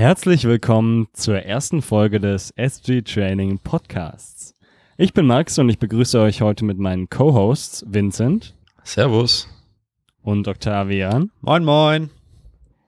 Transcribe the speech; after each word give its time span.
Herzlich 0.00 0.44
willkommen 0.44 1.08
zur 1.12 1.40
ersten 1.40 1.82
Folge 1.82 2.20
des 2.20 2.52
SG 2.56 3.02
Training 3.02 3.58
Podcasts. 3.58 4.54
Ich 4.96 5.12
bin 5.12 5.26
Max 5.26 5.58
und 5.58 5.68
ich 5.68 5.78
begrüße 5.78 6.18
euch 6.18 6.40
heute 6.40 6.64
mit 6.64 6.78
meinen 6.78 7.08
Co-Hosts 7.08 7.84
Vincent. 7.86 8.56
Servus. 8.82 9.46
Und 10.22 10.48
Octavian. 10.48 11.30
Moin, 11.42 11.64
moin. 11.64 12.10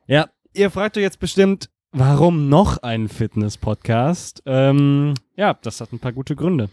Ja, 0.07 0.30
ihr 0.55 0.71
fragt 0.71 0.96
euch 0.96 1.03
jetzt 1.03 1.21
bestimmt, 1.21 1.69
warum 1.93 2.48
noch 2.48 2.79
ein 2.79 3.09
Fitness-Podcast? 3.09 4.43
Ähm, 4.46 5.14
ja, 5.37 5.55
das 5.62 5.80
hat 5.80 5.93
ein 5.93 5.98
paar 5.98 6.12
gute 6.12 6.34
Gründe. 6.34 6.71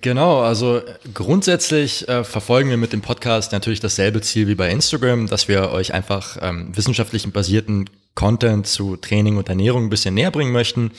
Genau, 0.00 0.40
also 0.40 0.82
grundsätzlich 1.14 2.08
äh, 2.08 2.24
verfolgen 2.24 2.70
wir 2.70 2.76
mit 2.76 2.92
dem 2.92 3.02
Podcast 3.02 3.52
natürlich 3.52 3.78
dasselbe 3.78 4.20
Ziel 4.20 4.48
wie 4.48 4.56
bei 4.56 4.68
Instagram, 4.68 5.28
dass 5.28 5.46
wir 5.46 5.70
euch 5.70 5.94
einfach 5.94 6.38
ähm, 6.40 6.76
wissenschaftlich 6.76 7.30
basierten 7.32 7.88
Content 8.16 8.66
zu 8.66 8.96
Training 8.96 9.36
und 9.36 9.48
Ernährung 9.48 9.84
ein 9.84 9.90
bisschen 9.90 10.14
näher 10.14 10.32
bringen 10.32 10.50
möchten. 10.50 10.90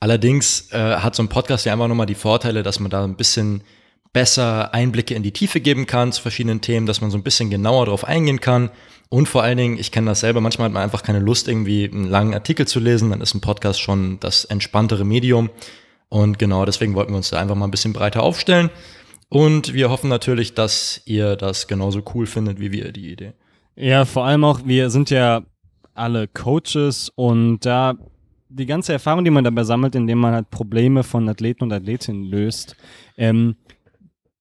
Allerdings 0.00 0.70
äh, 0.72 0.96
hat 0.96 1.14
so 1.14 1.22
ein 1.22 1.30
Podcast 1.30 1.64
ja 1.64 1.72
einfach 1.72 1.88
nochmal 1.88 2.04
die 2.04 2.14
Vorteile, 2.14 2.62
dass 2.62 2.78
man 2.78 2.90
da 2.90 3.04
ein 3.04 3.16
bisschen 3.16 3.62
besser 4.12 4.74
Einblicke 4.74 5.14
in 5.14 5.22
die 5.22 5.32
Tiefe 5.32 5.60
geben 5.60 5.86
kann 5.86 6.12
zu 6.12 6.20
verschiedenen 6.20 6.60
Themen, 6.60 6.84
dass 6.84 7.00
man 7.00 7.10
so 7.10 7.16
ein 7.16 7.22
bisschen 7.22 7.48
genauer 7.48 7.86
drauf 7.86 8.04
eingehen 8.04 8.40
kann. 8.40 8.70
Und 9.08 9.28
vor 9.28 9.44
allen 9.44 9.56
Dingen, 9.56 9.78
ich 9.78 9.92
kenne 9.92 10.10
das 10.10 10.20
selber, 10.20 10.42
manchmal 10.42 10.66
hat 10.66 10.74
man 10.74 10.82
einfach 10.82 11.02
keine 11.02 11.20
Lust, 11.20 11.48
irgendwie 11.48 11.88
einen 11.88 12.08
langen 12.08 12.34
Artikel 12.34 12.66
zu 12.66 12.80
lesen, 12.80 13.10
dann 13.10 13.22
ist 13.22 13.34
ein 13.34 13.40
Podcast 13.40 13.80
schon 13.80 14.20
das 14.20 14.44
entspanntere 14.44 15.06
Medium. 15.06 15.48
Und 16.08 16.38
genau 16.38 16.64
deswegen 16.64 16.94
wollten 16.94 17.12
wir 17.12 17.16
uns 17.16 17.30
da 17.30 17.40
einfach 17.40 17.54
mal 17.54 17.66
ein 17.66 17.70
bisschen 17.70 17.92
breiter 17.92 18.22
aufstellen. 18.22 18.70
Und 19.28 19.74
wir 19.74 19.90
hoffen 19.90 20.08
natürlich, 20.08 20.54
dass 20.54 21.02
ihr 21.04 21.36
das 21.36 21.66
genauso 21.66 22.02
cool 22.14 22.26
findet 22.26 22.60
wie 22.60 22.70
wir, 22.70 22.92
die 22.92 23.10
Idee. 23.10 23.32
Ja, 23.74 24.04
vor 24.04 24.24
allem 24.24 24.44
auch, 24.44 24.60
wir 24.64 24.90
sind 24.90 25.10
ja 25.10 25.42
alle 25.94 26.28
Coaches 26.28 27.10
und 27.14 27.66
da 27.66 27.94
die 28.48 28.66
ganze 28.66 28.92
Erfahrung, 28.92 29.24
die 29.24 29.30
man 29.30 29.44
dabei 29.44 29.64
sammelt, 29.64 29.94
indem 29.94 30.18
man 30.18 30.32
halt 30.32 30.50
Probleme 30.50 31.02
von 31.02 31.28
Athleten 31.28 31.64
und 31.64 31.72
Athletinnen 31.72 32.24
löst, 32.24 32.76
ähm, 33.16 33.56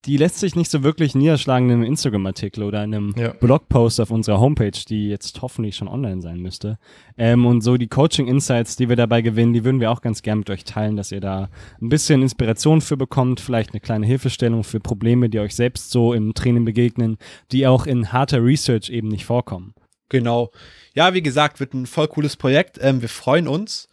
die 0.05 0.17
lässt 0.17 0.39
sich 0.39 0.55
nicht 0.55 0.69
so 0.69 0.83
wirklich 0.83 1.15
niederschlagen 1.15 1.69
in 1.69 1.75
einem 1.75 1.83
Instagram-Artikel 1.83 2.63
oder 2.63 2.81
einem 2.81 3.13
ja. 3.17 3.29
Blogpost 3.33 3.99
auf 3.99 4.11
unserer 4.11 4.39
Homepage, 4.39 4.79
die 4.87 5.09
jetzt 5.09 5.41
hoffentlich 5.41 5.75
schon 5.75 5.87
online 5.87 6.21
sein 6.21 6.39
müsste. 6.39 6.77
Ähm, 7.17 7.45
und 7.45 7.61
so 7.61 7.77
die 7.77 7.87
Coaching-Insights, 7.87 8.75
die 8.75 8.89
wir 8.89 8.95
dabei 8.95 9.21
gewinnen, 9.21 9.53
die 9.53 9.63
würden 9.63 9.79
wir 9.79 9.91
auch 9.91 10.01
ganz 10.01 10.21
gern 10.21 10.39
mit 10.39 10.49
euch 10.49 10.63
teilen, 10.63 10.95
dass 10.95 11.11
ihr 11.11 11.21
da 11.21 11.49
ein 11.81 11.89
bisschen 11.89 12.21
Inspiration 12.21 12.81
für 12.81 12.97
bekommt, 12.97 13.39
vielleicht 13.39 13.71
eine 13.71 13.79
kleine 13.79 14.05
Hilfestellung 14.05 14.63
für 14.63 14.79
Probleme, 14.79 15.29
die 15.29 15.39
euch 15.39 15.55
selbst 15.55 15.89
so 15.89 16.13
im 16.13 16.33
Training 16.33 16.65
begegnen, 16.65 17.17
die 17.51 17.65
auch 17.65 17.85
in 17.85 18.11
harter 18.11 18.43
Research 18.43 18.89
eben 18.89 19.07
nicht 19.07 19.25
vorkommen. 19.25 19.73
Genau. 20.09 20.51
Ja, 20.93 21.13
wie 21.13 21.23
gesagt, 21.23 21.59
wird 21.59 21.73
ein 21.73 21.87
voll 21.87 22.07
cooles 22.07 22.37
Projekt. 22.37 22.77
Ähm, 22.79 23.01
wir 23.01 23.09
freuen 23.09 23.47
uns. 23.47 23.89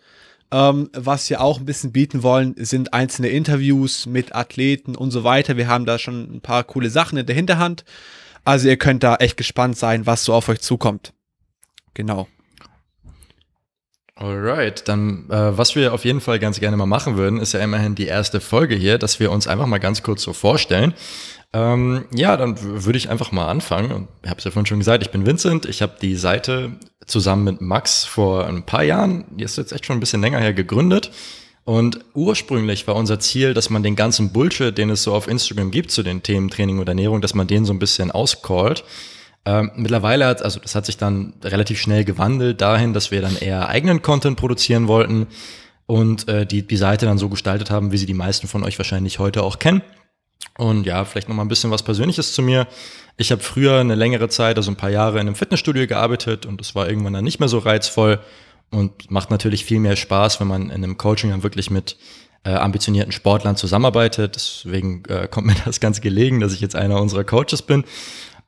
Ähm, 0.52 0.90
was 0.92 1.30
wir 1.30 1.40
auch 1.40 1.58
ein 1.58 1.64
bisschen 1.64 1.92
bieten 1.92 2.22
wollen, 2.22 2.54
sind 2.58 2.92
einzelne 2.92 3.28
Interviews 3.28 4.04
mit 4.04 4.34
Athleten 4.34 4.94
und 4.94 5.10
so 5.10 5.24
weiter. 5.24 5.56
Wir 5.56 5.66
haben 5.66 5.86
da 5.86 5.98
schon 5.98 6.36
ein 6.36 6.40
paar 6.42 6.62
coole 6.62 6.90
Sachen 6.90 7.16
in 7.16 7.24
der 7.24 7.34
Hinterhand. 7.34 7.86
Also 8.44 8.68
ihr 8.68 8.76
könnt 8.76 9.02
da 9.02 9.16
echt 9.16 9.38
gespannt 9.38 9.78
sein, 9.78 10.04
was 10.04 10.24
so 10.24 10.34
auf 10.34 10.50
euch 10.50 10.60
zukommt. 10.60 11.14
Genau. 11.94 12.28
Alright, 14.14 14.86
dann 14.88 15.28
äh, 15.30 15.56
was 15.56 15.74
wir 15.74 15.94
auf 15.94 16.04
jeden 16.04 16.20
Fall 16.20 16.38
ganz 16.38 16.60
gerne 16.60 16.76
mal 16.76 16.86
machen 16.86 17.16
würden, 17.16 17.40
ist 17.40 17.54
ja 17.54 17.60
immerhin 17.60 17.94
die 17.94 18.06
erste 18.06 18.40
Folge 18.40 18.74
hier, 18.74 18.98
dass 18.98 19.20
wir 19.20 19.32
uns 19.32 19.46
einfach 19.46 19.66
mal 19.66 19.78
ganz 19.78 20.02
kurz 20.02 20.22
so 20.22 20.34
vorstellen. 20.34 20.94
Ähm, 21.54 22.04
ja, 22.14 22.36
dann 22.36 22.56
würde 22.84 22.98
ich 22.98 23.08
einfach 23.10 23.32
mal 23.32 23.46
anfangen. 23.46 24.08
Ich 24.22 24.30
habe 24.30 24.38
es 24.38 24.44
ja 24.44 24.50
vorhin 24.50 24.66
schon 24.66 24.78
gesagt, 24.78 25.02
ich 25.02 25.10
bin 25.10 25.26
Vincent. 25.26 25.66
Ich 25.66 25.82
habe 25.82 25.96
die 26.00 26.16
Seite 26.16 26.72
zusammen 27.06 27.44
mit 27.44 27.60
Max 27.60 28.04
vor 28.04 28.46
ein 28.46 28.64
paar 28.64 28.84
Jahren, 28.84 29.24
die 29.30 29.44
ist 29.44 29.56
jetzt 29.56 29.72
echt 29.72 29.86
schon 29.86 29.96
ein 29.96 30.00
bisschen 30.00 30.20
länger 30.20 30.38
her, 30.38 30.52
gegründet. 30.52 31.10
Und 31.64 32.00
ursprünglich 32.14 32.86
war 32.88 32.96
unser 32.96 33.20
Ziel, 33.20 33.54
dass 33.54 33.70
man 33.70 33.82
den 33.82 33.96
ganzen 33.96 34.32
Bullshit, 34.32 34.76
den 34.76 34.90
es 34.90 35.04
so 35.04 35.14
auf 35.14 35.28
Instagram 35.28 35.70
gibt 35.70 35.90
zu 35.90 36.02
den 36.02 36.22
Themen 36.22 36.50
Training 36.50 36.80
und 36.80 36.88
Ernährung, 36.88 37.20
dass 37.20 37.34
man 37.34 37.46
den 37.46 37.64
so 37.64 37.72
ein 37.72 37.78
bisschen 37.78 38.10
auscallt. 38.10 38.84
Ähm, 39.44 39.72
mittlerweile 39.74 40.26
hat, 40.26 40.42
also 40.42 40.60
das 40.60 40.74
hat 40.74 40.86
sich 40.86 40.96
dann 40.96 41.34
relativ 41.42 41.80
schnell 41.80 42.04
gewandelt 42.04 42.60
dahin, 42.60 42.92
dass 42.92 43.10
wir 43.10 43.22
dann 43.22 43.36
eher 43.36 43.68
eigenen 43.68 44.00
Content 44.02 44.36
produzieren 44.36 44.86
wollten 44.86 45.26
und 45.86 46.28
äh, 46.28 46.46
die, 46.46 46.66
die 46.66 46.76
Seite 46.76 47.06
dann 47.06 47.18
so 47.18 47.28
gestaltet 47.28 47.70
haben, 47.70 47.90
wie 47.90 47.98
sie 47.98 48.06
die 48.06 48.14
meisten 48.14 48.46
von 48.46 48.62
euch 48.62 48.78
wahrscheinlich 48.78 49.18
heute 49.18 49.42
auch 49.42 49.58
kennen. 49.58 49.82
Und 50.58 50.86
ja, 50.86 51.04
vielleicht 51.04 51.28
noch 51.28 51.34
mal 51.34 51.42
ein 51.42 51.48
bisschen 51.48 51.70
was 51.70 51.82
Persönliches 51.82 52.34
zu 52.34 52.42
mir. 52.42 52.68
Ich 53.16 53.32
habe 53.32 53.42
früher 53.42 53.80
eine 53.80 53.94
längere 53.94 54.28
Zeit, 54.28 54.56
also 54.56 54.70
ein 54.70 54.76
paar 54.76 54.90
Jahre 54.90 55.14
in 55.14 55.26
einem 55.26 55.34
Fitnessstudio 55.34 55.86
gearbeitet 55.86 56.46
und 56.46 56.60
das 56.60 56.74
war 56.74 56.88
irgendwann 56.88 57.12
dann 57.12 57.24
nicht 57.24 57.40
mehr 57.40 57.48
so 57.48 57.58
reizvoll 57.58 58.20
und 58.70 59.10
macht 59.10 59.30
natürlich 59.30 59.64
viel 59.64 59.80
mehr 59.80 59.96
Spaß, 59.96 60.40
wenn 60.40 60.48
man 60.48 60.70
in 60.70 60.84
einem 60.84 60.98
Coaching 60.98 61.30
dann 61.30 61.42
wirklich 61.42 61.70
mit 61.70 61.96
äh, 62.44 62.54
ambitionierten 62.54 63.12
Sportlern 63.12 63.56
zusammenarbeitet. 63.56 64.36
Deswegen 64.36 65.04
äh, 65.08 65.28
kommt 65.28 65.46
mir 65.46 65.56
das 65.64 65.80
ganz 65.80 66.00
gelegen, 66.00 66.40
dass 66.40 66.52
ich 66.52 66.60
jetzt 66.60 66.76
einer 66.76 67.00
unserer 67.00 67.24
Coaches 67.24 67.62
bin. 67.62 67.84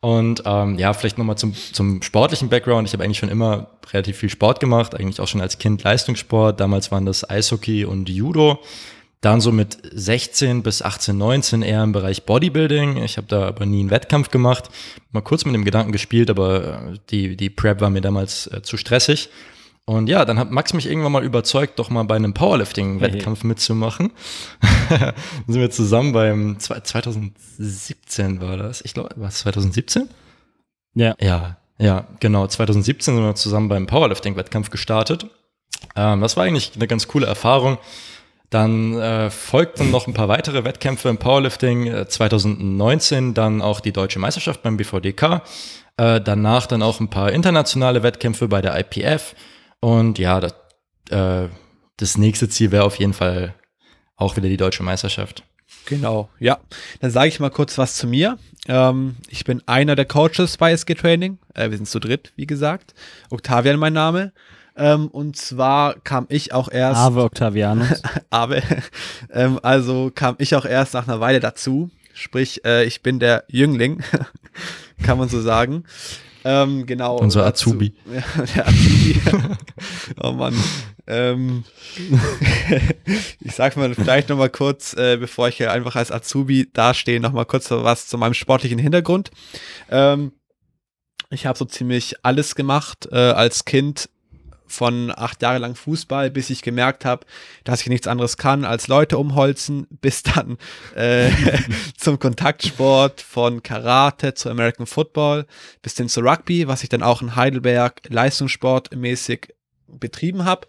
Und 0.05 0.43
ähm, 0.45 0.79
ja, 0.79 0.93
vielleicht 0.93 1.17
nochmal 1.17 1.39
zum, 1.39 1.55
zum 1.55 2.03
sportlichen 2.03 2.51
Background. 2.51 2.87
Ich 2.87 2.93
habe 2.93 3.03
eigentlich 3.03 3.17
schon 3.17 3.31
immer 3.31 3.69
relativ 3.91 4.19
viel 4.19 4.29
Sport 4.29 4.61
gemacht, 4.61 4.95
eigentlich 4.95 5.19
auch 5.19 5.29
schon 5.29 5.41
als 5.41 5.57
Kind 5.57 5.83
Leistungssport. 5.83 6.61
Damals 6.61 6.93
waren 6.93 7.07
das 7.07 7.31
Eishockey 7.31 7.87
und 7.87 8.11
Judo. 8.11 8.61
Dann 9.23 9.41
so 9.41 9.51
mit 9.51 9.79
16 9.95 10.63
bis 10.63 10.83
18, 10.83 11.17
19 11.17 11.63
eher 11.63 11.83
im 11.83 11.93
Bereich 11.93 12.25
Bodybuilding. 12.25 12.99
Ich 12.99 13.17
habe 13.17 13.29
da 13.29 13.49
aber 13.49 13.65
nie 13.65 13.81
einen 13.81 13.89
Wettkampf 13.89 14.29
gemacht. 14.29 14.65
Mal 15.13 15.23
kurz 15.23 15.47
mit 15.47 15.55
dem 15.55 15.65
Gedanken 15.65 15.93
gespielt, 15.93 16.29
aber 16.29 16.65
äh, 16.65 16.99
die, 17.09 17.35
die 17.35 17.49
Prep 17.49 17.81
war 17.81 17.89
mir 17.89 18.03
damals 18.03 18.47
äh, 18.49 18.61
zu 18.61 18.77
stressig. 18.77 19.31
Und 19.87 20.09
ja, 20.09 20.25
dann 20.25 20.39
hat 20.39 20.51
Max 20.51 20.73
mich 20.73 20.87
irgendwann 20.87 21.13
mal 21.13 21.25
überzeugt, 21.25 21.79
doch 21.79 21.91
mal 21.91 22.05
bei 22.05 22.17
einem 22.17 22.33
Powerlifting-Wettkampf 22.33 23.43
hey. 23.43 23.49
mitzumachen. 23.49 24.13
dann 24.89 25.13
sind 25.47 25.61
wir 25.61 25.71
zusammen 25.71 26.13
beim 26.13 26.59
2017 26.59 28.41
war 28.41 28.57
das. 28.57 28.81
Ich 28.81 28.95
glaube, 28.95 29.11
war 29.17 29.29
es 29.29 29.41
2017? 29.41 30.09
Ja. 30.95 31.15
Ja, 31.21 31.59
ja, 31.79 32.07
genau. 32.21 32.47
2017 32.47 33.15
sind 33.15 33.25
wir 33.25 33.35
zusammen 33.35 33.69
beim 33.69 33.87
Powerlifting-Wettkampf 33.87 34.71
gestartet. 34.71 35.27
Ähm, 35.97 36.23
das 36.23 36.37
war 36.37 36.45
eigentlich 36.45 36.73
eine 36.75 36.87
ganz 36.87 37.07
coole 37.07 37.27
Erfahrung. 37.27 37.77
Dann 38.49 38.95
äh, 38.95 39.31
folgten 39.31 39.91
noch 39.91 40.07
ein 40.07 40.15
paar 40.15 40.29
weitere 40.29 40.65
Wettkämpfe 40.65 41.11
im 41.11 41.19
Powerlifting. 41.19 41.89
Äh, 41.89 42.09
2019 42.09 43.35
dann 43.35 43.61
auch 43.61 43.81
die 43.81 43.93
deutsche 43.93 44.19
Meisterschaft 44.19 44.63
beim 44.63 44.79
BVDK. 44.79 45.43
Äh, 45.97 46.21
danach 46.21 46.67
dann 46.67 46.83
auch 46.83 47.01
ein 47.01 47.11
paar 47.11 47.33
internationale 47.33 48.03
Wettkämpfe 48.03 48.49
bei 48.49 48.63
der 48.63 48.79
IPF. 48.79 49.35
Und 49.85 50.19
ja, 50.19 50.41
das, 50.41 50.55
äh, 51.11 51.49
das 51.99 52.17
nächste 52.17 52.49
Ziel 52.49 52.73
wäre 52.73 52.85
auf 52.85 52.97
jeden 52.99 53.13
Fall 53.13 53.55
auch 54.17 54.35
wieder 54.39 54.49
die 54.49 54.57
deutsche 54.57 54.83
Meisterschaft. 54.83 55.45
Genau, 55.85 56.31
ja. 56.39 56.59
Dann 57.01 57.11
sage 57.11 57.29
ich 57.29 57.39
mal 57.39 57.51
kurz 57.51 57.77
was 57.77 57.97
zu 57.97 58.07
mir. 58.07 58.39
Ähm, 58.67 59.17
ich 59.29 59.45
bin 59.45 59.63
einer 59.67 59.95
der 59.95 60.07
Coaches 60.07 60.57
bei 60.57 60.73
SG 60.73 60.95
Training. 60.95 61.37
Äh, 61.53 61.69
wir 61.69 61.77
sind 61.77 61.87
zu 61.87 62.01
dritt, 62.01 62.33
wie 62.35 62.47
gesagt. 62.47 62.95
Octavian 63.29 63.79
mein 63.79 63.93
Name. 63.93 64.33
Ähm, 64.75 65.09
und 65.09 65.37
zwar 65.37 66.01
kam 66.01 66.25
ich 66.31 66.55
auch 66.55 66.71
erst. 66.71 67.01
Ave 67.01 67.23
Octavianus. 67.23 68.01
Ave. 68.31 68.63
ähm, 69.35 69.61
also 69.63 70.11
kam 70.15 70.37
ich 70.39 70.55
auch 70.55 70.65
erst 70.65 70.95
nach 70.95 71.07
einer 71.07 71.21
Weile 71.21 71.41
dazu. 71.41 71.91
Sprich, 72.15 72.65
äh, 72.65 72.87
ich 72.87 73.03
bin 73.03 73.19
der 73.19 73.45
Jüngling, 73.49 74.03
kann 75.03 75.19
man 75.19 75.29
so 75.29 75.43
sagen. 75.43 75.85
Ähm, 76.45 76.87
genau. 76.87 77.19
Unser 77.19 77.47
Azubi. 77.47 77.95
Ja, 78.13 78.23
der 78.55 78.69
Azubi. 78.69 79.21
oh 80.23 80.33
Mann. 80.33 80.55
Ähm, 81.07 81.65
ich 83.41 83.55
sag 83.55 83.77
mal 83.77 83.95
vielleicht 83.95 84.29
noch 84.29 84.39
mal 84.39 84.51
kurz, 84.51 84.95
äh, 84.95 85.17
bevor 85.19 85.49
ich 85.49 85.57
hier 85.57 85.73
einfach 85.73 85.97
als 85.97 86.11
Azubi 86.13 86.71
dastehe, 86.73 87.21
noch 87.21 87.33
mal 87.33 87.45
kurz 87.45 87.71
was 87.71 88.07
zu 88.07 88.19
meinem 88.19 88.35
sportlichen 88.35 88.79
Hintergrund. 88.79 89.31
Ähm, 89.91 90.33
ich 91.31 91.47
habe 91.47 91.59
so 91.59 91.65
ziemlich 91.65 92.25
alles 92.25 92.55
gemacht 92.55 93.09
äh, 93.11 93.17
als 93.17 93.65
Kind 93.65 94.09
von 94.67 95.13
acht 95.15 95.43
Jahre 95.43 95.59
lang 95.59 95.75
Fußball, 95.75 96.31
bis 96.31 96.51
ich 96.51 96.63
gemerkt 96.63 97.05
habe, 97.05 97.27
dass 97.65 97.83
ich 97.83 97.89
nichts 97.89 98.07
anderes 98.07 98.37
kann 98.37 98.65
als 98.65 98.89
Leute 98.89 99.19
umholzen, 99.19 99.87
bis 100.01 100.23
dann 100.23 100.59
äh, 100.95 101.31
zum 101.97 102.19
Kontaktsport 102.19 103.21
von 103.21 103.63
Karate 103.63 104.35
zu 104.35 104.51
American 104.51 104.87
Football, 104.87 105.47
bis 105.83 105.97
hin 105.97 106.09
zu 106.09 106.21
Rugby, 106.21 106.69
was 106.69 106.83
ich 106.83 106.89
dann 106.89 107.03
auch 107.03 107.23
in 107.23 107.37
Heidelberg 107.37 108.03
leistungssportmäßig 108.09 109.55
betrieben 109.87 110.45
habe. 110.45 110.67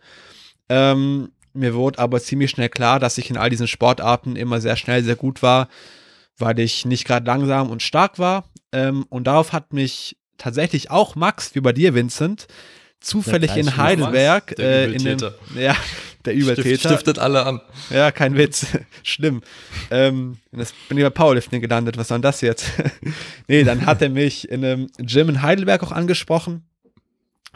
Ähm, 0.70 1.32
mir 1.54 1.74
wurde 1.74 2.00
aber 2.00 2.20
ziemlich 2.20 2.52
schnell 2.52 2.70
klar, 2.70 3.00
dass 3.00 3.18
ich 3.18 3.30
in 3.30 3.38
all 3.38 3.50
diesen 3.50 3.68
Sportarten 3.68 4.36
immer 4.36 4.60
sehr 4.60 4.76
schnell, 4.76 5.04
sehr 5.04 5.16
gut 5.16 5.42
war, 5.42 5.70
weil 6.38 6.60
ich 6.60 6.86
nicht 6.86 7.06
gerade 7.06 7.26
langsam 7.26 7.70
und 7.70 7.82
stark 7.82 8.20
war. 8.20 8.50
Ähm, 8.74 9.06
und 9.10 9.26
darauf 9.26 9.54
hat 9.54 9.72
mich 9.72 10.18
tatsächlich 10.38 10.92
auch 10.92 11.16
Max, 11.16 11.56
wie 11.56 11.62
bei 11.62 11.72
dir, 11.72 11.94
Vincent, 11.94 12.48
zufällig 13.06 13.56
in 13.56 13.78
Heidelberg, 13.78 14.58
äh, 14.60 14.92
in 14.92 15.04
dem, 15.04 15.18
ja, 15.56 15.76
der 16.26 16.34
Übeltäter. 16.34 16.90
Stiftet 16.90 17.20
alle 17.20 17.46
an. 17.46 17.62
Ja, 17.90 18.12
kein 18.12 18.36
Witz. 18.36 18.66
Schlimm. 19.04 19.42
Ähm, 19.92 20.38
das 20.52 20.74
bin 20.90 20.98
ich 20.98 21.04
bei 21.04 21.10
Powerlifting 21.10 21.62
gelandet. 21.62 21.98
Was 21.98 22.10
war 22.10 22.18
denn 22.18 22.24
das 22.24 22.42
jetzt? 22.42 22.72
nee, 23.48 23.64
dann 23.64 23.86
hat 23.86 24.02
er 24.02 24.10
mich 24.10 24.50
in 24.50 24.66
einem 24.66 24.88
Gym 24.98 25.30
in 25.30 25.42
Heidelberg 25.42 25.84
auch 25.84 25.92
angesprochen. 25.92 26.64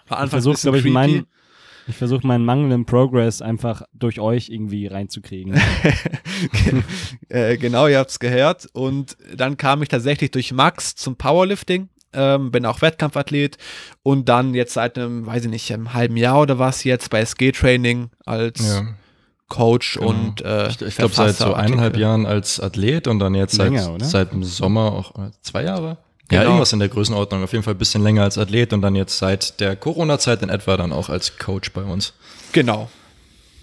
War 0.08 0.24
ich 0.24 0.30
versuche, 0.30 0.58
glaube 0.60 0.80
ich, 0.80 0.86
meinen 0.86 1.26
ich 1.88 1.96
versuche 1.96 2.26
meinen 2.26 2.46
mangelnden 2.46 2.86
Progress 2.86 3.42
einfach 3.42 3.82
durch 3.94 4.20
euch 4.20 4.50
irgendwie 4.50 4.86
reinzukriegen. 4.86 5.60
äh, 7.30 7.58
genau, 7.58 7.88
ihr 7.88 7.98
habt 7.98 8.12
es 8.12 8.20
gehört. 8.20 8.68
Und 8.74 9.18
dann 9.36 9.58
kam 9.58 9.82
ich 9.82 9.90
tatsächlich 9.90 10.30
durch 10.30 10.52
Max 10.52 10.94
zum 10.94 11.16
Powerlifting. 11.16 11.90
Ähm, 12.12 12.52
bin 12.52 12.66
auch 12.66 12.82
Wettkampfathlet 12.82 13.58
und 14.02 14.30
dann 14.30 14.56
jetzt 14.56 14.74
seit 14.74 14.98
einem, 14.98 15.28
weiß 15.28 15.46
ich 15.46 15.52
nicht, 15.52 15.72
einem 15.72 15.94
halben 15.94 16.18
Jahr 16.18 16.42
oder 16.42 16.58
was 16.58 16.84
jetzt 16.84 17.12
bei 17.12 17.20
SG-Training 17.22 18.10
als 18.26 18.68
ja. 18.68 18.88
Coach 19.48 19.96
genau. 19.96 20.10
und 20.10 20.42
äh, 20.42 20.70
ich, 20.70 20.82
ich 20.82 20.96
glaube 20.96 21.14
seit 21.14 21.36
so 21.36 21.54
eineinhalb 21.54 21.98
Jahren 21.98 22.26
als 22.26 22.60
Athlet 22.60 23.08
und 23.08 23.20
dann 23.20 23.36
jetzt 23.36 23.58
Länger, 23.58 23.84
seit, 24.00 24.06
seit 24.06 24.32
dem 24.32 24.44
Sommer 24.44 24.92
auch 24.92 25.14
zwei 25.42 25.64
Jahre. 25.64 25.98
Ja, 26.32 26.40
genau. 26.40 26.52
irgendwas 26.52 26.74
in 26.74 26.80
der 26.80 26.90
Größenordnung. 26.90 27.44
Auf 27.44 27.54
jeden 27.54 27.64
Fall 27.64 27.74
ein 27.74 27.80
bisschen 27.80 28.04
länger 28.04 28.22
als 28.24 28.38
Athlet 28.38 28.72
und 28.74 28.82
dann 28.82 28.96
jetzt 28.96 29.18
seit 29.18 29.60
der 29.60 29.76
Corona-Zeit 29.76 30.44
in 30.44 30.50
etwa 30.50 30.78
dann 30.78 30.92
auch 30.92 31.10
als 31.10 31.38
Coach 31.40 31.72
bei 31.74 31.82
uns. 31.82 32.14
Genau. 32.52 32.90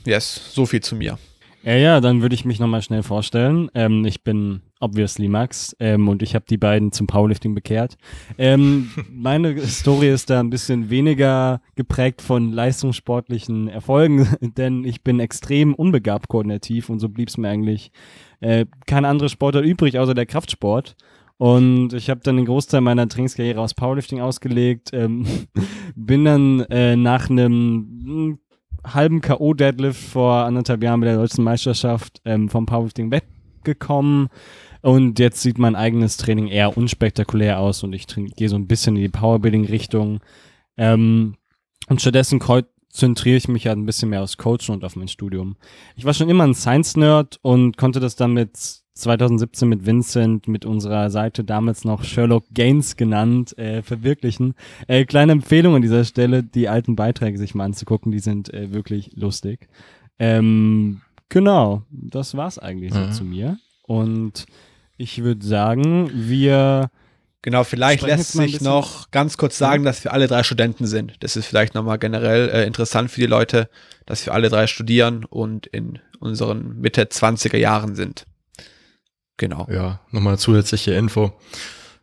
Yes, 0.05 0.41
so 0.53 0.67
viel 0.67 0.81
zu 0.81 0.97
mir. 0.97 1.19
Ja, 1.67 1.75
ja, 1.75 2.01
dann 2.01 2.23
würde 2.23 2.37
ich 2.37 2.45
mich 2.45 2.61
nochmal 2.61 2.81
schnell 2.81 3.03
vorstellen. 3.03 3.69
Ähm, 3.75 4.05
ich 4.05 4.23
bin 4.23 4.61
obviously 4.79 5.27
Max 5.27 5.75
ähm, 5.81 6.07
und 6.07 6.23
ich 6.23 6.37
habe 6.37 6.45
die 6.49 6.59
beiden 6.59 6.93
zum 6.93 7.09
Powerlifting 7.09 7.57
bekehrt. 7.57 7.97
Ähm, 8.39 8.93
meine 9.11 9.59
Story 9.67 10.09
ist 10.09 10.31
da 10.31 10.39
ein 10.39 10.49
bisschen 10.49 10.91
weniger 10.91 11.61
geprägt 11.75 12.23
von 12.23 12.53
leistungssportlichen 12.53 13.67
Erfolgen, 13.67 14.29
denn 14.41 14.85
ich 14.85 15.03
bin 15.03 15.19
extrem 15.19 15.75
unbegabt 15.75 16.29
koordinativ 16.29 16.89
und 16.89 17.01
so 17.01 17.09
blieb 17.09 17.31
es 17.31 17.37
mir 17.37 17.49
eigentlich 17.49 17.91
äh, 18.39 18.67
kein 18.87 19.05
anderer 19.05 19.29
Sportler 19.29 19.63
übrig, 19.63 19.99
außer 19.99 20.15
der 20.15 20.27
Kraftsport. 20.27 20.95
Und 21.37 21.95
ich 21.95 22.09
habe 22.11 22.21
dann 22.23 22.37
den 22.37 22.47
Großteil 22.47 22.81
meiner 22.81 23.09
Trainingskarriere 23.09 23.61
aus 23.61 23.75
Powerlifting 23.75 24.21
ausgelegt, 24.21 24.91
ähm, 24.93 25.27
bin 25.97 26.25
dann 26.25 26.61
äh, 26.71 26.95
nach 26.95 27.29
einem 27.29 28.05
hm, 28.05 28.39
halben 28.93 29.21
K.O.-Deadlift 29.21 29.95
vor 29.95 30.45
anderthalb 30.45 30.83
Jahren 30.83 31.01
bei 31.01 31.07
der 31.07 31.17
deutschen 31.17 31.45
Meisterschaft 31.45 32.21
ähm, 32.25 32.49
vom 32.49 32.67
Powerlifting 32.67 33.11
weggekommen. 33.11 34.29
Und 34.83 35.19
jetzt 35.19 35.43
sieht 35.43 35.59
mein 35.59 35.75
eigenes 35.75 36.17
Training 36.17 36.49
eher 36.49 36.77
unspektakulär 36.77 37.59
aus 37.59 37.83
und 37.83 37.93
ich 37.93 38.07
gehe 38.07 38.49
so 38.49 38.57
ein 38.57 38.69
bisschen 38.69 38.97
in 38.97 39.03
die 39.03 39.09
Powerbuilding-Richtung. 39.09 40.21
Ähm, 40.77 41.35
und 41.89 42.01
stattdessen 42.01 42.39
konzentriere 42.39 43.37
ich 43.37 43.49
mich 43.49 43.67
halt 43.67 43.79
ein 43.79 43.87
bisschen 43.87 44.11
mehr 44.11 44.23
aufs 44.23 44.37
Coachen 44.37 44.75
und 44.75 44.85
auf 44.85 44.97
mein 44.97 45.09
Studium. 45.09 45.57
Ich 45.97 46.05
war 46.05 46.15
schon 46.15 46.29
immer 46.29 46.45
ein 46.45 46.55
Science-Nerd 46.55 47.39
und 47.43 47.77
konnte 47.77 48.01
das 48.01 48.17
damit 48.17 48.86
2017 48.97 49.69
mit 49.69 49.85
Vincent, 49.85 50.49
mit 50.49 50.65
unserer 50.65 51.11
Seite 51.11 51.45
damals 51.45 51.85
noch 51.85 52.03
Sherlock 52.03 52.45
Gaines 52.53 52.97
genannt, 52.97 53.57
äh, 53.59 53.83
verwirklichen. 53.83 54.55
Äh, 54.89 55.05
kleine 55.05 55.33
Empfehlung 55.33 55.75
an 55.75 55.83
dieser 55.83 56.05
Stelle, 56.05 56.43
die 56.43 56.69
alten 56.69 56.97
Beiträge 56.97 57.39
sich 57.39 57.55
mal 57.55 57.65
anzugucken, 57.65 58.11
die 58.11 58.21
sind 58.21 58.53
äh, 58.55 58.73
wirklich 58.73 59.11
lustig. 59.15 59.69
Ähm, 60.19 61.03
genau, 61.29 61.83
das 61.91 62.37
war's 62.37 62.59
eigentlich 62.59 62.95
mhm. 62.95 63.13
so 63.13 63.19
zu 63.19 63.25
mir. 63.25 63.59
Und 63.83 64.47
ich 64.97 65.23
würde 65.23 65.45
sagen, 65.45 66.11
wir 66.15 66.91
Genau, 67.43 67.63
vielleicht 67.63 68.03
lässt 68.03 68.33
sich 68.33 68.61
noch 68.61 69.13
ganz 69.13 69.37
kurz 69.37 69.57
sagen, 69.57 69.85
dass 69.85 70.03
wir 70.03 70.13
alle 70.13 70.27
drei 70.27 70.43
Studenten 70.43 70.85
sind. 70.85 71.15
Das 71.21 71.37
ist 71.37 71.47
vielleicht 71.47 71.77
nochmal 71.77 71.97
generell 71.97 72.49
äh, 72.49 72.67
interessant 72.67 73.09
für 73.09 73.21
die 73.21 73.29
Leute, 73.29 73.69
dass 74.05 74.27
wir 74.27 74.35
alle 74.35 74.49
drei 74.49 74.67
studieren 74.67 75.25
und 75.25 75.69
in 75.69 76.01
unseren 76.19 76.81
Mitte 76.81 77.05
20er 77.05 77.57
Jahren 77.57 77.95
sind. 77.95 78.27
Genau. 79.37 79.67
Ja, 79.71 80.01
nochmal 80.11 80.39
zusätzliche 80.39 80.93
Info. 80.93 81.33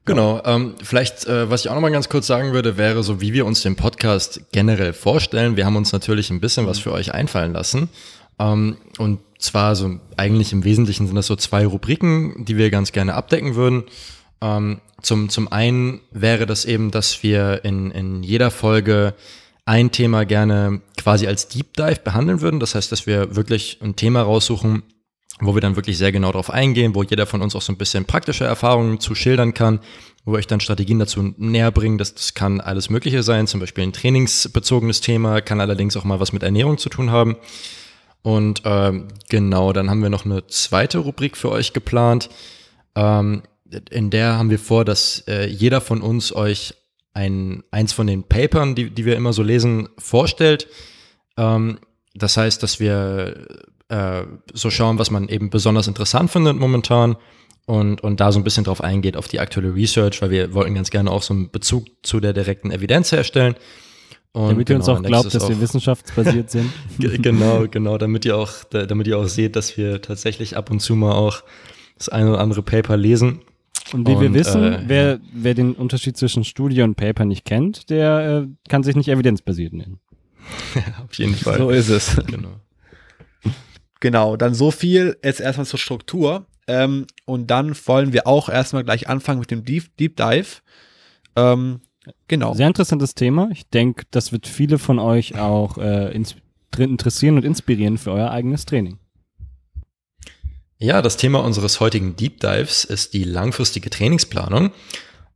Genau, 0.05 0.41
ähm, 0.43 0.75
vielleicht, 0.83 1.25
äh, 1.27 1.49
was 1.49 1.61
ich 1.61 1.69
auch 1.69 1.75
nochmal 1.75 1.91
ganz 1.91 2.09
kurz 2.09 2.27
sagen 2.27 2.51
würde, 2.51 2.75
wäre 2.77 3.03
so, 3.03 3.21
wie 3.21 3.33
wir 3.33 3.45
uns 3.45 3.61
den 3.61 3.77
Podcast 3.77 4.41
generell 4.51 4.91
vorstellen. 4.91 5.55
Wir 5.55 5.65
haben 5.65 5.77
uns 5.77 5.93
natürlich 5.93 6.29
ein 6.29 6.41
bisschen 6.41 6.67
was 6.67 6.79
für 6.79 6.91
euch 6.91 7.13
einfallen 7.13 7.53
lassen. 7.53 7.89
Ähm, 8.37 8.77
und 8.97 9.19
zwar 9.39 9.75
so, 9.75 9.99
eigentlich 10.17 10.51
im 10.51 10.65
Wesentlichen 10.65 11.07
sind 11.07 11.15
das 11.15 11.27
so 11.27 11.37
zwei 11.37 11.65
Rubriken, 11.65 12.43
die 12.43 12.57
wir 12.57 12.69
ganz 12.69 12.91
gerne 12.91 13.13
abdecken 13.13 13.55
würden. 13.55 13.83
Ähm, 14.41 14.81
zum, 15.01 15.29
zum 15.29 15.49
einen 15.51 16.01
wäre 16.11 16.45
das 16.45 16.65
eben, 16.65 16.91
dass 16.91 17.23
wir 17.23 17.63
in, 17.63 17.91
in 17.91 18.23
jeder 18.23 18.51
Folge 18.51 19.13
ein 19.65 19.91
Thema 19.91 20.25
gerne 20.25 20.81
quasi 20.97 21.27
als 21.27 21.47
Deep 21.47 21.73
Dive 21.77 22.01
behandeln 22.03 22.41
würden. 22.41 22.59
Das 22.59 22.75
heißt, 22.75 22.91
dass 22.91 23.07
wir 23.07 23.37
wirklich 23.37 23.79
ein 23.81 23.95
Thema 23.95 24.21
raussuchen, 24.21 24.83
wo 25.39 25.55
wir 25.55 25.61
dann 25.61 25.75
wirklich 25.75 25.97
sehr 25.97 26.11
genau 26.11 26.31
darauf 26.31 26.49
eingehen, 26.49 26.95
wo 26.95 27.03
jeder 27.03 27.25
von 27.25 27.41
uns 27.41 27.55
auch 27.55 27.61
so 27.61 27.73
ein 27.73 27.77
bisschen 27.77 28.05
praktische 28.05 28.45
Erfahrungen 28.45 28.99
zu 28.99 29.15
schildern 29.15 29.53
kann, 29.53 29.79
wo 30.25 30.31
wir 30.31 30.37
euch 30.37 30.47
dann 30.47 30.59
Strategien 30.59 30.99
dazu 30.99 31.33
näher 31.37 31.71
bringen. 31.71 31.97
Das, 31.97 32.13
das 32.13 32.33
kann 32.33 32.61
alles 32.61 32.89
Mögliche 32.89 33.23
sein, 33.23 33.47
zum 33.47 33.59
Beispiel 33.59 33.83
ein 33.83 33.93
trainingsbezogenes 33.93 35.01
Thema, 35.01 35.41
kann 35.41 35.59
allerdings 35.59 35.97
auch 35.97 36.03
mal 36.03 36.19
was 36.19 36.33
mit 36.33 36.43
Ernährung 36.43 36.77
zu 36.77 36.89
tun 36.89 37.11
haben. 37.11 37.37
Und 38.21 38.61
ähm, 38.63 39.09
genau, 39.29 39.73
dann 39.73 39.89
haben 39.89 40.01
wir 40.01 40.09
noch 40.09 40.25
eine 40.25 40.47
zweite 40.47 40.99
Rubrik 40.99 41.35
für 41.35 41.51
euch 41.51 41.73
geplant. 41.73 42.29
Ähm, 42.95 43.43
in 43.89 44.11
der 44.11 44.37
haben 44.37 44.49
wir 44.49 44.59
vor, 44.59 44.85
dass 44.85 45.23
äh, 45.27 45.47
jeder 45.47 45.81
von 45.81 46.01
uns 46.01 46.33
euch 46.33 46.75
ein, 47.13 47.63
eins 47.71 47.91
von 47.91 48.07
den 48.07 48.23
Papern, 48.23 48.75
die, 48.75 48.89
die 48.89 49.05
wir 49.05 49.15
immer 49.15 49.33
so 49.33 49.43
lesen, 49.43 49.89
vorstellt. 49.97 50.67
Ähm, 51.37 51.79
das 52.15 52.37
heißt, 52.37 52.61
dass 52.63 52.79
wir 52.79 53.47
äh, 53.93 54.25
so 54.53 54.71
schauen, 54.71 54.97
was 54.97 55.11
man 55.11 55.27
eben 55.27 55.51
besonders 55.51 55.87
interessant 55.87 56.31
findet 56.31 56.57
momentan 56.57 57.15
und, 57.65 58.01
und 58.01 58.19
da 58.19 58.31
so 58.31 58.39
ein 58.39 58.43
bisschen 58.43 58.63
drauf 58.63 58.81
eingeht 58.81 59.15
auf 59.15 59.27
die 59.27 59.39
aktuelle 59.39 59.75
Research, 59.75 60.21
weil 60.21 60.31
wir 60.31 60.53
wollten 60.53 60.73
ganz 60.73 60.89
gerne 60.89 61.11
auch 61.11 61.21
so 61.21 61.33
einen 61.33 61.51
Bezug 61.51 61.85
zu 62.01 62.19
der 62.19 62.33
direkten 62.33 62.71
Evidenz 62.71 63.11
herstellen. 63.11 63.55
Und 64.31 64.49
damit 64.49 64.69
ihr 64.71 64.77
uns 64.77 64.87
genau, 64.87 64.97
auch 64.97 65.03
glaubt, 65.03 65.35
dass 65.35 65.47
wir 65.47 65.61
wissenschaftsbasiert 65.61 66.49
sind. 66.49 66.71
genau, 66.97 67.67
genau, 67.69 67.99
damit 67.99 68.25
ihr 68.25 68.35
auch, 68.35 68.63
damit 68.63 69.05
ihr 69.05 69.19
auch 69.19 69.27
seht, 69.27 69.55
dass 69.55 69.77
wir 69.77 70.01
tatsächlich 70.01 70.57
ab 70.57 70.71
und 70.71 70.79
zu 70.79 70.95
mal 70.95 71.11
auch 71.11 71.43
das 71.99 72.09
eine 72.09 72.31
oder 72.31 72.39
andere 72.39 72.63
Paper 72.63 72.97
lesen. 72.97 73.41
Und 73.93 74.07
wie 74.07 74.13
und, 74.13 74.21
wir 74.21 74.33
wissen, 74.33 74.63
äh, 74.63 74.83
wer, 74.87 75.19
wer 75.31 75.53
den 75.53 75.73
Unterschied 75.73 76.17
zwischen 76.17 76.43
Studie 76.43 76.81
und 76.81 76.95
Paper 76.95 77.25
nicht 77.25 77.45
kennt, 77.45 77.91
der 77.91 78.47
äh, 78.47 78.69
kann 78.69 78.81
sich 78.81 78.95
nicht 78.95 79.09
evidenzbasiert 79.09 79.73
nennen. 79.73 79.99
ja, 80.73 80.81
auf 81.05 81.13
jeden 81.13 81.35
Fall. 81.35 81.59
So 81.59 81.69
ist 81.69 81.89
es. 81.89 82.15
Genau. 82.25 82.59
Genau, 84.03 84.35
dann 84.35 84.53
so 84.53 84.69
viel 84.69 85.17
jetzt 85.23 85.39
erstmal 85.39 85.65
zur 85.65 85.79
Struktur. 85.79 86.45
Ähm, 86.67 87.07
und 87.23 87.49
dann 87.49 87.73
wollen 87.85 88.11
wir 88.11 88.27
auch 88.27 88.49
erstmal 88.49 88.83
gleich 88.83 89.07
anfangen 89.07 89.39
mit 89.39 89.49
dem 89.49 89.63
Deep, 89.63 89.95
Deep 89.95 90.17
Dive. 90.17 90.57
Ähm, 91.37 91.79
genau. 92.27 92.53
Sehr 92.53 92.67
interessantes 92.67 93.15
Thema. 93.15 93.47
Ich 93.53 93.69
denke, 93.69 94.03
das 94.11 94.33
wird 94.33 94.45
viele 94.45 94.77
von 94.77 94.99
euch 94.99 95.39
auch 95.39 95.77
äh, 95.77 96.13
interessieren 96.77 97.37
und 97.37 97.45
inspirieren 97.45 97.97
für 97.97 98.11
euer 98.11 98.29
eigenes 98.29 98.65
Training. 98.65 98.99
Ja, 100.79 101.01
das 101.01 101.15
Thema 101.15 101.39
unseres 101.39 101.79
heutigen 101.79 102.17
Deep 102.17 102.41
Dives 102.41 102.83
ist 102.83 103.13
die 103.13 103.23
langfristige 103.23 103.89
Trainingsplanung. 103.89 104.71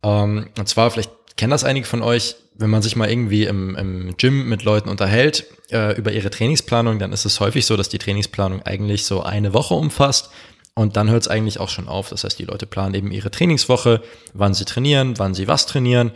Ähm, 0.03 0.50
und 0.60 0.68
zwar, 0.68 0.91
vielleicht 0.91 1.12
kennen 1.38 1.51
das 1.51 1.63
einige 1.63 1.86
von 1.86 2.01
euch, 2.01 2.36
wenn 2.56 2.70
man 2.70 2.82
sich 2.82 2.96
mal 2.96 3.10
irgendwie 3.10 3.46
im, 3.46 3.75
im 3.75 4.17
Gym 4.17 4.50
mit 4.50 4.63
Leuten 4.63 4.89
unterhält 4.89 5.46
äh, 5.72 5.96
über 5.98 6.12
ihre 6.12 6.29
Trainingsplanung, 6.29 7.00
dann 7.00 7.13
ist 7.13 7.25
es 7.25 7.39
häufig 7.39 7.65
so, 7.65 7.77
dass 7.77 7.89
die 7.89 8.00
Trainingsplanung 8.00 8.63
eigentlich 8.63 9.06
so 9.06 9.22
eine 9.22 9.53
Woche 9.53 9.75
umfasst 9.75 10.32
und 10.74 10.98
dann 10.98 11.10
hört 11.10 11.22
es 11.22 11.27
eigentlich 11.27 11.60
auch 11.60 11.70
schon 11.70 11.88
auf. 11.88 12.10
Das 12.10 12.24
heißt, 12.24 12.38
die 12.38 12.46
Leute 12.46 12.65
planen 12.65 12.96
eben 12.96 13.12
ihre 13.12 13.32
Trainingswoche, 13.32 14.01
wann 14.34 14.53
sie 14.53 14.65
trainieren, 14.65 15.17
wann 15.17 15.34
sie 15.34 15.48
was 15.48 15.67
trainieren, 15.67 16.12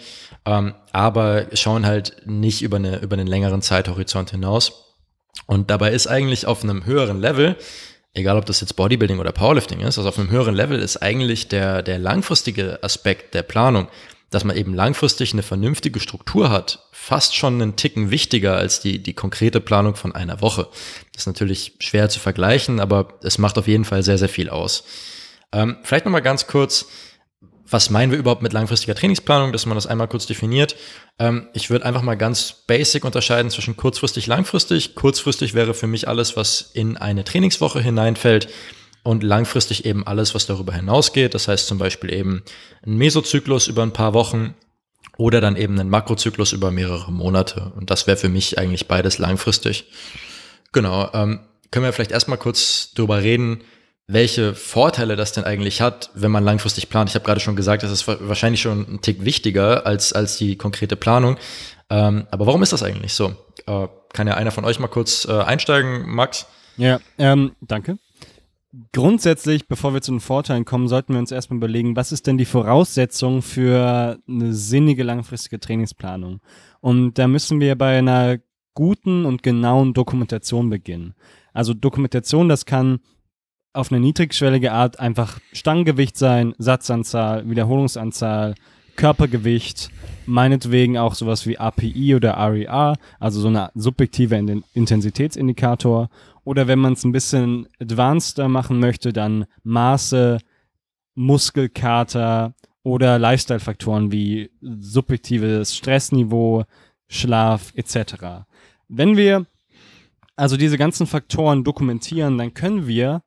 ähm, 0.46 0.74
aber 0.92 1.48
schauen 1.54 1.86
halt 1.86 2.16
nicht 2.25 2.62
über, 2.62 2.78
eine, 2.78 3.00
über 3.00 3.16
einen 3.16 3.28
längeren 3.28 3.62
Zeithorizont 3.62 4.32
hinaus. 4.32 4.96
Und 5.46 5.70
dabei 5.70 5.92
ist 5.92 6.08
eigentlich 6.08 6.46
auf 6.46 6.63
einem 6.63 6.86
höheren 6.86 7.20
Level, 7.20 7.56
egal 8.13 8.38
ob 8.38 8.46
das 8.46 8.62
jetzt 8.62 8.75
Bodybuilding 8.75 9.20
oder 9.20 9.32
Powerlifting 9.32 9.80
ist, 9.82 9.98
also 9.98 10.10
auf 10.10 10.20
einem 10.20 10.32
höheren 10.32 10.56
Level 10.56 10.80
ist 10.80 10.98
eigentlich 10.98 11.48
der, 11.48 11.84
der 11.84 12.00
langfristige 12.00 12.84
Aspekt 12.84 13.34
der 13.34 13.44
Planung 13.44 13.88
dass 14.32 14.46
man 14.46 14.56
eben 14.56 14.74
langfristig 14.74 15.34
eine 15.34 15.44
vernünftige 15.44 16.00
Struktur 16.00 16.50
hat, 16.50 16.88
fast 16.92 17.36
schon 17.36 17.62
einen 17.62 17.76
Ticken 17.76 18.12
wichtiger 18.12 18.56
als 18.56 18.80
die, 18.80 19.04
die 19.04 19.14
konkrete 19.14 19.60
Planung 19.60 19.96
von 19.96 20.16
einer 20.16 20.42
Woche. 20.42 20.68
Das 21.12 21.24
ist 21.24 21.28
natürlich 21.28 21.74
schwer 21.80 22.10
zu 22.10 22.20
vergleichen, 22.20 22.80
aber 22.80 23.20
es 23.22 23.38
macht 23.38 23.58
auf 23.58 23.68
jeden 23.68 23.86
Fall 23.86 24.04
sehr, 24.04 24.18
sehr 24.18 24.30
viel 24.30 24.50
aus. 24.50 24.86
Ähm, 25.52 25.78
vielleicht 25.84 26.06
nochmal 26.06 26.22
ganz 26.22 26.48
kurz, 26.48 26.88
was 27.70 27.90
meinen 27.90 28.12
wir 28.12 28.20
überhaupt 28.20 28.42
mit 28.42 28.54
langfristiger 28.54 28.96
Trainingsplanung, 28.96 29.52
dass 29.52 29.66
man 29.66 29.76
das 29.76 29.88
einmal 29.88 30.08
kurz 30.08 30.26
definiert. 30.26 30.78
Ähm, 31.20 31.50
ich 31.54 31.70
würde 31.70 31.86
einfach 31.86 32.02
mal 32.02 32.16
ganz 32.16 32.64
basic 32.68 33.04
unterscheiden 33.04 33.52
zwischen 33.52 33.76
kurzfristig, 33.76 34.28
langfristig. 34.28 34.96
Kurzfristig 34.96 35.54
wäre 35.54 35.74
für 35.74 35.88
mich 35.88 36.08
alles, 36.08 36.38
was 36.38 36.72
in 36.74 36.96
eine 36.96 37.26
Trainingswoche 37.26 37.82
hineinfällt 37.82 38.48
und 39.03 39.24
langfristig 39.24 39.86
eben 39.86 40.05
alles, 40.05 40.36
was 40.36 40.46
darüber 40.46 40.74
hinausgeht. 40.74 41.34
Das 41.34 41.48
heißt 41.48 41.67
zum 41.67 41.77
Beispiel 41.77 42.13
eben 42.13 42.43
ein 42.86 42.98
Mesozyklus 42.98 43.67
über 43.67 43.84
ein 43.84 43.93
paar 43.93 44.13
Wochen 44.13 44.55
oder 45.17 45.41
dann 45.41 45.55
eben 45.55 45.79
einen 45.79 45.89
Makrozyklus 45.89 46.53
über 46.53 46.72
mehrere 46.72 47.12
Monate. 47.12 47.72
Und 47.75 47.89
das 47.89 48.08
wäre 48.08 48.17
für 48.17 48.29
mich 48.29 48.58
eigentlich 48.58 48.88
beides 48.88 49.17
langfristig. 49.17 49.86
Genau. 50.72 51.10
Ähm, 51.13 51.41
können 51.72 51.86
wir 51.86 51.93
vielleicht 51.93 52.12
erstmal 52.12 52.38
kurz 52.38 52.93
drüber 52.93 53.22
reden, 53.22 53.63
welche 54.08 54.53
Vorteile 54.55 55.15
das 55.15 55.31
denn 55.31 55.46
eigentlich 55.46 55.81
hat, 55.81 56.10
wenn 56.13 56.31
man 56.31 56.43
langfristig 56.43 56.89
plant. 56.89 57.10
Ich 57.10 57.15
habe 57.15 57.25
gerade 57.25 57.39
schon 57.39 57.55
gesagt, 57.55 57.84
das 57.84 57.91
ist 57.91 58.08
wahrscheinlich 58.08 58.62
schon 58.62 58.96
ein 58.96 59.01
Tick 59.01 59.24
wichtiger 59.24 59.86
als, 59.86 60.12
als 60.12 60.38
die 60.38 60.58
konkrete 60.58 60.96
Planung. 60.96 61.38
Ähm, 61.89 62.27
aber 62.29 62.46
warum 62.46 62.62
ist 62.62 62.74
das 62.74 62.84
eigentlich 62.84 63.13
so? 63.13 63.36
Äh, 63.67 63.88
kann 64.13 64.27
ja 64.27 64.36
einer 64.36 64.51
von 64.51 64.65
euch 64.65 64.79
mal 64.79 64.88
kurz 64.88 65.25
äh, 65.25 65.31
einsteigen, 65.31 66.10
Max? 66.10 66.46
Ja, 66.77 67.00
ähm, 67.17 67.51
danke. 67.62 67.98
Grundsätzlich, 68.94 69.68
bevor 69.68 69.94
wir 69.94 70.01
zu 70.01 70.12
den 70.12 70.22
Vorteilen 70.22 70.63
kommen, 70.63 70.88
sollten 70.88 71.13
wir 71.13 71.20
uns 71.20 71.32
erstmal 71.32 71.58
überlegen, 71.58 71.98
was 71.98 72.13
ist 72.13 72.25
denn 72.25 72.38
die 72.38 72.46
Voraussetzung 72.46 73.42
für 73.42 74.18
eine 74.30 74.54
sinnige 74.54 75.04
langfristige 75.04 75.60
Trainingsplanung? 75.60 76.40
Und 76.80 77.18
da 77.18 77.28
müssen 77.28 77.60
wir 77.60 77.78
bei 77.78 77.98
einer 77.98 78.38
guten 78.74 79.25
und 79.25 79.44
genauen 79.44 79.94
Dokumentation 79.94 80.70
beginnen. 80.70 81.16
Also 81.54 81.74
Dokumentation, 81.74 82.48
das 82.48 82.66
kann 82.66 83.00
auf 83.74 83.92
eine 83.92 84.00
niedrigschwellige 84.00 84.72
Art 84.72 85.00
einfach 85.00 85.40
Stangengewicht 85.51 86.18
sein, 86.18 86.54
Satzanzahl, 86.58 87.50
Wiederholungsanzahl, 87.50 88.56
Körpergewicht, 88.96 89.90
meinetwegen 90.25 90.98
auch 90.98 91.16
sowas 91.16 91.46
wie 91.48 91.58
API 91.58 92.16
oder 92.16 92.36
RER, 92.38 92.94
e 92.94 93.01
also 93.20 93.42
so 93.42 93.48
eine 93.48 93.72
subjektive 93.75 94.36
Intensitätsindikator. 94.74 96.10
Oder 96.44 96.68
wenn 96.68 96.80
man 96.80 96.94
es 96.94 97.04
ein 97.04 97.12
bisschen 97.12 97.68
advanceder 97.80 98.50
machen 98.50 98.80
möchte, 98.80 99.14
dann 99.14 99.46
Maße, 99.64 100.40
Muskelkater 101.16 102.56
oder 102.84 103.20
Lifestyle-Faktoren 103.20 104.12
wie 104.12 104.50
subjektives 104.62 105.76
Stressniveau, 105.76 106.64
Schlaf 107.08 107.74
etc. 107.76 108.46
Wenn 108.88 109.18
wir 109.18 109.46
also 110.36 110.58
diese 110.58 110.78
ganzen 110.78 111.06
Faktoren 111.06 111.64
dokumentieren, 111.64 112.38
dann 112.38 112.54
können 112.54 112.88
wir, 112.88 113.22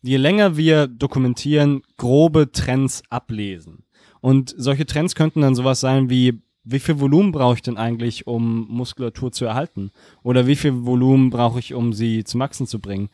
je 0.00 0.16
länger 0.16 0.56
wir 0.56 0.86
dokumentieren, 0.86 1.82
grobe 1.98 2.50
Trends 2.52 3.02
ablesen. 3.10 3.84
Und 4.20 4.54
solche 4.56 4.86
Trends 4.86 5.14
könnten 5.14 5.42
dann 5.42 5.54
sowas 5.54 5.80
sein 5.80 6.08
wie, 6.08 6.40
wie 6.68 6.80
viel 6.80 6.98
Volumen 6.98 7.30
brauche 7.30 7.54
ich 7.54 7.62
denn 7.62 7.76
eigentlich, 7.76 8.26
um 8.26 8.66
Muskulatur 8.68 9.30
zu 9.30 9.44
erhalten? 9.44 9.92
Oder 10.24 10.46
wie 10.48 10.56
viel 10.56 10.84
Volumen 10.84 11.30
brauche 11.30 11.60
ich, 11.60 11.74
um 11.74 11.92
sie 11.92 12.24
zum 12.24 12.40
Wachsen 12.40 12.66
zu 12.66 12.80
bringen? 12.80 13.08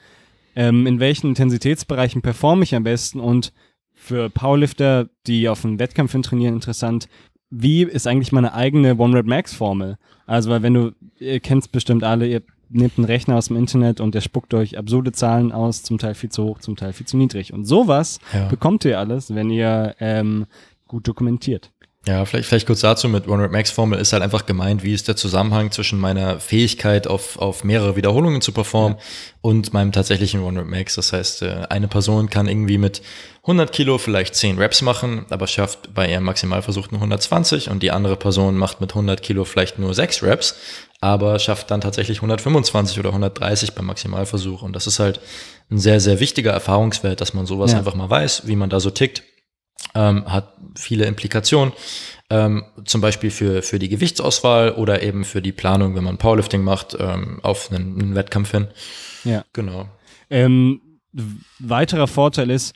Ähm, 0.56 0.86
in 0.86 1.00
welchen 1.00 1.28
Intensitätsbereichen 1.28 2.22
performe 2.22 2.64
ich 2.64 2.74
am 2.74 2.84
besten? 2.84 3.20
Und 3.20 3.52
für 3.92 4.30
Powerlifter, 4.30 5.08
die 5.26 5.50
auf 5.50 5.64
einen 5.64 5.78
Wettkampf 5.78 6.12
hin 6.12 6.22
trainieren, 6.22 6.54
interessant, 6.54 7.08
wie 7.50 7.82
ist 7.82 8.06
eigentlich 8.06 8.32
meine 8.32 8.54
eigene 8.54 8.96
One-Rep-Max-Formel? 8.96 9.98
Also, 10.26 10.48
weil 10.48 10.62
wenn 10.62 10.74
du, 10.74 10.92
ihr 11.18 11.40
kennt 11.40 11.64
es 11.64 11.68
bestimmt 11.68 12.04
alle, 12.04 12.26
ihr 12.26 12.42
nehmt 12.70 12.96
einen 12.96 13.04
Rechner 13.04 13.36
aus 13.36 13.48
dem 13.48 13.58
Internet 13.58 14.00
und 14.00 14.14
der 14.14 14.22
spuckt 14.22 14.54
euch 14.54 14.78
absurde 14.78 15.12
Zahlen 15.12 15.52
aus, 15.52 15.82
zum 15.82 15.98
Teil 15.98 16.14
viel 16.14 16.30
zu 16.30 16.44
hoch, 16.44 16.60
zum 16.60 16.76
Teil 16.76 16.94
viel 16.94 17.06
zu 17.06 17.18
niedrig. 17.18 17.52
Und 17.52 17.66
sowas 17.66 18.18
ja. 18.32 18.48
bekommt 18.48 18.86
ihr 18.86 18.98
alles, 18.98 19.34
wenn 19.34 19.50
ihr 19.50 19.94
ähm, 20.00 20.46
gut 20.88 21.06
dokumentiert. 21.06 21.70
Ja, 22.04 22.24
vielleicht, 22.24 22.48
vielleicht 22.48 22.66
kurz 22.66 22.80
dazu 22.80 23.08
mit 23.08 23.28
One 23.28 23.44
Rep 23.44 23.52
Max 23.52 23.70
Formel 23.70 24.00
ist 24.00 24.12
halt 24.12 24.24
einfach 24.24 24.44
gemeint, 24.44 24.82
wie 24.82 24.92
ist 24.92 25.06
der 25.06 25.14
Zusammenhang 25.14 25.70
zwischen 25.70 26.00
meiner 26.00 26.40
Fähigkeit 26.40 27.06
auf, 27.06 27.38
auf 27.38 27.62
mehrere 27.62 27.94
Wiederholungen 27.94 28.40
zu 28.40 28.50
performen 28.50 28.98
ja. 28.98 29.04
und 29.40 29.72
meinem 29.72 29.92
tatsächlichen 29.92 30.42
One 30.42 30.58
Rep 30.58 30.66
Max. 30.66 30.96
Das 30.96 31.12
heißt, 31.12 31.42
äh, 31.42 31.66
eine 31.70 31.86
Person 31.86 32.28
kann 32.28 32.48
irgendwie 32.48 32.76
mit 32.76 33.02
100 33.42 33.70
Kilo 33.70 33.98
vielleicht 33.98 34.34
10 34.34 34.58
Reps 34.58 34.82
machen, 34.82 35.26
aber 35.30 35.46
schafft 35.46 35.94
bei 35.94 36.10
ihrem 36.10 36.24
Maximalversuch 36.24 36.90
nur 36.90 36.98
120 36.98 37.70
und 37.70 37.84
die 37.84 37.92
andere 37.92 38.16
Person 38.16 38.56
macht 38.56 38.80
mit 38.80 38.90
100 38.90 39.22
Kilo 39.22 39.44
vielleicht 39.44 39.78
nur 39.78 39.94
6 39.94 40.24
Reps, 40.24 40.56
aber 41.00 41.38
schafft 41.38 41.70
dann 41.70 41.80
tatsächlich 41.80 42.18
125 42.18 42.98
oder 42.98 43.10
130 43.10 43.74
beim 43.74 43.86
Maximalversuch. 43.86 44.62
Und 44.62 44.74
das 44.74 44.88
ist 44.88 44.98
halt 44.98 45.20
ein 45.70 45.78
sehr, 45.78 46.00
sehr 46.00 46.18
wichtiger 46.18 46.50
Erfahrungswert, 46.50 47.20
dass 47.20 47.32
man 47.32 47.46
sowas 47.46 47.72
ja. 47.72 47.78
einfach 47.78 47.94
mal 47.94 48.10
weiß, 48.10 48.42
wie 48.46 48.56
man 48.56 48.70
da 48.70 48.80
so 48.80 48.90
tickt 48.90 49.22
ähm, 49.94 50.24
hat 50.30 50.54
viele 50.76 51.04
Implikationen, 51.06 51.72
ähm, 52.30 52.64
zum 52.84 53.00
Beispiel 53.00 53.30
für, 53.30 53.62
für 53.62 53.78
die 53.78 53.88
Gewichtsauswahl 53.88 54.72
oder 54.72 55.02
eben 55.02 55.24
für 55.24 55.42
die 55.42 55.52
Planung, 55.52 55.94
wenn 55.94 56.04
man 56.04 56.18
Powerlifting 56.18 56.62
macht, 56.62 56.96
ähm, 56.98 57.40
auf 57.42 57.70
einen, 57.70 58.00
einen, 58.00 58.14
Wettkampf 58.14 58.52
hin. 58.52 58.68
Ja. 59.24 59.44
Genau. 59.52 59.88
Ähm, 60.30 60.80
weiterer 61.58 62.06
Vorteil 62.06 62.50
ist, 62.50 62.74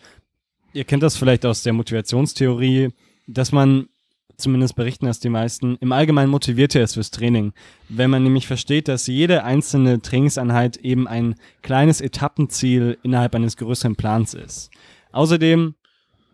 ihr 0.73 0.85
kennt 0.85 1.03
das 1.03 1.17
vielleicht 1.17 1.47
aus 1.47 1.63
der 1.63 1.73
Motivationstheorie, 1.73 2.91
dass 3.27 3.51
man 3.51 3.89
zumindest 4.37 4.77
berichten 4.77 5.07
das 5.07 5.21
die 5.21 5.29
meisten, 5.29 5.77
im 5.81 5.93
Allgemeinen 5.93 6.31
motivierter 6.31 6.83
ist 6.83 6.95
fürs 6.95 7.11
Training. 7.11 7.53
Wenn 7.89 8.11
man 8.11 8.23
nämlich 8.23 8.47
versteht, 8.47 8.89
dass 8.89 9.07
jede 9.07 9.45
einzelne 9.45 10.03
Trainingseinheit 10.03 10.77
eben 10.77 11.09
ein 11.09 11.37
kleines 11.63 12.01
Etappenziel 12.01 12.99
innerhalb 13.03 13.35
eines 13.35 13.57
größeren 13.57 13.97
Plans 13.97 14.35
ist. 14.35 14.71
Außerdem 15.13 15.75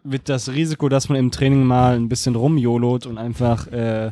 wird 0.04 0.28
das 0.28 0.50
Risiko, 0.52 0.88
dass 0.88 1.08
man 1.08 1.18
im 1.18 1.30
Training 1.30 1.64
mal 1.64 1.96
ein 1.96 2.08
bisschen 2.08 2.34
rumjolot 2.34 3.06
und 3.06 3.18
einfach 3.18 3.66
äh, 3.68 4.10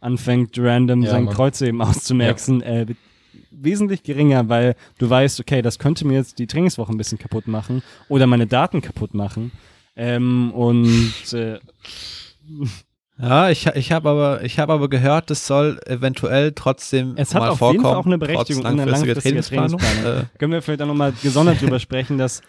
anfängt, 0.00 0.58
random 0.58 1.02
ja, 1.02 1.10
sein 1.10 1.24
Mann. 1.24 1.34
Kreuz 1.34 1.60
eben 1.60 1.80
auszumerken, 1.82 2.60
ja. 2.60 2.66
äh, 2.66 2.86
wesentlich 3.50 4.02
geringer, 4.02 4.48
weil 4.48 4.74
du 4.98 5.08
weißt, 5.08 5.40
okay, 5.40 5.62
das 5.62 5.78
könnte 5.78 6.06
mir 6.06 6.14
jetzt 6.14 6.38
die 6.38 6.46
Trainingswoche 6.46 6.92
ein 6.92 6.96
bisschen 6.96 7.18
kaputt 7.18 7.46
machen 7.46 7.82
oder 8.08 8.26
meine 8.26 8.46
Daten 8.46 8.80
kaputt 8.80 9.14
machen. 9.14 9.52
Ähm, 9.96 10.52
und 10.52 11.12
äh, 11.32 11.58
ja, 13.20 13.50
ich, 13.50 13.66
ich 13.66 13.92
habe 13.92 14.08
aber, 14.08 14.40
hab 14.42 14.70
aber 14.70 14.88
gehört, 14.88 15.30
das 15.30 15.46
soll 15.46 15.78
eventuell 15.86 16.52
trotzdem 16.52 17.14
es 17.16 17.34
hat 17.34 17.42
mal 17.42 17.50
auf 17.50 17.58
vorkommen. 17.58 17.78
Jeden 17.78 17.84
Fall 17.84 17.96
auch 17.96 18.06
eine 18.06 18.18
Berechtigung 18.18 18.64
in 18.64 18.76
der 18.76 18.86
langfristigen 18.86 19.20
Trainingsplanung. 19.22 19.78
Trainingsplanung. 19.78 20.22
Äh. 20.22 20.38
Können 20.38 20.52
wir 20.52 20.62
vielleicht 20.62 20.82
auch 20.82 20.86
nochmal 20.86 21.12
gesondert 21.22 21.60
drüber 21.60 21.78
sprechen, 21.78 22.18
dass 22.18 22.42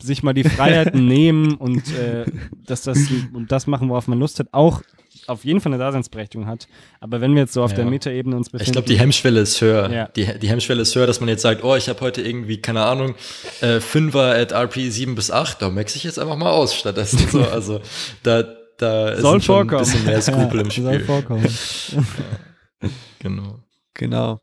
sich 0.00 0.22
mal 0.22 0.32
die 0.32 0.44
Freiheiten 0.44 1.06
nehmen 1.08 1.54
und 1.54 1.82
äh, 1.94 2.24
dass 2.66 2.82
das 2.82 2.98
und 3.32 3.50
das 3.50 3.66
machen, 3.66 3.88
worauf 3.88 4.08
man 4.08 4.18
Lust 4.18 4.38
hat, 4.38 4.48
auch 4.52 4.82
auf 5.26 5.44
jeden 5.44 5.60
Fall 5.60 5.72
eine 5.72 5.82
Daseinsberechtigung 5.82 6.46
hat. 6.46 6.66
Aber 7.00 7.20
wenn 7.20 7.34
wir 7.34 7.42
jetzt 7.42 7.52
so 7.52 7.62
auf 7.62 7.70
ja. 7.72 7.78
der 7.78 7.86
Metaebene 7.86 8.36
uns 8.36 8.50
befinden. 8.50 8.70
Ich 8.70 8.72
glaube, 8.72 8.88
die 8.88 8.98
Hemmschwelle 8.98 9.40
ist 9.40 9.60
höher. 9.60 9.90
Ja. 9.90 10.08
Die, 10.08 10.38
die 10.38 10.48
Hemmschwelle 10.48 10.82
ist 10.82 10.94
höher, 10.94 11.06
dass 11.06 11.20
man 11.20 11.28
jetzt 11.28 11.42
sagt, 11.42 11.62
oh, 11.62 11.76
ich 11.76 11.88
habe 11.88 12.00
heute 12.00 12.22
irgendwie, 12.22 12.60
keine 12.60 12.82
Ahnung, 12.82 13.14
äh, 13.60 13.80
Fünfer 13.80 14.34
at 14.34 14.52
RP 14.52 14.74
7 14.90 15.14
bis 15.14 15.30
8, 15.30 15.62
da 15.62 15.70
max 15.70 15.94
ich 15.96 16.04
jetzt 16.04 16.18
einfach 16.18 16.36
mal 16.36 16.50
aus 16.50 16.74
stattdessen. 16.74 17.18
So, 17.28 17.42
also 17.52 17.80
da, 18.22 18.42
da 18.78 19.16
Soll 19.20 19.38
ist 19.38 19.44
schon 19.44 19.70
ein 19.70 19.78
bisschen 19.78 20.04
mehr 20.04 20.20
Skrupel 20.20 20.60
im 20.60 20.70
Spiel. 20.70 20.84
Soll 20.84 21.00
vorkommen. 21.00 21.46
ja. 21.92 22.88
Genau. 23.20 23.60
Genau. 23.94 24.40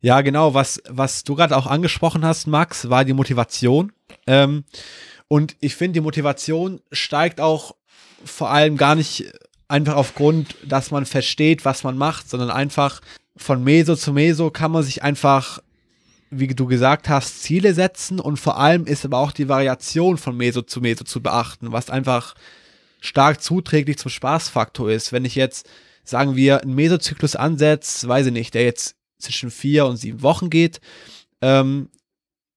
Ja, 0.00 0.20
genau. 0.20 0.52
Was, 0.52 0.82
was 0.88 1.24
du 1.24 1.34
gerade 1.34 1.56
auch 1.56 1.66
angesprochen 1.66 2.26
hast, 2.26 2.46
Max, 2.46 2.90
war 2.90 3.06
die 3.06 3.14
Motivation. 3.14 3.92
Ähm, 4.26 4.64
und 5.28 5.56
ich 5.60 5.74
finde, 5.74 5.94
die 5.94 6.04
Motivation 6.04 6.80
steigt 6.92 7.40
auch 7.40 7.74
vor 8.24 8.50
allem 8.50 8.76
gar 8.76 8.94
nicht 8.94 9.32
einfach 9.68 9.96
aufgrund, 9.96 10.56
dass 10.64 10.90
man 10.90 11.06
versteht, 11.06 11.64
was 11.64 11.84
man 11.84 11.96
macht, 11.96 12.28
sondern 12.28 12.50
einfach 12.50 13.00
von 13.36 13.64
Meso 13.64 13.96
zu 13.96 14.12
Meso 14.12 14.50
kann 14.50 14.70
man 14.70 14.82
sich 14.82 15.02
einfach, 15.02 15.60
wie 16.30 16.46
du 16.46 16.66
gesagt 16.66 17.08
hast, 17.08 17.42
Ziele 17.42 17.74
setzen 17.74 18.20
und 18.20 18.36
vor 18.38 18.58
allem 18.58 18.86
ist 18.86 19.04
aber 19.04 19.18
auch 19.18 19.32
die 19.32 19.48
Variation 19.48 20.18
von 20.18 20.36
Meso 20.36 20.62
zu 20.62 20.80
Meso 20.80 21.04
zu 21.04 21.22
beachten, 21.22 21.72
was 21.72 21.90
einfach 21.90 22.34
stark 23.00 23.42
zuträglich 23.42 23.98
zum 23.98 24.10
Spaßfaktor 24.10 24.90
ist. 24.90 25.12
Wenn 25.12 25.24
ich 25.24 25.34
jetzt, 25.34 25.68
sagen 26.04 26.36
wir, 26.36 26.62
einen 26.62 26.74
Mesozyklus 26.74 27.36
ansetze, 27.36 28.08
weiß 28.08 28.26
ich 28.26 28.32
nicht, 28.32 28.54
der 28.54 28.64
jetzt 28.64 28.96
zwischen 29.18 29.50
vier 29.50 29.86
und 29.86 29.96
sieben 29.96 30.22
Wochen 30.22 30.50
geht. 30.50 30.80
Ähm, 31.40 31.90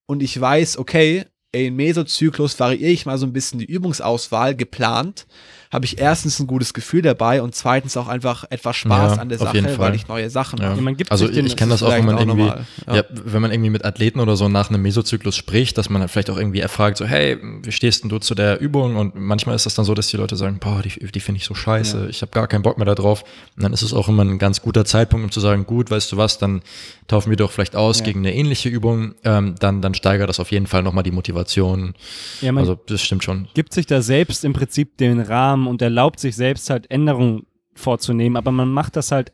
und 0.05 0.24
ich 0.24 0.39
weiß, 0.39 0.77
okay, 0.77 1.25
im 1.51 1.75
Mesozyklus 1.75 2.60
variiere 2.60 2.92
ich 2.92 3.06
mal 3.06 3.18
so 3.18 3.25
ein 3.25 3.34
bisschen 3.34 3.60
die 3.60 3.66
Übungsauswahl 3.66 4.56
geplant 4.56 5.27
habe 5.71 5.86
ich 5.86 6.00
erstens 6.00 6.39
ein 6.39 6.47
gutes 6.47 6.74
Gefühl 6.74 7.01
dabei 7.01 7.41
und 7.41 7.55
zweitens 7.55 7.97
auch 7.97 8.07
einfach 8.07 8.45
etwas 8.50 8.75
Spaß 8.77 9.15
ja, 9.15 9.21
an 9.21 9.29
der 9.29 9.38
Sache, 9.38 9.77
weil 9.77 9.95
ich 9.95 10.07
neue 10.07 10.29
Sachen 10.29 10.59
ja. 10.59 10.69
habe. 10.69 10.95
also 11.09 11.29
ich, 11.29 11.38
ich 11.38 11.57
kenne 11.57 11.71
das 11.71 11.83
auch, 11.83 11.91
wenn 11.91 12.05
man 12.05 12.17
irgendwie, 12.17 12.51
ja. 12.88 13.03
wenn 13.09 13.41
man 13.41 13.51
irgendwie 13.51 13.69
mit 13.69 13.83
Athleten 13.83 14.19
oder 14.19 14.36
so 14.36 14.47
nach 14.47 14.69
einem 14.69 14.81
Mesozyklus 14.81 15.36
spricht, 15.36 15.77
dass 15.77 15.89
man 15.89 16.01
dann 16.01 16.09
vielleicht 16.09 16.29
auch 16.29 16.38
irgendwie 16.38 16.59
erfragt, 16.59 16.97
so 16.97 17.05
hey, 17.05 17.38
wie 17.63 17.71
stehst 17.71 18.03
denn 18.03 18.09
du 18.09 18.19
zu 18.19 18.36
der 18.36 18.59
Übung? 18.59 18.95
Und 18.95 19.15
manchmal 19.15 19.55
ist 19.55 19.65
das 19.65 19.75
dann 19.75 19.86
so, 19.86 19.93
dass 19.93 20.07
die 20.07 20.17
Leute 20.17 20.36
sagen, 20.36 20.59
boah, 20.59 20.81
die, 20.81 20.89
die 20.89 21.19
finde 21.19 21.39
ich 21.39 21.45
so 21.45 21.53
scheiße, 21.53 22.07
ich 22.09 22.21
habe 22.21 22.31
gar 22.31 22.47
keinen 22.47 22.62
Bock 22.62 22.77
mehr 22.77 22.86
darauf. 22.86 23.24
Und 23.55 23.63
dann 23.63 23.74
ist 23.74 23.81
es 23.81 23.93
auch 23.93 24.07
immer 24.07 24.24
ein 24.24 24.39
ganz 24.39 24.62
guter 24.62 24.86
Zeitpunkt, 24.86 25.25
um 25.25 25.31
zu 25.31 25.39
sagen, 25.39 25.65
gut, 25.65 25.91
weißt 25.91 26.12
du 26.12 26.17
was, 26.17 26.38
dann 26.38 26.62
taufen 27.07 27.29
wir 27.29 27.38
doch 27.38 27.51
vielleicht 27.51 27.75
aus 27.75 28.03
gegen 28.03 28.19
eine 28.19 28.33
ähnliche 28.33 28.69
Übung, 28.69 29.15
ähm, 29.24 29.55
dann, 29.59 29.81
dann 29.81 29.93
steigert 29.93 30.29
das 30.29 30.39
auf 30.39 30.51
jeden 30.51 30.67
Fall 30.67 30.83
nochmal 30.83 31.03
die 31.03 31.12
Motivation. 31.12 31.93
Ja, 32.41 32.53
also 32.55 32.77
das 32.86 33.01
stimmt 33.01 33.24
schon. 33.24 33.47
Gibt 33.53 33.74
sich 33.74 33.86
da 33.86 34.01
selbst 34.01 34.43
im 34.43 34.53
Prinzip 34.53 34.97
den 34.97 35.19
Rahmen 35.19 35.56
Rahmen 35.57 35.67
und 35.67 35.81
erlaubt 35.81 36.19
sich 36.19 36.35
selbst 36.35 36.69
halt 36.69 36.89
Änderungen 36.91 37.45
vorzunehmen, 37.73 38.37
aber 38.37 38.51
man 38.51 38.69
macht 38.69 38.95
das 38.95 39.11
halt 39.11 39.33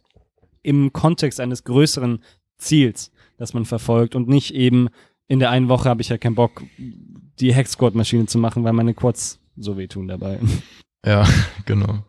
im 0.61 0.93
Kontext 0.93 1.39
eines 1.39 1.63
größeren 1.63 2.23
Ziels, 2.57 3.11
das 3.37 3.53
man 3.53 3.65
verfolgt 3.65 4.15
und 4.15 4.27
nicht 4.27 4.53
eben 4.53 4.89
in 5.27 5.39
der 5.39 5.49
einen 5.49 5.69
Woche 5.69 5.89
habe 5.89 6.01
ich 6.01 6.09
ja 6.09 6.17
keinen 6.17 6.35
Bock, 6.35 6.63
die 7.39 7.53
Hex-Squad-Maschine 7.53 8.25
zu 8.27 8.37
machen, 8.37 8.63
weil 8.63 8.73
meine 8.73 8.93
Quads 8.93 9.39
so 9.57 9.77
wehtun 9.77 10.07
dabei. 10.07 10.39
Ja, 11.05 11.25
genau. 11.65 12.03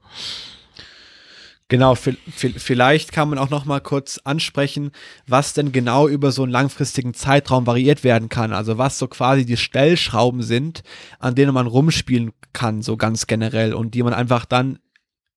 Genau, 1.75 1.97
vielleicht 1.97 3.11
kann 3.11 3.31
man 3.31 3.37
auch 3.41 3.51
noch 3.51 3.65
mal 3.65 3.81
kurz 3.81 4.21
ansprechen, 4.23 4.93
was 5.27 5.55
denn 5.55 5.73
genau 5.73 6.07
über 6.07 6.31
so 6.31 6.45
einen 6.45 6.53
langfristigen 6.53 7.15
Zeitraum 7.15 7.67
variiert 7.67 8.05
werden 8.05 8.29
kann. 8.29 8.53
Also 8.53 8.79
was 8.79 8.97
so 8.97 9.09
quasi 9.09 9.45
die 9.45 9.57
Stellschrauben 9.57 10.45
sind, 10.45 10.85
an 11.19 11.35
denen 11.35 11.53
man 11.53 11.67
rumspielen 11.67 12.31
kann, 12.53 12.81
so 12.81 12.97
ganz 12.97 13.27
generell 13.27 13.75
und 13.75 13.95
die 13.95 14.05
man 14.05 14.15
einfach 14.15 14.45
dann 14.45 14.79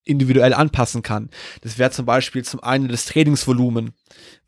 individuell 0.03 0.53
anpassen 0.53 1.01
kann. 1.01 1.31
Das 1.61 1.79
wäre 1.79 1.89
zum 1.89 2.05
Beispiel 2.05 2.45
zum 2.45 2.61
einen 2.61 2.87
das 2.87 3.07
Trainingsvolumen, 3.07 3.93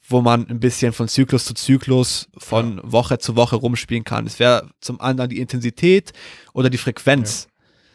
wo 0.07 0.21
man 0.21 0.47
ein 0.47 0.59
bisschen 0.59 0.93
von 0.93 1.07
Zyklus 1.07 1.45
zu 1.45 1.55
Zyklus, 1.55 2.29
von 2.37 2.77
ja. 2.77 2.83
Woche 2.83 3.17
zu 3.17 3.35
Woche 3.35 3.55
rumspielen 3.55 4.03
kann. 4.03 4.27
Es 4.27 4.37
wäre 4.37 4.69
zum 4.79 5.01
anderen 5.01 5.31
die 5.31 5.39
Intensität 5.39 6.13
oder 6.53 6.69
die 6.69 6.77
Frequenz. 6.77 7.45
Ja. 7.45 7.51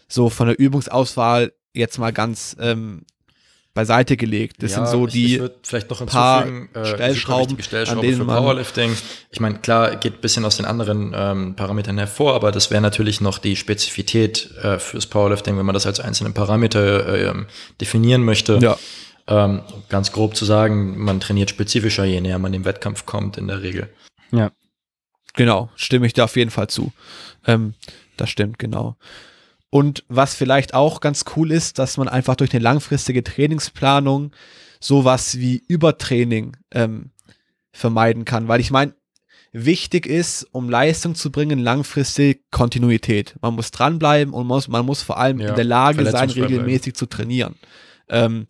So 0.09 0.31
von 0.31 0.49
der 0.49 0.59
Übungsauswahl 0.59 1.53
jetzt 1.73 1.99
mal 1.99 2.13
ganz 2.13 2.57
ähm, 2.59 3.05
beiseite 3.75 4.17
gelegt. 4.17 4.63
Das 4.63 4.71
ja, 4.71 4.77
sind 4.79 4.89
so 4.89 5.07
die 5.07 5.37
ich, 5.37 5.43
vielleicht 5.63 5.91
noch 5.91 6.05
paar 6.07 6.47
äh, 6.47 6.87
Stellschrauben, 6.87 7.61
Stellschrauben 7.61 8.01
an 8.01 8.07
denen 8.07 8.19
für 8.19 8.25
Powerlifting. 8.25 8.97
Ich 9.31 9.41
meine, 9.41 9.59
klar, 9.59 9.97
geht 9.97 10.15
ein 10.15 10.21
bisschen 10.21 10.45
aus 10.45 10.57
den 10.57 10.65
anderen 10.65 11.13
ähm, 11.15 11.57
Parametern 11.57 11.99
hervor, 11.99 12.35
aber 12.35 12.53
das 12.53 12.71
wäre 12.71 12.81
natürlich 12.81 13.21
noch 13.21 13.39
die 13.39 13.57
Spezifität 13.57 14.51
äh, 14.63 14.79
fürs 14.79 15.07
Powerlifting, 15.07 15.59
wenn 15.59 15.67
man 15.67 15.75
das 15.75 15.87
als 15.87 15.99
einzelnen 15.99 16.33
Parameter 16.33 17.09
äh, 17.09 17.45
definieren 17.81 18.23
möchte. 18.23 18.59
Ja. 18.63 18.79
Ähm, 19.27 19.63
ganz 19.89 20.13
grob 20.13 20.37
zu 20.37 20.45
sagen, 20.45 20.99
man 20.99 21.19
trainiert 21.19 21.51
spezifischer, 21.51 22.05
je 22.05 22.21
näher 22.21 22.39
man 22.39 22.53
dem 22.53 22.65
Wettkampf 22.65 23.07
kommt, 23.07 23.39
in 23.39 23.49
der 23.49 23.63
Regel. 23.63 23.89
Ja. 24.31 24.53
Genau, 25.35 25.71
stimme 25.75 26.07
ich 26.07 26.13
da 26.13 26.25
auf 26.25 26.37
jeden 26.37 26.51
Fall 26.51 26.69
zu. 26.69 26.93
Ähm, 27.47 27.75
das 28.17 28.31
stimmt, 28.31 28.59
genau. 28.61 28.97
Und 29.75 30.05
was 30.07 30.37
vielleicht 30.37 30.73
auch 30.73 31.01
ganz 31.01 31.25
cool 31.35 31.51
ist, 31.51 31.81
dass 31.81 31.97
man 31.97 32.07
einfach 32.07 32.37
durch 32.37 32.55
eine 32.55 32.63
langfristige 32.63 33.25
Trainingsplanung 33.25 34.31
sowas 34.79 35.41
wie 35.41 35.65
Übertraining 35.67 36.57
ähm, 36.71 37.11
vermeiden 37.73 38.25
kann. 38.25 38.47
Weil 38.47 38.61
ich 38.61 38.71
meine, 38.71 38.95
wichtig 39.51 40.07
ist, 40.07 40.47
um 40.53 40.71
Leistung 40.71 41.17
zu 41.17 41.33
bringen, 41.33 41.59
langfristig 41.59 42.45
Kontinuität. 42.53 43.35
Man 43.41 43.57
muss 43.57 43.73
dranbleiben 43.73 44.33
und 44.33 44.47
muss, 44.47 44.69
man 44.69 44.87
muss 44.87 45.03
vor 45.03 45.19
allem 45.19 45.41
ja, 45.41 45.49
in 45.49 45.57
der 45.57 45.65
Lage 45.65 46.09
sein, 46.09 46.31
regelmäßig 46.31 46.95
zu 46.95 47.07
trainieren. 47.07 47.57
Ähm, 48.09 48.47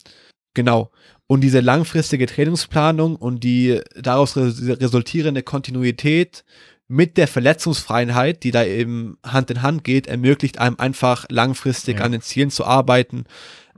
genau. 0.53 0.91
Und 1.27 1.41
diese 1.41 1.61
langfristige 1.61 2.27
Trainingsplanung 2.27 3.17
und 3.17 3.43
die 3.43 3.81
daraus 3.99 4.37
resultierende 4.37 5.43
Kontinuität 5.43 6.45
mit 6.95 7.17
der 7.17 7.27
Verletzungsfreiheit, 7.27 8.45
die 8.45 8.53
da 8.53 8.65
eben 8.65 9.19
Hand 9.25 9.51
in 9.51 9.63
Hand 9.63 9.85
geht, 9.85 10.07
ermöglicht 10.07 10.59
einem 10.59 10.79
einfach 10.79 11.27
langfristig 11.29 11.99
ja. 11.99 12.05
an 12.05 12.13
den 12.13 12.21
Zielen 12.21 12.51
zu 12.51 12.65
arbeiten 12.65 13.25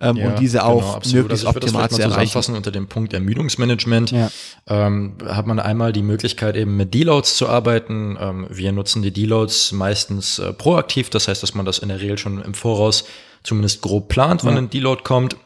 ähm, 0.00 0.16
ja, 0.16 0.28
und 0.28 0.38
diese 0.38 0.58
genau, 0.58 0.70
auch 0.70 0.96
absolut. 0.96 1.23
möglichst 1.23 1.46
also 1.46 1.58
optimal 1.58 1.88
zu 1.88 2.02
erreichen. 2.02 2.54
Unter 2.54 2.70
dem 2.70 2.87
Punkt 2.87 3.14
Ermüdungsmanagement 3.14 4.11
ja. 4.11 4.30
ähm, 4.66 5.16
hat 5.25 5.46
man 5.46 5.58
einmal 5.58 5.92
die 5.92 6.02
Möglichkeit 6.02 6.56
eben 6.56 6.76
mit 6.76 6.92
Deloads 6.92 7.37
zu 7.37 7.49
arbeiten. 7.49 8.18
Ähm, 8.20 8.46
wir 8.50 8.73
nutzen 8.73 9.02
die 9.02 9.12
Deloads 9.12 9.73
meistens 9.73 10.38
äh, 10.38 10.52
proaktiv, 10.52 11.08
das 11.08 11.28
heißt, 11.28 11.42
dass 11.42 11.54
man 11.54 11.64
das 11.64 11.78
in 11.78 11.88
der 11.88 12.00
Regel 12.00 12.18
schon 12.18 12.42
im 12.42 12.52
Voraus 12.52 13.04
zumindest 13.42 13.80
grob 13.80 14.08
plant, 14.08 14.44
wann 14.44 14.58
ein 14.58 14.70
Deload 14.70 15.02
kommt. 15.02 15.37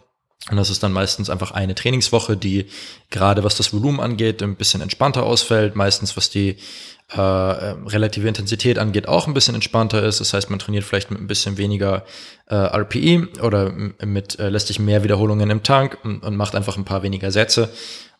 Und 0.51 0.57
das 0.57 0.71
ist 0.71 0.83
dann 0.83 0.93
meistens 0.93 1.29
einfach 1.29 1.51
eine 1.51 1.75
Trainingswoche, 1.75 2.37
die 2.37 2.67
gerade 3.11 3.45
was 3.45 3.57
das 3.57 3.75
Volumen 3.75 4.01
angeht, 4.01 4.43
ein 4.43 4.57
bisschen 4.57 4.81
entspannter 4.81 5.23
ausfällt. 5.23 5.77
Meistens 5.77 6.17
was 6.17 6.31
die 6.31 6.57
äh, 7.13 7.21
relative 7.21 8.29
Intensität 8.29 8.79
angeht, 8.79 9.09
auch 9.09 9.27
ein 9.27 9.35
bisschen 9.35 9.55
entspannter 9.55 10.03
ist. 10.03 10.21
Das 10.21 10.33
heißt, 10.33 10.51
man 10.51 10.59
trainiert 10.59 10.85
vielleicht 10.85 11.11
mit 11.11 11.21
ein 11.21 11.27
bisschen 11.27 11.59
weniger 11.59 12.05
äh, 12.47 12.55
RPI 12.55 13.27
oder 13.43 13.73
mit 14.05 14.39
äh, 14.39 14.49
lässt 14.49 14.69
sich 14.69 14.79
mehr 14.79 15.03
Wiederholungen 15.03 15.51
im 15.51 15.63
Tank 15.63 15.99
und, 16.05 16.23
und 16.23 16.37
macht 16.37 16.55
einfach 16.55 16.77
ein 16.77 16.85
paar 16.85 17.03
weniger 17.03 17.31
Sätze. 17.31 17.71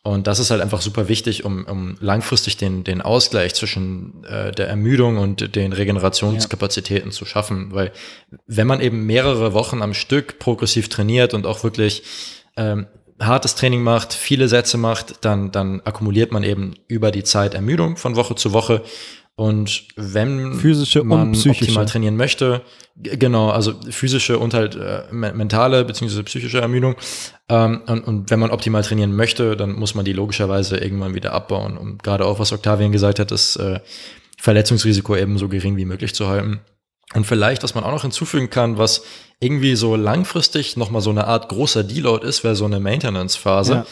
Und 0.03 0.27
das 0.27 0.39
ist 0.39 0.51
halt 0.51 0.63
einfach 0.63 0.81
super 0.81 1.09
wichtig, 1.09 1.45
um, 1.45 1.67
um 1.67 1.97
langfristig 2.01 2.57
den, 2.57 2.85
den 2.85 3.03
Ausgleich 3.03 3.55
zwischen 3.55 4.25
äh, 4.25 4.51
der 4.51 4.69
Ermüdung 4.69 5.19
und 5.19 5.55
den 5.55 5.75
Regenerationskapazitäten 5.75 7.11
ja. 7.11 7.15
zu 7.15 7.27
schaffen. 7.27 7.73
Weil 7.73 7.93
wenn 8.47 8.67
man 8.67 8.81
eben 8.81 9.05
mehrere 9.05 9.53
Wochen 9.53 9.83
am 9.83 9.93
Stück 9.93 10.39
progressiv 10.39 10.89
trainiert 10.89 11.35
und 11.35 11.45
auch 11.45 11.63
wirklich 11.65 12.03
ähm, 12.57 12.87
hartes 13.21 13.55
Training 13.55 13.83
macht, 13.83 14.13
viele 14.13 14.49
Sätze 14.49 14.79
macht, 14.79 15.25
dann, 15.25 15.53
dann 15.53 15.81
akkumuliert 15.85 16.33
man 16.33 16.43
eben 16.43 16.75
über 16.89 17.11
die 17.11 17.25
Zeit 17.25 17.55
Ermüdung 17.55 17.97
von 17.97 18.17
Woche 18.17 18.35
zu 18.35 18.53
Woche. 18.53 18.83
Und 19.37 19.89
wenn 19.97 20.55
physische 20.55 21.03
man 21.03 21.35
optimal 21.35 21.87
trainieren 21.87 22.17
möchte, 22.17 22.61
genau, 22.95 23.49
also 23.49 23.73
physische 23.89 24.39
und 24.39 24.53
halt 24.53 24.77
äh, 24.77 25.05
mentale 25.11 25.85
bzw. 25.85 26.23
psychische 26.25 26.61
Ermüdung. 26.61 26.97
Ähm, 27.49 27.81
und, 27.87 28.01
und 28.07 28.31
wenn 28.31 28.39
man 28.39 28.51
optimal 28.51 28.83
trainieren 28.83 29.17
möchte, 29.17 29.57
dann 29.57 29.73
muss 29.73 29.95
man 29.95 30.05
die 30.05 30.13
logischerweise 30.13 30.77
irgendwann 30.77 31.15
wieder 31.15 31.33
abbauen. 31.33 31.79
Und 31.79 32.03
gerade 32.03 32.27
auch, 32.27 32.39
was 32.39 32.53
Octavian 32.53 32.93
gesagt 32.93 33.19
hat, 33.19 33.31
das 33.31 33.57
äh, 33.57 33.81
Verletzungsrisiko 34.37 35.17
eben 35.17 35.39
so 35.39 35.49
gering 35.49 35.77
wie 35.77 35.87
möglich 35.87 36.15
zu 36.15 36.29
halten. 36.29 36.61
Und 37.15 37.27
vielleicht, 37.27 37.63
was 37.63 37.75
man 37.75 37.85
auch 37.85 37.93
noch 37.93 38.03
hinzufügen 38.03 38.51
kann, 38.51 38.79
was 38.79 39.03
irgendwie 39.41 39.75
so 39.75 39.97
langfristig 39.97 40.77
nochmal 40.77 41.01
so 41.01 41.11
eine 41.11 41.27
Art 41.27 41.49
großer 41.49 41.83
Deload 41.83 42.27
ist, 42.27 42.45
wäre 42.45 42.55
so 42.55 42.67
eine 42.67 42.79
Maintenance-Phase. 42.79 43.87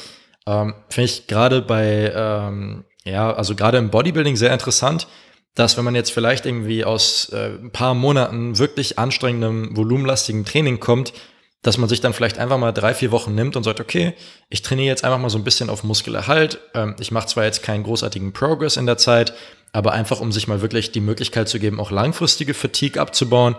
Ja. 0.47 0.63
Ähm, 0.63 0.75
Finde 0.89 1.05
ich 1.07 1.27
gerade 1.27 1.63
bei, 1.63 2.13
ähm, 2.15 2.85
ja, 3.05 3.33
also 3.33 3.55
gerade 3.55 3.79
im 3.79 3.91
Bodybuilding 3.91 4.37
sehr 4.37 4.53
interessant, 4.53 5.09
dass 5.55 5.77
wenn 5.77 5.85
man 5.85 5.95
jetzt 5.95 6.13
vielleicht 6.13 6.47
irgendwie 6.47 6.85
aus 6.85 7.31
äh, 7.33 7.51
ein 7.61 7.73
paar 7.73 7.95
Monaten 7.95 8.59
wirklich 8.59 8.99
anstrengendem, 8.99 9.77
volumenlastigen 9.77 10.45
Training 10.45 10.81
kommt, 10.81 11.15
dass 11.63 11.79
man 11.79 11.89
sich 11.89 12.01
dann 12.01 12.13
vielleicht 12.13 12.39
einfach 12.39 12.59
mal 12.59 12.73
drei, 12.73 12.95
vier 12.95 13.11
Wochen 13.11 13.35
nimmt 13.35 13.57
und 13.57 13.65
sagt, 13.65 13.81
okay, 13.81 14.15
ich 14.49 14.63
trainiere 14.63 14.89
jetzt 14.89 15.03
einfach 15.03 15.19
mal 15.19 15.31
so 15.31 15.39
ein 15.39 15.45
bisschen 15.45 15.71
auf 15.71 15.83
Muskelerhalt. 15.83 16.61
Ähm, 16.75 16.95
ich 17.01 17.11
mache 17.11 17.27
zwar 17.27 17.45
jetzt 17.45 17.63
keinen 17.63 17.83
großartigen 17.83 18.33
Progress 18.33 18.77
in 18.77 18.87
der 18.87 18.99
Zeit, 18.99 19.33
aber 19.73 19.93
einfach 19.93 20.21
um 20.21 20.31
sich 20.31 20.47
mal 20.47 20.61
wirklich 20.61 20.93
die 20.93 21.01
Möglichkeit 21.01 21.49
zu 21.49 21.59
geben, 21.59 21.81
auch 21.81 21.91
langfristige 21.91 22.55
Fatigue 22.55 23.01
abzubauen. 23.01 23.57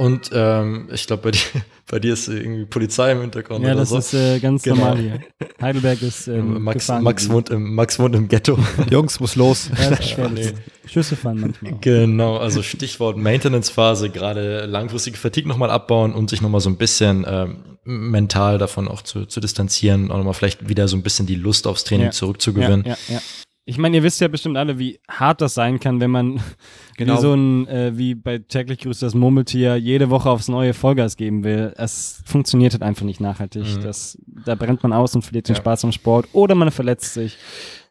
Und 0.00 0.30
ähm, 0.32 0.88
ich 0.90 1.06
glaube, 1.06 1.24
bei 1.24 1.30
dir, 1.32 1.40
bei 1.90 1.98
dir 1.98 2.14
ist 2.14 2.26
irgendwie 2.26 2.64
Polizei 2.64 3.12
im 3.12 3.20
Hintergrund. 3.20 3.62
Ja, 3.62 3.72
oder 3.72 3.80
das 3.80 3.90
so. 3.90 3.98
ist 3.98 4.14
äh, 4.14 4.38
ganz 4.38 4.62
genau. 4.62 4.76
normal 4.76 4.98
hier. 4.98 5.20
Heidelberg 5.60 6.00
ist 6.00 6.26
ähm, 6.26 6.62
Max, 6.62 6.88
Max, 6.88 7.28
wohnt 7.28 7.50
im, 7.50 7.74
Max 7.74 7.98
wohnt 7.98 8.14
im 8.14 8.26
Ghetto. 8.26 8.58
Jungs, 8.90 9.20
muss 9.20 9.36
los. 9.36 9.68
Ja, 9.78 10.26
nee. 10.30 10.54
Schüsse 10.86 11.16
fahren 11.16 11.40
manchmal. 11.40 11.74
Auch. 11.74 11.80
Genau, 11.82 12.38
also 12.38 12.62
Stichwort 12.62 13.18
Maintenance-Phase, 13.18 14.08
gerade 14.08 14.64
langfristige 14.64 15.18
Fatigue 15.18 15.46
nochmal 15.46 15.70
abbauen 15.70 16.14
und 16.14 16.30
sich 16.30 16.40
nochmal 16.40 16.62
so 16.62 16.70
ein 16.70 16.78
bisschen 16.78 17.26
ähm, 17.28 17.56
mental 17.84 18.56
davon 18.56 18.88
auch 18.88 19.02
zu, 19.02 19.26
zu 19.26 19.38
distanzieren, 19.40 20.10
auch 20.10 20.16
nochmal 20.16 20.32
vielleicht 20.32 20.66
wieder 20.66 20.88
so 20.88 20.96
ein 20.96 21.02
bisschen 21.02 21.26
die 21.26 21.34
Lust 21.34 21.66
aufs 21.66 21.84
Training 21.84 22.06
ja. 22.06 22.12
zurückzugewinnen. 22.12 22.84
Ja, 22.86 22.96
ja, 23.08 23.14
ja. 23.16 23.20
Ich 23.64 23.78
meine, 23.78 23.96
ihr 23.96 24.02
wisst 24.02 24.20
ja 24.20 24.28
bestimmt 24.28 24.56
alle, 24.56 24.78
wie 24.78 25.00
hart 25.08 25.40
das 25.40 25.54
sein 25.54 25.78
kann, 25.78 26.00
wenn 26.00 26.10
man 26.10 26.40
genau. 26.96 27.16
wie 27.16 27.20
so 27.20 27.34
ein, 27.34 27.68
äh, 27.68 27.96
wie 27.96 28.14
bei 28.14 28.38
täglich 28.38 28.80
grüßt 28.80 29.02
das 29.02 29.14
Murmeltier, 29.14 29.76
jede 29.76 30.10
Woche 30.10 30.30
aufs 30.30 30.48
neue 30.48 30.74
Vollgas 30.74 31.16
geben 31.16 31.44
will. 31.44 31.72
Es 31.76 32.22
funktioniert 32.24 32.72
halt 32.72 32.82
einfach 32.82 33.04
nicht 33.04 33.20
nachhaltig. 33.20 33.64
Mhm. 33.64 33.82
Das, 33.82 34.18
da 34.44 34.54
brennt 34.54 34.82
man 34.82 34.92
aus 34.92 35.14
und 35.14 35.22
verliert 35.22 35.48
den 35.48 35.54
ja. 35.56 35.60
Spaß 35.60 35.84
am 35.84 35.92
Sport 35.92 36.28
oder 36.32 36.54
man 36.54 36.70
verletzt 36.70 37.14
sich. 37.14 37.36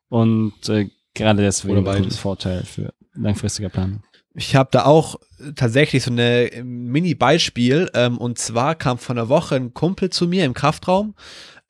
Und 0.10 0.68
äh, 0.70 0.90
gerade 1.14 1.44
deswegen 1.44 1.86
ist 1.86 1.96
ein 1.96 2.12
Vorteil 2.12 2.64
für 2.64 2.94
langfristiger 3.14 3.70
Planung. 3.70 4.04
Ich 4.34 4.56
habe 4.56 4.70
da 4.72 4.86
auch 4.86 5.16
tatsächlich 5.56 6.04
so 6.04 6.12
eine 6.12 6.50
Mini-Beispiel. 6.64 7.90
Ähm, 7.94 8.18
und 8.18 8.38
zwar 8.38 8.76
kam 8.76 8.98
vor 8.98 9.16
einer 9.16 9.30
Woche 9.30 9.56
ein 9.56 9.74
Kumpel 9.74 10.10
zu 10.10 10.28
mir 10.28 10.46
im 10.46 10.54
Kraftraum 10.54 11.16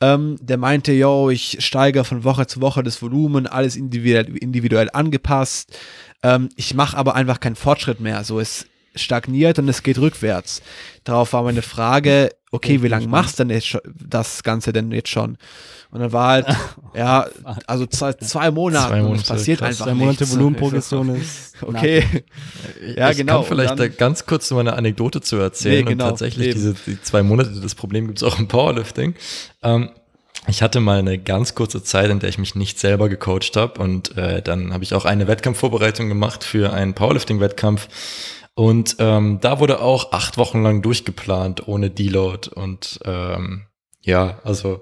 ähm, 0.02 0.38
der 0.42 0.58
meinte, 0.58 0.92
yo, 0.94 1.30
ich 1.30 1.58
steige 1.60 2.04
von 2.04 2.24
Woche 2.24 2.48
zu 2.48 2.62
Woche 2.62 2.84
das 2.84 3.02
Volumen, 3.02 3.48
alles 3.48 3.76
individuell, 3.76 4.38
individuell 4.38 4.90
angepasst. 4.94 5.78
Ähm, 6.24 6.50
ich 6.56 6.74
mache 6.74 6.98
aber 6.98 7.16
einfach 7.16 7.40
keinen 7.40 7.56
Fortschritt 7.56 8.00
mehr. 8.00 8.24
So, 8.24 8.40
es 8.40 8.66
stagniert 9.02 9.60
und 9.60 9.68
es 9.70 9.84
geht 9.84 9.98
rückwärts. 9.98 10.62
Darauf 11.04 11.34
war 11.34 11.44
meine 11.44 11.62
Frage, 11.62 12.30
okay, 12.52 12.82
wie 12.82 12.88
lange 12.88 13.08
machst 13.08 13.40
du 13.40 13.44
denn 13.44 13.56
jetzt 13.56 13.78
das 13.86 14.44
Ganze 14.44 14.74
denn 14.74 14.92
jetzt 14.92 15.10
schon? 15.10 15.38
Und 15.92 16.02
dann 16.02 16.12
war 16.12 16.28
halt, 16.30 16.48
ja, 16.96 17.28
also 17.66 17.86
zwei, 17.88 18.14
zwei 18.14 18.52
Monate, 18.52 18.90
zwei 18.90 19.02
Monate, 19.02 19.22
es 19.22 19.28
passiert 19.28 19.60
krass. 19.60 19.70
einfach 19.70 19.86
Zwei 19.86 19.94
Monate 19.96 20.24
nichts. 20.24 20.36
Volumenprogression 20.36 21.16
ist. 21.16 21.54
Okay. 21.62 22.04
ja, 22.96 23.10
ich 23.10 23.18
genau. 23.18 23.42
Ich 23.42 23.48
kann 23.48 23.58
vielleicht 23.58 23.72
dann, 23.72 23.78
da 23.78 23.88
ganz 23.88 24.26
kurz 24.26 24.52
mal 24.52 24.62
eine 24.62 24.74
Anekdote 24.74 25.22
zu 25.22 25.38
erzählen. 25.38 25.86
Nee, 25.86 25.92
genau, 25.92 26.06
und 26.06 26.10
tatsächlich, 26.12 26.54
diese 26.54 26.76
die 26.86 27.02
zwei 27.02 27.24
Monate, 27.24 27.60
das 27.60 27.76
Problem 27.76 28.08
gibt 28.08 28.20
es 28.20 28.24
auch 28.24 28.38
im 28.38 28.48
Powerlifting. 28.48 29.16
Ähm, 29.64 29.90
ich 30.48 30.62
hatte 30.62 30.80
mal 30.80 31.00
eine 31.00 31.18
ganz 31.18 31.54
kurze 31.54 31.84
Zeit, 31.84 32.10
in 32.10 32.20
der 32.20 32.30
ich 32.30 32.38
mich 32.38 32.56
nicht 32.56 32.80
selber 32.80 33.10
gecoacht 33.10 33.56
habe 33.56 33.82
und 33.82 34.18
äh, 34.18 34.42
dann 34.42 34.74
habe 34.74 34.84
ich 34.84 34.94
auch 34.94 35.06
eine 35.06 35.28
Wettkampfvorbereitung 35.28 36.08
gemacht 36.08 36.44
für 36.44 36.72
einen 36.74 36.94
Powerlifting-Wettkampf 36.94 37.88
und 38.56 38.98
ähm, 39.00 39.40
da 39.42 39.60
wurde 39.60 39.82
auch 39.82 40.12
acht 40.12 40.38
Wochen 40.38 40.62
lang 40.64 40.82
durchgeplant 40.82 41.68
ohne 41.68 41.90
Deload 41.90 42.50
und 42.54 43.00
ähm, 43.06 43.66
ja, 44.02 44.40
also 44.44 44.82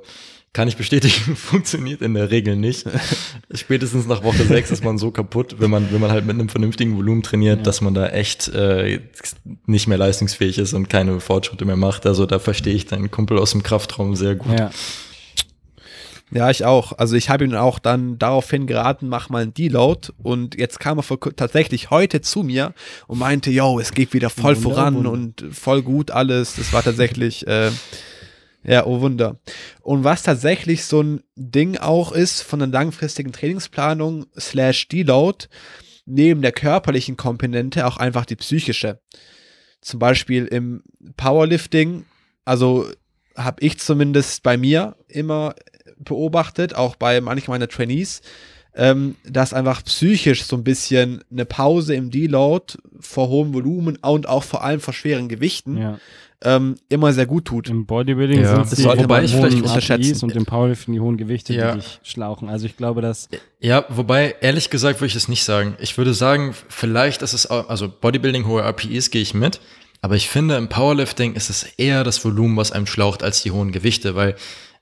kann 0.57 0.67
ich 0.67 0.75
bestätigen, 0.75 1.35
funktioniert 1.35 2.01
in 2.01 2.15
der 2.15 2.31
Regel 2.31 2.55
nicht. 2.55 2.85
Spätestens 3.53 4.07
nach 4.07 4.23
Woche 4.23 4.43
sechs 4.43 4.71
ist 4.71 4.83
man 4.83 4.97
so 4.97 5.11
kaputt, 5.11 5.57
wenn 5.59 5.69
man, 5.69 5.91
wenn 5.91 6.01
man 6.01 6.09
halt 6.09 6.25
mit 6.25 6.33
einem 6.33 6.49
vernünftigen 6.49 6.97
Volumen 6.97 7.21
trainiert, 7.21 7.57
ja. 7.57 7.63
dass 7.63 7.81
man 7.81 7.93
da 7.93 8.07
echt 8.07 8.47
äh, 8.47 9.01
nicht 9.67 9.87
mehr 9.87 9.99
leistungsfähig 9.99 10.57
ist 10.57 10.73
und 10.73 10.89
keine 10.89 11.19
Fortschritte 11.19 11.65
mehr 11.65 11.75
macht. 11.75 12.07
Also 12.07 12.25
da 12.25 12.39
verstehe 12.39 12.73
ich 12.73 12.87
deinen 12.87 13.11
Kumpel 13.11 13.37
aus 13.37 13.51
dem 13.51 13.61
Kraftraum 13.61 14.15
sehr 14.15 14.33
gut. 14.33 14.57
Ja. 14.57 14.71
Ja, 16.31 16.49
ich 16.49 16.65
auch. 16.65 16.91
Also 16.97 17.15
ich 17.15 17.29
habe 17.29 17.45
ihn 17.45 17.55
auch 17.55 17.79
dann 17.79 18.19
daraufhin 18.19 18.67
geraten, 18.67 19.07
mach 19.07 19.29
mal 19.29 19.43
einen 19.43 19.53
Deload 19.53 20.09
und 20.21 20.59
jetzt 20.59 20.79
kam 20.79 20.99
er 20.99 21.03
vor, 21.03 21.19
tatsächlich 21.19 21.89
heute 21.89 22.19
zu 22.19 22.43
mir 22.43 22.73
und 23.07 23.19
meinte, 23.19 23.49
yo, 23.49 23.79
es 23.79 23.93
geht 23.93 24.13
wieder 24.13 24.29
voll 24.29 24.55
Wunder, 24.57 24.69
voran 24.69 24.95
Wunder. 24.95 25.11
und 25.11 25.45
voll 25.51 25.81
gut 25.81 26.11
alles. 26.11 26.55
Das 26.55 26.73
war 26.73 26.83
tatsächlich, 26.83 27.47
äh, 27.47 27.71
ja, 28.63 28.85
oh 28.85 28.99
Wunder. 28.99 29.39
Und 29.81 30.03
was 30.03 30.23
tatsächlich 30.23 30.83
so 30.83 31.01
ein 31.01 31.23
Ding 31.35 31.77
auch 31.77 32.11
ist 32.11 32.41
von 32.41 32.61
einer 32.61 32.73
langfristigen 32.73 33.31
Trainingsplanung 33.31 34.25
slash 34.37 34.89
Deload, 34.89 35.45
neben 36.05 36.41
der 36.41 36.51
körperlichen 36.51 37.15
Komponente 37.15 37.87
auch 37.87 37.97
einfach 37.97 38.25
die 38.25 38.35
psychische. 38.35 38.99
Zum 39.79 39.99
Beispiel 39.99 40.45
im 40.45 40.83
Powerlifting, 41.15 42.05
also 42.43 42.89
habe 43.37 43.63
ich 43.63 43.79
zumindest 43.79 44.43
bei 44.43 44.57
mir 44.57 44.97
immer 45.07 45.55
beobachtet, 45.99 46.75
auch 46.75 46.95
bei 46.95 47.21
manchen 47.21 47.51
meiner 47.51 47.67
Trainees, 47.67 48.21
ähm, 48.75 49.15
dass 49.27 49.53
einfach 49.53 49.83
psychisch 49.83 50.43
so 50.43 50.55
ein 50.55 50.63
bisschen 50.63 51.23
eine 51.31 51.45
Pause 51.45 51.95
im 51.95 52.11
Deload 52.11 52.75
vor 52.99 53.27
hohem 53.29 53.53
Volumen 53.53 53.97
und 53.97 54.29
auch 54.29 54.43
vor 54.43 54.63
allem 54.63 54.79
vor 54.79 54.93
schweren 54.93 55.27
Gewichten 55.29 55.77
Ja. 55.77 55.99
ähm, 56.43 56.75
immer 56.87 57.11
sehr 57.13 57.25
gut 57.25 57.45
tut. 57.45 57.69
Im 57.69 57.87
Bodybuilding 57.87 58.41
Ja, 58.41 58.49
sind 58.49 58.59
das 58.59 58.71
es 58.73 58.75
die 58.77 58.83
sollte 58.83 59.07
man 59.07 59.21
hohen 59.23 59.27
vielleicht 59.29 59.63
unterschätzen. 59.63 60.23
und 60.23 60.35
im 60.35 60.45
Powerlifting 60.45 60.93
die 60.93 60.99
hohen 60.99 61.17
Gewichte, 61.17 61.53
Ja. 61.55 61.71
die 61.71 61.79
dich 61.79 61.99
schlauchen. 62.03 62.49
Also 62.49 62.67
ich 62.67 62.77
glaube, 62.77 63.01
dass 63.01 63.29
Ja, 63.59 63.85
wobei, 63.89 64.35
ehrlich 64.41 64.69
gesagt, 64.69 64.99
würde 64.99 65.07
ich 65.07 65.15
es 65.15 65.27
nicht 65.27 65.43
sagen. 65.43 65.75
Ich 65.79 65.97
würde 65.97 66.13
sagen, 66.13 66.53
vielleicht 66.69 67.23
ist 67.23 67.33
es 67.33 67.49
auch, 67.49 67.69
also 67.69 67.89
Bodybuilding, 67.89 68.45
hohe 68.45 68.61
RPEs 68.61 69.09
gehe 69.09 69.23
ich 69.23 69.33
mit, 69.33 69.59
aber 70.01 70.15
ich 70.15 70.29
finde, 70.29 70.55
im 70.57 70.69
Powerlifting 70.69 71.33
ist 71.33 71.49
es 71.49 71.63
eher 71.63 72.03
das 72.03 72.23
Volumen, 72.23 72.55
was 72.57 72.71
einem 72.71 72.85
schlaucht, 72.85 73.23
als 73.23 73.41
die 73.41 73.49
hohen 73.49 73.71
Gewichte, 73.71 74.13
weil, 74.13 74.35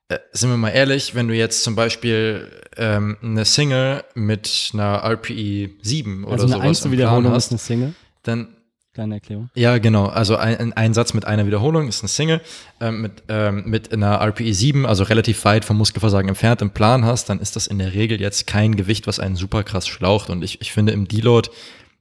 äh, 0.10 0.20
sind 0.32 0.50
wir 0.50 0.58
mal 0.58 0.70
ehrlich, 0.70 1.16
wenn 1.16 1.28
du 1.28 1.36
jetzt 1.36 1.64
zum 1.64 1.76
Beispiel 1.76 2.52
ähm, 2.78 3.18
eine 3.22 3.46
Single 3.46 4.04
mit 4.14 4.72
einer 4.74 5.04
RPE 5.04 5.72
7 5.82 6.24
oder 6.24 6.34
also 6.34 6.44
eine 6.44 6.52
sowas 6.52 6.60
Plan 6.60 6.70
Einzelwiederholung 6.70 7.32
ist 7.32 7.36
hast, 7.36 7.52
eine 7.52 7.60
Single. 7.60 7.94
dann 8.24 8.48
Kleine 8.96 9.16
Erklärung. 9.16 9.50
ja, 9.56 9.78
genau. 9.78 10.06
Also 10.06 10.38
ein, 10.38 10.72
ein 10.72 10.94
Satz 10.94 11.14
mit 11.14 11.26
einer 11.26 11.46
Wiederholung 11.46 11.90
ist 11.90 12.02
ein 12.02 12.08
Single. 12.08 12.40
Ähm, 12.80 13.02
mit, 13.02 13.24
ähm, 13.28 13.64
mit 13.66 13.92
einer 13.92 14.22
RPE 14.22 14.54
7, 14.54 14.86
also 14.86 15.04
relativ 15.04 15.44
weit 15.44 15.66
vom 15.66 15.78
Muskelversagen 15.78 16.30
entfernt 16.30 16.62
im 16.62 16.70
Plan 16.70 17.04
hast, 17.04 17.28
dann 17.28 17.42
ist 17.42 17.58
das 17.58 17.68
in 17.68 17.78
der 17.78 17.94
Regel 17.94 18.22
jetzt 18.22 18.48
kein 18.48 18.78
Gewicht, 18.78 19.06
was 19.06 19.20
einen 19.20 19.36
super 19.36 19.64
krass 19.64 19.86
schlaucht. 19.86 20.30
Und 20.30 20.46
ich, 20.46 20.62
ich 20.62 20.72
finde, 20.72 20.94
im 20.94 21.10
Deload 21.10 21.50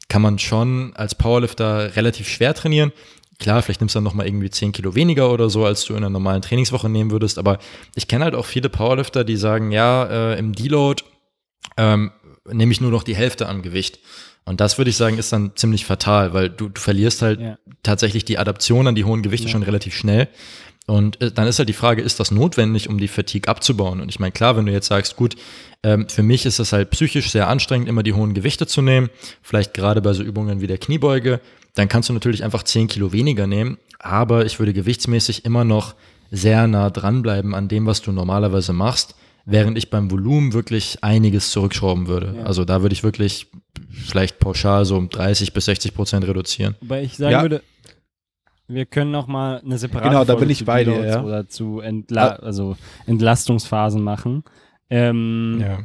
kann 0.09 0.23
man 0.23 0.39
schon 0.39 0.93
als 0.95 1.17
Powerlifter 1.17 1.97
relativ 1.97 2.29
schwer 2.29 2.55
trainieren. 2.55 2.93
Klar, 3.39 3.63
vielleicht 3.63 3.81
nimmst 3.81 3.95
du 3.95 3.99
dann 3.99 4.05
nochmal 4.05 4.27
irgendwie 4.27 4.51
10 4.51 4.73
Kilo 4.73 4.95
weniger 4.95 5.31
oder 5.33 5.51
so, 5.51 5.65
als 5.65 5.85
du 5.85 5.93
in 5.95 5.99
einer 5.99 6.11
normalen 6.11 6.41
Trainingswoche 6.43 6.89
nehmen 6.89 7.11
würdest. 7.11 7.39
Aber 7.39 7.59
ich 7.97 8.07
kenne 8.09 8.25
halt 8.25 8.35
auch 8.35 8.47
viele 8.47 8.69
Powerlifter, 8.69 9.25
die 9.25 9.37
sagen, 9.37 9.73
ja, 9.73 10.05
äh, 10.33 10.39
im 10.39 10.53
Deload 10.53 11.03
ähm, 11.77 12.13
nehme 12.51 12.73
ich 12.73 12.81
nur 12.81 12.91
noch 12.91 13.03
die 13.03 13.17
Hälfte 13.17 13.49
am 13.49 13.63
Gewicht. 13.63 13.99
Und 14.45 14.61
das 14.61 14.77
würde 14.79 14.91
ich 14.91 14.97
sagen, 14.97 15.17
ist 15.19 15.33
dann 15.33 15.53
ziemlich 15.57 15.85
fatal, 15.87 16.35
weil 16.35 16.51
du, 16.51 16.69
du 16.69 16.81
verlierst 16.81 17.23
halt 17.23 17.41
Ja. 17.41 17.59
tatsächlich 17.83 18.25
die 18.25 18.39
Adaption 18.39 18.87
an 18.87 18.95
die 18.95 19.05
hohen 19.05 19.23
Gewichte 19.23 19.47
Ja. 19.47 19.53
schon 19.53 19.63
relativ 19.63 19.97
schnell. 19.97 20.29
Und 20.87 21.21
äh, 21.23 21.31
dann 21.33 21.47
ist 21.47 21.59
halt 21.59 21.69
die 21.69 21.73
Frage, 21.75 22.03
ist 22.03 22.21
das 22.21 22.31
notwendig, 22.31 22.89
um 22.89 22.99
die 22.99 23.09
Fatigue 23.09 23.49
abzubauen? 23.49 24.01
Und 24.01 24.09
ich 24.11 24.21
meine, 24.21 24.33
klar, 24.33 24.57
wenn 24.57 24.67
du 24.67 24.73
jetzt 24.73 24.89
sagst, 24.89 25.17
gut, 25.17 25.35
ähm, 25.83 26.09
für 26.09 26.23
mich 26.23 26.45
ist 26.47 26.59
es 26.59 26.73
halt 26.73 26.91
psychisch 26.91 27.31
sehr 27.31 27.49
anstrengend, 27.49 27.89
immer 27.89 28.03
die 28.03 28.13
hohen 28.13 28.35
Gewichte 28.35 28.67
zu 28.67 28.83
nehmen, 28.83 29.09
vielleicht 29.43 29.73
gerade 29.75 30.03
bei 30.03 30.13
so 30.13 30.23
Übungen 30.23 30.61
wie 30.61 30.67
der 30.67 30.79
Kniebeuge, 30.79 31.41
dann 31.75 31.89
kannst 31.89 32.09
du 32.09 32.13
natürlich 32.13 32.45
einfach 32.45 32.63
10 32.63 32.89
Kilo 32.89 33.13
weniger 33.13 33.47
nehmen, 33.47 33.79
aber 33.99 34.45
ich 34.45 34.59
würde 34.59 34.73
gewichtsmäßig 34.73 35.45
immer 35.45 35.65
noch 35.65 35.95
sehr 36.31 36.67
nah 36.67 36.91
dranbleiben 36.91 37.55
an 37.55 37.69
dem, 37.69 37.87
was 37.87 38.03
du 38.03 38.13
normalerweise 38.13 38.73
machst, 38.73 39.15
während 39.47 39.77
ich 39.79 39.91
beim 39.91 40.11
Volumen 40.11 40.53
wirklich 40.53 40.99
einiges 41.03 41.51
zurückschrauben 41.51 42.07
würde. 42.09 42.35
Ja. 42.39 42.45
Also 42.45 42.65
da 42.65 42.83
würde 42.83 42.93
ich 42.95 43.03
wirklich 43.03 43.47
vielleicht 43.91 44.39
pauschal 44.39 44.85
so 44.85 44.97
um 44.97 45.09
30 45.09 45.53
bis 45.53 45.67
60 45.67 45.95
Prozent 45.95 46.27
reduzieren. 46.27 46.77
Wobei 46.81 47.03
ich 47.03 47.17
sagen 47.17 47.33
Ja. 47.33 47.43
würde, 47.43 47.63
wir 48.67 48.87
können 48.87 49.11
noch 49.11 49.27
mal 49.27 49.61
eine 49.65 49.79
separate 49.79 50.09
Genau, 50.09 50.21
da 50.25 50.33
Folge 50.35 50.41
bin 50.41 50.51
ich 50.51 50.59
zu 50.59 50.65
bei 50.65 50.85
dir, 50.85 51.05
ja. 51.05 51.23
Oder 51.23 51.49
zu 51.49 51.81
Entla 51.81 52.37
also 52.37 52.77
Entlastungsphasen 53.07 54.03
machen. 54.03 54.45
Ähm, 54.91 55.59
Ja. 55.61 55.79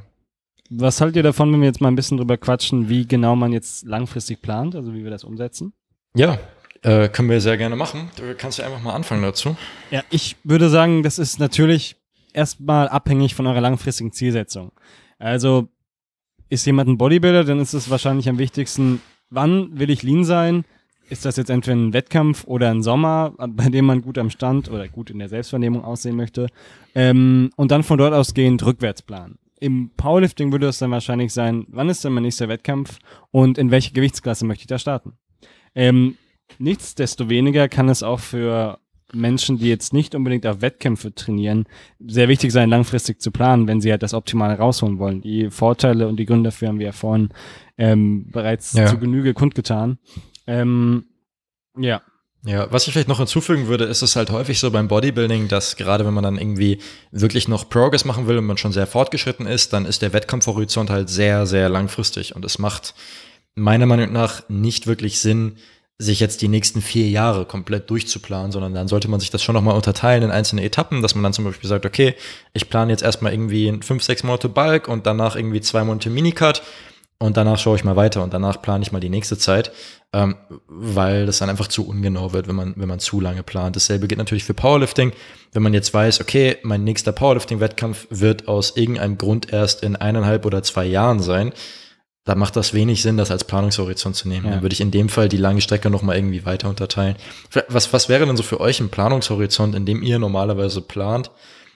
Was 0.72 1.02
haltet 1.02 1.16
ihr 1.18 1.24
davon, 1.24 1.52
wenn 1.52 1.62
wir 1.62 1.68
jetzt 1.68 1.82
mal 1.82 1.88
ein 1.88 1.96
bisschen 1.96 2.18
drüber 2.18 2.38
quatschen, 2.38 2.90
wie 2.90 3.08
genau 3.08 3.36
man 3.36 3.52
jetzt 3.52 3.86
langfristig 3.88 4.40
plant, 4.42 4.76
also 4.76 4.94
wie 4.94 5.04
wir 5.04 5.10
das 5.10 5.24
umsetzen? 5.24 5.74
Ja, 6.14 6.38
äh, 6.84 7.10
können 7.10 7.30
wir 7.30 7.42
sehr 7.42 7.58
gerne 7.58 7.76
machen. 7.76 8.12
Du 8.18 8.36
kannst 8.36 8.60
ja 8.60 8.66
einfach 8.66 8.82
mal 8.82 8.94
anfangen 8.94 9.24
dazu. 9.24 9.58
Ja, 9.90 10.04
ich 10.12 10.36
würde 10.44 10.70
sagen, 10.70 11.02
das 11.02 11.18
ist 11.18 11.40
natürlich 11.40 11.96
erstmal 12.34 12.88
abhängig 12.88 13.34
von 13.34 13.48
eurer 13.48 13.62
langfristigen 13.62 14.12
Zielsetzung. 14.12 14.72
Also 15.18 15.70
ist 16.50 16.66
jemand 16.68 16.88
ein 16.90 16.98
Bodybuilder, 17.00 17.44
dann 17.46 17.60
ist 17.60 17.74
es 17.74 17.90
wahrscheinlich 17.90 18.30
am 18.30 18.38
wichtigsten, 18.38 19.02
wann 19.32 19.78
will 19.80 19.90
ich 19.90 20.04
lean 20.04 20.24
sein? 20.24 20.66
Ist 21.10 21.26
das 21.26 21.38
jetzt 21.38 21.50
entweder 21.50 21.76
ein 21.76 21.94
Wettkampf 21.94 22.44
oder 22.46 22.70
ein 22.70 22.84
Sommer, 22.84 23.34
bei 23.50 23.70
dem 23.70 23.86
man 23.86 24.02
gut 24.02 24.18
am 24.18 24.30
Stand 24.30 24.70
oder 24.70 24.88
gut 24.88 25.10
in 25.10 25.20
der 25.20 25.30
Selbstvernehmung 25.30 25.84
aussehen 25.84 26.16
möchte? 26.16 26.48
Ähm, 26.94 27.50
und 27.56 27.72
dann 27.72 27.84
von 27.84 27.98
dort 27.98 28.14
ausgehend 28.14 28.64
rückwärts 28.66 29.02
planen. 29.02 29.40
Im 29.60 29.90
Powerlifting 29.98 30.52
würde 30.52 30.68
es 30.68 30.78
dann 30.78 30.92
wahrscheinlich 30.92 31.34
sein, 31.34 31.66
wann 31.70 31.90
ist 31.90 32.04
denn 32.06 32.14
mein 32.14 32.24
nächster 32.24 32.48
Wettkampf 32.48 33.00
und 33.32 33.58
in 33.58 33.72
welche 33.72 33.92
Gewichtsklasse 33.92 34.46
möchte 34.46 34.62
ich 34.64 34.68
da 34.68 34.78
starten? 34.80 35.14
Ähm, 35.76 36.16
nichtsdestoweniger 36.60 37.68
kann 37.68 37.90
es 37.90 38.02
auch 38.04 38.20
für 38.20 38.80
Menschen, 39.12 39.58
die 39.58 39.68
jetzt 39.68 39.92
nicht 39.92 40.14
unbedingt 40.14 40.46
auf 40.46 40.62
Wettkämpfe 40.62 41.14
trainieren, 41.14 41.66
sehr 42.00 42.28
wichtig 42.30 42.52
sein, 42.52 42.70
langfristig 42.70 43.20
zu 43.20 43.32
planen, 43.32 43.68
wenn 43.68 43.82
sie 43.82 43.92
halt 43.92 44.04
das 44.04 44.14
Optimale 44.14 44.58
rausholen 44.58 45.00
wollen. 45.00 45.22
Die 45.22 45.50
Vorteile 45.50 46.08
und 46.08 46.18
die 46.18 46.26
Gründe 46.26 46.50
dafür 46.50 46.68
haben 46.68 46.80
wir 46.80 46.86
ja 46.88 46.92
vorhin 46.92 47.30
ähm, 47.78 48.28
bereits 48.32 48.74
Ja. 48.74 48.86
zu 48.86 49.00
Genüge 49.00 49.34
kundgetan. 49.34 49.98
Ähm, 50.50 51.06
ja, 51.78 52.02
Ja, 52.46 52.72
was 52.72 52.88
ich 52.88 52.94
vielleicht 52.94 53.10
noch 53.10 53.18
hinzufügen 53.18 53.68
würde, 53.68 53.84
ist 53.84 54.02
es 54.02 54.16
halt 54.16 54.30
häufig 54.32 54.60
so 54.60 54.72
beim 54.72 54.88
Bodybuilding, 54.88 55.50
dass 55.50 55.76
gerade 55.76 56.06
wenn 56.06 56.14
man 56.14 56.24
dann 56.24 56.38
irgendwie 56.38 56.80
wirklich 57.12 57.48
noch 57.50 57.70
Progress 57.70 58.06
machen 58.06 58.28
will 58.28 58.38
und 58.38 58.46
man 58.46 58.58
schon 58.58 58.72
sehr 58.72 58.88
fortgeschritten 58.88 59.46
ist, 59.46 59.74
dann 59.74 59.86
ist 59.86 60.02
der 60.02 60.14
Wettkampfhorizont 60.14 60.90
halt 60.90 61.10
sehr, 61.10 61.46
sehr 61.46 61.68
langfristig. 61.68 62.36
Und 62.36 62.46
es 62.46 62.58
macht 62.58 62.96
meiner 63.56 63.86
Meinung 63.86 64.14
nach 64.14 64.48
nicht 64.48 64.88
wirklich 64.88 65.20
Sinn, 65.20 65.58
sich 66.02 66.22
jetzt 66.22 66.42
die 66.42 66.48
nächsten 66.48 66.82
vier 66.82 67.10
Jahre 67.10 67.46
komplett 67.46 67.90
durchzuplanen, 67.90 68.54
sondern 68.54 68.74
dann 68.74 68.88
sollte 68.88 69.10
man 69.10 69.20
sich 69.20 69.32
das 69.32 69.44
schon 69.44 69.54
nochmal 69.54 69.76
unterteilen 69.76 70.24
in 70.24 70.32
einzelne 70.32 70.64
Etappen, 70.64 71.02
dass 71.02 71.14
man 71.14 71.24
dann 71.24 71.34
zum 71.34 71.44
Beispiel 71.44 71.70
sagt, 71.70 71.86
okay, 71.86 72.16
ich 72.54 72.70
plane 72.70 72.92
jetzt 72.94 73.04
erstmal 73.04 73.34
irgendwie 73.34 73.78
fünf, 73.82 74.02
sechs 74.02 74.24
Monate 74.24 74.48
Bulk 74.48 74.88
und 74.88 75.06
danach 75.06 75.36
irgendwie 75.36 75.60
zwei 75.60 75.84
Monate 75.84 76.10
Minicut 76.10 76.64
und 77.20 77.36
danach 77.36 77.60
schaue 77.60 77.76
ich 77.76 77.84
mal 77.84 77.98
weiter 77.98 78.24
und 78.24 78.34
danach 78.34 78.62
plane 78.62 78.82
ich 78.82 78.94
mal 78.94 79.02
die 79.02 79.10
nächste 79.10 79.38
Zeit, 79.38 79.72
ähm, 80.14 80.38
weil 80.68 81.26
das 81.26 81.40
dann 81.40 81.50
einfach 81.50 81.68
zu 81.68 81.86
ungenau 81.86 82.32
wird, 82.32 82.48
wenn 82.48 82.56
man, 82.56 82.74
wenn 82.78 82.88
man 82.88 83.00
zu 83.00 83.20
lange 83.20 83.44
plant. 83.44 83.76
Dasselbe 83.76 84.08
gilt 84.08 84.18
natürlich 84.18 84.46
für 84.46 84.54
Powerlifting. 84.54 85.12
Wenn 85.52 85.62
man 85.62 85.74
jetzt 85.74 85.94
weiß, 85.94 86.22
okay, 86.22 86.58
mein 86.64 86.86
nächster 86.86 87.12
Powerlifting-Wettkampf 87.12 88.08
wird 88.10 88.48
aus 88.48 88.78
irgendeinem 88.78 89.18
Grund 89.18 89.52
erst 89.52 89.84
in 89.84 89.98
eineinhalb 89.98 90.46
oder 90.46 90.64
zwei 90.64 90.86
Jahren 90.86 91.20
sein, 91.20 91.52
dann 92.24 92.38
macht 92.38 92.56
das 92.56 92.74
wenig 92.74 93.02
Sinn, 93.02 93.18
das 93.18 93.32
als 93.32 93.44
Planungshorizont 93.44 94.16
zu 94.16 94.30
nehmen. 94.30 94.46
Ja. 94.46 94.52
Dann 94.52 94.62
würde 94.62 94.74
ich 94.74 94.82
in 94.82 94.92
dem 94.92 95.10
Fall 95.10 95.28
die 95.28 95.38
lange 95.38 95.62
Strecke 95.62 95.90
nochmal 95.90 96.16
irgendwie 96.16 96.46
weiter 96.46 96.70
unterteilen. 96.70 97.18
Was, 97.68 97.92
was 97.92 98.08
wäre 98.08 98.26
denn 98.26 98.38
so 98.38 98.44
für 98.44 98.62
euch 98.62 98.80
ein 98.80 98.90
Planungshorizont, 98.90 99.76
in 99.76 99.86
dem 99.86 100.04
ihr 100.04 100.20
normalerweise 100.20 100.82
plant? 100.82 101.32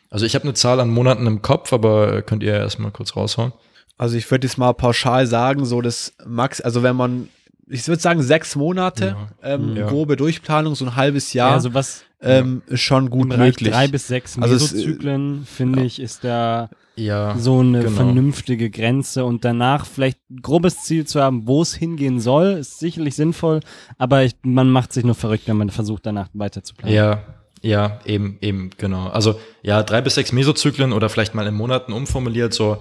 Also 0.10 0.26
ich 0.26 0.36
habe 0.36 0.44
eine 0.44 0.54
Zahl 0.54 0.80
an 0.80 0.90
Monaten 0.90 1.28
im 1.28 1.42
Kopf, 1.42 1.74
aber 1.74 2.22
könnt 2.22 2.44
ihr 2.44 2.54
erstmal 2.54 2.92
kurz 2.92 3.16
raushauen? 3.16 3.52
Also 3.98 4.18
ich 4.18 4.30
würde 4.30 4.48
jetzt 4.48 4.58
mal 4.58 4.74
pauschal 4.74 5.28
sagen, 5.28 5.66
so 5.66 5.82
das 5.82 6.14
Max, 6.26 6.60
also 6.62 6.84
wenn 6.84 6.96
man, 6.96 7.30
ich 7.68 7.88
würde 7.88 8.02
sagen 8.02 8.22
sechs 8.22 8.56
Monate, 8.56 9.16
Ja. 9.42 9.54
ähm, 9.56 9.76
Ja. 9.76 9.88
grobe 9.88 10.16
Durchplanung, 10.16 10.76
so 10.76 10.86
ein 10.86 10.96
halbes 10.96 11.34
Jahr, 11.34 11.52
also 11.54 11.74
was 11.74 12.04
ähm, 12.22 12.62
ist 12.68 12.82
schon 12.82 13.10
gut 13.10 13.28
möglich. 13.30 13.70
drei 13.70 13.88
bis 13.90 14.08
sechs 14.08 14.38
Also 14.40 14.56
es, 14.56 14.72
äh, 14.72 14.76
Mesozyklen, 14.78 15.46
finde 15.46 15.84
ich, 15.84 16.00
ist 16.00 16.24
da 16.24 16.70
Ja. 16.96 17.36
so 17.38 17.60
eine 17.60 17.80
genau. 17.80 17.92
vernünftige 17.92 18.70
Grenze 18.70 19.26
und 19.26 19.44
danach 19.44 19.86
vielleicht 19.86 20.20
ein 20.32 20.42
grobes 20.42 20.84
Ziel 20.84 21.06
zu 21.06 21.22
haben, 21.22 21.48
wo 21.48 21.62
es 21.62 21.74
hingehen 21.76 22.20
soll, 22.22 22.54
ist 22.54 22.80
sicherlich 22.80 23.16
sinnvoll, 23.16 23.60
aber 23.98 24.24
ich, 24.24 24.36
man 24.44 24.70
macht 24.70 24.94
sich 24.94 25.04
nur 25.04 25.16
verrückt, 25.16 25.48
wenn 25.48 25.58
man 25.58 25.70
versucht, 25.70 26.06
danach 26.06 26.30
weiter 26.34 26.64
zu 26.64 26.74
planen. 26.76 26.96
Ja, 26.96 27.24
ja, 27.62 28.00
eben, 28.06 28.38
eben, 28.42 28.70
genau. 28.78 29.08
Also 29.08 29.40
ja, 29.62 29.84
drei 29.84 30.02
bis 30.02 30.16
sechs 30.16 30.32
Mesozyklen 30.32 30.92
oder 30.94 31.10
vielleicht 31.10 31.36
mal 31.36 31.46
in 31.48 31.56
Monaten 31.56 31.92
umformuliert, 31.94 32.54
so 32.54 32.78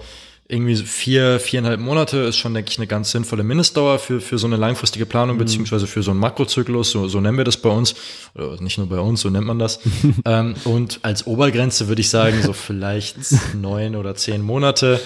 irgendwie 0.53 0.77
vier, 0.77 1.41
viereinhalb 1.41 1.81
Monate 1.81 2.19
ist 2.19 2.37
schon, 2.37 2.53
denke 2.53 2.71
ich, 2.71 2.79
eine 2.79 2.87
ganz 2.87 3.11
sinnvolle 3.11 3.43
Mindestdauer 3.43 3.99
für, 3.99 4.21
für 4.21 4.37
so 4.37 4.47
eine 4.47 4.57
langfristige 4.57 5.07
Planung, 5.07 5.39
beziehungsweise 5.39 5.87
für 5.87 6.03
so 6.03 6.11
einen 6.11 6.21
Makrozyklus, 6.21 6.91
so, 6.91 7.09
so 7.09 7.21
nennen 7.23 7.39
wir 7.39 7.45
das 7.45 7.57
bei 7.57 7.71
uns, 7.71 7.95
oder 8.35 8.61
nicht 8.61 8.77
nur 8.77 8.87
bei 8.87 8.99
uns, 8.99 9.23
so 9.23 9.31
nennt 9.31 9.47
man 9.47 9.59
das. 9.59 9.81
ähm, 10.27 10.55
und 10.65 11.01
als 11.03 11.27
Obergrenze 11.27 11.89
würde 11.89 12.03
ich 12.03 12.11
sagen, 12.11 12.43
so 12.43 12.53
vielleicht 12.53 13.17
neun 13.55 13.97
oder 13.97 14.15
zehn 14.15 14.43
Monate. 14.43 15.01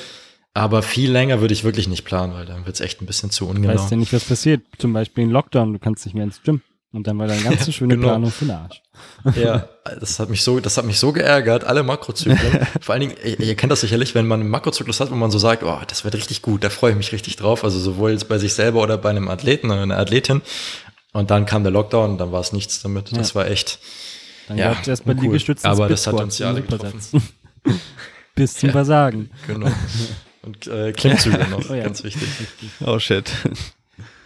Aber 0.52 0.82
viel 0.82 1.12
länger 1.12 1.40
würde 1.42 1.52
ich 1.52 1.64
wirklich 1.64 1.86
nicht 1.86 2.04
planen, 2.04 2.32
weil 2.32 2.46
dann 2.46 2.64
wird 2.64 2.74
es 2.76 2.80
echt 2.80 3.00
ein 3.02 3.06
bisschen 3.06 3.30
zu 3.30 3.46
ungenau. 3.46 3.74
Weißt 3.74 3.90
ja 3.90 3.96
nicht, 3.98 4.12
was 4.14 4.24
passiert. 4.24 4.62
Zum 4.78 4.92
Beispiel 4.94 5.24
in 5.24 5.30
Lockdown, 5.30 5.74
du 5.74 5.78
kannst 5.78 6.06
nicht 6.06 6.14
mehr 6.14 6.24
ins 6.24 6.42
Gym. 6.42 6.62
Und 6.96 7.06
dann 7.06 7.18
war 7.18 7.26
da 7.26 7.34
eine 7.34 7.42
ganz 7.42 7.70
schöne 7.74 7.94
Genau. 7.94 8.08
Planung 8.08 8.30
für 8.30 8.46
den 8.46 8.52
Arsch. 8.54 8.82
Ja, 9.34 9.68
das 10.00 10.18
hat 10.18 10.30
mich 10.30 10.42
so, 10.42 10.60
das 10.60 10.78
hat 10.78 10.84
mich 10.86 10.98
so 10.98 11.12
geärgert, 11.12 11.64
alle 11.64 11.82
Makrozyklen. 11.82 12.66
Vor 12.80 12.94
allen 12.94 13.00
Dingen, 13.00 13.14
ihr, 13.22 13.38
ihr 13.40 13.54
kennt 13.56 13.70
das 13.72 13.80
sicherlich, 13.82 14.14
wenn 14.14 14.26
man 14.26 14.40
einen 14.40 14.48
Makrozyklus 14.48 15.00
hat, 15.00 15.10
wo 15.10 15.14
man 15.16 15.30
so 15.30 15.38
sagt, 15.38 15.62
oh, 15.64 15.78
das 15.86 16.04
wird 16.04 16.14
richtig 16.14 16.40
gut, 16.42 16.64
da 16.64 16.70
freue 16.70 16.92
ich 16.92 16.96
mich 16.96 17.12
richtig 17.12 17.36
drauf. 17.36 17.62
Also 17.64 17.78
sowohl 17.78 18.12
jetzt 18.12 18.28
bei 18.28 18.38
sich 18.38 18.54
selber 18.54 18.82
oder 18.82 18.96
bei 18.96 19.10
einem 19.10 19.28
Athleten 19.28 19.66
oder 19.70 19.82
einer 19.82 19.98
Athletin. 19.98 20.40
Und 21.12 21.30
dann 21.30 21.44
kam 21.44 21.64
der 21.64 21.72
Lockdown 21.72 22.12
und 22.12 22.18
dann 22.18 22.32
war 22.32 22.40
es 22.40 22.52
nichts 22.52 22.80
damit. 22.82 23.14
Das 23.16 23.34
war 23.34 23.46
echt. 23.50 23.78
Dann 24.48 24.56
Ja, 24.58 24.68
gab 24.72 24.82
es 24.82 24.88
erst 24.88 25.04
bei 25.04 25.12
cool. 25.14 25.22
Liegestützen 25.22 25.66
Aber 25.66 25.88
das 25.88 26.06
hat 26.06 26.14
uns 26.14 26.38
ja 26.38 26.48
alle 26.48 26.62
Supersatz. 26.62 27.10
Bis 28.34 28.54
zum 28.54 28.70
Versagen. 28.70 29.28
Genau. 29.46 29.70
Und 30.42 30.66
äh, 30.68 30.92
Klimmzüge 30.92 31.46
noch, 31.50 31.68
Oh 31.68 31.74
ja. 31.74 31.82
ganz 31.84 32.02
wichtig. 32.04 32.28
Oh 32.84 32.98
shit. 32.98 33.28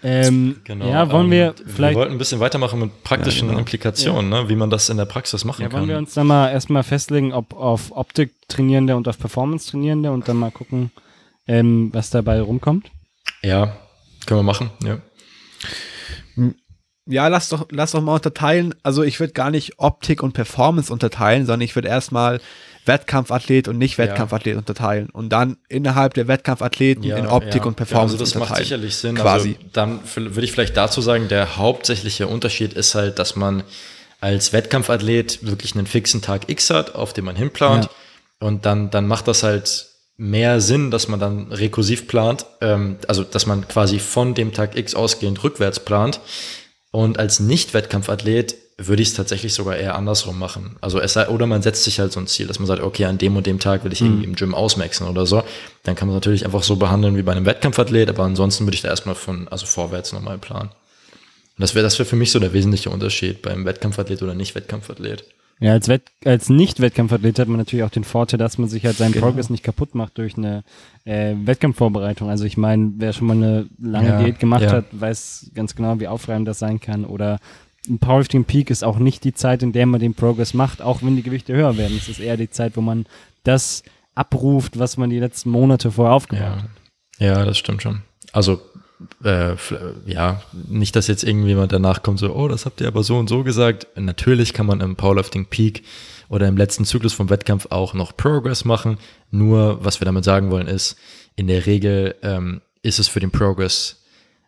Ähm, 0.03 0.57
Genau. 0.65 0.89
Ja, 0.89 1.11
wollen 1.13 1.31
wir 1.31 1.49
Ähm, 1.49 1.55
vielleicht 1.67 1.95
Wir 1.95 2.01
wollten 2.01 2.13
ein 2.13 2.19
bisschen 2.19 2.41
weitermachen 2.41 2.81
mit 2.81 3.03
praktischen 3.05 3.43
Ja, 3.49 3.49
genau. 3.49 3.59
Implikationen, 3.61 4.31
ne, 4.31 4.49
wie 4.49 4.57
man 4.57 4.71
das 4.71 4.89
in 4.89 4.97
der 4.97 5.05
Praxis 5.05 5.45
machen 5.45 5.63
Ja, 5.63 5.69
kann. 5.69 5.81
wollen 5.81 5.89
wir 5.91 5.99
uns 5.99 6.15
dann 6.15 6.27
mal 6.27 6.49
erstmal 6.51 6.83
festlegen, 6.83 7.33
ob 7.33 7.53
auf 7.55 7.93
Optik 7.95 8.33
trainierende 8.49 8.97
und 8.97 9.07
auf 9.09 9.19
Performance 9.19 9.71
trainierende 9.71 10.11
und 10.11 10.27
dann 10.29 10.37
mal 10.39 10.51
gucken, 10.51 10.91
ähm, 11.47 11.91
was 11.93 12.11
dabei 12.11 12.41
rumkommt? 12.41 12.91
ja, 13.43 13.77
können 14.27 14.41
wir 14.41 14.45
machen. 14.45 14.71
Ja. 14.85 14.99
Ja, 17.07 17.27
lass 17.29 17.49
doch, 17.49 17.67
lass 17.71 17.93
doch 17.93 18.03
mal 18.03 18.15
unterteilen. 18.15 18.75
Also 18.83 19.03
ich 19.03 19.19
würde 19.19 19.33
gar 19.33 19.51
nicht 19.51 19.79
Optik 19.79 20.23
und 20.23 20.33
Performance 20.33 20.93
unterteilen, 20.93 21.45
sondern 21.45 21.63
ich 21.63 21.75
würde 21.75 21.89
erstmal 21.89 22.41
Wettkampfathlet 22.87 23.69
und 23.69 23.79
Nicht-Wettkampfathlet 23.79 24.57
unterteilen 24.57 25.11
und 25.11 25.29
dann 25.31 25.59
innerhalb 25.69 26.15
der 26.15 26.29
Wettkampfathleten 26.29 27.05
in 27.05 27.27
Optik 27.27 27.63
ja. 27.63 27.65
und 27.65 27.77
Performance 27.77 28.15
Ja, 28.15 28.21
also 28.21 28.25
das 28.25 28.35
macht 28.35 28.51
unterteilen. 28.51 28.65
sicherlich 28.65 28.97
Sinn. 28.97 29.15
Quasi. 29.17 29.57
Also 29.59 29.71
dann 29.73 30.01
würde 30.17 30.45
ich 30.45 30.53
vielleicht 30.53 30.77
dazu 30.77 31.01
sagen, 31.01 31.29
der 31.29 31.57
hauptsächliche 31.57 32.27
Unterschied 32.27 32.73
ist 32.73 32.95
halt, 32.95 33.19
dass 33.19 33.37
man 33.37 33.63
als 34.21 34.53
Wettkampfathlet 34.53 35.47
wirklich 35.47 35.75
einen 35.75 35.87
fixen 35.87 36.23
Tag 36.23 36.49
X 36.49 36.71
hat, 36.71 36.95
auf 36.95 37.13
den 37.13 37.25
man 37.25 37.37
hinplant. 37.37 37.89
Und 38.39 38.67
dann, 38.67 38.91
dann 38.91 39.07
macht 39.07 39.29
das 39.29 39.43
halt 39.43 39.87
mehr 40.17 40.61
Sinn, 40.61 40.91
dass 40.91 41.09
man 41.09 41.19
dann 41.19 41.51
rekursiv 41.51 42.07
plant, 42.07 42.45
ähm, 42.61 42.99
also 43.09 43.25
dass 43.25 43.47
man 43.47 43.67
quasi 43.67 43.99
von 43.99 44.35
dem 44.35 44.53
Tag 44.53 44.77
X 44.77 44.95
ausgehend 44.95 45.43
rückwärts 45.43 45.81
plant. 45.81 46.21
Und 46.91 47.19
als 47.19 47.41
Nicht-Wettkampfathlet 47.41 48.55
würde 48.87 49.03
ich 49.03 49.09
es 49.09 49.15
tatsächlich 49.15 49.55
sogar 49.55 49.77
eher 49.77 49.95
andersrum 49.95 50.39
machen. 50.39 50.77
Also 50.81 51.01
es 51.01 51.13
sei, 51.13 51.29
oder 51.29 51.47
man 51.47 51.63
setzt 51.63 51.85
sich 51.85 52.01
halt 52.01 52.13
so 52.13 52.21
ein 52.21 52.27
Ziel, 52.27 52.47
dass 52.47 52.59
man 52.59 52.67
sagt, 52.67 52.83
okay, 52.83 53.05
an 53.05 53.19
dem 53.19 53.37
und 53.37 53.47
dem 53.47 53.59
Tag 53.59 53.85
will 53.85 53.93
ich 53.93 54.01
irgendwie 54.01 54.25
im 54.25 54.35
Gym 54.35 54.55
ausmaxen 54.55 55.07
oder 55.07 55.27
so. 55.27 55.43
Dann 55.83 55.95
kann 55.97 56.09
man 56.09 56.17
es 56.17 56.21
natürlich 56.21 56.45
einfach 56.45 56.63
so 56.63 56.77
behandeln 56.77 57.17
wie 57.17 57.23
bei 57.23 57.33
einem 57.33 57.47
Wettkampfathlet, 57.47 58.09
aber 58.09 58.25
ansonsten 58.25 58.65
würde 58.65 58.75
ich 58.75 58.83
da 58.83 58.89
erstmal 58.89 59.15
von, 59.15 59.49
also 59.49 59.67
vorwärts 59.67 60.13
nochmal 60.13 60.39
planen. 60.39 60.71
Und 60.71 61.63
das 61.63 61.75
wäre 61.75 61.83
das 61.83 61.99
wäre 61.99 62.09
für 62.09 62.17
mich 62.17 62.31
so 62.31 62.39
der 62.39 62.53
wesentliche 62.53 62.91
Unterschied 62.91 63.43
beim 63.43 63.65
Wettkampfathlet 63.67 64.23
oder 64.23 64.35
Nicht-Wettkampfathlet. 64.35 65.25
Ja, 65.63 65.73
als, 65.73 65.89
Wett 65.89 66.05
als 66.25 66.49
Nicht-Wettkampfathlet 66.49 67.39
hat 67.39 67.49
man 67.49 67.59
natürlich 67.59 67.85
auch 67.85 67.91
den 67.91 68.05
Vorteil, 68.05 68.39
dass 68.39 68.57
man 68.57 68.71
sich 68.71 68.87
halt 68.87 68.97
seinen 68.97 69.13
Genau. 69.13 69.27
Progress 69.27 69.51
nicht 69.51 69.63
kaputt 69.63 69.95
macht 69.95 70.17
durch 70.17 70.39
eine 70.39 70.65
äh, 71.05 71.35
Wettkampfvorbereitung. 71.45 72.31
Also 72.31 72.47
ich 72.47 72.57
meine, 72.57 72.93
wer 72.97 73.13
schon 73.13 73.27
mal 73.27 73.37
eine 73.37 73.67
lange 73.79 74.09
Ja, 74.09 74.23
Diät 74.23 74.39
gemacht 74.39 74.63
ja. 74.63 74.73
hat, 74.73 74.87
weiß 74.93 75.51
ganz 75.55 75.77
genau, 75.77 76.01
wie 76.01 76.09
aufreibend 76.09 76.49
das 76.49 76.61
sein 76.61 76.81
kann. 76.81 77.05
Oder 77.05 77.39
ein 77.91 77.99
Powerlifting 77.99 78.45
Peak 78.45 78.71
ist 78.71 78.85
auch 78.85 78.99
nicht 78.99 79.25
die 79.25 79.35
Zeit, 79.35 79.63
in 79.63 79.73
der 79.73 79.85
man 79.87 80.01
den 80.01 80.15
Progress 80.15 80.55
macht, 80.55 80.81
auch 80.81 81.03
wenn 81.03 81.17
die 81.17 81.23
Gewichte 81.23 81.53
höher 81.55 81.77
werden. 81.77 81.97
Es 81.97 82.09
ist 82.09 82.21
eher 82.21 82.37
die 82.37 82.49
Zeit, 82.51 82.77
wo 82.77 82.81
man 82.81 83.05
das 83.45 83.83
abruft, 84.15 84.79
was 84.79 84.97
man 84.97 85.11
die 85.11 85.19
letzten 85.19 85.51
Monate 85.51 85.91
vorher 85.91 86.15
aufgebaut 86.15 86.45
Ja. 86.45 86.57
hat. 86.57 86.65
ja, 87.19 87.45
das 87.45 87.59
stimmt 87.59 87.83
schon. 87.83 88.03
Also, 88.33 88.61
äh, 89.25 89.55
ja, 90.07 90.43
nicht, 90.69 90.95
dass 90.95 91.07
jetzt 91.09 91.25
irgendjemand 91.25 91.73
danach 91.73 92.03
kommt, 92.03 92.19
so, 92.19 92.35
oh, 92.35 92.49
das 92.49 92.65
habt 92.67 92.81
ihr 92.81 92.87
aber 92.89 93.03
so 93.03 93.19
und 93.19 93.29
so 93.29 93.43
gesagt. 93.43 93.87
Natürlich 93.97 94.53
kann 94.53 94.67
man 94.67 94.81
im 94.81 94.95
Powerlifting 94.97 95.47
Peak 95.47 95.83
oder 96.29 96.47
im 96.47 96.57
letzten 96.57 96.85
Zyklus 96.85 97.13
vom 97.13 97.29
Wettkampf 97.31 97.67
auch 97.71 97.93
noch 97.95 98.17
Progress 98.17 98.65
machen. 98.65 98.99
Nur, 99.31 99.85
was 99.85 100.01
wir 100.01 100.05
damit 100.05 100.25
sagen 100.25 100.51
wollen, 100.51 100.69
ist, 100.69 100.97
in 101.35 101.49
der 101.49 101.67
Regel 101.67 102.15
ähm, 102.23 102.61
ist 102.83 102.99
es 102.99 103.09
für 103.09 103.21
den 103.21 103.31
Progress, 103.31 104.00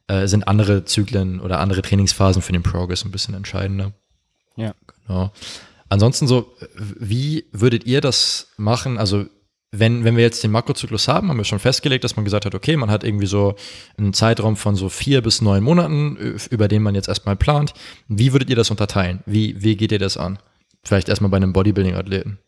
äh, 0.09 0.27
sind 0.27 0.49
andere 0.49 0.85
Zyklen 0.85 1.41
oder 1.41 1.61
andere 1.61 1.83
Trainingsphasen 1.83 2.43
für 2.43 2.53
den 2.53 2.63
Progress 2.63 3.05
ein 3.05 3.11
bisschen 3.11 3.35
entscheidender. 3.35 3.93
Ja. 4.57 4.75
Genau. 5.07 5.33
Ansonsten 5.89 6.27
so, 6.27 6.55
wie 6.77 7.45
würdet 7.53 7.85
ihr 7.85 8.01
das 8.01 8.49
machen? 8.57 8.99
Also, 8.99 9.27
wenn, 9.75 10.05
wenn 10.05 10.17
wir 10.17 10.23
jetzt 10.23 10.45
den 10.45 10.51
Makrozyklus 10.51 11.09
haben, 11.09 11.29
haben 11.29 11.39
wir 11.39 11.45
schon 11.45 11.59
festgelegt, 11.59 12.05
dass 12.05 12.17
man 12.17 12.27
gesagt 12.27 12.45
hat, 12.45 12.55
okay, 12.55 12.77
man 12.77 12.91
hat 12.91 13.05
irgendwie 13.05 13.27
so 13.27 13.55
einen 13.97 14.13
Zeitraum 14.13 14.57
von 14.57 14.77
so 14.77 14.91
vier 14.91 15.23
bis 15.23 15.41
neun 15.41 15.63
Monaten, 15.63 16.17
ö- 16.19 16.37
über 16.51 16.69
den 16.69 16.83
man 16.83 16.95
jetzt 16.95 17.09
erstmal 17.09 17.37
plant. 17.37 17.73
Wie 18.09 18.33
würdet 18.33 18.51
ihr 18.51 18.57
das 18.57 18.71
unterteilen? 18.71 19.23
Wie, 19.25 19.63
wie 19.63 19.77
geht 19.77 19.93
ihr 19.93 19.99
das 19.99 20.19
an? 20.19 20.39
Vielleicht 20.85 21.09
erstmal 21.09 21.31
bei 21.31 21.39
einem 21.39 21.55
Bodybuilding-Athleten. 21.55 22.39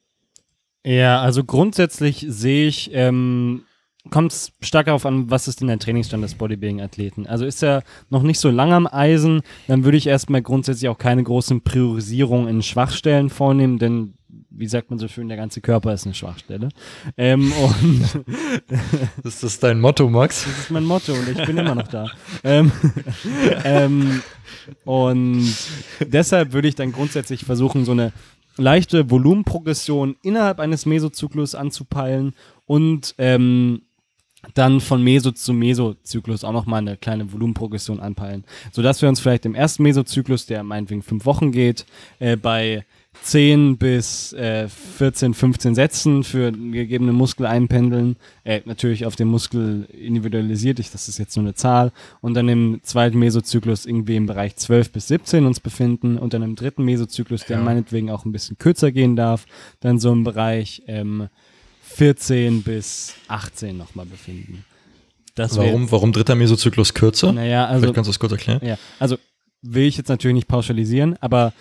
Ja, 0.85 1.23
also 1.23 1.45
grundsätzlich 1.45 2.27
sehe 2.29 2.69
ich, 2.69 2.91
ähm, 2.93 3.63
kommt 4.11 4.33
es 4.33 4.53
stark 4.61 4.87
darauf 4.87 5.07
an, 5.07 5.31
was 5.31 5.49
ist 5.49 5.61
denn 5.61 5.69
der 5.69 5.79
Trainingsstand 5.79 6.23
des 6.23 6.35
Bodybuilding-Athleten. 6.35 7.27
Also 7.27 7.47
ist 7.47 7.63
er 7.63 7.83
noch 8.11 8.23
nicht 8.23 8.39
so 8.39 8.51
lang 8.51 8.73
am 8.73 8.87
Eisen, 8.87 9.43
dann 9.67 9.85
würde 9.85 9.97
ich 9.97 10.07
erstmal 10.07 10.43
grundsätzlich 10.43 10.89
auch 10.89 10.99
keine 10.99 11.23
großen 11.23 11.63
Priorisierungen 11.63 12.49
in 12.49 12.63
Schwachstellen 12.63 13.31
vornehmen, 13.31 13.79
denn 13.79 14.15
wie 14.57 14.67
sagt 14.67 14.91
man 14.91 14.99
so 14.99 15.09
schön, 15.09 15.29
der 15.29 15.37
ganze 15.37 15.61
Körper 15.61 15.93
ist 15.93 16.05
eine 16.05 16.15
Schwachstelle. 16.15 16.69
Ähm, 17.17 17.53
und 17.63 18.25
Ist 19.25 19.43
das 19.43 19.59
dein 19.59 19.81
Motto, 19.81 20.09
Max? 20.09 20.45
das 20.45 20.59
ist 20.59 20.71
mein 20.71 20.85
Motto 20.85 21.13
und 21.13 21.29
ich 21.29 21.45
bin 21.47 21.59
immer 21.59 21.75
noch 21.75 21.89
da. 21.89 22.07
ähm, 22.45 22.71
ähm, 23.65 24.23
und 24.85 25.55
deshalb 26.01 26.53
würde 26.53 26.69
ich 26.69 26.75
dann 26.75 26.93
grundsätzlich 26.93 27.45
versuchen, 27.45 27.85
so 27.85 27.93
eine 27.93 28.13
leichte 28.57 29.11
Volumenprogression 29.11 30.17
innerhalb 30.23 30.61
eines 30.61 30.87
Mesozyklus 30.87 31.55
anzupeilen 31.55 32.35
und 32.67 33.15
ähm, 33.19 33.83
dann 34.55 34.81
von 34.81 35.03
Meso 35.03 35.31
zu 35.33 35.53
Mesozyklus 35.53 36.45
auch 36.45 36.53
nochmal 36.53 36.81
eine 36.81 36.97
kleine 36.97 37.33
Volumenprogression 37.33 38.01
anpeilen. 38.01 38.45
Sodass 38.73 39.01
wir 39.03 39.09
uns 39.09 39.21
vielleicht 39.21 39.47
im 39.47 39.55
ersten 39.55 39.83
Mesozyklus, 39.83 40.47
der 40.47 40.63
meinetwegen 40.63 41.03
fünf 41.03 41.25
Wochen 41.25 41.53
geht, 41.53 41.87
äh, 42.19 42.37
bei 42.37 42.85
10 43.23 43.79
bis 43.79 44.33
äh, 44.33 44.69
14, 44.69 45.35
15 45.35 45.75
Sätzen 45.77 46.25
für 46.25 46.49
einen 46.49 46.73
gegebenen 46.73 47.15
Muskel 47.15 47.47
einpendeln. 47.47 48.17
Äh, 48.43 48.61
natürlich 48.65 49.07
auf 49.07 49.15
den 49.17 49.29
Muskel 49.29 49.87
individualisiert, 49.93 50.79
ich, 50.81 50.91
das 50.91 51.09
ist 51.09 51.19
jetzt 51.19 51.37
nur 51.37 51.45
eine 51.45 51.55
Zahl. 51.55 51.93
Und 52.21 52.35
dann 52.35 52.49
im 52.49 52.81
zweiten 52.83 53.19
Mesozyklus 53.19 53.87
irgendwie 53.87 54.17
im 54.17 54.27
Bereich 54.27 54.57
12 54.57 54.91
bis 54.91 55.09
17 55.09 55.47
uns 55.47 55.61
befinden. 55.61 56.19
Und 56.19 56.35
dann 56.35 56.43
im 56.43 56.57
dritten 56.57 56.85
Mesozyklus, 56.85 57.45
der 57.47 57.59
Ja. 57.59 57.63
meinetwegen 57.63 58.11
auch 58.11 58.25
ein 58.25 58.33
bisschen 58.33 58.59
kürzer 58.59 58.91
gehen 58.91 59.15
darf, 59.17 59.47
dann 59.81 59.99
so 60.01 60.13
im 60.13 60.25
Bereich 60.25 60.83
ähm, 60.89 61.29
14 61.97 62.63
bis 62.63 63.15
18 63.29 63.77
nochmal 63.77 64.07
befinden. 64.07 64.65
Das 65.35 65.57
Warum, 65.57 65.91
warum 65.91 66.13
dritter 66.13 66.35
Mesozyklus 66.35 66.95
kürzer? 66.95 67.33
Naja, 67.33 67.67
also 67.67 67.81
Vielleicht 67.81 67.95
kannst 67.95 68.09
du 68.09 68.13
das 68.13 68.21
kurz 68.21 68.33
erklären. 68.33 68.61
ja, 68.65 68.79
also 69.01 69.17
will 69.63 69.85
ich 69.85 69.97
jetzt 69.97 70.09
natürlich 70.09 70.35
nicht 70.35 70.49
pauschalisieren, 70.49 71.17
aber 71.21 71.53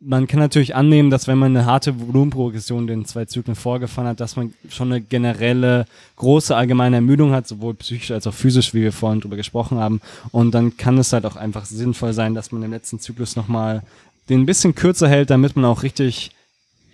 man 0.00 0.26
kann 0.26 0.40
natürlich 0.40 0.74
annehmen, 0.74 1.08
dass 1.08 1.26
wenn 1.28 1.38
man 1.38 1.56
eine 1.56 1.64
harte 1.64 1.98
Volumenprogression 1.98 2.86
den 2.86 3.06
zwei 3.06 3.24
Zyklen 3.24 3.54
vorgefahren 3.54 4.08
hat, 4.08 4.20
dass 4.20 4.36
man 4.36 4.52
schon 4.68 4.92
eine 4.92 5.00
generelle 5.00 5.86
große 6.16 6.54
allgemeine 6.54 6.96
Ermüdung 6.96 7.32
hat, 7.32 7.48
sowohl 7.48 7.72
psychisch 7.74 8.10
als 8.10 8.26
auch 8.26 8.34
physisch, 8.34 8.74
wie 8.74 8.82
wir 8.82 8.92
vorhin 8.92 9.20
drüber 9.20 9.36
gesprochen 9.36 9.78
haben. 9.78 10.02
Und 10.30 10.52
dann 10.52 10.76
kann 10.76 10.98
es 10.98 11.14
halt 11.14 11.24
auch 11.24 11.36
einfach 11.36 11.64
sinnvoll 11.64 12.12
sein, 12.12 12.34
dass 12.34 12.52
man 12.52 12.62
im 12.62 12.72
letzten 12.72 13.00
Zyklus 13.00 13.36
nochmal 13.36 13.82
den 14.28 14.40
ein 14.40 14.46
bisschen 14.46 14.74
kürzer 14.74 15.08
hält, 15.08 15.30
damit 15.30 15.56
man 15.56 15.64
auch 15.64 15.82
richtig 15.82 16.32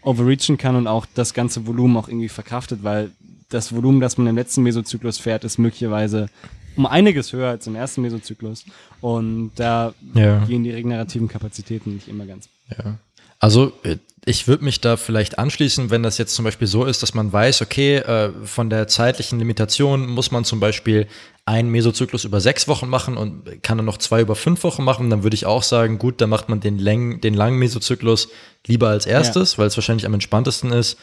overreachen 0.03 0.57
kann 0.59 0.77
und 0.77 0.87
auch 0.87 1.07
das 1.15 1.35
ganze 1.35 1.67
Volumen 1.67 1.97
auch 1.97 2.09
irgendwie 2.09 2.29
verkraftet, 2.29 2.83
weil 2.83 3.11
das 3.49 3.75
Volumen, 3.75 4.01
das 4.01 4.17
man 4.19 4.27
im 4.29 4.37
letzten 4.37 4.63
Mesozyklus 4.63 5.19
fährt, 5.19 5.45
ist 5.45 5.59
möglicherweise 5.59 6.29
um 6.77 6.87
einiges 6.87 7.33
höher 7.33 7.49
als 7.51 7.67
im 7.67 7.75
ersten 7.75 8.03
Mesozyklus. 8.03 8.65
Und 9.01 9.51
da 9.57 9.93
Ja. 10.15 10.45
gehen 10.45 10.63
die 10.65 10.71
regenerativen 10.71 11.29
Kapazitäten 11.29 11.95
nicht 11.95 12.09
immer 12.09 12.27
ganz. 12.27 12.49
Ja. 12.71 12.97
Also 13.41 13.73
äh, 13.83 13.97
ich 14.27 14.47
würde 14.47 14.65
mich 14.65 14.81
da 14.81 14.97
vielleicht 14.97 15.39
anschließen, 15.39 15.91
wenn 15.91 16.03
das 16.03 16.19
jetzt 16.19 16.35
zum 16.35 16.45
Beispiel 16.45 16.67
so 16.67 16.85
ist, 16.85 17.03
dass 17.03 17.15
man 17.15 17.33
weiß, 17.33 17.63
okay, 17.63 17.97
äh, 17.97 18.31
von 18.45 18.69
der 18.69 18.87
zeitlichen 18.87 19.39
Limitation 19.39 20.07
muss 20.07 20.31
man 20.31 20.45
zum 20.45 20.61
Beispiel 20.61 21.07
einen 21.47 21.71
Mesozyklus 21.71 22.25
über 22.25 22.41
sechs 22.41 22.69
Wochen 22.69 22.89
machen 22.89 23.17
und 23.17 23.63
kann 23.63 23.79
dann 23.79 23.87
noch 23.87 23.97
zwei 23.97 24.21
über 24.21 24.37
fünf 24.37 24.63
Wochen 24.63 24.85
machen, 24.85 25.09
dann 25.11 25.23
würde 25.23 25.35
ich 25.35 25.47
auch 25.47 25.63
sagen, 25.63 25.99
gut, 25.99 26.21
dann 26.21 26.31
macht 26.31 26.49
man 26.49 26.61
den, 26.61 26.79
Läng 26.79 27.21
den 27.23 27.35
langen 27.35 27.59
Mesozyklus 27.59 28.29
lieber 28.67 28.89
als 28.89 29.07
erstes, 29.07 29.59
weil 29.59 29.67
es 29.67 29.77
wahrscheinlich 29.77 30.07
am 30.07 30.15
entspanntesten 30.15 30.71
ist. 30.71 30.99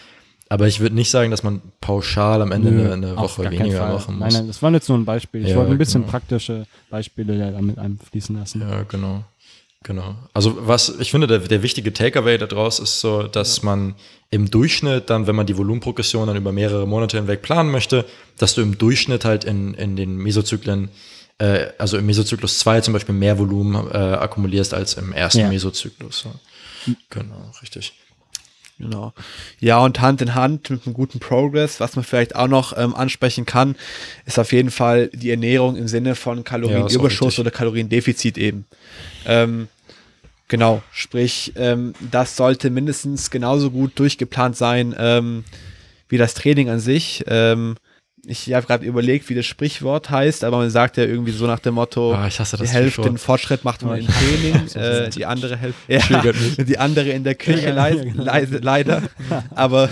Aber 0.49 0.67
ich 0.67 0.80
würde 0.80 0.95
nicht 0.95 1.12
sagen, 1.12 1.30
dass 1.32 1.43
man 1.43 1.62
pauschal 1.82 2.41
am 2.41 2.53
Ende 2.53 2.69
eine, 2.69 2.93
eine 2.93 3.17
auf 3.17 3.38
Woche 3.38 3.51
weniger 3.51 3.91
machen 3.93 4.19
Nein, 4.19 4.27
muss. 4.27 4.34
nein, 4.36 4.47
das 4.47 4.62
war 4.62 4.71
jetzt 4.71 4.88
nur 4.88 4.97
ein 4.97 5.03
Beispiel. 5.03 5.43
Ich 5.43 5.49
Ja, 5.49 5.58
wollte 5.58 5.71
ein 5.71 5.77
bisschen 5.77 6.01
genau. 6.01 6.12
praktische 6.12 6.65
Beispiele 6.89 7.36
ja 7.38 7.51
damit 7.51 7.77
einfließen 7.77 8.38
lassen. 8.38 8.62
Ja, 8.62 8.84
genau. 8.84 9.25
Genau. 9.88 10.15
Also 10.34 10.67
was 10.67 10.89
ich 11.00 11.12
finde, 11.12 11.28
der, 11.28 11.39
der 11.39 11.63
wichtige 11.63 11.93
Takeaway 11.93 12.38
daraus 12.38 12.80
ist 12.80 13.00
so, 13.00 13.23
dass 13.23 13.63
man 13.63 13.95
im 14.30 14.52
Durchschnitt 14.52 15.10
dann, 15.10 15.28
wenn 15.28 15.36
man 15.38 15.45
die 15.45 15.58
Volumenprogression 15.58 16.28
dann 16.28 16.36
über 16.36 16.52
mehrere 16.52 16.86
Monate 16.86 17.15
hinweg 17.15 17.41
planen 17.41 17.71
möchte, 17.71 18.04
dass 18.38 18.54
du 18.54 18.62
im 18.62 18.78
Durchschnitt 18.78 19.23
halt 19.23 19.45
in, 19.45 19.73
in 19.76 19.95
den 19.95 20.17
Mesozyklen 20.17 20.89
äh, 21.38 21.67
also 21.78 21.97
im 21.97 22.06
Mesozyklus 22.06 22.60
2 22.60 22.82
zum 22.82 22.93
Beispiel 22.93 23.15
mehr 23.15 23.39
Volumen 23.39 23.76
äh, 23.89 23.97
akkumulierst 23.97 24.73
als 24.73 24.95
im 24.95 25.13
ersten 25.13 25.39
Ja. 25.39 25.47
Mesozyklus. 25.47 26.26
Ja. 26.26 26.93
Genau, 27.10 27.52
richtig. 27.62 27.93
Genau. 28.78 29.13
Ja, 29.60 29.80
und 29.80 30.02
Hand 30.02 30.21
in 30.21 30.36
Hand 30.36 30.69
mit 30.69 30.86
einem 30.86 30.93
guten 30.93 31.19
Progress, 31.19 31.80
was 31.80 31.95
man 31.95 32.04
vielleicht 32.04 32.36
auch 32.36 32.47
noch 32.47 32.78
ähm, 32.78 32.93
ansprechen 32.93 33.45
kann, 33.45 33.76
ist 34.26 34.38
auf 34.38 34.52
jeden 34.52 34.69
Fall 34.69 35.08
die 35.13 35.32
Ernährung 35.32 35.78
im 35.78 35.88
Sinne 35.88 36.13
von 36.13 36.38
Ja, 36.39 36.43
Kalorienüberschuss 36.43 37.36
auch 37.36 37.39
oder 37.39 37.52
Kaloriendefizit 37.52 38.38
eben. 38.38 38.65
Ähm, 39.26 39.67
genau, 40.47 40.81
sprich, 40.91 41.53
ähm, 41.55 41.93
das 42.12 42.36
sollte 42.36 42.69
mindestens 42.69 43.29
genauso 43.31 43.71
gut 43.71 43.97
durchgeplant 43.99 44.55
sein 44.57 44.95
ähm, 44.97 45.43
wie 46.10 46.17
das 46.17 46.33
Training 46.33 46.69
an 46.69 46.79
sich. 46.79 47.23
Ähm, 47.27 47.75
ich 48.25 48.51
habe 48.53 48.65
gerade 48.67 48.86
überlegt, 48.86 49.29
wie 49.29 49.36
das 49.36 49.45
Sprichwort 49.45 50.10
heißt, 50.10 50.43
aber 50.43 50.57
man 50.57 50.69
sagt 50.69 50.97
ja 50.97 51.05
irgendwie 51.05 51.31
so 51.31 51.47
nach 51.47 51.60
dem 51.60 51.75
Motto, 51.75 52.13
ich 52.27 52.39
hasse 52.39 52.57
das 52.57 52.69
die 52.69 52.75
Hälfte 52.75 53.03
den 53.03 53.17
Fortschritt 53.17 53.63
macht 53.63 53.83
man 53.83 53.93
Oh, 53.93 53.95
im 53.95 54.07
Training, 54.07 54.67
äh, 54.75 55.10
die 55.10 55.25
andere 55.25 55.55
Hälfte, 55.55 55.93
ja, 55.93 55.99
die 56.63 56.77
andere 56.77 57.10
in 57.10 57.23
der 57.23 57.36
Küche, 57.36 57.62
Ja, 57.69 57.73
leise, 57.73 58.03
genau. 58.05 58.23
leise, 58.23 58.57
leider. 58.57 59.03
Aber 59.55 59.89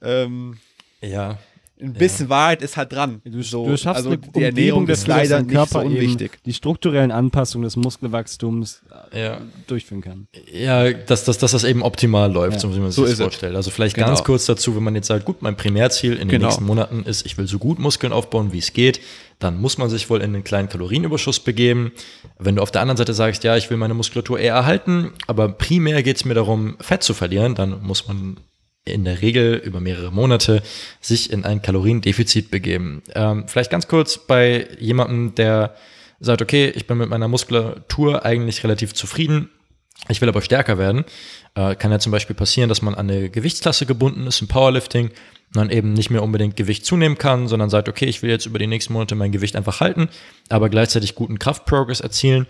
ähm, 0.00 0.58
Ja, 1.00 1.38
ein 1.84 1.92
bisschen 1.92 2.28
Wahrheit 2.28 2.62
ist 2.62 2.76
halt 2.76 2.92
dran. 2.92 3.20
Du, 3.24 3.42
so, 3.42 3.66
du 3.66 3.76
schaffst 3.76 3.98
also 4.06 4.10
eine 4.10 4.18
die 4.18 4.42
Ernährung 4.42 4.86
dass 4.86 5.06
leider 5.06 5.42
nicht 5.42 5.68
so 5.70 5.78
unwichtig. 5.80 6.38
die 6.44 6.52
strukturellen 6.52 7.10
Anpassungen 7.10 7.64
des 7.64 7.76
Muskelwachstums 7.76 8.82
äh, 9.12 9.22
ja. 9.24 9.38
durchführen 9.66 10.00
kann. 10.00 10.26
Ja, 10.52 10.92
dass, 10.92 11.24
dass, 11.24 11.38
dass 11.38 11.52
das 11.52 11.64
eben 11.64 11.82
optimal 11.82 12.32
läuft, 12.32 12.54
Ja. 12.54 12.58
so 12.60 12.74
wie 12.74 12.78
man 12.80 12.90
sich 12.90 12.96
So 12.96 13.06
das 13.06 13.20
vorstellt. 13.20 13.54
Also 13.56 13.70
vielleicht 13.70 13.94
Genau. 13.94 14.08
ganz 14.08 14.24
kurz 14.24 14.46
dazu, 14.46 14.74
wenn 14.76 14.82
man 14.82 14.94
jetzt 14.94 15.06
sagt, 15.08 15.24
gut, 15.24 15.42
mein 15.42 15.56
Primärziel 15.56 16.12
in 16.14 16.20
den 16.20 16.28
Genau. 16.28 16.46
nächsten 16.46 16.64
Monaten 16.64 17.02
ist, 17.04 17.26
ich 17.26 17.36
will 17.38 17.46
so 17.46 17.58
gut 17.58 17.78
Muskeln 17.78 18.12
aufbauen, 18.12 18.52
wie 18.52 18.58
es 18.58 18.72
geht, 18.72 19.00
dann 19.38 19.60
muss 19.60 19.78
man 19.78 19.90
sich 19.90 20.08
wohl 20.10 20.18
in 20.20 20.34
einen 20.34 20.44
kleinen 20.44 20.68
Kalorienüberschuss 20.68 21.40
begeben. 21.40 21.92
Wenn 22.38 22.56
du 22.56 22.62
auf 22.62 22.70
der 22.70 22.80
anderen 22.82 22.96
Seite 22.96 23.14
sagst, 23.14 23.44
ja, 23.44 23.56
ich 23.56 23.68
will 23.68 23.76
meine 23.76 23.94
Muskulatur 23.94 24.38
eher 24.38 24.54
erhalten, 24.54 25.12
aber 25.26 25.48
primär 25.48 26.02
geht 26.02 26.16
es 26.16 26.24
mir 26.24 26.34
darum, 26.34 26.76
Fett 26.80 27.02
zu 27.02 27.14
verlieren, 27.14 27.54
dann 27.54 27.82
muss 27.82 28.06
man 28.08 28.38
in 28.84 29.04
der 29.04 29.22
Regel 29.22 29.54
über 29.64 29.80
mehrere 29.80 30.12
Monate 30.12 30.62
sich 31.00 31.32
in 31.32 31.44
ein 31.44 31.62
Kaloriendefizit 31.62 32.50
begeben. 32.50 33.02
Ähm, 33.14 33.48
vielleicht 33.48 33.70
ganz 33.70 33.88
kurz 33.88 34.18
bei 34.18 34.68
jemandem, 34.78 35.34
der 35.34 35.74
sagt, 36.20 36.42
okay, 36.42 36.70
ich 36.74 36.86
bin 36.86 36.98
mit 36.98 37.08
meiner 37.08 37.28
Muskulatur 37.28 38.24
eigentlich 38.24 38.62
relativ 38.62 38.94
zufrieden, 38.94 39.50
ich 40.08 40.20
will 40.20 40.28
aber 40.28 40.42
stärker 40.42 40.76
werden. 40.76 41.04
Äh, 41.54 41.76
kann 41.76 41.90
ja 41.90 41.98
zum 41.98 42.12
Beispiel 42.12 42.36
passieren, 42.36 42.68
dass 42.68 42.82
man 42.82 42.94
an 42.94 43.08
eine 43.08 43.30
Gewichtsklasse 43.30 43.86
gebunden 43.86 44.26
ist 44.26 44.40
im 44.42 44.48
Powerlifting 44.48 45.06
und 45.08 45.14
dann 45.56 45.70
eben 45.70 45.92
nicht 45.92 46.10
mehr 46.10 46.22
unbedingt 46.22 46.56
Gewicht 46.56 46.84
zunehmen 46.84 47.16
kann, 47.16 47.48
sondern 47.48 47.70
sagt, 47.70 47.88
okay, 47.88 48.06
ich 48.06 48.22
will 48.22 48.30
jetzt 48.30 48.46
über 48.46 48.58
die 48.58 48.66
nächsten 48.66 48.92
Monate 48.92 49.14
mein 49.14 49.32
Gewicht 49.32 49.56
einfach 49.56 49.80
halten, 49.80 50.08
aber 50.48 50.68
gleichzeitig 50.68 51.14
guten 51.14 51.38
Kraftprogress 51.38 52.00
erzielen. 52.00 52.46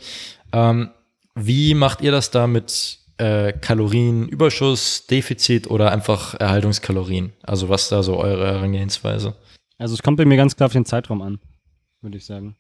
Ähm, 0.53 0.90
wie 1.35 1.75
macht 1.75 2.01
ihr 2.01 2.12
das 2.12 2.31
da 2.31 2.47
mit 2.47 2.99
äh, 3.18 3.53
Kalorienüberschuss, 3.53 5.07
Defizit 5.07 5.70
oder 5.70 5.92
einfach 5.92 6.35
Erhaltungskalorien? 6.35 7.33
Also 7.42 7.68
was 7.68 7.88
da 7.88 8.03
so 8.03 8.16
eure 8.16 8.46
Herangehensweise? 8.46 9.35
Also 9.79 9.94
es 9.94 10.03
kommt 10.03 10.16
bei 10.16 10.24
mir 10.24 10.37
ganz 10.37 10.57
klar 10.57 10.66
auf 10.66 10.72
den 10.72 10.85
Zeitraum 10.85 11.22
an, 11.22 11.38
würde 12.00 12.16
ich 12.16 12.27
sagen. 12.27 12.57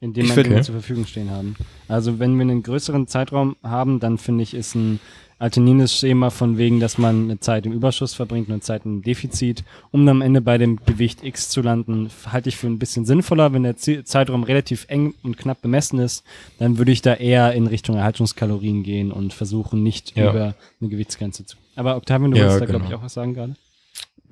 In 0.00 0.12
dem 0.12 0.34
wir 0.34 0.42
den 0.42 0.64
zur 0.64 0.74
Verfügung 0.74 1.06
stehen 1.06 1.30
haben. 1.30 1.54
Also 1.86 2.18
wenn 2.18 2.34
wir 2.34 2.42
einen 2.42 2.62
größeren 2.62 3.06
Zeitraum 3.06 3.56
haben, 3.62 4.00
dann 4.00 4.18
finde 4.18 4.42
ich, 4.42 4.52
ist 4.52 4.74
ein 4.74 4.98
alternatives 5.42 5.98
Schema 5.98 6.30
von 6.30 6.56
wegen, 6.56 6.78
dass 6.80 6.98
man 6.98 7.24
eine 7.24 7.40
Zeit 7.40 7.66
im 7.66 7.72
Überschuss 7.72 8.14
verbringt 8.14 8.46
und 8.48 8.52
eine 8.54 8.60
Zeit 8.62 8.82
im 8.84 9.02
Defizit, 9.02 9.64
um 9.90 10.06
dann 10.06 10.16
am 10.16 10.22
Ende 10.22 10.40
bei 10.40 10.56
dem 10.56 10.78
Gewicht 10.86 11.24
X 11.24 11.48
zu 11.48 11.60
landen, 11.62 12.08
halte 12.30 12.48
ich 12.48 12.56
für 12.56 12.68
ein 12.68 12.78
bisschen 12.78 13.04
sinnvoller. 13.04 13.52
Wenn 13.52 13.64
der 13.64 13.76
Zeitraum 13.76 14.44
relativ 14.44 14.86
eng 14.88 15.14
und 15.22 15.36
knapp 15.36 15.60
bemessen 15.60 15.98
ist, 15.98 16.24
dann 16.58 16.78
würde 16.78 16.92
ich 16.92 17.02
da 17.02 17.14
eher 17.14 17.52
in 17.54 17.66
Richtung 17.66 17.96
Erhaltungskalorien 17.96 18.82
gehen 18.84 19.10
und 19.10 19.32
versuchen, 19.34 19.82
nicht 19.82 20.16
Ja. 20.16 20.30
über 20.30 20.54
eine 20.80 20.90
Gewichtsgrenze 20.90 21.44
zu. 21.44 21.56
Aber 21.74 21.96
Octavian, 21.96 22.30
du 22.30 22.36
Ja, 22.38 22.44
wolltest 22.44 22.60
da, 22.62 22.66
glaube 22.66 22.84
ich, 22.84 22.90
genau. 22.90 23.00
auch 23.00 23.04
was 23.04 23.14
sagen 23.14 23.34
gerade. 23.34 23.54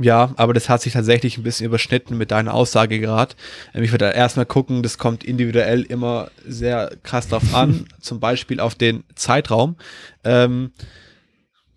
Ja, 0.03 0.33
aber 0.37 0.55
das 0.55 0.71
hat 0.71 0.81
sich 0.81 0.95
tatsächlich 0.95 1.37
ein 1.37 1.43
bisschen 1.43 1.67
überschnitten 1.67 2.17
mit 2.17 2.31
deiner 2.31 2.55
Aussage 2.55 2.99
gerade. 3.01 3.35
Ähm, 3.75 3.83
Ich 3.85 3.93
würde 3.93 4.07
da 4.07 4.11
erstmal 4.13 4.47
gucken, 4.47 4.83
das 4.83 4.97
kommt 4.97 5.25
individuell 5.25 5.83
immer 5.83 6.31
sehr 6.47 6.93
krass 7.03 7.29
drauf 7.29 7.43
an, 7.55 7.87
zum 8.01 8.19
Beispiel 8.19 8.61
auf 8.61 8.75
den 8.75 9.05
Zeitraum. 9.15 9.77
Ähm, 10.25 10.73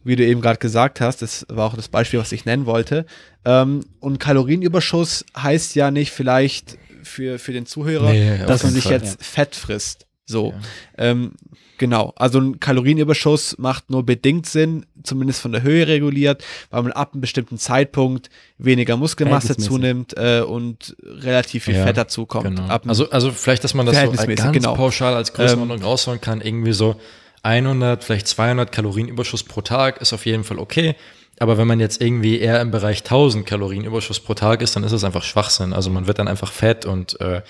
wie 0.06 0.16
du 0.16 0.26
eben 0.26 0.42
gerade 0.42 0.60
gesagt 0.60 1.02
hast, 1.02 1.22
das 1.22 1.46
war 1.50 1.68
auch 1.68 1.76
das 1.76 1.88
Beispiel, 1.90 2.20
was 2.20 2.32
ich 2.32 2.46
nennen 2.46 2.66
wollte. 2.66 3.06
Ähm, 3.46 3.82
und 4.00 4.20
Kalorienüberschuss 4.20 5.26
heißt 5.38 5.76
ja 5.76 5.92
nicht 5.92 6.12
vielleicht 6.12 6.78
für, 7.04 7.40
für 7.40 7.52
den 7.52 7.66
Zuhörer, 7.66 8.12
Nee, 8.12 8.40
dass 8.48 8.64
man 8.64 8.74
sich 8.74 8.84
Fall, 8.86 8.94
jetzt 8.94 9.24
Fett 9.24 9.56
frisst. 9.56 10.08
So. 10.26 10.54
Ähm, 10.98 11.34
genau. 11.78 12.14
Also 12.16 12.40
ein 12.40 12.60
Kalorienüberschuss 12.60 13.58
macht 13.58 13.90
nur 13.90 14.06
bedingt 14.06 14.46
Sinn, 14.46 14.86
zumindest 15.04 15.42
von 15.42 15.52
der 15.52 15.64
Höhe 15.64 15.88
reguliert, 15.88 16.44
weil 16.70 16.84
man 16.84 16.92
ab 16.92 17.14
einem 17.14 17.22
bestimmten 17.22 17.58
Zeitpunkt 17.58 18.30
weniger 18.58 18.98
Muskelmasse 18.98 19.58
zunimmt 19.58 20.16
äh, 20.18 20.42
und 20.42 20.96
relativ 21.04 21.66
viel 21.66 21.76
Ja, 21.76 21.86
Fett 21.86 21.98
dazukommt. 21.98 22.46
Genau. 22.46 22.68
Also, 22.88 23.10
also 23.10 23.32
vielleicht, 23.32 23.64
dass 23.64 23.74
man 23.74 23.86
das 23.86 24.00
so 24.00 24.12
ganz 24.12 24.54
genau. 24.54 24.76
pauschal 24.76 25.14
als 25.14 25.34
Größenordnung 25.34 25.82
raushauen 25.82 26.22
kann, 26.22 26.42
irgendwie 26.42 26.74
so 26.74 26.96
100, 27.44 28.04
vielleicht 28.04 28.28
200 28.28 28.72
Kalorienüberschuss 28.72 29.44
pro 29.44 29.62
Tag 29.62 30.02
ist 30.02 30.14
auf 30.14 30.26
jeden 30.26 30.44
Fall 30.44 30.60
okay. 30.60 30.96
Aber 31.40 31.58
wenn 31.58 31.68
man 31.68 31.80
jetzt 31.80 32.02
irgendwie 32.02 32.40
eher 32.40 32.62
im 32.62 32.72
Bereich 32.72 33.00
1000 33.00 33.46
Kalorienüberschuss 33.46 34.20
pro 34.20 34.34
Tag 34.34 34.62
ist, 34.62 34.76
dann 34.76 34.84
ist 34.84 34.92
es 34.92 35.04
einfach 35.04 35.24
Schwachsinn. 35.24 35.74
Also 35.74 35.90
man 35.90 36.08
wird 36.08 36.20
dann 36.20 36.28
einfach 36.28 36.52
fett 36.52 36.86
und 36.86 37.20
äh, 37.20 37.42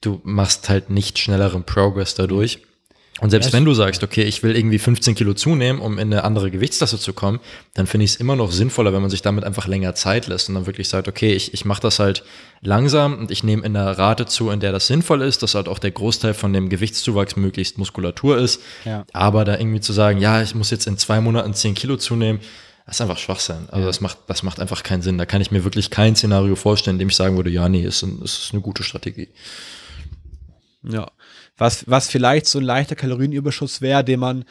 du 0.00 0.20
machst 0.22 0.68
halt 0.68 0.90
nicht 0.90 1.18
schnelleren 1.18 1.64
Progress 1.64 2.14
dadurch. 2.14 2.60
Und 3.20 3.30
selbst 3.30 3.48
Ja, 3.48 3.52
wenn 3.52 3.64
du 3.64 3.74
sagst, 3.74 4.02
okay, 4.02 4.22
ich 4.22 4.42
will 4.42 4.56
irgendwie 4.56 4.78
15 4.78 5.14
Kilo 5.14 5.34
zunehmen, 5.34 5.82
um 5.82 5.98
in 5.98 6.12
eine 6.12 6.24
andere 6.24 6.50
Gewichtsklasse 6.50 6.98
zu 6.98 7.12
kommen, 7.12 7.40
dann 7.74 7.86
finde 7.86 8.04
ich 8.04 8.12
es 8.12 8.16
immer 8.16 8.36
noch 8.36 8.50
sinnvoller, 8.50 8.92
wenn 8.92 9.02
man 9.02 9.10
sich 9.10 9.20
damit 9.20 9.44
einfach 9.44 9.66
länger 9.66 9.94
Zeit 9.94 10.26
lässt 10.28 10.48
und 10.48 10.54
dann 10.54 10.66
wirklich 10.66 10.88
sagt, 10.88 11.08
okay, 11.08 11.32
ich, 11.32 11.52
ich 11.52 11.64
mache 11.64 11.82
das 11.82 11.98
halt 11.98 12.24
langsam 12.62 13.18
und 13.18 13.30
ich 13.30 13.44
nehme 13.44 13.64
in 13.66 13.74
der 13.74 13.98
Rate 13.98 14.26
zu, 14.26 14.50
in 14.50 14.60
der 14.60 14.72
das 14.72 14.86
sinnvoll 14.86 15.20
ist, 15.20 15.42
dass 15.42 15.54
halt 15.54 15.68
auch 15.68 15.78
der 15.78 15.90
Großteil 15.90 16.32
von 16.32 16.52
dem 16.52 16.70
Gewichtszuwachs 16.70 17.36
möglichst 17.36 17.76
Muskulatur 17.76 18.38
ist. 18.38 18.62
Ja. 18.84 19.04
Aber 19.12 19.44
da 19.44 19.58
irgendwie 19.58 19.80
zu 19.80 19.92
sagen, 19.92 20.18
ja, 20.18 20.42
ich 20.42 20.54
muss 20.54 20.70
jetzt 20.70 20.86
in 20.86 20.96
zwei 20.96 21.20
Monaten 21.20 21.52
10 21.52 21.74
Kilo 21.74 21.98
zunehmen, 21.98 22.40
das 22.86 22.96
ist 22.96 23.02
einfach 23.02 23.18
Schwachsinn. 23.18 23.68
Also 23.70 23.86
das 23.86 24.00
macht, 24.00 24.18
das 24.26 24.42
macht 24.42 24.58
einfach 24.58 24.82
keinen 24.82 25.02
Sinn. 25.02 25.18
Da 25.18 25.26
kann 25.26 25.40
ich 25.40 25.50
mir 25.50 25.64
wirklich 25.64 25.90
kein 25.90 26.16
Szenario 26.16 26.56
vorstellen, 26.56 26.96
in 26.96 27.00
dem 27.00 27.08
ich 27.10 27.16
sagen 27.16 27.36
würde, 27.36 27.50
ja, 27.50 27.68
nee, 27.68 27.84
ist, 27.84 28.02
ein, 28.02 28.20
ist 28.22 28.50
eine 28.52 28.62
gute 28.62 28.82
Strategie. 28.82 29.28
Ja. 30.82 31.10
Was, 31.56 31.84
was 31.88 32.08
vielleicht 32.08 32.46
so 32.46 32.58
ein 32.58 32.64
leichter 32.64 32.96
Kalorienüberschuss 32.96 33.80
wäre, 33.80 34.04
den 34.04 34.20
man 34.20 34.44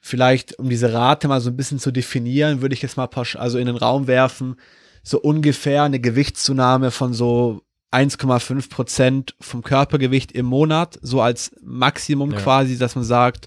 vielleicht, 0.00 0.58
um 0.58 0.68
diese 0.68 0.92
Rate 0.92 1.28
mal 1.28 1.40
so 1.40 1.50
ein 1.50 1.56
bisschen 1.56 1.78
zu 1.78 1.90
definieren, 1.90 2.62
würde 2.62 2.74
ich 2.74 2.82
jetzt 2.82 2.96
mal 2.96 3.08
also 3.34 3.58
in 3.58 3.66
den 3.66 3.76
Raum 3.76 4.06
werfen, 4.06 4.56
so 5.02 5.20
ungefähr 5.20 5.82
eine 5.82 6.00
Gewichtszunahme 6.00 6.90
von 6.90 7.12
so 7.12 7.62
1,5 7.92 8.70
Prozent 8.70 9.34
vom 9.40 9.62
Körpergewicht 9.62 10.32
im 10.32 10.46
Monat, 10.46 10.98
so 11.02 11.20
als 11.20 11.52
Maximum 11.62 12.32
Ja. 12.32 12.38
quasi, 12.38 12.78
dass 12.78 12.94
man 12.94 13.04
sagt, 13.04 13.46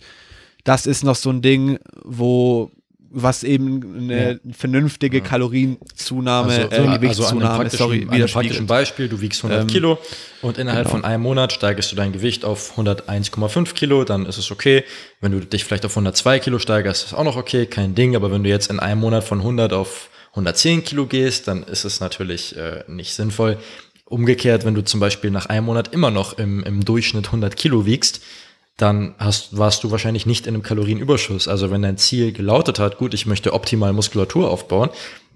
das 0.63 0.85
ist 0.85 1.03
noch 1.03 1.15
so 1.15 1.29
ein 1.29 1.41
Ding, 1.41 1.79
wo 2.03 2.71
was 3.11 3.43
eben 3.43 3.81
eine 4.09 4.39
vernünftige 4.51 5.21
Kalorienzunahme, 5.21 6.49
Also, 6.53 6.61
äh, 6.61 6.75
so- 6.75 6.81
also 6.83 6.99
Gewichtszunahme, 6.99 7.55
praktischen, 7.55 7.77
sorry, 7.77 8.07
an 8.09 8.21
einem. 8.51 8.67
Beispiel, 8.67 9.07
du 9.09 9.21
wiegst 9.21 9.43
100 9.43 9.61
Ähm, 9.61 9.67
Kilo 9.67 9.97
und 10.41 10.57
innerhalb 10.57 10.85
genau. 10.85 10.95
von 10.97 11.05
einem 11.05 11.23
Monat 11.23 11.51
steigerst 11.53 11.91
du 11.91 11.95
dein 11.95 12.11
Gewicht 12.11 12.45
auf 12.45 12.77
101,5 12.77 13.73
Kilo, 13.73 14.03
dann 14.03 14.25
ist 14.25 14.37
es 14.37 14.51
okay. 14.51 14.83
Wenn 15.21 15.31
du 15.31 15.39
dich 15.39 15.65
vielleicht 15.65 15.85
auf 15.85 15.95
102 15.95 16.39
Kilo 16.39 16.59
steigerst, 16.59 17.05
ist 17.07 17.13
auch 17.13 17.23
noch 17.23 17.35
okay, 17.35 17.65
kein 17.65 17.95
Ding. 17.95 18.15
Aber 18.15 18.31
wenn 18.31 18.43
du 18.43 18.49
jetzt 18.49 18.69
in 18.69 18.79
einem 18.79 19.01
Monat 19.01 19.23
von 19.23 19.39
100 19.41 19.73
auf 19.73 20.09
110 20.31 20.83
Kilo 20.83 21.05
gehst, 21.07 21.47
dann 21.47 21.63
ist 21.63 21.85
es 21.85 21.99
natürlich 21.99 22.55
äh, 22.55 22.83
nicht 22.87 23.13
sinnvoll. 23.13 23.57
Umgekehrt, 24.05 24.65
wenn 24.65 24.73
du 24.75 24.83
zum 24.83 24.99
Beispiel 24.99 25.29
nach 25.31 25.47
einem 25.47 25.65
Monat 25.65 25.93
immer 25.93 26.09
noch 26.11 26.37
im, 26.37 26.63
im 26.63 26.83
Durchschnitt 26.85 27.27
100 27.27 27.55
Kilo 27.55 27.85
wiegst, 27.85 28.21
dann 28.81 29.15
hast, 29.17 29.57
warst 29.57 29.83
du 29.83 29.91
wahrscheinlich 29.91 30.25
nicht 30.25 30.47
in 30.47 30.53
einem 30.53 30.63
Kalorienüberschuss. 30.63 31.47
Also 31.47 31.69
wenn 31.69 31.81
dein 31.81 31.97
Ziel 31.97 32.31
gelautet 32.31 32.79
hat, 32.79 32.97
gut, 32.97 33.13
ich 33.13 33.25
möchte 33.25 33.53
optimal 33.53 33.93
Muskulatur 33.93 34.49
aufbauen, 34.49 34.89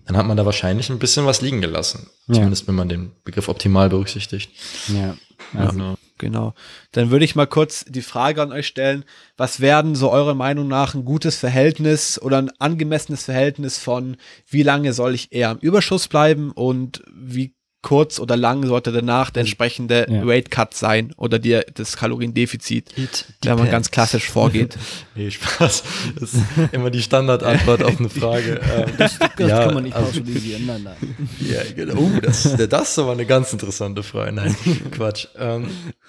dann 0.06 0.18
hat 0.18 0.26
man 0.26 0.38
da 0.38 0.46
wahrscheinlich 0.46 0.90
ein 0.90 1.00
bisschen 1.00 1.26
was 1.26 1.42
liegen 1.42 1.62
gelassen. 1.62 2.08
Ja. 2.28 2.36
Zumindest 2.36 2.68
wenn 2.68 2.76
man 2.76 2.90
den 2.90 3.12
Begriff 3.24 3.50
optimal 3.50 3.90
berücksichtigt. 3.90 4.52
Ja. 4.88 5.16
Also, 5.54 5.72
Genau. 5.72 5.98
Genau. 6.20 6.54
Dann 6.92 7.10
würde 7.12 7.26
ich 7.26 7.36
mal 7.36 7.48
kurz 7.48 7.84
die 7.86 8.02
Frage 8.02 8.42
an 8.42 8.54
euch 8.54 8.68
stellen, 8.68 9.04
was 9.36 9.60
werden 9.60 9.96
so 9.96 10.10
eurer 10.10 10.36
Meinung 10.36 10.68
nach 10.68 10.94
ein 10.94 11.04
gutes 11.04 11.38
Verhältnis 11.38 12.22
oder 12.22 12.38
ein 12.38 12.52
angemessenes 12.60 13.26
Verhältnis 13.26 13.78
von, 13.78 14.16
wie 14.48 14.64
lange 14.64 14.94
soll 14.94 15.16
ich 15.16 15.34
eher 15.34 15.52
im 15.52 15.58
Überschuss 15.58 16.08
bleiben 16.08 16.52
und 16.52 17.04
wie 17.14 17.56
kurz 17.84 18.20
oder 18.20 18.36
lang 18.36 18.66
sollte 18.66 18.92
danach 18.92 19.30
der 19.30 19.42
entsprechende 19.42 20.08
Ja. 20.10 20.26
Weight 20.26 20.50
Cut 20.50 20.74
sein 20.74 21.14
oder 21.18 21.38
die, 21.38 21.60
das 21.76 21.96
Kaloriendefizit, 21.96 22.98
It 22.98 23.26
wenn 23.44 23.58
man 23.60 23.70
ganz 23.70 23.92
klassisch 23.92 24.28
vorgeht. 24.30 24.76
Nee, 25.16 25.30
Spaß. 25.30 25.84
Das 26.20 26.34
ist 26.34 26.42
immer 26.72 26.90
die 26.90 27.04
Standardantwort 27.04 27.84
auf 27.84 28.00
eine 28.00 28.10
Frage. 28.10 28.60
Ähm, 28.76 28.86
Das 28.98 29.20
Ja, 29.38 29.66
kann 29.66 29.76
man 29.76 29.84
nicht 29.84 29.96
also- 29.96 30.08
pauschalisieren. 30.08 30.66
Nein, 30.66 30.82
nein. 30.84 31.30
Ja, 31.40 31.62
genau. 31.76 31.96
Oh, 32.02 32.10
das, 32.20 32.56
das 32.70 32.90
ist 32.90 32.98
aber 33.00 33.12
eine 33.12 33.28
ganz 33.28 33.54
interessante 33.54 34.02
Frage. 34.02 34.32
Nein, 34.32 34.56
Quatsch. 34.92 35.28
Ähm, 35.38 35.68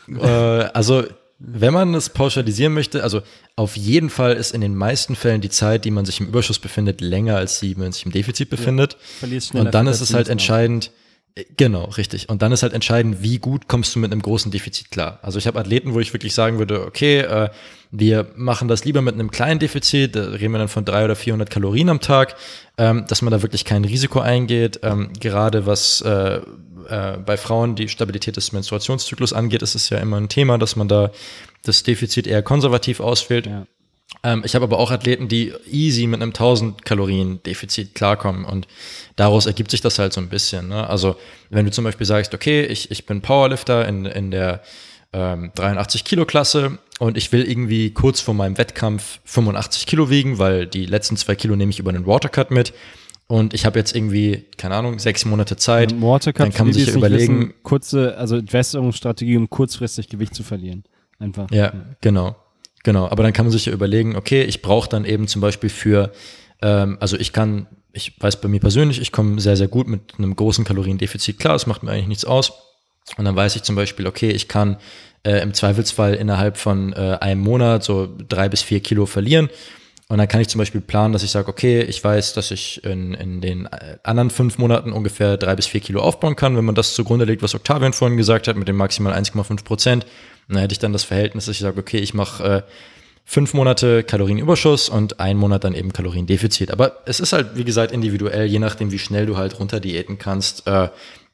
äh, 0.09 0.27
also, 0.27 1.05
wenn 1.39 1.75
man 1.75 1.93
es 1.95 2.09
pauschalisieren 2.09 2.73
möchte, 2.73 3.03
also 3.03 3.21
auf 3.57 3.77
jeden 3.77 4.09
Fall 4.09 4.35
ist 4.35 4.53
in 4.53 4.61
den 4.63 4.75
meisten 4.75 5.17
Fällen 5.17 5.41
die 5.43 5.51
Zeit, 5.51 5.85
die 5.85 5.91
man 5.91 6.07
sich 6.07 6.21
im 6.21 6.29
Überschuss 6.29 6.59
befindet, 6.59 7.01
länger 7.03 7.37
als 7.37 7.61
die, 7.61 7.75
wenn 7.77 7.83
man 7.85 7.93
sich 7.93 8.07
im 8.07 8.13
Defizit 8.13 8.49
befindet. 8.49 8.97
Schneller 9.19 9.67
Und 9.67 9.75
dann 9.75 9.87
ist 9.87 10.01
es 10.01 10.15
halt 10.15 10.29
entscheidend, 10.29 10.91
genau, 11.57 11.85
richtig. 11.85 12.29
Und 12.29 12.43
dann 12.43 12.53
ist 12.53 12.63
halt 12.63 12.73
entscheidend, 12.73 13.23
wie 13.23 13.39
gut 13.39 13.69
kommst 13.69 13.95
du 13.95 13.99
mit 13.99 14.13
einem 14.13 14.23
großen 14.23 14.51
Defizit 14.51 14.91
klar. 14.91 15.19
Also 15.23 15.39
ich 15.39 15.47
habe 15.47 15.59
Athleten, 15.59 15.95
wo 15.95 16.01
ich 16.01 16.13
wirklich 16.13 16.35
sagen 16.35 16.59
würde, 16.59 16.85
okay, 16.87 17.21
äh, 17.21 17.49
wir 17.91 18.27
machen 18.37 18.69
das 18.69 18.85
lieber 18.85 19.03
mit 19.03 19.15
einem 19.15 19.31
kleinen 19.31 19.61
Defizit, 19.61 20.17
da 20.17 20.25
reden 20.25 20.53
wir 20.53 20.59
dann 20.59 20.69
von 20.69 20.85
300 20.85 21.05
oder 21.05 21.17
400 21.17 21.51
Kalorien 21.51 21.89
am 21.89 22.01
Tag, 22.01 22.37
ähm, 22.79 23.05
dass 23.09 23.23
man 23.23 23.31
da 23.31 23.43
wirklich 23.43 23.65
kein 23.65 23.85
Risiko 23.85 24.21
eingeht. 24.21 24.81
Ähm, 24.83 25.13
gerade 25.19 25.67
was 25.67 26.01
äh, 26.03 26.41
äh, 26.89 27.19
bei 27.19 27.37
Frauen 27.37 27.75
die 27.77 27.89
Stabilität 27.89 28.37
des 28.37 28.53
Menstruationszyklus 28.53 29.33
angeht, 29.33 29.63
ist 29.63 29.75
es 29.75 29.91
ja 29.91 29.99
immer 29.99 30.19
ein 30.19 30.29
Thema, 30.29 30.59
dass 30.59 30.77
man 30.77 30.89
da 30.89 31.11
das 31.63 31.83
Defizit 31.83 32.27
eher 32.27 32.43
konservativ 32.43 33.01
auswählt. 33.01 33.47
Ja. 33.47 33.67
Ähm, 34.23 34.43
ich 34.45 34.55
habe 34.55 34.65
aber 34.65 34.79
auch 34.79 34.91
Athleten, 34.91 35.29
die 35.29 35.53
easy 35.71 36.07
mit 36.07 36.23
einem 36.23 36.31
1000 36.31 36.85
Kalorien 36.85 37.43
Defizit 37.43 37.95
klarkommen 37.95 38.45
und 38.45 38.67
daraus 39.17 39.47
ergibt 39.47 39.71
sich 39.71 39.81
das 39.81 39.99
halt 39.99 40.13
so 40.13 40.21
ein 40.21 40.29
bisschen. 40.29 40.69
Ne? 40.69 40.89
Also 40.89 41.17
wenn 41.51 41.65
du 41.65 41.73
zum 41.73 41.85
Beispiel 41.85 42.07
sagst, 42.07 42.35
okay, 42.35 42.65
ich, 42.65 42.91
ich 42.91 43.07
bin 43.07 43.21
Powerlifter 43.21 43.87
in, 43.87 44.07
in 44.07 44.31
der 44.31 44.63
ähm, 45.13 45.53
83 45.55 46.05
Kilo 46.05 46.25
Klasse 46.25 46.79
und 46.99 47.17
ich 47.17 47.33
will 47.33 47.49
irgendwie 47.49 47.91
kurz 47.91 48.21
vor 48.21 48.35
meinem 48.35 48.59
Wettkampf 48.59 49.21
85 49.25 49.87
Kilo 49.87 50.11
wiegen, 50.11 50.39
weil 50.39 50.67
die 50.67 50.87
letzten 50.87 51.17
zwei 51.17 51.35
Kilo 51.35 51.57
nehme 51.57 51.71
ich 51.71 51.79
über 51.79 51.91
einen 51.91 52.07
Watercut 52.07 52.51
mit 52.51 52.73
und 53.27 53.55
ich 53.55 53.65
habe 53.65 53.79
jetzt 53.79 53.95
irgendwie, 53.95 54.45
keine 54.59 54.75
Ahnung, 54.75 54.99
sechs 54.99 55.25
Monate 55.25 55.57
Zeit. 55.57 55.93
Ein 55.93 56.03
Watercup, 56.03 56.39
dann 56.39 56.53
kann 56.53 56.67
man 56.67 56.75
sich 56.75 56.89
ja 56.89 56.95
überlegen, 56.95 57.41
wissen, 57.41 57.55
kurze, 57.63 58.17
also 58.19 58.37
Entwässerungsstrategie, 58.37 59.37
um 59.37 59.49
kurzfristig 59.49 60.09
Gewicht 60.09 60.35
zu 60.35 60.43
verlieren. 60.43 60.85
Einfach. 61.19 61.51
Ja, 61.51 61.73
genau. 62.01 62.37
Genau. 62.85 63.09
Aber 63.09 63.25
dann 63.25 63.33
kann 63.33 63.47
man 63.47 63.53
sich 63.53 63.67
ja 63.67 63.73
überlegen, 63.73 64.15
okay, 64.15 64.43
ich 64.43 64.63
brauche 64.63 64.89
dann 64.89 65.05
eben 65.05 65.27
zum 65.27 65.41
Beispiel 65.41 65.71
für, 65.71 66.13
ähm, 66.63 66.99
also 67.01 67.19
ich 67.19 67.33
kann, 67.33 67.67
ich 67.93 68.15
weiß 68.21 68.41
bei 68.41 68.49
mir 68.49 68.61
persönlich, 68.61 69.01
ich 69.01 69.11
komme 69.11 69.41
sehr, 69.41 69.57
sehr 69.57 69.69
gut 69.69 69.89
mit 69.89 70.15
einem 70.19 70.37
großen 70.37 70.65
Kaloriendefizit 70.65 71.41
klar, 71.41 71.57
es 71.57 71.67
macht 71.67 71.83
mir 71.83 71.91
eigentlich 71.91 72.09
nichts 72.09 72.25
aus. 72.25 72.53
Und 73.17 73.25
dann 73.25 73.35
weiß 73.35 73.57
ich 73.57 73.63
zum 73.63 73.75
Beispiel, 73.75 74.07
okay, 74.07 74.31
ich 74.31 74.49
kann 74.49 74.77
äh, 75.25 75.43
im 75.43 75.55
Zweifelsfall 75.55 76.15
innerhalb 76.15 76.57
von 76.57 76.93
äh, 76.93 77.19
einem 77.21 77.41
Monat 77.41 77.85
so 77.85 78.09
drei 78.29 78.49
bis 78.49 78.63
vier 78.63 78.81
Kilo 78.81 79.07
verlieren. 79.07 79.49
Und 80.09 80.19
dann 80.19 80.29
kann 80.29 80.43
ich 80.43 80.49
zum 80.49 80.59
Beispiel 80.59 80.83
planen, 80.83 81.15
dass 81.15 81.23
ich 81.23 81.31
sage, 81.31 81.49
okay, 81.49 81.81
ich 81.81 82.05
weiß, 82.05 82.35
dass 82.35 82.51
ich 82.51 82.85
in, 82.85 83.15
in 83.15 83.41
den 83.41 83.67
äh, 83.67 83.97
anderen 84.03 84.29
fünf 84.29 84.59
Monaten 84.59 84.93
ungefähr 84.93 85.39
drei 85.39 85.57
bis 85.57 85.67
vier 85.67 85.81
Kilo 85.81 86.03
aufbauen 86.03 86.37
kann, 86.37 86.57
wenn 86.57 86.65
man 86.65 86.75
das 86.75 86.95
zugrunde 86.95 87.25
legt, 87.25 87.43
was 87.43 87.55
Octavian 87.55 87.95
vorhin 87.95 88.19
gesagt 88.19 88.47
hat, 88.47 88.57
mit 88.57 88.69
dem 88.69 88.77
maximal 88.77 89.15
1,5 89.15 89.65
Prozent. 89.65 90.07
Dann 90.49 90.59
hätte 90.59 90.73
ich 90.73 90.79
dann 90.79 90.93
das 90.93 91.05
Verhältnis, 91.05 91.47
dass 91.47 91.57
ich 91.57 91.61
sage, 91.61 91.81
okay, 91.81 91.99
ich 91.99 92.15
mache 92.15 92.45
äh, 92.45 92.63
fünf 93.25 93.55
Monate 93.55 94.05
Kalorienüberschuss 94.05 94.89
und 94.89 95.21
ein 95.21 95.37
Monat 95.37 95.65
dann 95.65 95.75
eben 95.75 95.93
Kaloriendefizit. 95.93 96.71
Aber 96.71 96.99
es 97.07 97.21
ist 97.21 97.33
halt, 97.33 97.57
wie 97.57 97.65
gesagt, 97.65 97.93
individuell, 97.93 98.47
je 98.47 98.59
nachdem, 98.59 98.93
wie 98.93 98.99
schnell 98.99 99.27
du 99.27 99.37
halt 99.37 99.59
runter 99.59 99.81
diäten 99.81 100.19
kannst, 100.19 100.67
äh, 100.67 100.89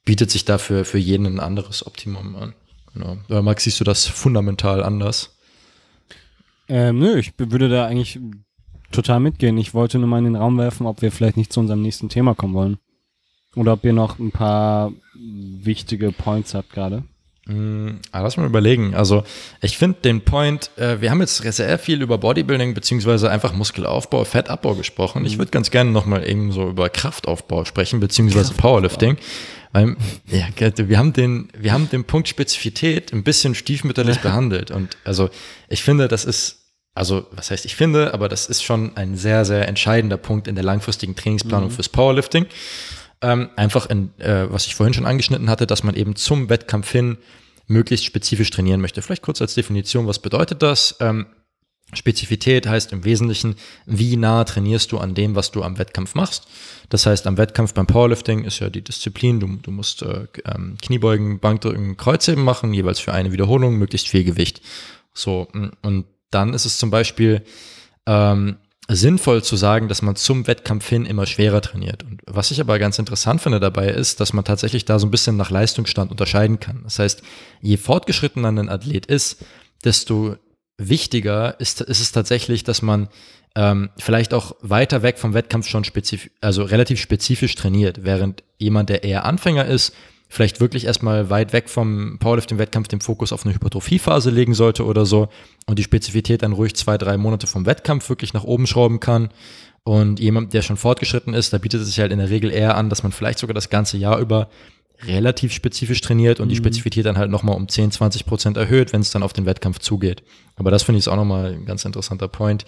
bietet 0.04 0.30
sich 0.30 0.44
dafür 0.44 0.84
für 0.84 0.98
jeden 0.98 1.26
ein 1.26 1.40
anderes 1.40 1.86
Optimum 1.86 2.36
an. 2.36 2.54
Genau. 2.94 3.18
Oder 3.28 3.42
Max, 3.42 3.64
siehst 3.64 3.80
du 3.80 3.84
das 3.84 4.06
fundamental 4.06 4.82
anders? 4.82 5.36
Ähm, 6.68 6.98
nö, 6.98 7.18
ich 7.18 7.32
würde 7.36 7.68
da 7.68 7.86
eigentlich 7.86 8.20
total 8.92 9.20
mitgehen. 9.20 9.58
Ich 9.58 9.74
wollte 9.74 9.98
nur 9.98 10.08
mal 10.08 10.18
in 10.18 10.24
den 10.24 10.36
Raum 10.36 10.58
werfen, 10.58 10.86
ob 10.86 11.02
wir 11.02 11.12
vielleicht 11.12 11.36
nicht 11.36 11.52
zu 11.52 11.60
unserem 11.60 11.82
nächsten 11.82 12.08
Thema 12.08 12.34
kommen 12.34 12.54
wollen. 12.54 12.78
Oder 13.56 13.72
ob 13.72 13.84
ihr 13.84 13.92
noch 13.92 14.18
ein 14.18 14.30
paar 14.30 14.92
wichtige 15.14 16.12
Points 16.12 16.54
habt 16.54 16.70
gerade. 16.72 17.02
Ah, 17.48 18.20
lass 18.20 18.36
mal 18.36 18.46
überlegen. 18.46 18.94
Also, 18.94 19.24
ich 19.60 19.76
finde 19.76 20.00
den 20.02 20.20
Point, 20.20 20.70
äh, 20.76 21.00
wir 21.00 21.10
haben 21.10 21.20
jetzt 21.20 21.36
sehr 21.36 21.78
viel 21.78 22.02
über 22.02 22.18
Bodybuilding 22.18 22.74
beziehungsweise 22.74 23.30
einfach 23.30 23.52
Muskelaufbau, 23.52 24.24
Fettabbau 24.24 24.74
gesprochen. 24.74 25.24
Ich 25.24 25.38
würde 25.38 25.50
ganz 25.50 25.70
gerne 25.70 25.90
nochmal 25.90 26.28
eben 26.28 26.52
so 26.52 26.68
über 26.68 26.88
Kraftaufbau 26.90 27.64
sprechen, 27.64 27.98
beziehungsweise 27.98 28.54
Powerlifting. 28.54 29.16
Weil, 29.72 29.96
ja, 30.26 30.46
wir 30.76 30.98
haben 30.98 31.12
den, 31.12 31.48
wir 31.58 31.72
haben 31.72 31.88
den 31.90 32.04
Punkt 32.04 32.28
Spezifität 32.28 33.12
ein 33.12 33.24
bisschen 33.24 33.54
stiefmütterlich 33.54 34.20
behandelt. 34.20 34.70
Und 34.70 34.96
also, 35.04 35.30
ich 35.68 35.82
finde, 35.82 36.08
das 36.08 36.24
ist, 36.26 36.58
also, 36.94 37.26
was 37.32 37.50
heißt 37.50 37.64
ich 37.64 37.74
finde, 37.74 38.14
aber 38.14 38.28
das 38.28 38.46
ist 38.46 38.62
schon 38.62 38.96
ein 38.96 39.16
sehr, 39.16 39.44
sehr 39.44 39.66
entscheidender 39.66 40.18
Punkt 40.18 40.46
in 40.46 40.54
der 40.54 40.64
langfristigen 40.64 41.16
Trainingsplanung 41.16 41.70
fürs 41.70 41.88
Powerlifting. 41.88 42.46
Ähm, 43.22 43.50
einfach 43.56 43.86
in, 43.86 44.18
äh, 44.18 44.50
was 44.50 44.66
ich 44.66 44.74
vorhin 44.74 44.94
schon 44.94 45.06
angeschnitten 45.06 45.50
hatte, 45.50 45.66
dass 45.66 45.82
man 45.82 45.94
eben 45.94 46.16
zum 46.16 46.48
Wettkampf 46.48 46.90
hin 46.90 47.18
möglichst 47.66 48.06
spezifisch 48.06 48.50
trainieren 48.50 48.80
möchte. 48.80 49.02
Vielleicht 49.02 49.22
kurz 49.22 49.40
als 49.40 49.54
Definition, 49.54 50.06
was 50.06 50.18
bedeutet 50.18 50.62
das? 50.62 50.96
Ähm, 51.00 51.26
Spezifität 51.92 52.66
heißt 52.66 52.92
im 52.92 53.04
Wesentlichen, 53.04 53.56
wie 53.86 54.16
nah 54.16 54.44
trainierst 54.44 54.92
du 54.92 54.98
an 54.98 55.14
dem, 55.14 55.34
was 55.34 55.50
du 55.50 55.62
am 55.62 55.78
Wettkampf 55.78 56.14
machst. 56.14 56.46
Das 56.88 57.06
heißt, 57.06 57.26
am 57.26 57.36
Wettkampf 57.36 57.74
beim 57.74 57.86
Powerlifting 57.86 58.44
ist 58.44 58.60
ja 58.60 58.70
die 58.70 58.82
Disziplin, 58.82 59.40
du, 59.40 59.46
du 59.56 59.70
musst 59.70 60.02
äh, 60.02 60.26
ähm, 60.44 60.76
Kniebeugen, 60.80 61.40
Bankdrücken, 61.40 61.96
Kreuzheben 61.96 62.44
machen, 62.44 62.72
jeweils 62.72 63.00
für 63.00 63.12
eine 63.12 63.32
Wiederholung, 63.32 63.76
möglichst 63.76 64.08
viel 64.08 64.24
Gewicht. 64.24 64.60
So, 65.12 65.48
mm, 65.52 65.70
und 65.82 66.06
dann 66.30 66.54
ist 66.54 66.64
es 66.64 66.78
zum 66.78 66.90
Beispiel 66.90 67.42
ähm, 68.06 68.56
sinnvoll 68.96 69.42
zu 69.42 69.56
sagen, 69.56 69.88
dass 69.88 70.02
man 70.02 70.16
zum 70.16 70.46
Wettkampf 70.46 70.88
hin 70.88 71.06
immer 71.06 71.26
schwerer 71.26 71.60
trainiert. 71.60 72.02
Und 72.02 72.22
was 72.26 72.50
ich 72.50 72.60
aber 72.60 72.78
ganz 72.78 72.98
interessant 72.98 73.40
finde 73.40 73.60
dabei 73.60 73.88
ist, 73.88 74.20
dass 74.20 74.32
man 74.32 74.44
tatsächlich 74.44 74.84
da 74.84 74.98
so 74.98 75.06
ein 75.06 75.10
bisschen 75.10 75.36
nach 75.36 75.50
Leistungsstand 75.50 76.10
unterscheiden 76.10 76.60
kann. 76.60 76.80
Das 76.84 76.98
heißt, 76.98 77.22
je 77.60 77.76
fortgeschrittener 77.76 78.48
ein 78.48 78.68
Athlet 78.68 79.06
ist, 79.06 79.44
desto 79.84 80.36
wichtiger 80.76 81.58
ist, 81.60 81.80
ist 81.80 82.00
es 82.00 82.12
tatsächlich, 82.12 82.64
dass 82.64 82.82
man 82.82 83.08
ähm, 83.56 83.90
vielleicht 83.98 84.32
auch 84.34 84.56
weiter 84.60 85.02
weg 85.02 85.18
vom 85.18 85.34
Wettkampf 85.34 85.68
schon 85.68 85.84
spezifisch, 85.84 86.30
also 86.40 86.62
relativ 86.62 87.00
spezifisch 87.00 87.54
trainiert, 87.54 88.04
während 88.04 88.42
jemand, 88.58 88.88
der 88.88 89.04
eher 89.04 89.24
Anfänger 89.24 89.66
ist, 89.66 89.94
vielleicht 90.30 90.60
wirklich 90.60 90.86
erstmal 90.86 91.28
weit 91.28 91.52
weg 91.52 91.68
vom 91.68 92.18
Powerlifting-Wettkampf 92.20 92.86
den 92.88 93.00
Fokus 93.00 93.32
auf 93.32 93.44
eine 93.44 93.54
Hypertrophiephase 93.54 94.30
legen 94.30 94.54
sollte 94.54 94.86
oder 94.86 95.04
so 95.04 95.28
und 95.66 95.78
die 95.78 95.82
Spezifität 95.82 96.42
dann 96.42 96.52
ruhig 96.52 96.76
zwei, 96.76 96.96
drei 96.96 97.16
Monate 97.16 97.48
vom 97.48 97.66
Wettkampf 97.66 98.08
wirklich 98.08 98.32
nach 98.32 98.44
oben 98.44 98.66
schrauben 98.66 99.00
kann. 99.00 99.30
Und 99.82 100.20
jemand, 100.20 100.54
der 100.54 100.62
schon 100.62 100.76
fortgeschritten 100.76 101.34
ist, 101.34 101.52
da 101.52 101.58
bietet 101.58 101.80
es 101.80 101.88
sich 101.88 101.98
halt 101.98 102.12
in 102.12 102.18
der 102.18 102.30
Regel 102.30 102.50
eher 102.50 102.76
an, 102.76 102.88
dass 102.88 103.02
man 103.02 103.12
vielleicht 103.12 103.40
sogar 103.40 103.54
das 103.54 103.70
ganze 103.70 103.96
Jahr 103.96 104.18
über 104.18 104.48
relativ 105.02 105.52
spezifisch 105.52 106.00
trainiert 106.00 106.38
und 106.38 106.48
die 106.50 106.56
Spezifität 106.56 107.06
dann 107.06 107.18
halt 107.18 107.30
nochmal 107.30 107.56
um 107.56 107.68
10, 107.68 107.90
20 107.90 108.26
Prozent 108.26 108.56
erhöht, 108.56 108.92
wenn 108.92 109.00
es 109.00 109.10
dann 109.10 109.22
auf 109.22 109.32
den 109.32 109.46
Wettkampf 109.46 109.78
zugeht. 109.78 110.22
Aber 110.56 110.70
das 110.70 110.82
finde 110.82 110.98
ich 110.98 111.06
ist 111.06 111.08
auch 111.08 111.16
nochmal 111.16 111.54
ein 111.54 111.64
ganz 111.64 111.84
interessanter 111.84 112.28
Point. 112.28 112.66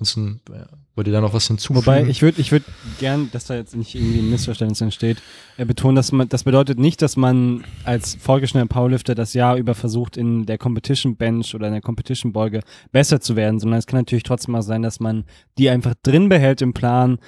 Ansonsten, 0.00 0.40
ja, 0.50 0.66
wollt 0.98 1.06
ihr 1.06 1.12
da 1.12 1.20
noch 1.20 1.32
was 1.32 1.46
hinzufügen? 1.46 1.86
Wobei, 1.86 2.02
ich 2.06 2.20
würde 2.22 2.40
ich 2.40 2.50
würd 2.50 2.64
gern, 2.98 3.30
dass 3.32 3.46
da 3.46 3.54
jetzt 3.54 3.74
nicht 3.76 3.94
irgendwie 3.94 4.18
ein 4.18 4.28
Missverständnis 4.28 4.80
entsteht, 4.80 5.22
äh, 5.56 5.64
betonen, 5.64 5.94
dass 5.94 6.10
man, 6.12 6.28
das 6.28 6.42
bedeutet 6.42 6.78
nicht, 6.78 7.00
dass 7.00 7.16
man 7.16 7.64
als 7.84 8.16
fortgeschrittener 8.16 8.66
Powerlifter 8.66 9.14
das 9.14 9.32
Jahr 9.32 9.56
über 9.56 9.74
versucht, 9.74 10.16
in 10.16 10.44
der 10.44 10.58
Competition 10.58 11.16
Bench 11.16 11.54
oder 11.54 11.68
in 11.68 11.72
der 11.72 11.82
Competition 11.82 12.32
Beuge 12.32 12.60
besser 12.90 13.20
zu 13.20 13.36
werden, 13.36 13.60
sondern 13.60 13.78
es 13.78 13.86
kann 13.86 14.00
natürlich 14.00 14.24
trotzdem 14.24 14.56
auch 14.56 14.62
sein, 14.62 14.82
dass 14.82 14.98
man 14.98 15.24
die 15.56 15.70
einfach 15.70 15.94
drin 16.02 16.28
behält 16.28 16.60
im 16.60 16.74
Plan, 16.74 17.18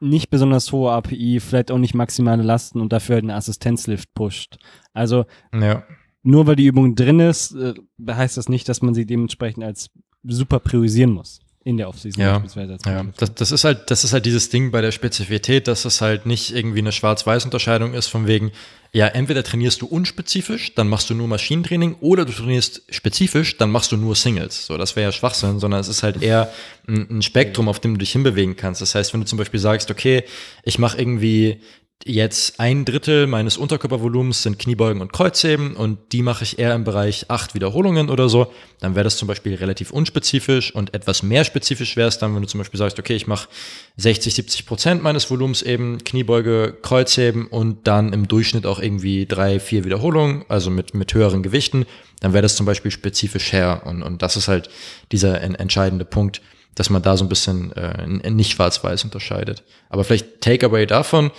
nicht 0.00 0.30
besonders 0.30 0.70
hohe 0.70 0.92
API, 0.92 1.40
vielleicht 1.40 1.72
auch 1.72 1.78
nicht 1.78 1.94
maximale 1.94 2.44
Lasten 2.44 2.80
und 2.80 2.92
dafür 2.92 3.16
halt 3.16 3.24
einen 3.24 3.32
Assistenzlift 3.32 4.14
pusht. 4.14 4.58
Also 4.92 5.24
ja. 5.52 5.82
nur 6.22 6.46
weil 6.46 6.54
die 6.54 6.66
Übung 6.66 6.94
drin 6.94 7.18
ist, 7.18 7.52
äh, 7.56 7.74
heißt 8.08 8.36
das 8.36 8.48
nicht, 8.48 8.68
dass 8.68 8.80
man 8.80 8.94
sie 8.94 9.06
dementsprechend 9.06 9.64
als 9.64 9.90
super 10.22 10.60
priorisieren 10.60 11.10
muss. 11.10 11.40
In 11.68 11.76
der 11.76 11.90
Offseason 11.90 12.22
Ja, 12.22 12.38
beispielsweise. 12.38 12.78
Ja, 12.86 13.04
das, 13.18 13.34
das 13.34 13.52
ist 13.52 13.64
halt, 13.64 13.90
das 13.90 14.02
ist 14.02 14.14
halt 14.14 14.24
dieses 14.24 14.48
Ding 14.48 14.70
bei 14.70 14.80
der 14.80 14.90
Spezifität, 14.90 15.68
dass 15.68 15.84
es 15.84 16.00
halt 16.00 16.24
nicht 16.24 16.56
irgendwie 16.56 16.78
eine 16.78 16.92
Schwarz-Weiß-Unterscheidung 16.92 17.92
ist, 17.92 18.06
von 18.06 18.26
wegen, 18.26 18.52
ja, 18.94 19.06
entweder 19.08 19.44
trainierst 19.44 19.82
du 19.82 19.86
unspezifisch, 19.86 20.74
dann 20.74 20.88
machst 20.88 21.10
du 21.10 21.14
nur 21.14 21.28
Maschinentraining, 21.28 21.96
oder 22.00 22.24
du 22.24 22.32
trainierst 22.32 22.84
spezifisch, 22.88 23.58
dann 23.58 23.70
machst 23.70 23.92
du 23.92 23.98
nur 23.98 24.16
Singles. 24.16 24.64
So, 24.64 24.78
das 24.78 24.96
wäre 24.96 25.08
ja 25.08 25.12
Schwachsinn, 25.12 25.60
sondern 25.60 25.80
es 25.80 25.88
ist 25.88 26.02
halt 26.02 26.22
eher 26.22 26.50
ein, 26.88 27.18
ein 27.18 27.20
Spektrum, 27.20 27.68
auf 27.68 27.80
dem 27.80 27.92
du 27.92 27.98
dich 27.98 28.12
hinbewegen 28.12 28.56
kannst. 28.56 28.80
Das 28.80 28.94
heißt, 28.94 29.12
wenn 29.12 29.20
du 29.20 29.26
zum 29.26 29.36
Beispiel 29.36 29.60
sagst, 29.60 29.90
okay, 29.90 30.24
ich 30.62 30.78
mache 30.78 30.96
irgendwie 30.96 31.60
jetzt 32.04 32.60
ein 32.60 32.84
Drittel 32.84 33.26
meines 33.26 33.56
Unterkörpervolumens 33.56 34.42
sind 34.42 34.58
Kniebeugen 34.58 35.02
und 35.02 35.12
Kreuzheben 35.12 35.74
und 35.74 35.98
die 36.12 36.22
mache 36.22 36.44
ich 36.44 36.58
eher 36.58 36.74
im 36.74 36.84
Bereich 36.84 37.26
acht 37.28 37.54
Wiederholungen 37.54 38.08
oder 38.08 38.28
so, 38.28 38.52
dann 38.80 38.94
wäre 38.94 39.04
das 39.04 39.16
zum 39.16 39.26
Beispiel 39.26 39.56
relativ 39.56 39.90
unspezifisch 39.90 40.74
und 40.74 40.94
etwas 40.94 41.22
mehr 41.22 41.44
spezifisch 41.44 41.96
wäre 41.96 42.08
es 42.08 42.18
dann, 42.18 42.34
wenn 42.34 42.42
du 42.42 42.48
zum 42.48 42.58
Beispiel 42.58 42.78
sagst, 42.78 42.98
okay, 42.98 43.16
ich 43.16 43.26
mache 43.26 43.48
60, 43.96 44.32
70 44.32 44.66
Prozent 44.66 45.02
meines 45.02 45.28
Volumens 45.28 45.62
eben 45.62 45.98
Kniebeuge, 46.04 46.76
Kreuzheben 46.82 47.46
und 47.48 47.86
dann 47.88 48.12
im 48.12 48.28
Durchschnitt 48.28 48.64
auch 48.64 48.78
irgendwie 48.78 49.26
drei, 49.26 49.58
vier 49.58 49.84
Wiederholungen, 49.84 50.44
also 50.48 50.70
mit, 50.70 50.94
mit 50.94 51.12
höheren 51.14 51.42
Gewichten, 51.42 51.84
dann 52.20 52.32
wäre 52.32 52.42
das 52.42 52.56
zum 52.56 52.66
Beispiel 52.66 52.90
spezifisch 52.90 53.52
her 53.52 53.82
und, 53.84 54.02
und 54.02 54.22
das 54.22 54.36
ist 54.36 54.48
halt 54.48 54.70
dieser 55.10 55.40
entscheidende 55.40 56.04
Punkt, 56.04 56.42
dass 56.74 56.90
man 56.90 57.02
da 57.02 57.16
so 57.16 57.24
ein 57.24 57.28
bisschen 57.28 57.72
äh, 57.72 58.30
nicht 58.30 58.52
schwarz-weiß 58.52 59.02
unterscheidet. 59.02 59.64
Aber 59.88 60.04
vielleicht 60.04 60.40
Takeaway 60.40 60.86
davon, 60.86 61.32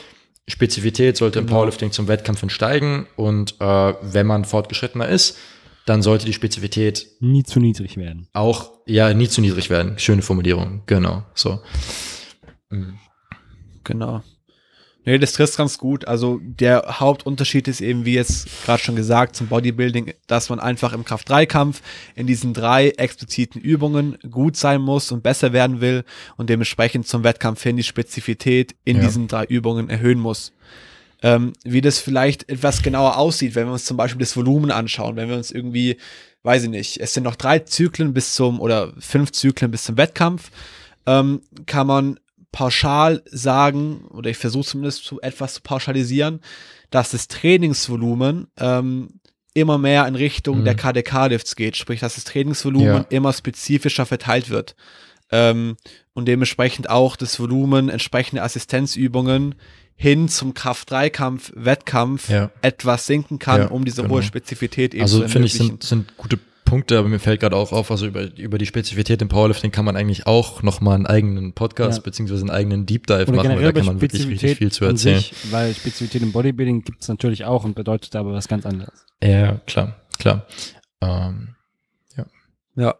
Spezifität 0.49 1.17
sollte 1.17 1.39
genau. 1.39 1.49
im 1.49 1.55
Powerlifting 1.55 1.91
zum 1.91 2.07
Wettkampf 2.07 2.43
steigen 2.51 3.07
und 3.15 3.55
äh, 3.59 3.93
wenn 4.01 4.27
man 4.27 4.45
fortgeschrittener 4.45 5.07
ist, 5.07 5.37
dann 5.85 6.01
sollte 6.01 6.25
die 6.25 6.33
Spezifität 6.33 7.07
nie 7.19 7.43
zu 7.43 7.59
niedrig 7.59 7.97
werden. 7.97 8.27
Auch, 8.33 8.71
ja, 8.85 9.13
nie 9.13 9.27
zu 9.27 9.41
niedrig 9.41 9.69
werden. 9.69 9.97
Schöne 9.97 10.21
Formulierung, 10.21 10.83
genau, 10.85 11.23
so. 11.33 11.59
Mhm. 12.69 12.99
Genau. 13.83 14.21
Nee, 15.09 15.17
das 15.17 15.33
trifft 15.33 15.57
ganz 15.57 15.79
gut. 15.79 16.07
Also 16.07 16.39
der 16.39 16.99
Hauptunterschied 16.99 17.67
ist 17.67 17.81
eben, 17.81 18.05
wie 18.05 18.13
jetzt 18.13 18.47
gerade 18.63 18.83
schon 18.83 18.95
gesagt, 18.95 19.35
zum 19.35 19.47
Bodybuilding, 19.47 20.13
dass 20.27 20.49
man 20.49 20.59
einfach 20.59 20.93
im 20.93 21.03
Kraft-3-Kampf 21.03 21.81
in 22.13 22.27
diesen 22.27 22.53
drei 22.53 22.89
expliziten 22.89 23.59
Übungen 23.59 24.19
gut 24.29 24.55
sein 24.55 24.81
muss 24.81 25.11
und 25.11 25.23
besser 25.23 25.51
werden 25.51 25.81
will 25.81 26.03
und 26.37 26.51
dementsprechend 26.51 27.07
zum 27.07 27.23
Wettkampf 27.23 27.63
hin 27.63 27.75
die 27.75 27.81
Spezifität 27.81 28.75
in 28.85 28.97
ja. 28.97 29.05
diesen 29.05 29.27
drei 29.27 29.45
Übungen 29.45 29.89
erhöhen 29.89 30.19
muss. 30.19 30.53
Ähm, 31.23 31.53
wie 31.63 31.81
das 31.81 31.97
vielleicht 31.97 32.47
etwas 32.47 32.83
genauer 32.83 33.17
aussieht, 33.17 33.55
wenn 33.55 33.65
wir 33.65 33.73
uns 33.73 33.85
zum 33.85 33.97
Beispiel 33.97 34.19
das 34.19 34.37
Volumen 34.37 34.69
anschauen, 34.69 35.15
wenn 35.15 35.27
wir 35.27 35.37
uns 35.37 35.49
irgendwie, 35.49 35.97
weiß 36.43 36.65
ich 36.65 36.69
nicht, 36.69 36.97
es 37.01 37.15
sind 37.15 37.23
noch 37.23 37.35
drei 37.35 37.57
Zyklen 37.57 38.13
bis 38.13 38.35
zum 38.35 38.59
oder 38.59 38.93
fünf 38.99 39.31
Zyklen 39.31 39.71
bis 39.71 39.85
zum 39.85 39.97
Wettkampf, 39.97 40.51
ähm, 41.07 41.41
kann 41.65 41.87
man 41.87 42.19
pauschal 42.51 43.21
sagen, 43.25 44.05
oder 44.09 44.29
ich 44.29 44.37
versuche 44.37 44.65
zumindest 44.65 45.05
zu, 45.05 45.21
etwas 45.21 45.55
zu 45.55 45.61
pauschalisieren, 45.61 46.41
dass 46.89 47.11
das 47.11 47.27
Trainingsvolumen 47.27 48.47
ähm, 48.57 49.19
immer 49.53 49.77
mehr 49.77 50.07
in 50.07 50.15
Richtung 50.15 50.59
mhm. 50.59 50.65
der 50.65 50.75
KDK-Lifts 50.75 51.55
geht, 51.55 51.77
sprich, 51.77 51.99
dass 51.99 52.15
das 52.15 52.23
Trainingsvolumen 52.23 52.87
ja. 52.87 53.05
immer 53.09 53.33
spezifischer 53.33 54.05
verteilt 54.05 54.49
wird. 54.49 54.75
Ähm, 55.31 55.77
und 56.13 56.27
dementsprechend 56.27 56.89
auch 56.89 57.15
das 57.15 57.39
Volumen 57.39 57.89
entsprechende 57.89 58.41
Assistenzübungen 58.41 59.55
hin 59.95 60.29
zum 60.29 60.53
Kraft-3-Kampf, 60.53 61.51
Wettkampf 61.55 62.29
ja. 62.29 62.51
etwas 62.61 63.05
sinken 63.05 63.37
kann, 63.37 63.61
ja, 63.61 63.67
um 63.67 63.85
diese 63.85 64.01
genau. 64.01 64.15
hohe 64.15 64.23
Spezifität 64.23 64.93
eben 64.93 65.03
also, 65.03 65.17
zu 65.17 65.23
ermöglichen. 65.23 65.41
Also 65.41 65.57
finde 65.57 65.67
ich, 65.67 65.81
sind, 65.81 65.83
sind 65.83 66.17
gute 66.17 66.39
Punkte, 66.69 66.99
aber 66.99 67.07
mir 67.07 67.19
fällt 67.19 67.39
gerade 67.39 67.55
auch 67.55 67.71
auf, 67.71 67.89
also 67.89 68.05
über, 68.05 68.29
über 68.37 68.57
die 68.59 68.67
Spezifität 68.67 69.21
im 69.21 69.27
Powerlifting 69.27 69.71
kann 69.71 69.85
man 69.85 69.95
eigentlich 69.95 70.27
auch 70.27 70.61
nochmal 70.61 70.95
einen 70.95 71.07
eigenen 71.07 71.53
Podcast 71.53 71.97
ja. 71.97 72.03
beziehungsweise 72.03 72.41
einen 72.41 72.51
eigenen 72.51 72.85
Deep 72.85 73.07
Dive 73.07 73.23
Oder 73.23 73.31
machen, 73.33 73.49
weil 73.55 73.63
da 73.63 73.71
kann 73.71 73.85
man 73.85 74.01
wirklich 74.01 74.27
richtig 74.27 74.57
viel 74.57 74.71
zu 74.71 74.85
erzählen. 74.85 75.19
Sich, 75.19 75.33
weil 75.51 75.73
Spezifität 75.73 76.21
im 76.21 76.31
Bodybuilding 76.31 76.83
gibt 76.83 77.01
es 77.01 77.07
natürlich 77.07 77.45
auch 77.45 77.63
und 77.63 77.75
bedeutet 77.75 78.15
aber 78.15 78.33
was 78.33 78.47
ganz 78.47 78.65
anderes. 78.65 79.05
Ja, 79.23 79.59
klar, 79.65 79.95
klar. 80.19 80.45
Ähm, 81.01 81.55
ja. 82.15 82.25
Ja, 82.75 82.95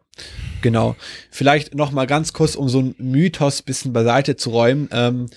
genau. 0.62 0.96
Vielleicht 1.30 1.76
nochmal 1.76 2.08
ganz 2.08 2.34
kurz, 2.34 2.56
um 2.56 2.70
so 2.70 2.80
einen 2.80 2.96
Mythos 2.98 3.62
bisschen 3.62 3.94
beiseite 3.94 4.36
zu 4.36 4.50
räumen. 4.50 4.90
Ähm, 4.92 5.28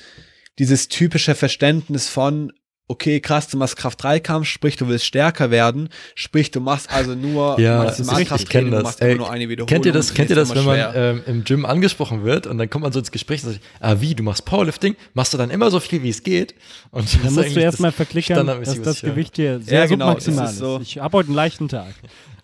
dieses 0.59 0.89
typische 0.89 1.35
Verständnis 1.35 2.09
von 2.09 2.53
okay, 2.89 3.21
krass, 3.21 3.49
du 3.49 3.57
machst 3.57 3.77
Kraft-3-Kampf, 3.77 4.47
sprich, 4.47 4.77
du 4.77 4.89
willst 4.89 5.07
stärker 5.07 5.51
werden, 5.51 5.89
sprich, 6.15 6.51
du 6.51 6.61
machst 6.61 6.91
also 6.93 7.15
nur 7.15 7.59
ja, 7.61 7.85
Maximalkrafttraining, 7.85 8.71
du 8.71 8.83
machst 8.83 9.01
Ey, 9.01 9.15
nur 9.15 9.31
eine 9.31 9.49
Wiederholung. 9.49 9.69
Kennt 9.69 9.87
ihr 9.87 9.93
das, 9.93 10.13
kennt 10.15 10.31
ihr 10.31 10.37
das 10.37 10.55
wenn 10.55 10.65
man 10.65 10.93
ähm, 10.95 11.23
im 11.27 11.45
Gym 11.45 11.65
angesprochen 11.65 12.25
wird 12.25 12.47
und 12.47 12.59
dann 12.59 12.69
kommt 12.69 12.83
man 12.83 12.93
so 12.93 12.99
ins 12.99 13.11
Gespräch 13.11 13.45
und 13.45 13.53
sagt, 13.53 13.65
ah, 13.81 13.97
wie, 14.01 14.15
du 14.15 14.23
machst 14.23 14.45
Powerlifting, 14.45 14.97
machst 15.15 15.33
du 15.33 15.39
dann 15.39 15.51
immer 15.51 15.71
so 15.71 15.81
viel, 15.81 16.03
wie 16.03 16.11
es 16.11 16.23
geht? 16.23 16.55
Und 16.91 17.25
dann 17.25 17.35
musst 17.35 17.57
du 17.57 17.61
erstmal 17.61 17.93
verklickern, 17.93 18.47
dass 18.47 18.83
das 18.83 19.01
Gewicht 19.01 19.37
hier 19.37 19.61
sehr 19.61 19.81
ja, 19.81 19.87
genau, 19.87 20.07
submaximal 20.07 20.51
ist. 20.51 20.59
So. 20.59 20.81
Ich 20.83 20.99
habe 20.99 21.17
heute 21.17 21.29
einen 21.29 21.37
leichten 21.37 21.69
Tag. 21.69 21.95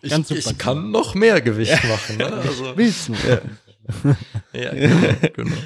Ganz 0.08 0.30
ich, 0.30 0.46
ich 0.46 0.58
kann 0.58 0.90
noch 0.90 1.14
mehr 1.14 1.40
Gewicht 1.40 1.72
machen. 1.84 2.18
Ne? 2.18 2.26
Also, 2.26 2.72
Willst 2.76 3.08
du? 3.08 3.14
Ja, 3.14 4.60
ja 4.60 4.70
genau. 4.74 4.96
Genau, 5.34 5.56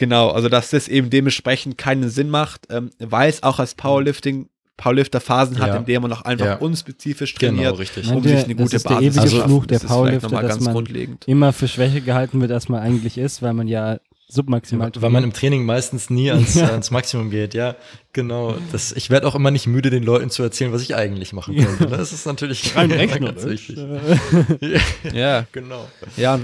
also 0.00 0.48
dass 0.48 0.70
das 0.70 0.88
eben 0.88 1.10
dementsprechend 1.10 1.78
keinen 1.78 2.08
Sinn 2.08 2.30
macht, 2.30 2.66
ähm, 2.70 2.90
weil 2.98 3.28
es 3.28 3.42
auch 3.42 3.58
als 3.58 3.74
Powerlifting 3.74 4.48
Powerlifter 4.78 5.20
Phasen 5.20 5.58
hat, 5.58 5.68
ja. 5.68 5.76
in 5.76 5.84
denen 5.84 6.02
man 6.02 6.12
auch 6.12 6.22
einfach 6.22 6.46
ja. 6.46 6.54
unspezifisch 6.54 7.34
genau, 7.34 7.50
trainiert, 7.50 7.72
genau, 7.72 7.78
richtig. 7.78 8.10
um 8.10 8.22
sich 8.22 8.44
eine 8.44 8.54
gute 8.54 8.70
das 8.70 8.74
ist 8.74 8.84
Basis 8.84 8.98
der 8.98 9.08
ewige 9.08 9.20
also, 9.20 9.42
Fluch 9.42 9.66
der 9.66 9.78
Powerlifter, 9.80 10.40
dass 10.40 10.60
man 10.60 10.72
grundlegend. 10.72 11.26
immer 11.26 11.52
für 11.52 11.66
Schwäche 11.66 12.00
gehalten 12.00 12.40
wird, 12.40 12.52
als 12.52 12.68
man 12.68 12.80
eigentlich 12.80 13.18
ist, 13.18 13.42
weil 13.42 13.54
man 13.54 13.66
ja 13.66 13.98
submaximal 14.28 14.92
ja, 14.94 15.02
Weil 15.02 15.10
man 15.10 15.24
im 15.24 15.32
Training 15.32 15.64
meistens 15.64 16.10
nie 16.10 16.30
ans, 16.30 16.54
ja. 16.54 16.68
ans 16.68 16.90
Maximum 16.90 17.30
geht, 17.30 17.54
ja, 17.54 17.74
genau. 18.12 18.54
Das, 18.70 18.92
ich 18.92 19.10
werde 19.10 19.26
auch 19.26 19.34
immer 19.34 19.50
nicht 19.50 19.66
müde, 19.66 19.90
den 19.90 20.04
Leuten 20.04 20.30
zu 20.30 20.42
erzählen, 20.42 20.72
was 20.72 20.82
ich 20.82 20.94
eigentlich 20.94 21.32
machen 21.32 21.56
könnte. 21.56 21.86
Das 21.86 22.12
ist 22.12 22.26
natürlich 22.26 22.76
Rein 22.76 22.90
ganz 23.20 23.44
wichtig. 23.44 23.78
ja, 25.12 25.46
genau. 25.50 25.88
Ja, 26.16 26.38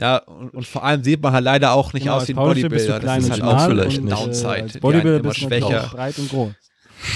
ja, 0.00 0.18
und, 0.18 0.54
und, 0.54 0.66
vor 0.66 0.84
allem 0.84 1.02
sieht 1.02 1.22
man 1.22 1.32
halt 1.32 1.44
leider 1.44 1.72
auch 1.72 1.92
nicht 1.92 2.04
genau, 2.04 2.16
aus 2.16 2.28
wie 2.28 2.32
ein 2.32 2.36
Bodybuilder. 2.36 3.00
Das 3.00 3.24
ist 3.24 3.30
halt 3.30 3.42
auch 3.42 3.66
vielleicht 3.66 3.98
eine 3.98 4.10
Downside. 4.10 4.62
Als 4.62 4.78
Bodybuilder 4.78 5.20
bist 5.20 5.36
du 5.42 5.46
schwächer. 5.46 5.90
breit 5.92 6.18
und 6.18 6.28
groß. 6.28 6.52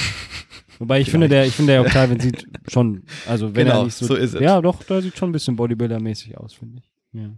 Wobei 0.78 1.01
ich 1.01 1.11
finde, 1.11 1.28
der, 1.28 1.47
ich 1.47 1.55
finde, 1.55 1.74
der 1.74 1.83
Octavian 1.83 2.18
sieht 2.18 2.45
schon, 2.68 3.05
also 3.28 3.55
wenn 3.55 3.66
genau, 3.66 3.80
er 3.80 3.85
nicht 3.85 3.97
so, 3.97 4.07
so 4.07 4.14
ist 4.16 4.35
es. 4.35 4.41
Ja, 4.41 4.61
doch, 4.61 4.83
der 4.83 5.01
sieht 5.01 5.16
schon 5.16 5.28
ein 5.28 5.33
bisschen 5.33 5.57
Bodybuilder-mäßig 5.57 6.37
aus, 6.37 6.55
finde 6.55 6.78
ich. 6.78 7.20
Ja. 7.20 7.30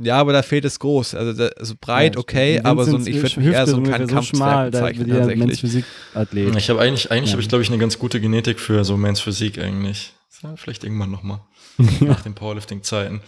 Ja, 0.00 0.16
aber 0.18 0.32
da 0.32 0.42
fehlt 0.42 0.64
es 0.64 0.78
groß. 0.78 1.14
Also, 1.14 1.44
also 1.56 1.74
breit, 1.80 2.14
ja, 2.14 2.20
okay, 2.20 2.60
aber 2.62 2.84
so 2.84 2.96
ein, 2.96 3.06
ich 3.06 3.22
würde 3.22 3.40
mich 3.40 3.54
eher 3.54 3.66
so 3.66 3.80
keinen 3.82 4.08
so 4.08 4.22
schmal, 4.22 4.70
bezeichnen, 4.70 5.08
tatsächlich. 5.08 5.62
Ich 5.62 6.70
habe 6.70 6.80
eigentlich, 6.80 7.10
eigentlich 7.10 7.30
ja. 7.30 7.32
habe 7.32 7.42
ich, 7.42 7.48
glaube 7.48 7.62
ich, 7.62 7.70
eine 7.70 7.78
ganz 7.78 7.98
gute 7.98 8.20
Genetik 8.20 8.60
für 8.60 8.84
so 8.84 8.96
Men's 8.96 9.20
Physik 9.20 9.58
eigentlich. 9.58 10.12
Ja, 10.42 10.54
vielleicht 10.56 10.84
irgendwann 10.84 11.10
nochmal. 11.10 11.40
nach 12.00 12.20
den 12.22 12.34
Powerlifting-Zeiten. 12.34 13.20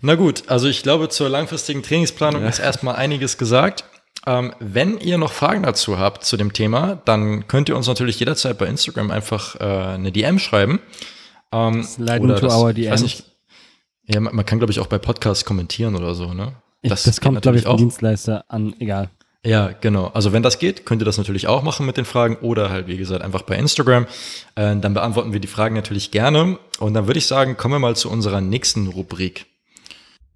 Na 0.00 0.14
gut, 0.14 0.44
also 0.46 0.68
ich 0.68 0.82
glaube, 0.82 1.08
zur 1.08 1.28
langfristigen 1.28 1.82
Trainingsplanung 1.82 2.42
ja. 2.42 2.48
ist 2.48 2.58
erstmal 2.58 2.96
einiges 2.96 3.38
gesagt. 3.38 3.84
Ähm, 4.26 4.52
wenn 4.60 4.98
ihr 4.98 5.18
noch 5.18 5.32
Fragen 5.32 5.62
dazu 5.62 5.98
habt 5.98 6.24
zu 6.24 6.36
dem 6.36 6.52
Thema, 6.52 7.00
dann 7.04 7.46
könnt 7.48 7.68
ihr 7.68 7.76
uns 7.76 7.86
natürlich 7.86 8.18
jederzeit 8.18 8.58
bei 8.58 8.66
Instagram 8.66 9.10
einfach 9.10 9.56
äh, 9.56 9.64
eine 9.64 10.12
DM 10.12 10.38
schreiben. 10.38 10.80
Ähm, 11.52 11.82
Slide 11.82 12.26
das, 12.26 12.54
our. 12.54 12.72
Nicht, 12.72 13.24
ja, 14.06 14.20
man, 14.20 14.34
man 14.34 14.44
kann, 14.44 14.58
glaube 14.58 14.72
ich, 14.72 14.80
auch 14.80 14.86
bei 14.86 14.98
Podcasts 14.98 15.44
kommentieren 15.44 15.96
oder 15.96 16.14
so, 16.14 16.34
ne? 16.34 16.52
Das, 16.82 17.02
das 17.02 17.20
kommt, 17.20 17.42
glaube 17.42 17.58
ich, 17.58 17.64
vom 17.64 17.76
Dienstleister 17.76 18.44
an, 18.48 18.74
egal. 18.78 19.10
Ja, 19.44 19.70
genau. 19.80 20.08
Also 20.08 20.32
wenn 20.32 20.42
das 20.42 20.58
geht, 20.58 20.84
könnt 20.84 21.00
ihr 21.00 21.04
das 21.04 21.16
natürlich 21.16 21.46
auch 21.46 21.62
machen 21.62 21.86
mit 21.86 21.96
den 21.96 22.04
Fragen 22.04 22.36
oder 22.36 22.70
halt, 22.70 22.88
wie 22.88 22.96
gesagt, 22.96 23.22
einfach 23.22 23.42
bei 23.42 23.56
Instagram. 23.56 24.06
Äh, 24.56 24.76
dann 24.76 24.94
beantworten 24.94 25.32
wir 25.32 25.40
die 25.40 25.48
Fragen 25.48 25.74
natürlich 25.74 26.10
gerne. 26.10 26.58
Und 26.80 26.94
dann 26.94 27.06
würde 27.06 27.18
ich 27.18 27.26
sagen, 27.26 27.56
kommen 27.56 27.74
wir 27.74 27.78
mal 27.78 27.96
zu 27.96 28.10
unserer 28.10 28.40
nächsten 28.40 28.88
Rubrik. 28.88 29.46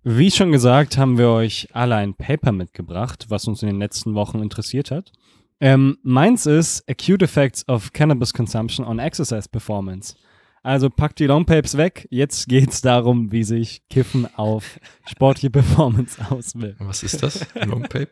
Wie 0.04 0.30
schon 0.30 0.50
gesagt, 0.50 0.98
haben 0.98 1.18
wir 1.18 1.28
euch 1.28 1.68
alle 1.72 1.96
ein 1.96 2.14
Paper 2.14 2.52
mitgebracht, 2.52 3.26
was 3.28 3.46
uns 3.46 3.62
in 3.62 3.68
den 3.68 3.78
letzten 3.78 4.14
Wochen 4.14 4.40
interessiert 4.40 4.90
hat. 4.90 5.12
Ähm, 5.60 5.98
meins 6.02 6.46
ist 6.46 6.88
Acute 6.88 7.24
Effects 7.24 7.68
of 7.68 7.92
Cannabis 7.92 8.32
Consumption 8.32 8.84
on 8.84 8.98
Exercise 8.98 9.48
Performance. 9.48 10.16
Also 10.62 10.90
packt 10.90 11.18
die 11.18 11.26
Longpapes 11.26 11.76
weg. 11.76 12.06
Jetzt 12.10 12.48
geht 12.48 12.70
es 12.70 12.82
darum, 12.82 13.32
wie 13.32 13.42
sich 13.42 13.82
Kiffen 13.88 14.28
auf 14.36 14.78
sportliche 15.06 15.50
Performance 15.50 16.18
auswirkt. 16.30 16.78
Was 16.80 17.02
ist 17.02 17.22
das? 17.22 17.46
Longpape? 17.54 18.10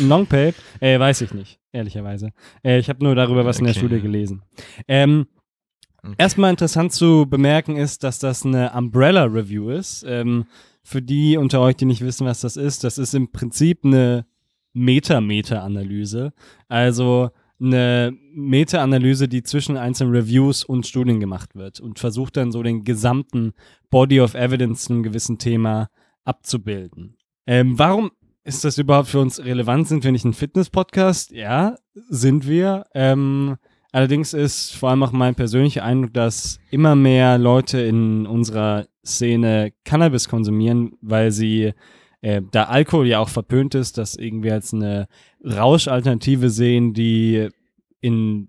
Longpape? 0.00 0.54
Äh, 0.80 0.98
weiß 0.98 1.20
ich 1.20 1.32
nicht, 1.32 1.60
ehrlicherweise. 1.72 2.32
Äh, 2.64 2.78
ich 2.78 2.88
habe 2.88 3.04
nur 3.04 3.14
darüber 3.14 3.44
was 3.44 3.56
okay. 3.56 3.62
in 3.62 3.66
der 3.66 3.74
Studie 3.74 4.00
gelesen. 4.00 4.42
Ähm, 4.88 5.26
okay. 6.02 6.14
Erstmal 6.18 6.50
interessant 6.50 6.92
zu 6.92 7.26
bemerken 7.28 7.76
ist, 7.76 8.02
dass 8.02 8.18
das 8.18 8.44
eine 8.44 8.72
Umbrella 8.72 9.24
Review 9.24 9.70
ist. 9.70 10.04
Ähm, 10.08 10.46
für 10.82 11.02
die 11.02 11.36
unter 11.36 11.60
euch, 11.60 11.76
die 11.76 11.86
nicht 11.86 12.02
wissen, 12.02 12.26
was 12.26 12.40
das 12.40 12.56
ist, 12.56 12.84
das 12.84 12.98
ist 12.98 13.14
im 13.14 13.30
Prinzip 13.30 13.84
eine 13.84 14.26
Meta-Meta-Analyse. 14.74 16.32
Also 16.68 17.30
eine 17.64 18.16
Meta-Analyse, 18.34 19.28
die 19.28 19.42
zwischen 19.42 19.76
einzelnen 19.76 20.14
Reviews 20.14 20.64
und 20.64 20.86
Studien 20.86 21.20
gemacht 21.20 21.54
wird 21.54 21.80
und 21.80 21.98
versucht 21.98 22.36
dann 22.36 22.52
so 22.52 22.62
den 22.62 22.84
gesamten 22.84 23.52
Body 23.90 24.20
of 24.20 24.34
Evidence 24.34 24.84
zu 24.84 24.92
einem 24.92 25.02
gewissen 25.02 25.38
Thema 25.38 25.88
abzubilden. 26.24 27.16
Ähm, 27.46 27.78
warum 27.78 28.10
ist 28.44 28.64
das 28.64 28.78
überhaupt 28.78 29.08
für 29.08 29.20
uns 29.20 29.42
relevant? 29.42 29.88
Sind 29.88 30.04
wir 30.04 30.12
nicht 30.12 30.24
ein 30.24 30.34
Fitness-Podcast? 30.34 31.32
Ja, 31.32 31.76
sind 32.08 32.46
wir. 32.46 32.84
Ähm, 32.94 33.56
allerdings 33.92 34.34
ist 34.34 34.74
vor 34.74 34.90
allem 34.90 35.02
auch 35.02 35.12
mein 35.12 35.34
persönlicher 35.34 35.84
Eindruck, 35.84 36.12
dass 36.12 36.58
immer 36.70 36.94
mehr 36.94 37.38
Leute 37.38 37.80
in 37.80 38.26
unserer 38.26 38.86
Szene 39.04 39.72
Cannabis 39.84 40.28
konsumieren, 40.28 40.92
weil 41.00 41.30
sie 41.30 41.72
äh, 42.24 42.40
da 42.50 42.64
Alkohol 42.64 43.06
ja 43.06 43.18
auch 43.18 43.28
verpönt 43.28 43.74
ist, 43.74 43.98
das 43.98 44.16
irgendwie 44.16 44.50
als 44.50 44.72
eine 44.72 45.08
Rauschalternative 45.44 46.48
sehen, 46.48 46.94
die 46.94 47.50
in 48.00 48.48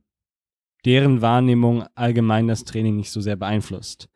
deren 0.86 1.22
Wahrnehmung 1.22 1.84
allgemein 1.94 2.48
das 2.48 2.64
Training 2.64 2.96
nicht 2.96 3.12
so 3.12 3.20
sehr 3.20 3.36
beeinflusst. 3.36 4.08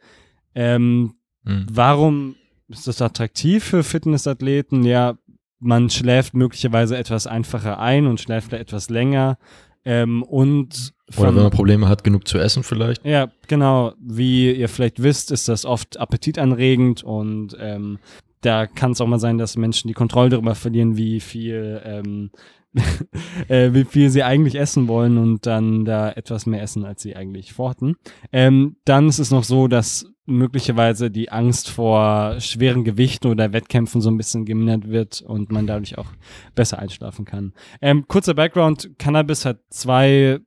Ähm, 0.55 1.16
mhm. 1.43 1.68
Warum 1.70 2.36
ist 2.70 2.88
das 2.88 3.01
attraktiv 3.01 3.66
für 3.66 3.84
Fitnessathleten? 3.84 4.86
Ja, 4.86 5.18
man 5.60 5.89
schläft 5.89 6.36
möglicherweise 6.36 6.95
etwas 6.95 7.28
einfacher 7.28 7.80
ein 7.80 8.07
und 8.07 8.22
schläft 8.22 8.53
etwas 8.53 8.89
länger. 8.89 9.38
Ähm, 9.84 10.24
und 10.24 10.93
Oder 11.18 11.36
wenn 11.36 11.43
man 11.43 11.51
Probleme 11.51 11.89
hat, 11.89 12.05
genug 12.05 12.30
zu 12.30 12.38
essen 12.38 12.64
vielleicht. 12.64 13.03
Ja, 13.05 13.30
genau. 13.49 13.91
Wie 13.99 14.53
ihr 14.53 14.70
vielleicht 14.70 15.03
wisst, 15.03 15.32
ist 15.32 15.49
das 15.49 15.66
oft 15.66 15.99
appetitanregend 15.99 17.03
und 17.03 17.57
ähm, 17.60 17.99
da 18.42 18.68
kann 18.68 18.92
es 18.92 19.02
auch 19.02 19.08
mal 19.08 19.20
sein, 19.20 19.38
dass 19.38 19.58
Menschen 19.58 19.88
die 19.88 19.94
Kontrolle 19.94 20.30
darüber 20.30 20.56
verlieren, 20.56 20.98
wie 20.98 21.20
viel, 21.20 21.82
ähm, 21.84 22.32
äh, 23.48 23.74
wie 23.74 23.86
viel 23.86 24.10
sie 24.10 24.24
eigentlich 24.24 24.56
essen 24.56 24.88
wollen 24.88 25.18
und 25.18 25.46
dann 25.46 25.86
da 25.86 26.12
etwas 26.12 26.46
mehr 26.46 26.62
essen, 26.62 26.86
als 26.86 27.02
sie 27.02 27.16
eigentlich 27.16 27.54
vorhatten. 27.54 27.96
Ähm, 28.32 28.78
dann 28.86 29.10
ist 29.10 29.20
es 29.20 29.32
noch 29.32 29.44
so, 29.44 29.68
dass 29.68 30.12
möglicherweise 30.30 31.10
die 31.10 31.32
Angst 31.32 31.70
vor 31.70 32.40
schweren 32.40 32.84
Gewichten 32.84 33.28
oder 33.28 33.52
Wettkämpfen 33.52 34.00
so 34.00 34.10
ein 34.10 34.18
bisschen 34.18 34.46
gemindert 34.46 34.88
wird 34.88 35.22
und 35.22 35.52
man 35.52 35.68
dadurch 35.68 35.98
auch 35.98 36.12
besser 36.56 36.80
einschlafen 36.80 37.26
kann. 37.26 37.54
Ähm, 37.82 38.06
kurzer 38.08 38.36
Background, 38.36 38.92
Cannabis 39.00 39.46
hat 39.46 39.62
zwei 39.70 40.40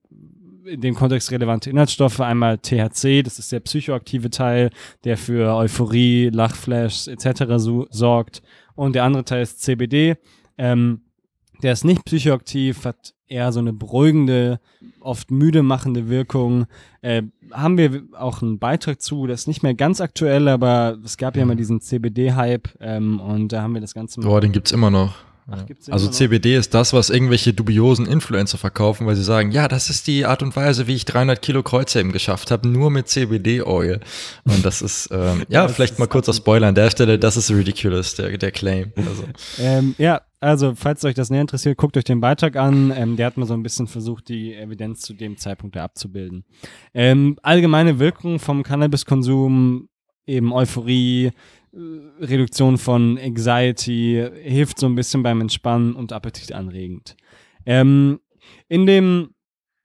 in 0.66 0.80
dem 0.80 0.94
Kontext 0.94 1.30
relevante 1.30 1.70
Inhaltsstoffe. 1.70 2.20
Einmal 2.20 2.58
THC, 2.58 3.22
das 3.22 3.38
ist 3.38 3.52
der 3.52 3.60
psychoaktive 3.60 4.30
Teil, 4.30 4.70
der 5.04 5.16
für 5.16 5.54
Euphorie, 5.54 6.30
Lachflashs 6.30 7.06
etc. 7.06 7.44
So, 7.56 7.86
sorgt. 7.90 8.42
Und 8.74 8.94
der 8.94 9.04
andere 9.04 9.24
Teil 9.24 9.42
ist 9.42 9.60
CBD. 9.62 10.16
Ähm, 10.58 11.02
der 11.62 11.72
ist 11.72 11.84
nicht 11.84 12.04
psychoaktiv, 12.04 12.84
hat 12.84 13.14
eher 13.28 13.52
so 13.52 13.60
eine 13.60 13.72
beruhigende, 13.72 14.60
oft 15.00 15.30
müde 15.30 15.62
machende 15.62 16.08
Wirkung. 16.08 16.66
Äh, 17.00 17.22
haben 17.50 17.78
wir 17.78 18.02
auch 18.18 18.42
einen 18.42 18.58
Beitrag 18.58 19.00
zu, 19.00 19.26
das 19.26 19.42
ist 19.42 19.46
nicht 19.46 19.62
mehr 19.62 19.74
ganz 19.74 20.00
aktuell, 20.00 20.48
aber 20.48 20.98
es 21.04 21.16
gab 21.16 21.36
ja 21.36 21.44
mal 21.44 21.56
diesen 21.56 21.80
CBD-Hype 21.80 22.68
ähm, 22.80 23.20
und 23.20 23.52
da 23.52 23.62
haben 23.62 23.74
wir 23.74 23.80
das 23.80 23.94
Ganze. 23.94 24.20
Boah, 24.20 24.40
den 24.40 24.52
gibt's 24.52 24.72
immer 24.72 24.90
noch. 24.90 25.14
Ach, 25.51 25.64
also 25.90 26.09
CBD 26.09 26.57
ist 26.57 26.72
das, 26.72 26.93
was 26.93 27.11
irgendwelche 27.11 27.53
dubiosen 27.53 28.07
Influencer 28.07 28.59
verkaufen, 28.59 29.07
weil 29.07 29.16
sie 29.16 29.24
sagen, 29.24 29.51
ja, 29.51 29.66
das 29.66 29.90
ist 29.90 30.07
die 30.07 30.24
Art 30.24 30.43
und 30.43 30.55
Weise, 30.55 30.86
wie 30.86 30.95
ich 30.95 31.05
300 31.05 31.43
Kilo 31.43 31.62
Kreuzheben 31.62 32.12
geschafft 32.12 32.51
habe, 32.51 32.68
nur 32.68 32.90
mit 32.90 33.09
CBD-Oil. 33.09 34.01
Und 34.45 34.64
das 34.64 34.82
ist, 34.82 35.09
ähm, 35.11 35.45
ja, 35.49 35.64
das 35.64 35.74
vielleicht 35.74 35.95
ist 35.95 35.99
mal 35.99 36.07
kurzer 36.07 36.32
Spoiler 36.32 36.68
an 36.68 36.74
der 36.76 36.90
Stelle, 36.90 37.18
das 37.18 37.36
ist 37.36 37.51
ridiculous, 37.51 38.14
der, 38.14 38.36
der 38.38 38.51
Claim. 38.53 38.93
Also. 38.97 39.24
Ähm, 39.59 39.95
ja, 39.99 40.22
also 40.40 40.74
falls 40.74 41.05
euch 41.05 41.14
das 41.14 41.30
näher 41.30 41.40
interessiert, 41.40 41.76
guckt 41.76 41.97
euch 41.97 42.05
den 42.05 42.20
Beitrag 42.20 42.57
an. 42.57 42.93
Ähm, 42.97 43.16
der 43.16 43.26
hat 43.26 43.36
mal 43.36 43.47
so 43.47 43.55
ein 43.55 43.62
bisschen 43.62 43.86
versucht, 43.86 44.28
die 44.28 44.55
Evidenz 44.55 45.01
zu 45.03 45.14
dem 45.14 45.36
Zeitpunkt 45.36 45.76
abzubilden. 45.76 46.45
Ähm, 46.95 47.38
allgemeine 47.43 47.99
Wirkung 47.99 48.38
vom 48.38 48.62
Cannabiskonsum, 48.62 49.88
eben 50.26 50.53
Euphorie, 50.53 51.30
Reduktion 51.75 52.77
von 52.77 53.18
Anxiety, 53.18 54.29
hilft 54.43 54.79
so 54.79 54.87
ein 54.87 54.95
bisschen 54.95 55.23
beim 55.23 55.41
Entspannen 55.41 55.95
und 55.95 56.12
Appetit 56.12 56.53
anregend. 56.53 57.16
Ähm, 57.64 58.20
in 58.68 58.87
dem 58.87 59.35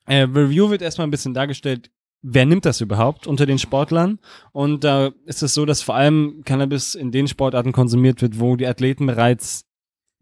äh, 0.05 0.23
Review 0.23 0.69
wird 0.69 0.81
erstmal 0.81 1.07
ein 1.07 1.11
bisschen 1.11 1.33
dargestellt, 1.33 1.91
wer 2.21 2.45
nimmt 2.45 2.65
das 2.65 2.81
überhaupt 2.81 3.27
unter 3.27 3.45
den 3.45 3.59
Sportlern? 3.59 4.19
Und 4.51 4.83
da 4.83 5.11
ist 5.25 5.43
es 5.43 5.53
so, 5.53 5.65
dass 5.65 5.81
vor 5.81 5.95
allem 5.95 6.41
Cannabis 6.43 6.95
in 6.95 7.11
den 7.11 7.27
Sportarten 7.27 7.71
konsumiert 7.71 8.21
wird, 8.21 8.39
wo 8.39 8.55
die 8.55 8.67
Athleten 8.67 9.05
bereits 9.05 9.65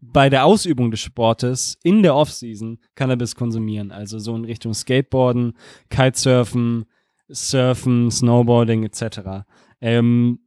bei 0.00 0.28
der 0.28 0.44
Ausübung 0.44 0.90
des 0.90 1.00
Sportes 1.00 1.78
in 1.82 2.02
der 2.02 2.14
Offseason 2.14 2.78
Cannabis 2.94 3.34
konsumieren. 3.34 3.90
Also 3.90 4.18
so 4.18 4.36
in 4.36 4.44
Richtung 4.44 4.74
Skateboarden, 4.74 5.54
Kitesurfen, 5.88 6.84
Surfen, 7.28 8.10
Snowboarding 8.10 8.84
etc. 8.84 9.46
Ähm, 9.80 10.40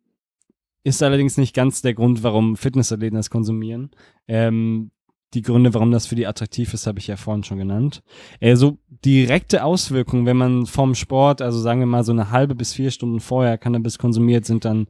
ist 0.83 1.03
allerdings 1.03 1.37
nicht 1.37 1.53
ganz 1.53 1.81
der 1.81 1.93
Grund, 1.93 2.23
warum 2.23 2.55
Fitnessathleten 2.55 3.15
das 3.15 3.29
konsumieren. 3.29 3.91
Ähm, 4.27 4.91
die 5.33 5.41
Gründe, 5.41 5.73
warum 5.73 5.91
das 5.91 6.07
für 6.07 6.15
die 6.15 6.25
attraktiv 6.25 6.73
ist, 6.73 6.87
habe 6.87 6.99
ich 6.99 7.07
ja 7.07 7.15
vorhin 7.15 7.43
schon 7.43 7.59
genannt. 7.59 8.01
Äh, 8.39 8.55
so 8.55 8.79
direkte 9.05 9.63
Auswirkungen, 9.63 10.25
wenn 10.25 10.37
man 10.37 10.65
vom 10.65 10.95
Sport, 10.95 11.41
also 11.41 11.59
sagen 11.59 11.79
wir 11.81 11.87
mal 11.87 12.03
so 12.03 12.11
eine 12.11 12.31
halbe 12.31 12.55
bis 12.55 12.73
vier 12.73 12.91
Stunden 12.91 13.19
vorher 13.19 13.57
Cannabis 13.57 13.99
konsumiert, 13.99 14.45
sind 14.45 14.65
dann 14.65 14.87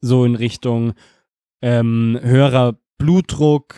so 0.00 0.24
in 0.24 0.34
Richtung 0.34 0.94
ähm, 1.62 2.18
höherer 2.20 2.78
Blutdruck, 2.98 3.74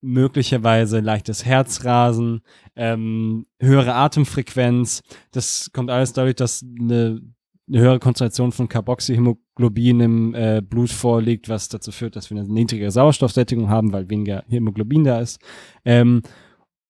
möglicherweise 0.00 1.00
leichtes 1.00 1.44
Herzrasen, 1.44 2.42
ähm, 2.76 3.46
höhere 3.60 3.94
Atemfrequenz. 3.94 5.02
Das 5.30 5.70
kommt 5.72 5.90
alles 5.90 6.12
dadurch, 6.12 6.34
dass 6.34 6.64
eine 6.78 7.20
eine 7.68 7.80
höhere 7.80 7.98
Konzentration 7.98 8.52
von 8.52 8.68
Carboxyhämoglobin 8.68 10.00
im 10.00 10.34
äh, 10.34 10.60
Blut 10.60 10.90
vorliegt, 10.90 11.48
was 11.48 11.68
dazu 11.68 11.92
führt, 11.92 12.16
dass 12.16 12.30
wir 12.30 12.38
eine 12.38 12.48
niedrigere 12.48 12.90
Sauerstoffsättigung 12.90 13.70
haben, 13.70 13.92
weil 13.92 14.10
weniger 14.10 14.44
Hämoglobin 14.48 15.04
da 15.04 15.20
ist. 15.20 15.40
Ähm, 15.84 16.22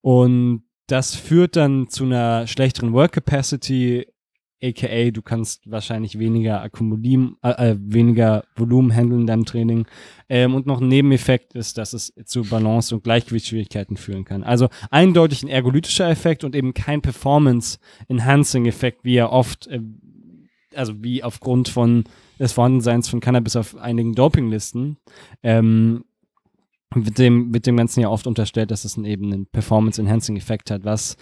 und 0.00 0.64
das 0.86 1.14
führt 1.14 1.56
dann 1.56 1.88
zu 1.88 2.04
einer 2.04 2.46
schlechteren 2.46 2.92
Work 2.92 3.12
Capacity, 3.12 4.06
aka 4.62 5.10
du 5.10 5.22
kannst 5.22 5.70
wahrscheinlich 5.70 6.18
weniger 6.18 6.62
akkumulieren, 6.62 7.36
äh, 7.42 7.72
äh, 7.72 7.76
weniger 7.78 8.44
Volumen 8.56 8.94
handeln 8.94 9.22
in 9.22 9.26
deinem 9.26 9.44
Training. 9.44 9.86
Ähm, 10.28 10.54
und 10.54 10.66
noch 10.66 10.80
ein 10.80 10.88
Nebeneffekt 10.88 11.54
ist, 11.54 11.78
dass 11.78 11.92
es 11.92 12.12
zu 12.24 12.42
Balance- 12.42 12.94
und 12.94 13.04
Gleichgewichtsschwierigkeiten 13.04 13.96
führen 13.96 14.24
kann. 14.24 14.42
Also 14.42 14.68
eindeutig 14.90 15.42
ein 15.42 15.48
ergolytischer 15.48 16.08
Effekt 16.08 16.44
und 16.44 16.56
eben 16.56 16.74
kein 16.74 17.02
Performance-Enhancing-Effekt, 17.02 19.04
wie 19.04 19.16
er 19.16 19.32
oft 19.32 19.66
äh, 19.68 19.80
also 20.76 21.02
wie 21.02 21.22
aufgrund 21.22 21.68
von 21.68 22.04
des 22.38 22.52
Vorhandenseins 22.52 23.08
von 23.08 23.20
Cannabis 23.20 23.56
auf 23.56 23.76
einigen 23.76 24.14
Dopinglisten, 24.14 24.96
ähm, 25.42 26.04
mit 26.94 27.18
dem, 27.18 27.50
mit 27.50 27.66
dem 27.66 27.76
Ganzen 27.76 28.00
ja 28.00 28.08
oft 28.08 28.26
unterstellt, 28.26 28.70
dass 28.70 28.84
es 28.84 28.96
einen, 28.96 29.06
eben 29.06 29.32
einen 29.32 29.46
Performance-Enhancing-Effekt 29.46 30.70
hat, 30.70 30.84
was 30.84 31.16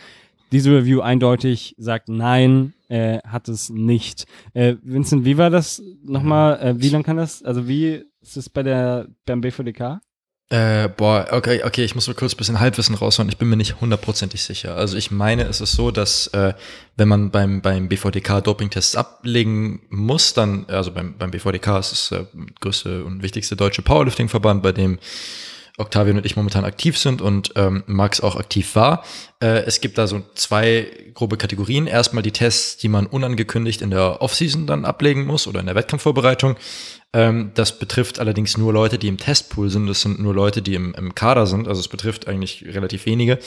diese 0.53 0.70
Review 0.70 1.00
eindeutig 1.00 1.74
sagt, 1.78 2.09
nein, 2.09 2.74
äh, 2.88 3.18
hat 3.26 3.48
es 3.48 3.70
nicht. 3.70 4.26
Äh, 4.53 4.76
Vincent, 4.82 5.24
wie 5.24 5.38
war 5.38 5.48
das 5.48 5.82
nochmal? 6.05 6.61
Äh, 6.61 6.74
wie 6.80 6.90
lang 6.90 7.03
kann 7.03 7.16
das, 7.16 7.42
also 7.42 7.66
wie 7.68 8.05
ist 8.20 8.36
es 8.36 8.50
bei 8.50 8.62
der, 8.62 9.09
beim 9.24 9.40
BVDK? 9.40 10.00
Äh, 10.53 10.90
boah, 10.94 11.28
okay, 11.30 11.62
okay, 11.64 11.82
ich 11.82 11.94
muss 11.94 12.09
mal 12.09 12.12
kurz 12.12 12.34
ein 12.34 12.36
bisschen 12.36 12.61
Halbwissen 12.61 12.94
raushauen. 12.94 13.30
Ich 13.30 13.38
bin 13.38 13.48
mir 13.48 13.57
nicht 13.57 13.80
hundertprozentig 13.80 14.42
sicher. 14.42 14.76
Also 14.76 14.98
ich 14.98 15.11
meine, 15.11 15.44
es 15.44 15.62
ist 15.62 15.72
so, 15.72 15.90
dass 15.90 16.26
äh, 16.26 16.53
wenn 16.94 17.09
man 17.09 17.30
beim, 17.30 17.62
beim 17.62 17.88
BVDK 17.88 18.44
Dopingtests 18.44 18.94
ablegen 18.94 19.80
muss, 19.88 20.34
dann, 20.34 20.66
also 20.68 20.92
beim, 20.92 21.14
beim 21.16 21.30
BVDK 21.30 21.78
ist 21.78 21.92
es 21.92 22.09
der 22.11 22.26
größte 22.61 23.03
und 23.03 23.22
wichtigste 23.22 23.57
deutsche 23.57 23.80
Powerlifting-Verband, 23.80 24.62
bei 24.62 24.72
dem 24.72 24.98
Octavian 25.78 26.18
und 26.18 26.26
ich 26.26 26.36
momentan 26.36 26.66
aktiv 26.66 26.98
sind 26.98 27.22
und 27.22 27.53
ähm, 27.57 27.82
Max 27.86 28.20
auch 28.20 28.36
aktiv 28.36 28.76
war. 28.76 29.05
Äh, 29.40 29.62
es 29.64 29.80
gibt 29.80 29.96
da 29.96 30.07
so 30.07 30.22
zwei 30.34 30.86
grobe 31.14 31.38
Kategorien. 31.38 31.86
Erstmal 31.86 32.22
die 32.22 32.30
Tests, 32.30 32.76
die 32.76 32.88
man 32.88 33.07
unangekündigt 33.07 33.80
in 33.80 33.88
der 33.88 34.20
Offseason 34.20 34.66
dann 34.66 34.84
ablegen 34.84 35.24
muss 35.24 35.46
oder 35.46 35.61
in 35.61 35.66
der 35.66 35.74
Wettkampfvorbereitung. 35.74 36.57
Ähm, 37.14 37.50
das 37.54 37.78
betrifft 37.78 38.18
allerdings 38.20 38.56
nur 38.56 38.72
Leute, 38.72 38.98
die 38.98 39.08
im 39.08 39.18
Testpool 39.18 39.68
sind. 39.68 39.86
Das 39.86 40.00
sind 40.00 40.18
nur 40.18 40.34
Leute, 40.34 40.62
die 40.62 40.74
im, 40.74 40.94
im 40.94 41.14
Kader 41.14 41.46
sind. 41.46 41.68
Also 41.68 41.80
es 41.80 41.88
betrifft 41.88 42.26
eigentlich 42.26 42.64
relativ 42.66 43.06
wenige. 43.06 43.38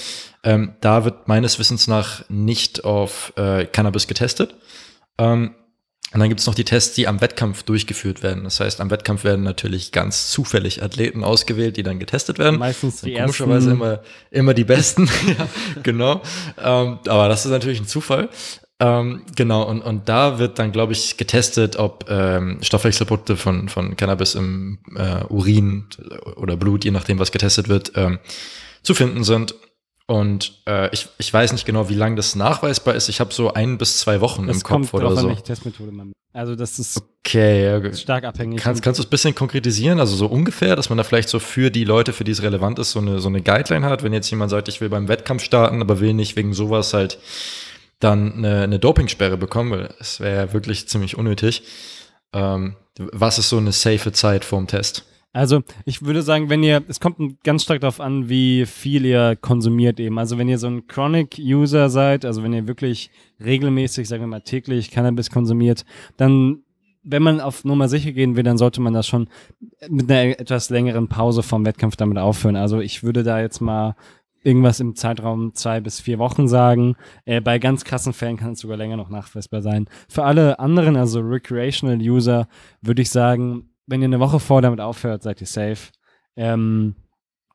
Ähm, 0.43 0.75
da 0.81 1.03
wird 1.03 1.27
meines 1.27 1.57
Wissens 1.57 1.87
nach 1.87 2.23
nicht 2.29 2.83
auf 2.83 3.33
äh, 3.37 3.65
Cannabis 3.65 4.07
getestet. 4.07 4.55
Ähm, 5.17 5.55
und 6.13 6.19
dann 6.19 6.29
gibt 6.29 6.39
es 6.39 6.47
noch 6.47 6.55
die 6.55 6.63
Tests, 6.63 6.95
die 6.95 7.07
am 7.07 7.19
Wettkampf 7.19 7.63
durchgeführt 7.63 8.23
werden. 8.23 8.45
Das 8.45 8.61
heißt, 8.61 8.79
am 8.79 8.89
Wettkampf 8.89 9.25
werden 9.25 9.43
natürlich 9.43 9.91
ganz 9.91 10.29
zufällig 10.29 10.81
Athleten 10.81 11.25
ausgewählt, 11.25 11.75
die 11.75 11.83
dann 11.83 11.99
getestet 11.99 12.39
werden. 12.39 12.59
Meistens 12.59 13.01
die 13.01 13.15
komischerweise 13.15 13.71
ersten. 13.71 13.83
immer 13.83 13.99
immer 14.31 14.53
die 14.53 14.63
besten. 14.63 15.09
ja, 15.27 15.47
genau. 15.83 16.21
Ähm, 16.57 16.99
aber 17.07 17.27
das 17.27 17.43
ist 17.43 17.51
natürlich 17.51 17.81
ein 17.81 17.87
Zufall. 17.87 18.29
Ähm, 18.79 19.21
genau, 19.35 19.63
und, 19.63 19.81
und 19.81 20.09
da 20.09 20.37
wird 20.37 20.59
dann, 20.59 20.71
glaube 20.73 20.91
ich, 20.91 21.15
getestet, 21.15 21.77
ob 21.77 22.05
ähm, 22.09 22.57
Stoffwechselprodukte 22.61 23.37
von, 23.37 23.69
von 23.69 23.95
Cannabis 23.95 24.35
im 24.35 24.79
äh, 24.95 25.23
Urin 25.29 25.85
oder 26.35 26.57
Blut, 26.57 26.83
je 26.83 26.91
nachdem, 26.91 27.17
was 27.17 27.31
getestet 27.31 27.69
wird, 27.69 27.93
ähm, 27.95 28.19
zu 28.83 28.93
finden 28.93 29.23
sind. 29.23 29.55
Und 30.07 30.61
äh, 30.67 30.93
ich, 30.93 31.07
ich 31.17 31.33
weiß 31.33 31.53
nicht 31.53 31.65
genau, 31.65 31.89
wie 31.89 31.95
lange 31.95 32.15
das 32.15 32.35
nachweisbar 32.35 32.95
ist. 32.95 33.09
Ich 33.09 33.19
habe 33.19 33.33
so 33.33 33.53
ein 33.53 33.77
bis 33.77 33.97
zwei 33.97 34.21
Wochen 34.21 34.45
das 34.45 34.57
im 34.57 34.63
Kopf 34.63 34.93
oder 34.93 35.15
so. 35.15 35.29
An, 35.29 35.43
Testmethode 35.43 35.91
man. 35.91 36.11
Also 36.31 36.55
das 36.55 36.77
ist 36.77 37.01
okay, 37.21 37.75
okay. 37.75 37.93
stark 37.93 38.25
abhängig. 38.25 38.59
Kannst, 38.59 38.83
kannst 38.83 38.99
du 38.99 39.03
es 39.03 39.07
ein 39.07 39.09
bisschen 39.09 39.33
konkretisieren? 39.33 40.01
Also 40.01 40.17
so 40.17 40.27
ungefähr, 40.27 40.75
dass 40.75 40.89
man 40.89 40.97
da 40.97 41.05
vielleicht 41.05 41.29
so 41.29 41.39
für 41.39 41.71
die 41.71 41.85
Leute, 41.85 42.11
für 42.11 42.25
die 42.25 42.31
es 42.31 42.43
relevant 42.43 42.77
ist, 42.77 42.91
so 42.91 42.99
eine, 42.99 43.19
so 43.19 43.29
eine 43.29 43.41
Guideline 43.41 43.85
hat. 43.85 44.03
Wenn 44.03 44.11
jetzt 44.13 44.29
jemand 44.29 44.51
sagt, 44.51 44.67
ich 44.67 44.81
will 44.81 44.89
beim 44.89 45.07
Wettkampf 45.07 45.43
starten, 45.43 45.81
aber 45.81 46.01
will 46.01 46.13
nicht 46.13 46.35
wegen 46.35 46.53
sowas 46.53 46.93
halt 46.93 47.17
dann 47.99 48.33
eine, 48.33 48.63
eine 48.63 48.79
Dopingsperre 48.79 49.37
bekommen, 49.37 49.71
weil 49.71 49.89
es 49.99 50.19
wäre 50.19 50.47
ja 50.47 50.53
wirklich 50.53 50.87
ziemlich 50.87 51.17
unnötig. 51.17 51.63
Ähm, 52.33 52.75
was 52.97 53.39
ist 53.39 53.49
so 53.49 53.57
eine 53.57 53.71
safe 53.71 54.11
Zeit 54.11 54.45
vorm 54.45 54.67
Test? 54.67 55.05
Also 55.33 55.63
ich 55.83 56.01
würde 56.01 56.21
sagen, 56.21 56.49
wenn 56.49 56.63
ihr, 56.63 56.81
es 56.87 57.01
kommt 57.01 57.43
ganz 57.43 57.63
stark 57.63 57.81
darauf 57.81 57.99
an, 57.99 58.29
wie 58.29 58.65
viel 58.65 59.05
ihr 59.05 59.35
konsumiert 59.35 59.99
eben. 59.99 60.17
Also 60.17 60.37
wenn 60.37 60.47
ihr 60.47 60.57
so 60.57 60.67
ein 60.67 60.87
Chronic-User 60.87 61.89
seid, 61.89 62.23
also 62.23 62.41
wenn 62.41 62.53
ihr 62.53 62.67
wirklich 62.67 63.11
regelmäßig, 63.43 64.07
sagen 64.07 64.23
wir 64.23 64.27
mal 64.27 64.39
täglich 64.39 64.91
Cannabis 64.91 65.29
konsumiert, 65.29 65.83
dann 66.15 66.61
wenn 67.05 67.21
man 67.21 67.39
auf 67.39 67.63
Nummer 67.63 67.87
sicher 67.87 68.11
gehen 68.11 68.35
will, 68.35 68.43
dann 68.43 68.57
sollte 68.57 68.81
man 68.81 68.93
das 68.93 69.07
schon 69.07 69.29
mit 69.89 70.09
einer 70.09 70.39
etwas 70.39 70.69
längeren 70.69 71.07
Pause 71.07 71.43
vom 71.43 71.65
Wettkampf 71.65 71.95
damit 71.95 72.17
aufhören. 72.17 72.55
Also 72.55 72.79
ich 72.79 73.03
würde 73.03 73.23
da 73.23 73.39
jetzt 73.39 73.61
mal 73.61 73.95
irgendwas 74.45 74.79
im 74.79 74.95
Zeitraum 74.95 75.53
zwei 75.55 75.81
bis 75.81 75.99
vier 75.99 76.19
Wochen 76.19 76.47
sagen. 76.47 76.95
Äh, 77.25 77.41
bei 77.41 77.59
ganz 77.59 77.83
krassen 77.83 78.13
Fällen 78.13 78.37
kann 78.37 78.53
es 78.53 78.59
sogar 78.59 78.77
länger 78.77 78.95
noch 78.95 79.09
nachweisbar 79.09 79.61
sein. 79.61 79.87
Für 80.07 80.23
alle 80.23 80.59
anderen, 80.59 80.95
also 80.95 81.19
Recreational 81.19 81.97
User, 81.99 82.47
würde 82.81 83.01
ich 83.01 83.09
sagen, 83.09 83.69
wenn 83.87 84.01
ihr 84.01 84.05
eine 84.05 84.19
Woche 84.19 84.39
vor 84.39 84.61
damit 84.61 84.79
aufhört, 84.79 85.23
seid 85.23 85.41
ihr 85.41 85.47
safe. 85.47 85.91
Ähm, 86.37 86.95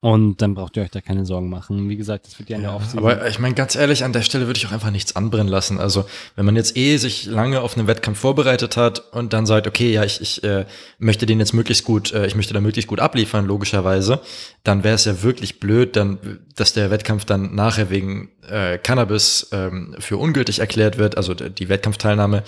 und 0.03 0.41
dann 0.41 0.55
braucht 0.55 0.79
ihr 0.79 0.83
euch 0.83 0.91
da 0.91 1.03
keine 1.03 1.27
Sorgen 1.27 1.51
machen. 1.51 1.91
Wie 1.91 1.97
gesagt, 1.99 2.27
das 2.27 2.39
wird 2.39 2.49
ja 2.49 2.57
in 2.57 2.63
der 2.63 2.71
Ja, 2.71 2.77
Offseason. 2.77 3.01
aber 3.01 3.29
ich 3.29 3.39
meine, 3.39 3.55
ganz 3.55 3.77
ehrlich, 3.77 4.03
an 4.03 4.15
der 4.15 4.23
Stelle 4.23 4.47
würde 4.47 4.57
ich 4.57 4.67
auch 4.67 4.73
einfach 4.73 4.91
nichts 4.91 5.15
anbrennen 5.15 5.49
lassen. 5.49 5.79
Also, 5.79 6.07
wenn 6.37 6.47
man 6.47 6.57
jetzt 6.57 6.75
eh 6.79 6.97
sich 6.97 7.27
lange 7.27 7.61
auf 7.61 7.77
einen 7.77 7.87
Wettkampf 7.87 8.19
vorbereitet 8.19 8.79
hat 8.79 9.13
und 9.13 9.35
dann 9.35 9.45
sagt, 9.45 9.67
okay, 9.67 9.93
ja, 9.93 10.03
ich, 10.03 10.23
ich 10.23 10.43
äh, 10.43 10.65
möchte 10.99 11.27
den 11.27 11.39
jetzt 11.39 11.53
möglichst 11.53 11.85
gut, 11.85 12.15
äh, 12.15 12.27
ich 12.27 12.35
möchte 12.35 12.55
da 12.55 12.63
möglichst 12.63 12.89
gut 12.89 12.99
abliefern, 12.99 13.45
logischerweise, 13.45 14.21
dann 14.65 14.85
wäre 14.85 14.95
es 14.95 15.05
ja 15.05 15.23
wirklich 15.23 15.61
blöd, 15.61 15.97
dann, 15.97 16.19
dass 16.61 16.73
der 16.73 16.91
Wettkampf 16.91 17.25
dann 17.25 17.55
nachher 17.55 17.91
wegen 17.91 18.31
äh, 18.49 18.79
Cannabis 18.79 19.49
ähm, 19.53 19.97
für 19.99 20.17
ungültig 20.19 20.59
erklärt 20.61 20.99
wird, 20.99 21.17
also 21.17 21.35
die 21.35 21.69
Wettkampfteilnahme, 21.69 22.43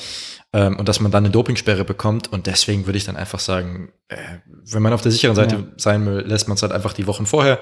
ähm, 0.52 0.78
und 0.78 0.88
dass 0.88 1.00
man 1.00 1.10
dann 1.10 1.24
eine 1.24 1.32
Dopingsperre 1.32 1.84
bekommt. 1.84 2.30
Und 2.32 2.46
deswegen 2.46 2.86
würde 2.86 2.98
ich 2.98 3.04
dann 3.04 3.16
einfach 3.16 3.40
sagen, 3.40 3.92
äh, 4.08 4.16
wenn 4.70 4.82
man 4.82 4.92
auf 4.92 5.02
der 5.02 5.12
sicheren 5.12 5.34
Seite 5.34 5.56
Ja. 5.56 5.62
sein 5.76 6.04
will, 6.06 6.20
lässt 6.26 6.46
man 6.48 6.56
es 6.56 6.62
halt 6.62 6.72
einfach 6.72 6.92
die 6.92 7.06
Wochen 7.06 7.26
vorher 7.26 7.58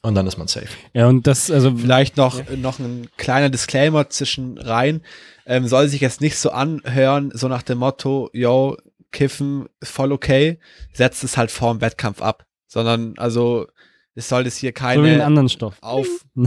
und 0.00 0.14
dann 0.16 0.26
ist 0.26 0.36
man 0.38 0.48
safe. 0.48 0.66
ja, 0.94 1.06
und 1.06 1.26
das, 1.26 1.50
also 1.50 1.76
Vielleicht 1.76 2.16
noch, 2.16 2.40
noch 2.56 2.78
ein 2.80 3.08
kleiner 3.18 3.50
Disclaimer 3.50 4.08
zwischen 4.10 4.58
rein. 4.58 5.02
Ähm, 5.46 5.68
soll 5.68 5.88
sich 5.88 6.00
jetzt 6.00 6.20
nicht 6.20 6.36
so 6.38 6.50
anhören, 6.50 7.30
so 7.34 7.48
nach 7.48 7.62
dem 7.62 7.78
Motto, 7.78 8.30
yo, 8.32 8.76
kiffen 9.12 9.68
voll 9.82 10.10
okay, 10.12 10.58
setzt 10.92 11.22
es 11.22 11.36
halt 11.36 11.50
vor 11.50 11.72
dem 11.74 11.80
Wettkampf 11.80 12.22
ab. 12.22 12.46
Sondern, 12.66 13.14
also, 13.18 13.66
es 14.14 14.28
soll 14.28 14.46
es 14.46 14.56
hier 14.58 14.72
so 14.76 14.82
wie 14.84 14.88
einen 14.88 15.04
keine 15.04 15.24
anderen 15.24 15.48
Stoff. 15.48 15.76
auf. 15.80 16.06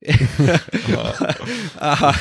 Aha. 1.80 2.14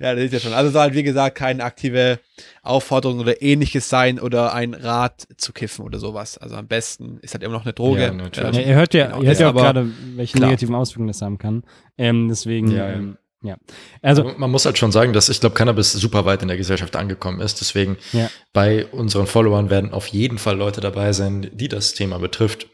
ja, 0.00 0.14
das 0.14 0.24
ist 0.24 0.32
ja 0.32 0.40
schon. 0.40 0.52
Also 0.52 0.70
soll 0.70 0.82
halt, 0.82 0.94
wie 0.94 1.02
gesagt, 1.02 1.36
keine 1.38 1.64
aktive 1.64 2.18
Aufforderung 2.62 3.20
oder 3.20 3.40
ähnliches 3.42 3.88
sein 3.88 4.18
oder 4.20 4.52
ein 4.54 4.74
Rat 4.74 5.26
zu 5.36 5.52
kiffen 5.52 5.84
oder 5.84 5.98
sowas. 5.98 6.38
Also 6.38 6.56
am 6.56 6.66
besten 6.66 7.18
ist 7.22 7.34
halt 7.34 7.42
immer 7.42 7.54
noch 7.54 7.64
eine 7.64 7.72
Droge. 7.72 8.02
Ja, 8.02 8.12
natürlich. 8.12 8.56
Ja, 8.56 8.62
ihr 8.62 8.74
hört 8.74 8.94
ja, 8.94 9.06
Genau, 9.06 9.22
ihr 9.22 9.28
hört 9.28 9.38
ja 9.40 9.46
auch 9.46 9.50
aber 9.50 9.62
gerade, 9.62 9.88
welche 10.16 10.36
klar. 10.36 10.48
negativen 10.50 10.74
Auswirkungen 10.74 11.08
das 11.08 11.22
haben 11.22 11.38
kann. 11.38 11.64
Ähm, 11.98 12.28
deswegen, 12.28 12.70
Ja, 12.70 12.88
ja. 12.88 12.94
Ähm, 12.94 13.16
ja. 13.44 13.56
Also, 14.02 14.22
Man 14.36 14.52
muss 14.52 14.64
halt 14.66 14.78
schon 14.78 14.92
sagen, 14.92 15.12
dass 15.12 15.28
ich 15.28 15.40
glaube, 15.40 15.56
Cannabis 15.56 15.92
super 15.92 16.24
weit 16.24 16.42
in 16.42 16.48
der 16.48 16.56
Gesellschaft 16.56 16.94
angekommen 16.94 17.40
ist. 17.40 17.60
Deswegen 17.60 17.96
Ja. 18.12 18.30
bei 18.52 18.86
unseren 18.86 19.26
Followern 19.26 19.68
werden 19.68 19.92
auf 19.92 20.06
jeden 20.08 20.38
Fall 20.38 20.56
Leute 20.56 20.80
dabei 20.80 21.12
sein, 21.12 21.50
die 21.52 21.66
das 21.68 21.94
Thema 21.94 22.18
betrifft. 22.18 22.68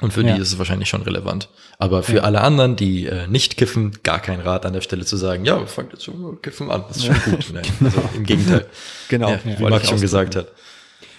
Und 0.00 0.12
für 0.12 0.22
Ja. 0.26 0.34
die 0.34 0.40
ist 0.40 0.48
es 0.52 0.58
wahrscheinlich 0.58 0.88
schon 0.88 1.02
relevant. 1.02 1.50
Aber 1.78 2.02
für 2.02 2.16
Ja. 2.16 2.22
alle 2.22 2.40
anderen, 2.40 2.76
die 2.76 3.06
äh, 3.06 3.26
nicht 3.26 3.56
kiffen, 3.58 3.92
gar 4.02 4.18
kein 4.20 4.40
Rat 4.40 4.64
an 4.64 4.72
der 4.72 4.80
Stelle 4.80 5.04
zu 5.04 5.16
sagen, 5.16 5.44
ja, 5.44 5.64
fangt 5.66 5.92
jetzt 5.92 6.04
schon 6.04 6.20
mit 6.30 6.42
Kiffen 6.42 6.70
an. 6.70 6.84
Das 6.88 6.96
ist 6.98 7.06
schon 7.06 7.20
gut. 7.30 7.50
Nein, 7.52 7.64
also 7.84 8.02
im 8.16 8.24
Gegenteil. 8.24 8.66
Genau. 9.08 9.30
Ja, 9.30 9.40
wie 9.44 9.76
ich 9.76 9.88
schon 9.88 10.00
gesagt 10.00 10.36
hat. 10.36 10.48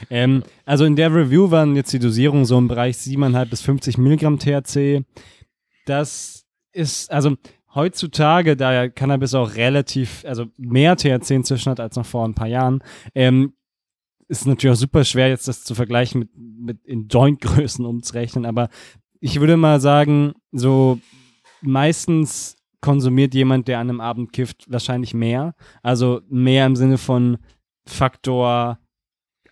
Ähm, 0.10 0.44
also 0.66 0.86
in 0.86 0.96
der 0.96 1.14
Review 1.14 1.52
waren 1.52 1.76
jetzt 1.76 1.94
die 1.94 2.00
Dosierungen 2.00 2.46
so 2.46 2.58
im 2.58 2.68
Bereich 2.68 2.96
7,5 2.96 3.46
bis 3.46 3.62
50 3.62 3.98
Milligramm 4.00 4.40
THC. 4.40 5.04
Das 5.86 6.46
ist, 6.72 7.12
also 7.12 7.36
heutzutage, 7.76 8.56
da 8.58 8.74
ja 8.74 8.90
Cannabis 8.90 9.34
auch 9.34 9.56
relativ, 9.56 10.24
also 10.26 10.46
mehr 10.58 10.96
THC 10.96 11.32
inzwischen 11.36 11.70
hat 11.70 11.80
als 11.80 11.96
noch 11.96 12.06
vor 12.06 12.28
ein 12.28 12.34
paar 12.34 12.48
Jahren, 12.48 12.84
ähm, 13.16 13.54
ist 14.32 14.48
natürlich 14.48 14.74
auch 14.74 14.80
super 14.80 15.04
schwer, 15.04 15.28
jetzt 15.28 15.50
das 15.50 15.66
zu 15.66 15.76
vergleichen 15.76 16.20
mit, 16.22 16.30
mit 16.38 16.86
in 16.86 17.08
Joint-Größen 17.10 17.86
umzurechnen, 17.86 18.46
aber 18.46 18.70
ich 19.20 19.40
würde 19.40 19.58
mal 19.58 19.82
sagen, 19.82 20.34
so 20.52 21.00
meistens 21.62 22.56
konsumiert 22.80 23.34
jemand, 23.36 23.68
der 23.68 23.80
an 23.80 23.90
einem 23.90 24.02
Abend 24.02 24.34
kifft, 24.34 24.72
wahrscheinlich 24.72 25.14
mehr. 25.14 25.54
Also 25.84 26.22
mehr 26.30 26.66
im 26.66 26.76
Sinne 26.76 26.98
von 26.98 27.38
Faktor 27.86 28.80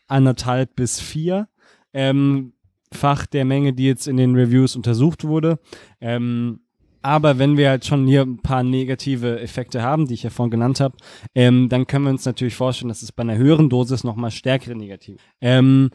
anderthalb 0.07 0.75
bis 0.75 0.99
vier 0.99 1.47
ähm, 1.93 2.53
Fach 2.91 3.27
der 3.27 3.45
Menge, 3.45 3.73
die 3.73 3.85
jetzt 3.85 4.07
in 4.07 4.17
den 4.17 4.33
Reviews 4.33 4.75
untersucht 4.75 5.25
wurde. 5.25 5.59
Ähm, 6.01 6.61
aber 7.01 7.37
wenn 7.37 7.57
wir 7.57 7.69
halt 7.69 7.85
schon 7.85 8.07
hier 8.07 8.21
ein 8.21 8.41
paar 8.41 8.63
negative 8.63 9.39
Effekte 9.39 9.81
haben, 9.81 10.07
die 10.07 10.13
ich 10.13 10.23
ja 10.23 10.29
vorhin 10.29 10.51
genannt 10.51 10.79
habe, 10.79 10.97
ähm, 11.35 11.69
dann 11.69 11.87
können 11.87 12.05
wir 12.05 12.11
uns 12.11 12.25
natürlich 12.25 12.55
vorstellen, 12.55 12.89
dass 12.89 13.01
es 13.01 13.11
bei 13.11 13.21
einer 13.21 13.37
höheren 13.37 13.69
Dosis 13.69 14.03
nochmal 14.03 14.31
stärkere 14.31 14.75
negative. 14.75 15.17
Ähm, 15.41 15.91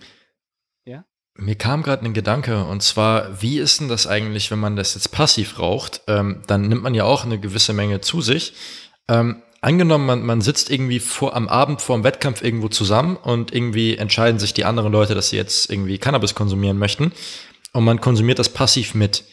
Mir 1.36 1.56
kam 1.56 1.82
gerade 1.82 2.04
ein 2.04 2.14
Gedanke, 2.14 2.64
und 2.64 2.80
zwar, 2.82 3.42
wie 3.42 3.58
ist 3.58 3.80
denn 3.80 3.88
das 3.88 4.06
eigentlich, 4.06 4.52
wenn 4.52 4.60
man 4.60 4.76
das 4.76 4.94
jetzt 4.94 5.10
passiv 5.10 5.58
raucht? 5.58 6.02
Ähm, 6.06 6.42
dann 6.46 6.68
nimmt 6.68 6.84
man 6.84 6.94
ja 6.94 7.04
auch 7.04 7.24
eine 7.24 7.40
gewisse 7.40 7.72
Menge 7.72 8.00
zu 8.00 8.20
sich. 8.20 8.52
Ähm, 9.08 9.42
angenommen, 9.60 10.06
man, 10.06 10.24
man 10.24 10.40
sitzt 10.42 10.70
irgendwie 10.70 11.00
vor, 11.00 11.34
am 11.34 11.48
Abend 11.48 11.82
vor 11.82 11.96
dem 11.96 12.04
Wettkampf 12.04 12.40
irgendwo 12.40 12.68
zusammen 12.68 13.16
und 13.16 13.52
irgendwie 13.52 13.96
entscheiden 13.96 14.38
sich 14.38 14.54
die 14.54 14.64
anderen 14.64 14.92
Leute, 14.92 15.16
dass 15.16 15.30
sie 15.30 15.36
jetzt 15.36 15.70
irgendwie 15.72 15.98
Cannabis 15.98 16.36
konsumieren 16.36 16.78
möchten 16.78 17.10
und 17.72 17.82
man 17.82 18.00
konsumiert 18.00 18.38
das 18.38 18.50
passiv 18.50 18.94
mit. 18.94 19.24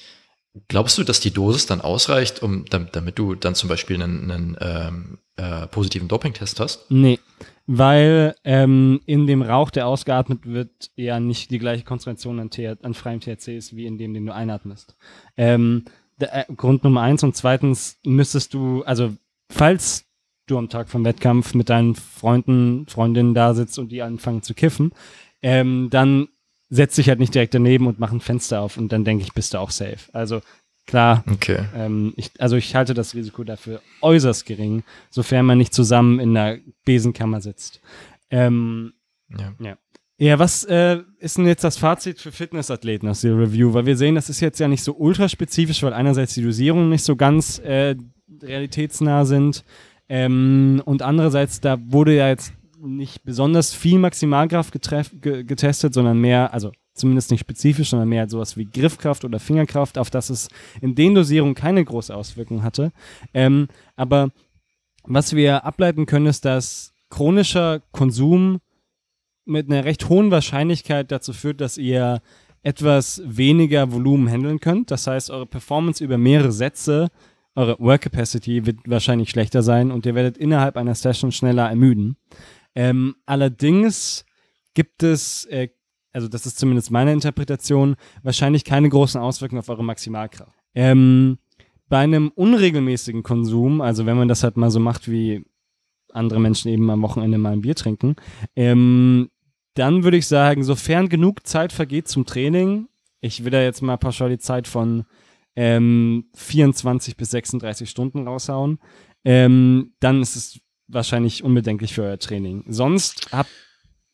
Glaubst 0.68 0.98
du, 0.98 1.04
dass 1.04 1.22
die 1.22 1.32
Dosis 1.32 1.66
dann 1.66 1.80
ausreicht, 1.80 2.44
um, 2.44 2.66
damit, 2.66 2.96
damit 2.96 3.18
du 3.18 3.36
dann 3.36 3.56
zum 3.56 3.70
Beispiel 3.70 4.02
einen, 4.02 4.30
einen 4.30 4.58
ähm, 4.60 5.18
äh, 5.38 5.68
positiven 5.68 6.08
Dopingtest 6.08 6.60
hast? 6.60 6.90
nee, 6.90 7.20
weil 7.68 8.36
ähm, 8.44 9.00
in 9.06 9.28
dem 9.28 9.42
Rauch, 9.42 9.70
der 9.70 9.88
ausgeatmet 9.88 10.46
wird, 10.46 10.92
ja 10.96 11.22
nicht 11.22 11.52
die 11.52 11.60
gleiche 11.60 11.86
Konzentration 11.86 12.40
an, 12.40 12.50
an 12.82 12.94
freiem 12.94 13.22
THC 13.22 13.56
ist, 13.56 13.76
wie 13.76 13.86
in 13.86 13.98
dem, 13.98 14.14
den 14.14 14.26
du 14.26 14.34
einatmest. 14.34 14.98
Ähm, 15.38 15.86
der, 16.20 16.50
äh, 16.50 16.54
Grund 16.54 16.84
Nummer 16.84 17.02
eins 17.02 17.24
und 17.24 17.36
zweitens 17.36 18.00
müsstest 18.06 18.54
du, 18.54 18.84
also 18.84 19.14
falls 19.50 20.06
du 20.48 20.58
am 20.58 20.68
Tag 20.68 20.90
vom 20.90 21.06
Wettkampf 21.06 21.54
mit 21.54 21.70
deinen 21.70 21.96
Freunden, 21.96 22.88
Freundinnen 22.88 23.34
da 23.34 23.54
sitzt 23.54 23.80
und 23.80 23.90
die 23.90 24.02
anfangen 24.02 24.42
zu 24.42 24.54
kiffen, 24.54 24.92
ähm, 25.42 25.88
dann 25.90 26.28
setz 26.74 26.96
dich 26.96 27.10
halt 27.10 27.20
nicht 27.20 27.36
direkt 27.36 27.54
daneben 27.54 27.86
und 27.86 28.00
mach 28.00 28.12
ein 28.12 28.22
Fenster 28.22 28.62
auf 28.62 28.78
und 28.78 28.92
dann 28.92 29.04
denke 29.04 29.24
ich, 29.24 29.34
bist 29.34 29.54
du 29.54 29.60
auch 29.60 29.70
safe. 29.72 30.00
Also 30.14 30.42
klar, 30.88 31.24
Okay. 31.32 31.60
ähm, 31.76 32.14
ich, 32.16 32.32
also 32.40 32.56
ich 32.56 32.74
halte 32.76 32.94
das 32.94 33.14
Risiko 33.14 33.44
dafür 33.44 33.82
äußerst 34.02 34.46
gering, 34.46 34.84
sofern 35.10 35.46
man 35.46 35.58
nicht 35.58 35.74
zusammen 35.74 36.20
in 36.20 36.36
einer 36.36 36.58
Besenkammer 36.86 37.42
sitzt. 37.42 37.82
Ähm, 38.30 38.94
Ja. 39.38 39.78
ja, 40.18 40.40
was 40.40 40.64
äh, 40.64 41.02
ist 41.20 41.38
denn 41.38 41.46
jetzt 41.46 41.64
das 41.64 41.78
Fazit 41.78 42.20
für 42.20 42.32
Fitnessathleten 42.32 43.08
aus 43.10 43.22
der 43.22 43.38
Review? 43.38 43.74
Weil 43.74 43.86
wir 43.86 43.98
sehen, 43.98 44.16
das 44.16 44.30
ist 44.30 44.40
jetzt 44.40 44.60
ja 44.60 44.68
nicht 44.68 44.84
so 44.84 44.94
ultraspezifisch, 44.96 45.84
weil 45.84 45.94
einerseits 45.94 46.34
die 46.34 46.42
Dosierungen 46.44 46.90
nicht 46.90 47.04
so 47.04 47.16
ganz 47.18 47.60
äh, 47.60 47.96
realitätsnah 48.42 49.26
sind 49.26 49.64
ähm, 50.10 50.82
und 50.86 51.02
andererseits, 51.02 51.62
da 51.62 51.78
wurde 51.82 52.16
ja 52.16 52.30
jetzt 52.30 52.54
nicht 52.82 53.24
besonders 53.24 53.74
viel 53.74 54.00
Maximalkraft 54.00 54.74
ge 55.22 55.44
getestet, 55.44 55.94
sondern 55.94 56.20
mehr, 56.20 56.54
also 56.54 56.72
zumindest 56.94 57.32
nicht 57.32 57.42
spezifisch, 57.42 57.90
sondern 57.90 58.10
mehr 58.10 58.30
sowas 58.30 58.58
wie 58.58 58.66
Griffkraft 58.66 59.24
oder 59.26 59.40
Fingerkraft, 59.40 59.98
auf 59.98 60.10
das 60.10 60.30
es 60.30 60.50
in 60.82 60.96
den 60.96 61.16
Dosierungen 61.16 61.56
keine 61.56 61.84
große 61.84 62.16
Auswirkung 62.16 62.64
hatte. 62.64 62.92
Ähm, 63.34 63.68
aber 63.96 64.30
was 65.04 65.36
wir 65.36 65.66
ableiten 65.66 66.06
können, 66.06 66.28
ist, 66.28 66.46
dass 66.46 66.94
chronischer 67.10 67.82
Konsum 67.92 68.60
mit 69.46 69.70
einer 69.70 69.86
recht 69.86 70.10
hohen 70.10 70.32
Wahrscheinlichkeit 70.32 71.12
dazu 71.12 71.34
führt, 71.34 71.62
dass 71.62 71.78
ihr 71.78 72.22
etwas 72.64 73.22
weniger 73.26 73.92
Volumen 73.92 74.28
handeln 74.28 74.60
könnt. 74.60 74.92
Das 74.92 75.08
heißt, 75.08 75.32
eure 75.32 75.48
Performance 75.48 76.04
über 76.04 76.18
mehrere 76.18 76.52
Sätze, 76.52 77.10
eure 77.56 77.78
Work 77.80 78.02
Capacity 78.02 78.66
wird 78.66 78.78
wahrscheinlich 78.86 79.30
schlechter 79.30 79.64
sein 79.64 79.92
und 79.92 80.06
ihr 80.06 80.16
werdet 80.16 80.38
innerhalb 80.38 80.78
einer 80.78 80.96
Session 80.96 81.32
schneller 81.32 81.68
ermüden. 81.68 82.16
Ähm, 82.76 83.16
allerdings 83.26 84.26
gibt 84.74 85.04
es, 85.04 85.46
äh, 85.46 85.70
also 86.14 86.28
das 86.28 86.46
ist 86.46 86.60
zumindest 86.60 86.92
meine 86.92 87.14
Interpretation, 87.14 87.96
wahrscheinlich 88.24 88.64
keine 88.64 88.90
großen 88.90 89.20
Auswirkungen 89.20 89.60
auf 89.60 89.70
eure 89.70 89.84
Maximalkraft. 89.84 90.58
Ähm, 90.74 91.38
bei 91.90 92.00
einem 92.00 92.30
unregelmäßigen 92.30 93.24
Konsum, 93.24 93.82
also 93.82 94.06
wenn 94.06 94.18
man 94.18 94.28
das 94.28 94.44
halt 94.44 94.56
mal 94.58 94.72
so 94.72 94.80
macht, 94.80 95.12
wie 95.12 95.46
andere 96.14 96.40
Menschen 96.40 96.70
eben 96.70 96.90
am 96.90 97.02
Wochenende 97.02 97.38
mal 97.38 97.54
ein 97.54 97.62
Bier 97.62 97.76
trinken, 97.76 98.16
ähm, 98.56 99.30
dann 99.74 100.04
würde 100.04 100.18
ich 100.18 100.28
sagen, 100.28 100.64
sofern 100.64 101.10
genug 101.10 101.46
Zeit 101.46 101.74
vergeht 101.74 102.08
zum 102.08 102.26
Training, 102.26 102.88
ich 103.22 103.44
will 103.44 103.52
da 103.52 103.62
jetzt 103.62 103.82
mal 103.82 103.98
pauschal 103.98 104.30
die 104.30 104.40
Zeit 104.40 104.68
von 104.68 105.06
ähm, 105.56 106.30
24 106.36 107.18
bis 107.18 107.32
36 107.32 107.90
Stunden 107.90 108.28
raushauen, 108.28 108.80
ähm, 109.24 109.94
dann 110.00 110.22
ist 110.22 110.36
es 110.36 110.60
wahrscheinlich 110.94 111.44
unbedenklich 111.44 111.94
für 111.94 112.04
euer 112.04 112.20
Training. 112.20 112.64
Sonst 112.68 113.30
habt 113.32 113.50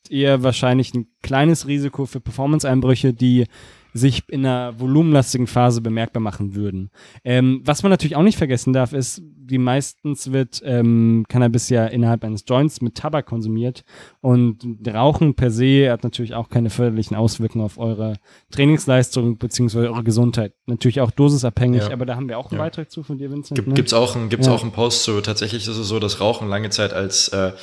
ihr 0.10 0.44
wahrscheinlich 0.44 0.94
ein 0.94 1.08
kleines 1.22 1.68
Risiko 1.68 2.06
für 2.06 2.22
Performance-Einbrüche, 2.22 3.14
die 3.14 3.46
sich 3.94 4.24
in 4.30 4.46
einer 4.46 4.80
volumenlastigen 4.80 5.48
Phase 5.48 5.82
bemerkbar 5.82 6.22
machen 6.22 6.56
würden. 6.56 6.90
Ähm, 7.24 7.62
was 7.64 7.84
man 7.84 7.90
natürlich 7.90 8.16
auch 8.16 8.24
nicht 8.24 8.38
vergessen 8.38 8.74
darf, 8.74 8.94
ist, 8.94 9.22
wie 9.50 9.58
meistens 9.58 10.32
wird 10.32 10.62
ähm, 10.66 11.26
Cannabis 11.30 11.70
ja 11.70 11.86
innerhalb 11.86 12.24
eines 12.24 12.44
Joints 12.48 12.82
mit 12.82 12.96
Tabak 12.96 13.26
konsumiert 13.26 13.84
und 14.22 14.60
Rauchen 14.88 15.36
per 15.36 15.52
se 15.52 15.90
hat 15.90 16.04
natürlich 16.04 16.34
auch 16.34 16.50
keine 16.50 16.70
förderlichen 16.70 17.16
Auswirkungen 17.16 17.64
auf 17.64 17.78
eure 17.78 18.18
Trainingsleistung 18.52 19.38
bzw. 19.38 19.88
eure 19.88 20.04
Gesundheit. 20.04 20.54
Natürlich 20.66 21.02
auch 21.02 21.12
dosisabhängig, 21.12 21.84
ja. 21.84 21.92
aber 21.92 22.06
da 22.06 22.16
haben 22.16 22.28
wir 22.28 22.38
auch 22.38 22.52
einen 22.52 22.60
ja. 22.60 22.66
Beitrag 22.66 22.92
zu 22.92 23.04
von 23.04 23.18
dir, 23.18 23.32
Vincent. 23.32 23.56
Gibt, 23.56 23.70
ne? 23.70 23.74
Gibt's 23.74 23.94
auch 23.94 24.16
ein, 24.16 24.30
gibt's 24.30 24.48
ja. 24.48 24.54
auch 24.54 24.64
einen 24.64 24.72
Post 24.72 25.04
zu. 25.04 25.22
Tatsächlich 25.22 25.68
ist 25.68 25.78
es 25.78 25.88
so, 25.88 26.00
dass 26.00 26.20
Rauchen 26.20 26.50
lange 26.50 26.70
Zeit 26.70 26.94
als 26.94 27.30
äh, 27.30 27.54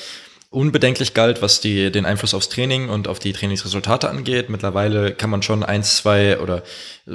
unbedenklich 0.55 1.15
galt, 1.15 1.43
was 1.43 1.61
die, 1.61 1.91
den 1.91 2.07
Einfluss 2.07 2.33
aufs 2.33 2.49
Training 2.49 2.89
und 2.89 3.09
auf 3.09 3.19
die 3.19 3.33
Trainingsresultate 3.33 4.09
angeht. 4.09 4.49
Mittlerweile 4.49 5.13
kann 5.13 5.31
man 5.31 5.43
schon 5.43 5.63
eins, 5.63 5.97
zwei 5.97 6.39
oder 6.39 6.63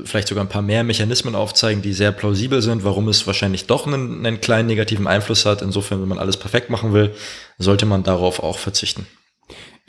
vielleicht 0.03 0.27
sogar 0.27 0.43
ein 0.43 0.49
paar 0.49 0.61
mehr 0.61 0.83
Mechanismen 0.83 1.35
aufzeigen, 1.35 1.81
die 1.81 1.93
sehr 1.93 2.11
plausibel 2.11 2.61
sind, 2.61 2.83
warum 2.83 3.07
es 3.07 3.25
wahrscheinlich 3.25 3.65
doch 3.65 3.87
einen, 3.87 4.25
einen 4.25 4.41
kleinen 4.41 4.67
negativen 4.67 5.07
Einfluss 5.07 5.45
hat. 5.45 5.61
Insofern, 5.61 6.01
wenn 6.01 6.09
man 6.09 6.19
alles 6.19 6.37
perfekt 6.37 6.69
machen 6.69 6.93
will, 6.93 7.15
sollte 7.57 7.85
man 7.85 8.03
darauf 8.03 8.43
auch 8.43 8.59
verzichten. 8.59 9.07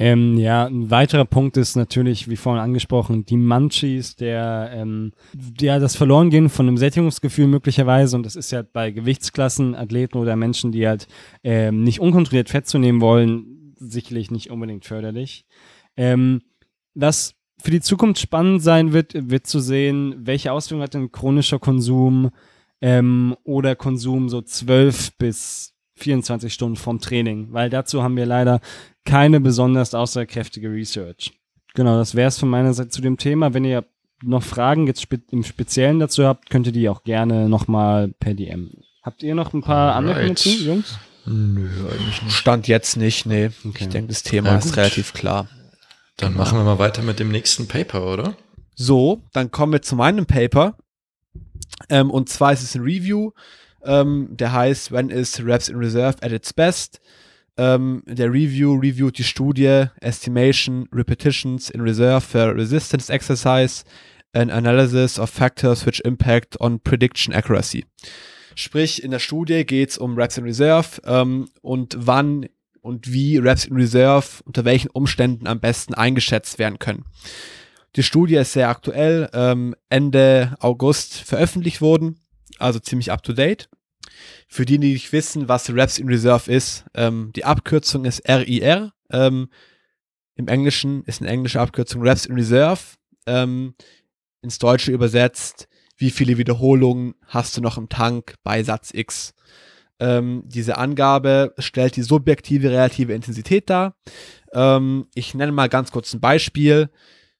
Ähm, 0.01 0.38
ja, 0.38 0.64
ein 0.64 0.90
weiterer 0.90 1.26
Punkt 1.26 1.59
ist 1.59 1.76
natürlich, 1.76 2.26
wie 2.30 2.36
vorhin 2.36 2.62
angesprochen, 2.62 3.26
die 3.26 3.36
Munchies, 3.36 4.16
der, 4.16 4.70
ähm, 4.72 5.12
ja, 5.61 5.78
das 5.78 5.94
Verlorengehen 5.94 6.48
von 6.48 6.66
einem 6.66 6.78
Sättigungsgefühl 6.78 7.46
möglicherweise, 7.46 8.16
und 8.16 8.24
das 8.24 8.34
ist 8.34 8.51
ja 8.51 8.62
bei 8.62 8.92
Gewichtsklassen, 8.92 9.74
Athleten 9.74 10.16
oder 10.16 10.36
Menschen, 10.36 10.72
die 10.72 10.88
halt 10.88 11.07
ähm, 11.44 11.84
nicht 11.84 12.01
unkontrolliert 12.01 12.48
Fett 12.48 12.66
zu 12.66 12.78
nehmen 12.78 13.03
wollen, 13.03 13.74
sicherlich 13.76 14.30
nicht 14.30 14.51
unbedingt 14.51 14.86
förderlich. 14.86 15.44
Ähm, 15.98 16.40
was 16.94 17.34
für 17.62 17.70
die 17.70 17.82
Zukunft 17.82 18.22
spannend 18.22 18.62
sein 18.62 18.94
wird, 18.94 19.12
wird 19.14 19.46
zu 19.46 19.61
sehen, 19.61 20.14
welche 20.16 20.51
Auswirkungen 20.53 20.84
hat 20.84 20.94
denn 20.94 21.12
chronischer 21.12 21.59
Konsum 21.59 22.30
ähm, 22.80 23.36
oder 23.44 23.76
Konsum 23.76 24.30
so 24.30 24.40
12 24.40 25.18
bis 25.18 25.74
24 26.01 26.53
Stunden 26.53 26.76
vom 26.76 27.01
Training, 27.01 27.48
weil 27.53 27.70
dazu 27.70 28.03
haben 28.03 28.16
wir 28.16 28.26
leider 28.26 28.61
keine 29.05 29.40
besonders 29.40 29.94
aussagekräftige 29.94 30.70
Research. 30.70 31.32
Genau, 31.74 31.96
das 31.96 32.14
wäre 32.14 32.28
es 32.28 32.38
von 32.38 32.48
meiner 32.48 32.74
Seite 32.74 32.90
zu 32.90 33.01
dem 33.01 33.16
Thema. 33.16 33.55
Wenn 33.55 33.64
ihr 33.64 33.84
noch 34.22 34.42
Fragen 34.42 34.86
jetzt 34.86 35.03
spe 35.03 35.20
im 35.30 35.44
Speziellen 35.44 35.98
dazu 35.98 36.24
habt, 36.24 36.51
könnt 36.51 36.66
ihr 36.66 36.72
die 36.72 36.88
auch 36.88 37.05
gerne 37.05 37.48
nochmal 37.48 38.09
per 38.09 38.34
DM. 38.34 38.70
Habt 39.03 39.22
ihr 39.22 39.34
noch 39.34 39.55
ein 39.55 39.62
paar 39.62 39.94
Alright. 39.94 40.11
Anmerkungen 40.11 40.34
dazu, 40.34 40.48
Jungs? 40.51 40.98
Nö, 41.26 41.68
eigentlich 41.90 42.22
nicht. 42.22 42.34
Stand 42.34 42.68
jetzt 42.68 42.96
nicht, 42.96 43.26
nee. 43.26 43.51
Okay. 43.64 43.84
Ich 43.84 43.88
denke, 43.88 44.09
das 44.09 44.22
Thema 44.22 44.51
ja, 44.51 44.59
ist 44.59 44.76
relativ 44.76 45.12
klar. 45.12 45.48
Dann 46.16 46.32
genau. 46.32 46.44
machen 46.44 46.59
wir 46.59 46.64
mal 46.64 46.78
weiter 46.78 47.03
mit 47.03 47.18
dem 47.18 47.30
nächsten 47.30 47.66
Paper, 47.66 48.12
oder? 48.12 48.36
So, 48.74 49.22
dann 49.32 49.51
kommen 49.51 49.72
wir 49.72 49.82
zu 49.82 49.96
meinem 49.96 50.26
Paper. 50.26 50.76
Ähm, 51.88 52.11
und 52.11 52.28
zwar 52.28 52.53
ist 52.53 52.62
es 52.62 52.74
ein 52.74 52.82
Review, 52.82 53.30
ähm, 53.85 54.28
der 54.31 54.53
heißt 54.53 54.93
When 54.93 55.11
is 55.11 55.45
Reps 55.45 55.68
in 55.68 55.76
Reserve 55.76 56.16
at 56.22 56.33
its 56.33 56.53
best? 56.53 57.01
Ähm, 57.57 58.03
der 58.07 58.33
Review 58.33 58.74
reviewt 58.74 59.18
die 59.18 59.24
Studie 59.24 59.87
Estimation 60.01 60.89
Repetitions 60.93 61.68
in 61.70 61.81
Reserve 61.81 62.20
for 62.20 62.55
Resistance 62.55 63.12
Exercise 63.12 63.85
and 64.33 64.51
Analysis 64.51 65.18
of 65.18 65.31
Factors 65.31 65.85
which 65.85 66.01
Impact 66.01 66.61
on 66.61 66.81
Prediction 66.81 67.35
Accuracy. 67.35 67.85
Sprich, 68.55 69.03
in 69.03 69.11
der 69.11 69.18
Studie 69.18 69.64
geht 69.64 69.91
es 69.91 69.99
um 69.99 70.16
Reps 70.16 70.39
in 70.39 70.45
Reserve 70.45 71.01
ähm, 71.05 71.49
und 71.62 71.97
wann 71.99 72.47
und 72.81 73.12
wie 73.12 73.37
Reps 73.37 73.64
in 73.66 73.76
Reserve 73.76 74.26
unter 74.45 74.64
welchen 74.64 74.91
Umständen 74.91 75.47
am 75.47 75.61
besten 75.61 75.95
eingeschätzt 75.95 76.59
werden 76.59 76.78
können. 76.78 77.05
Die 77.97 78.03
Studie 78.03 78.37
ist 78.37 78.53
sehr 78.53 78.68
aktuell, 78.68 79.28
ähm, 79.33 79.74
Ende 79.89 80.55
August 80.61 81.14
veröffentlicht 81.14 81.81
worden, 81.81 82.20
also 82.61 82.79
ziemlich 82.79 83.13
up 83.13 83.23
to 83.23 83.33
date. 83.33 83.69
Für 84.49 84.65
die, 84.65 84.79
die 84.79 84.93
nicht 84.93 85.13
wissen, 85.13 85.49
was 85.49 85.73
Reps 85.73 85.99
in 85.99 86.09
Reserve 86.09 86.51
ist, 86.51 86.85
ähm, 86.95 87.31
die 87.35 87.45
Abkürzung 87.45 88.05
ist 88.05 88.29
RIR. 88.29 88.93
Ähm, 89.11 89.49
Im 90.35 90.49
Englischen 90.49 91.05
ist 91.05 91.21
eine 91.21 91.31
englische 91.31 91.61
Abkürzung 91.61 92.03
Reps 92.03 92.27
in 92.27 92.35
Reserve. 92.35 92.81
Ähm, 93.27 93.75
ins 94.43 94.59
Deutsche 94.59 94.93
übersetzt, 94.93 95.69
wie 95.97 96.11
viele 96.11 96.39
Wiederholungen 96.39 97.15
hast 97.27 97.57
du 97.57 97.61
noch 97.61 97.77
im 97.77 97.89
Tank 97.89 98.35
bei 98.43 98.63
Satz 98.63 98.91
X? 98.93 99.35
Ähm, 99.99 100.45
diese 100.47 100.79
Angabe 100.79 101.55
stellt 101.59 101.97
die 101.97 102.03
subjektive 102.03 102.71
relative 102.71 103.13
Intensität 103.13 103.69
dar. 103.69 103.97
Ähm, 104.53 105.07
ich 105.15 105.35
nenne 105.35 105.53
mal 105.53 105.69
ganz 105.69 105.93
kurz 105.93 106.15
ein 106.15 106.21
Beispiel. 106.21 106.89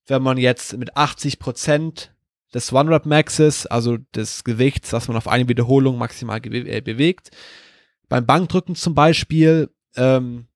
Wenn 0.07 0.23
man 0.23 0.37
jetzt 0.37 0.77
mit 0.77 0.97
80 0.97 1.39
Prozent 1.39 2.13
des 2.55 2.73
One-Rep-Maxes, 2.73 3.67
also 3.67 3.99
des 4.15 4.45
Gewichts, 4.45 4.91
das 4.91 5.09
man 5.09 5.17
auf 5.17 5.29
eine 5.29 5.49
Wiederholung 5.49 5.99
maximal 5.99 6.41
äh, 6.45 6.81
bewegt. 6.81 7.31
Beim 8.09 8.27
Bankdrücken 8.27 8.75
zum 8.75 8.95
Beispiel 8.95 9.71
ähm, 9.97 10.47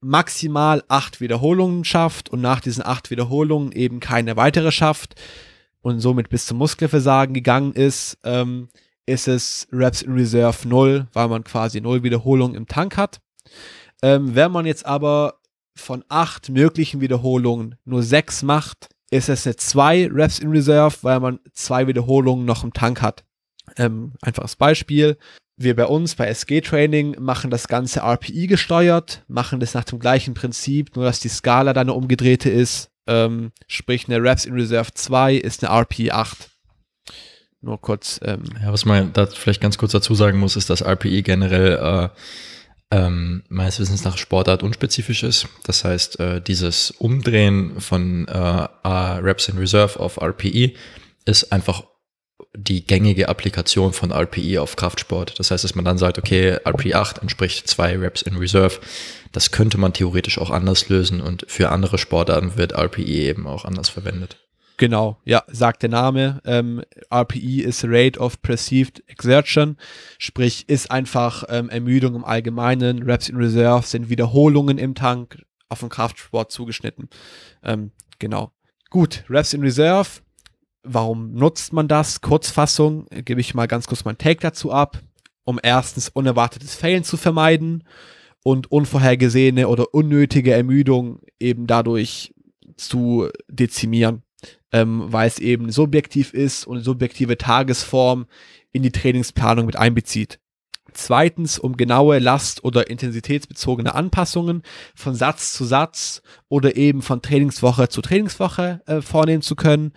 maximal 0.00 0.84
acht 0.88 1.20
Wiederholungen 1.20 1.84
schafft 1.84 2.28
und 2.28 2.40
nach 2.40 2.60
diesen 2.60 2.84
acht 2.84 3.10
Wiederholungen 3.10 3.72
eben 3.72 4.00
keine 4.00 4.36
weitere 4.36 4.72
schafft 4.72 5.14
und 5.80 6.00
somit 6.00 6.28
bis 6.28 6.46
zum 6.46 6.58
Muskelversagen 6.58 7.34
gegangen 7.34 7.72
ist, 7.72 8.18
ähm, 8.24 8.68
ist 9.06 9.26
es 9.26 9.66
Reps 9.72 10.02
in 10.02 10.12
Reserve 10.12 10.68
0, 10.68 11.06
weil 11.12 11.28
man 11.28 11.44
quasi 11.44 11.80
null 11.80 12.02
Wiederholungen 12.02 12.56
im 12.56 12.66
Tank 12.66 12.96
hat. 12.96 13.20
Ähm, 14.02 14.34
wenn 14.34 14.52
man 14.52 14.66
jetzt 14.66 14.86
aber 14.86 15.40
von 15.74 16.04
acht 16.08 16.50
möglichen 16.50 17.00
Wiederholungen 17.00 17.76
nur 17.84 18.02
sechs 18.02 18.42
macht, 18.42 18.88
ist 19.10 19.28
es 19.28 19.46
eine 19.46 19.56
2 19.56 20.10
Reps 20.12 20.38
in 20.38 20.50
Reserve, 20.50 20.96
weil 21.02 21.20
man 21.20 21.40
zwei 21.52 21.86
Wiederholungen 21.86 22.44
noch 22.44 22.64
im 22.64 22.72
Tank 22.72 23.02
hat. 23.02 23.24
Ähm, 23.76 24.12
einfaches 24.22 24.56
Beispiel. 24.56 25.16
Wir 25.56 25.74
bei 25.74 25.86
uns 25.86 26.14
bei 26.14 26.26
SG 26.26 26.60
Training 26.60 27.16
machen 27.18 27.50
das 27.50 27.66
Ganze 27.66 28.00
RPI 28.00 28.46
gesteuert, 28.46 29.24
machen 29.26 29.58
das 29.58 29.74
nach 29.74 29.84
dem 29.84 29.98
gleichen 29.98 30.34
Prinzip, 30.34 30.94
nur 30.94 31.04
dass 31.04 31.20
die 31.20 31.28
Skala 31.28 31.72
dann 31.72 31.88
eine 31.88 31.94
umgedrehte 31.94 32.48
ist. 32.48 32.90
Ähm, 33.08 33.50
sprich, 33.66 34.06
eine 34.06 34.22
Reps 34.22 34.44
in 34.44 34.54
Reserve 34.54 34.92
2 34.94 35.34
ist 35.34 35.64
eine 35.64 35.76
RPI 35.80 36.12
8. 36.12 36.50
Nur 37.60 37.80
kurz. 37.80 38.20
Ähm, 38.22 38.44
ja, 38.62 38.72
was 38.72 38.84
man 38.84 39.12
da 39.12 39.26
vielleicht 39.26 39.60
ganz 39.60 39.78
kurz 39.78 39.92
dazu 39.92 40.14
sagen 40.14 40.38
muss, 40.38 40.54
ist, 40.54 40.70
dass 40.70 40.82
RPI 40.82 41.22
generell 41.22 41.72
äh, 41.72 42.08
ähm, 42.90 43.42
meines 43.48 43.78
Wissens 43.80 44.04
nach 44.04 44.16
Sportart 44.16 44.62
unspezifisch 44.62 45.22
ist. 45.22 45.46
Das 45.64 45.84
heißt, 45.84 46.20
äh, 46.20 46.40
dieses 46.40 46.90
Umdrehen 46.92 47.80
von 47.80 48.26
äh, 48.28 48.38
Reps 48.88 49.48
in 49.48 49.58
Reserve 49.58 50.00
auf 50.00 50.18
RPE 50.20 50.72
ist 51.24 51.52
einfach 51.52 51.84
die 52.56 52.86
gängige 52.86 53.28
Applikation 53.28 53.92
von 53.92 54.10
RPE 54.10 54.60
auf 54.60 54.76
Kraftsport. 54.76 55.38
Das 55.38 55.50
heißt, 55.50 55.64
dass 55.64 55.74
man 55.74 55.84
dann 55.84 55.98
sagt, 55.98 56.18
okay, 56.18 56.58
RPE 56.64 56.94
8 56.94 57.18
entspricht 57.18 57.68
zwei 57.68 57.96
Reps 57.96 58.22
in 58.22 58.36
Reserve. 58.36 58.80
Das 59.32 59.50
könnte 59.50 59.76
man 59.78 59.92
theoretisch 59.92 60.38
auch 60.38 60.50
anders 60.50 60.88
lösen 60.88 61.20
und 61.20 61.44
für 61.48 61.68
andere 61.68 61.98
Sportarten 61.98 62.56
wird 62.56 62.72
RPE 62.72 63.02
eben 63.02 63.46
auch 63.46 63.64
anders 63.64 63.90
verwendet. 63.90 64.47
Genau, 64.78 65.18
ja, 65.24 65.42
sagt 65.48 65.82
der 65.82 65.90
Name. 65.90 66.40
Ähm, 66.44 66.82
RPE 67.12 67.62
ist 67.62 67.84
Rate 67.84 68.20
of 68.20 68.40
Perceived 68.42 69.02
Exertion, 69.08 69.76
sprich 70.18 70.68
ist 70.68 70.92
einfach 70.92 71.42
ähm, 71.48 71.68
Ermüdung 71.68 72.14
im 72.14 72.24
Allgemeinen. 72.24 73.02
Reps 73.02 73.28
in 73.28 73.36
Reserve 73.36 73.84
sind 73.84 74.08
Wiederholungen 74.08 74.78
im 74.78 74.94
Tank 74.94 75.42
auf 75.68 75.80
den 75.80 75.88
Kraftsport 75.88 76.52
zugeschnitten. 76.52 77.08
Ähm, 77.64 77.90
genau. 78.20 78.52
Gut, 78.88 79.24
Reps 79.28 79.52
in 79.52 79.62
Reserve. 79.62 80.08
Warum 80.84 81.34
nutzt 81.34 81.72
man 81.72 81.88
das? 81.88 82.20
Kurzfassung, 82.20 83.06
gebe 83.10 83.40
ich 83.40 83.54
mal 83.54 83.66
ganz 83.66 83.88
kurz 83.88 84.04
meinen 84.04 84.16
Take 84.16 84.40
dazu 84.40 84.70
ab, 84.70 85.02
um 85.42 85.58
erstens 85.60 86.08
unerwartetes 86.08 86.76
Failen 86.76 87.02
zu 87.02 87.16
vermeiden 87.16 87.82
und 88.44 88.70
unvorhergesehene 88.70 89.66
oder 89.66 89.92
unnötige 89.92 90.52
Ermüdung 90.52 91.20
eben 91.40 91.66
dadurch 91.66 92.32
zu 92.76 93.28
dezimieren 93.48 94.22
ähm, 94.72 95.12
weil 95.12 95.28
es 95.28 95.38
eben 95.38 95.70
subjektiv 95.70 96.34
ist 96.34 96.66
und 96.66 96.82
subjektive 96.82 97.38
Tagesform 97.38 98.26
in 98.72 98.82
die 98.82 98.92
Trainingsplanung 98.92 99.66
mit 99.66 99.76
einbezieht. 99.76 100.38
Zweitens, 100.92 101.58
um 101.58 101.76
genaue 101.76 102.18
Last- 102.18 102.64
oder 102.64 102.88
intensitätsbezogene 102.90 103.94
Anpassungen 103.94 104.62
von 104.94 105.14
Satz 105.14 105.52
zu 105.52 105.64
Satz 105.64 106.22
oder 106.48 106.76
eben 106.76 107.02
von 107.02 107.22
Trainingswoche 107.22 107.88
zu 107.88 108.00
Trainingswoche 108.00 108.82
äh, 108.86 109.00
vornehmen 109.00 109.42
zu 109.42 109.54
können. 109.54 109.92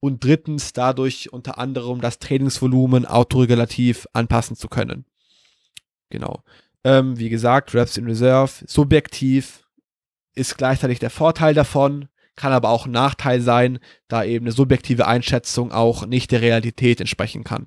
Und 0.00 0.24
drittens, 0.24 0.72
dadurch 0.72 1.32
unter 1.32 1.58
anderem 1.58 2.00
das 2.00 2.18
Trainingsvolumen 2.18 3.06
autoregulativ 3.06 4.08
anpassen 4.12 4.56
zu 4.56 4.68
können. 4.68 5.04
Genau. 6.10 6.42
Ähm, 6.84 7.18
wie 7.18 7.28
gesagt, 7.28 7.72
Reps 7.72 7.96
in 7.96 8.06
Reserve, 8.06 8.52
subjektiv 8.66 9.64
ist 10.34 10.58
gleichzeitig 10.58 10.98
der 10.98 11.10
Vorteil 11.10 11.54
davon, 11.54 12.08
kann 12.36 12.52
aber 12.52 12.70
auch 12.70 12.86
ein 12.86 12.92
Nachteil 12.92 13.40
sein, 13.40 13.78
da 14.08 14.24
eben 14.24 14.46
eine 14.46 14.52
subjektive 14.52 15.06
Einschätzung 15.06 15.72
auch 15.72 16.06
nicht 16.06 16.30
der 16.30 16.40
Realität 16.40 17.00
entsprechen 17.00 17.44
kann. 17.44 17.66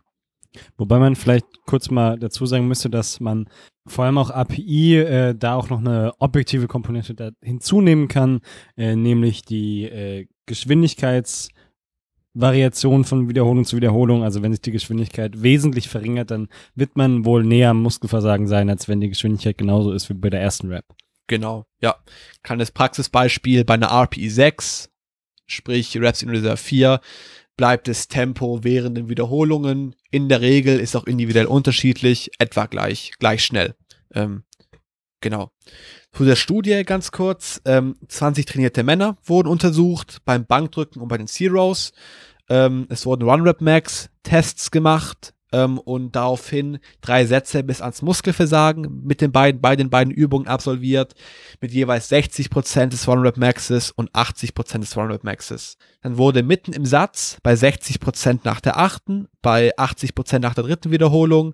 Wobei 0.78 1.00
man 1.00 1.16
vielleicht 1.16 1.46
kurz 1.66 1.90
mal 1.92 2.18
dazu 2.18 2.46
sagen 2.46 2.68
müsste, 2.68 2.90
dass 2.90 3.20
man 3.20 3.50
vor 3.88 4.06
allem 4.06 4.18
auch 4.18 4.32
API 4.32 4.98
äh, 4.98 5.36
da 5.36 5.56
auch 5.56 5.70
noch 5.70 5.80
eine 5.80 6.14
objektive 6.20 6.68
Komponente 6.68 7.34
hinzunehmen 7.44 8.08
kann, 8.08 8.40
äh, 8.78 8.96
nämlich 8.96 9.44
die 9.44 9.84
äh, 9.84 10.28
Geschwindigkeitsvariation 10.48 13.04
von 13.04 13.30
Wiederholung 13.30 13.66
zu 13.66 13.76
Wiederholung. 13.76 14.24
Also 14.24 14.42
wenn 14.42 14.54
sich 14.54 14.62
die 14.62 14.72
Geschwindigkeit 14.72 15.44
wesentlich 15.44 15.90
verringert, 15.90 16.32
dann 16.32 16.48
wird 16.74 16.98
man 16.98 17.26
wohl 17.26 17.44
näher 17.44 17.70
am 17.72 17.84
Muskelversagen 17.84 18.48
sein, 18.48 18.70
als 18.70 18.88
wenn 18.88 19.02
die 19.02 19.10
Geschwindigkeit 19.10 19.58
genauso 19.58 19.92
ist 19.92 20.10
wie 20.10 20.16
bei 20.16 20.30
der 20.32 20.42
ersten 20.42 20.72
Rap. 20.72 20.86
Genau, 21.28 21.66
ja. 21.82 21.96
Kleines 22.44 22.72
Praxisbeispiel 22.72 23.66
bei 23.66 23.76
einer 23.76 23.92
RPI 23.92 24.30
6, 24.30 24.90
sprich 25.48 25.98
Reps 25.98 26.22
in 26.22 26.30
Reserve 26.30 26.58
4, 26.58 27.02
bleibt 27.58 27.88
das 27.88 28.08
Tempo 28.08 28.64
während 28.64 28.98
den 28.98 29.10
Wiederholungen. 29.10 29.96
In 30.12 30.30
der 30.30 30.42
Regel 30.42 30.80
ist 30.80 30.96
auch 30.96 31.06
individuell 31.06 31.48
unterschiedlich, 31.48 32.32
etwa 32.38 32.66
gleich, 32.66 33.14
gleich 33.18 33.44
schnell. 33.44 33.76
Ähm, 34.14 34.44
genau. 35.22 35.52
Zu 36.12 36.26
der 36.26 36.36
Studie 36.36 36.84
ganz 36.86 37.12
kurz. 37.12 37.62
Ähm, 37.66 37.98
20 38.08 38.46
trainierte 38.46 38.84
Männer 38.84 39.18
wurden 39.24 39.48
untersucht 39.48 40.20
beim 40.26 40.46
Bankdrücken 40.46 41.02
und 41.02 41.08
bei 41.08 41.18
den 41.18 41.28
Zeros. 41.28 41.92
Ähm, 42.50 42.86
es 42.90 43.06
wurden 43.06 43.24
One-Rep-Max-Tests 43.24 44.72
gemacht 44.72 45.35
ähm, 45.52 45.78
und 45.80 46.16
daraufhin 46.16 46.80
drei 47.02 47.26
Sätze 47.26 47.64
bis 47.64 47.82
ans 47.82 48.02
Muskelversagen 48.02 49.04
mit 49.04 49.22
den 49.22 49.32
beiden, 49.32 49.62
bei 49.62 49.76
den 49.76 49.90
beiden 49.90 50.12
Übungen 50.14 50.48
absolviert, 50.48 51.14
mit 51.62 51.72
jeweils 51.72 52.12
60% 52.12 52.88
des 52.88 53.08
One-Rep-Maxes 53.08 53.92
und 53.92 54.12
80% 54.12 54.80
des 54.80 54.98
One-Rep-Maxes. 54.98 55.78
Dann 56.02 56.18
wurde 56.18 56.44
mitten 56.44 56.74
im 56.74 56.86
Satz 56.86 57.38
bei 57.44 57.54
60% 57.54 58.42
nach 58.44 58.62
der 58.62 58.78
achten, 58.78 59.28
bei 59.42 59.78
80% 59.78 60.40
nach 60.40 60.56
der 60.56 60.64
dritten 60.64 60.92
Wiederholung 60.92 61.54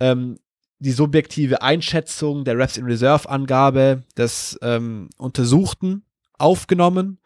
ähm, 0.00 0.38
die 0.78 0.92
subjektive 0.92 1.62
Einschätzung 1.62 2.44
der 2.44 2.58
Reps 2.58 2.76
in 2.76 2.84
Reserve 2.84 3.28
Angabe 3.28 4.02
des 4.16 4.58
ähm, 4.62 5.10
Untersuchten 5.16 6.04
aufgenommen 6.38 7.18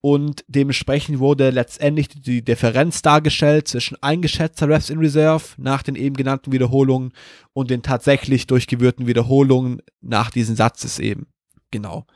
und 0.00 0.44
dementsprechend 0.48 1.18
wurde 1.18 1.50
letztendlich 1.50 2.08
die 2.08 2.42
Differenz 2.42 3.02
dargestellt 3.02 3.68
zwischen 3.68 4.02
eingeschätzter 4.02 4.68
Reps 4.68 4.88
in 4.88 4.98
Reserve 4.98 5.44
nach 5.58 5.82
den 5.82 5.94
eben 5.94 6.16
genannten 6.16 6.52
Wiederholungen 6.52 7.12
und 7.52 7.70
den 7.70 7.82
tatsächlich 7.82 8.46
durchgeführten 8.46 9.06
Wiederholungen 9.06 9.82
nach 10.00 10.30
diesen 10.30 10.56
Satzes 10.56 10.98
eben. 10.98 11.26
Genau. 11.70 12.06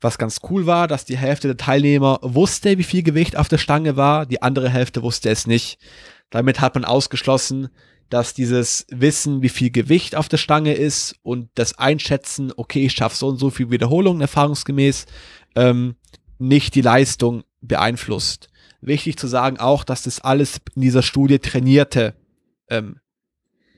Was 0.00 0.18
ganz 0.18 0.40
cool 0.50 0.66
war, 0.66 0.88
dass 0.88 1.06
die 1.06 1.16
Hälfte 1.16 1.48
der 1.48 1.56
Teilnehmer 1.56 2.18
wusste, 2.22 2.76
wie 2.76 2.82
viel 2.82 3.02
Gewicht 3.02 3.36
auf 3.36 3.48
der 3.48 3.58
Stange 3.58 3.96
war, 3.96 4.26
die 4.26 4.42
andere 4.42 4.68
Hälfte 4.68 5.02
wusste 5.02 5.30
es 5.30 5.46
nicht. 5.46 5.78
Damit 6.28 6.60
hat 6.60 6.74
man 6.74 6.84
ausgeschlossen, 6.84 7.70
dass 8.10 8.34
dieses 8.34 8.86
Wissen, 8.90 9.40
wie 9.40 9.48
viel 9.48 9.70
Gewicht 9.70 10.16
auf 10.16 10.28
der 10.28 10.36
Stange 10.36 10.74
ist 10.74 11.16
und 11.22 11.48
das 11.54 11.78
Einschätzen, 11.78 12.52
okay, 12.56 12.84
ich 12.84 12.92
schaffe 12.92 13.16
so 13.16 13.28
und 13.28 13.38
so 13.38 13.48
viel 13.48 13.70
Wiederholungen 13.70 14.20
erfahrungsgemäß, 14.20 15.06
ähm, 15.56 15.96
nicht 16.38 16.74
die 16.74 16.82
Leistung 16.82 17.44
beeinflusst. 17.60 18.48
Wichtig 18.80 19.16
zu 19.16 19.26
sagen 19.26 19.58
auch, 19.58 19.84
dass 19.84 20.02
das 20.02 20.20
alles 20.20 20.60
in 20.74 20.82
dieser 20.82 21.02
Studie 21.02 21.38
trainierte 21.38 22.14
ähm, 22.68 23.00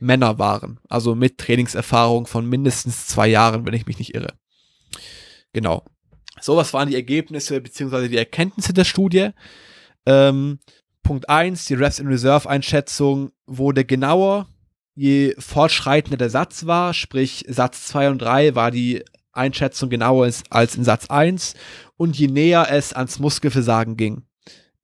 Männer 0.01 0.39
waren. 0.39 0.81
Also 0.89 1.15
mit 1.15 1.39
Trainingserfahrung 1.39 2.27
von 2.27 2.49
mindestens 2.49 3.07
zwei 3.07 3.29
Jahren, 3.29 3.67
wenn 3.67 3.75
ich 3.75 3.87
mich 3.87 3.99
nicht 3.99 4.15
irre. 4.15 4.35
Genau. 5.53 5.85
So, 6.41 6.57
was 6.57 6.73
waren 6.73 6.89
die 6.89 6.95
Ergebnisse 6.95 7.61
bzw. 7.61 8.09
die 8.09 8.17
Erkenntnisse 8.17 8.73
der 8.73 8.85
Studie? 8.85 9.31
Ähm, 10.07 10.61
Punkt 11.03 11.29
1, 11.29 11.65
die 11.67 11.75
Reps 11.75 11.99
in 11.99 12.07
Reserve 12.07 12.49
Einschätzung 12.49 13.33
wurde 13.47 13.85
genauer, 13.85 14.47
je 14.95 15.35
fortschreitender 15.39 16.19
der 16.19 16.31
Satz 16.31 16.67
war, 16.67 16.93
sprich 16.93 17.45
Satz 17.49 17.87
2 17.87 18.11
und 18.11 18.19
3 18.19 18.55
war 18.55 18.71
die 18.71 19.05
Einschätzung 19.33 19.91
genauer 19.91 20.27
ist 20.27 20.45
als 20.51 20.75
in 20.77 20.85
Satz 20.85 21.07
1 21.07 21.55
und 21.97 22.19
je 22.19 22.29
näher 22.29 22.69
es 22.71 22.93
ans 22.93 23.19
Muskelversagen 23.19 23.97
ging. 23.97 24.23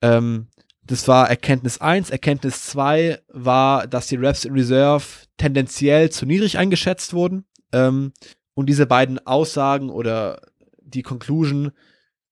Ähm, 0.03 0.49
das 0.86 1.09
war 1.09 1.30
Erkenntnis 1.30 1.80
1. 1.80 2.11
Erkenntnis 2.11 2.66
2 2.66 3.20
war, 3.28 3.86
dass 3.86 4.09
die 4.09 4.16
Reps 4.16 4.45
in 4.45 4.53
Reserve 4.53 5.05
tendenziell 5.38 6.11
zu 6.11 6.26
niedrig 6.26 6.59
eingeschätzt 6.59 7.14
wurden. 7.14 7.45
Ähm, 7.72 8.12
und 8.55 8.66
diese 8.66 8.86
beiden 8.86 9.24
Aussagen 9.26 9.90
oder 9.90 10.40
die 10.80 11.03
Conclusion 11.03 11.72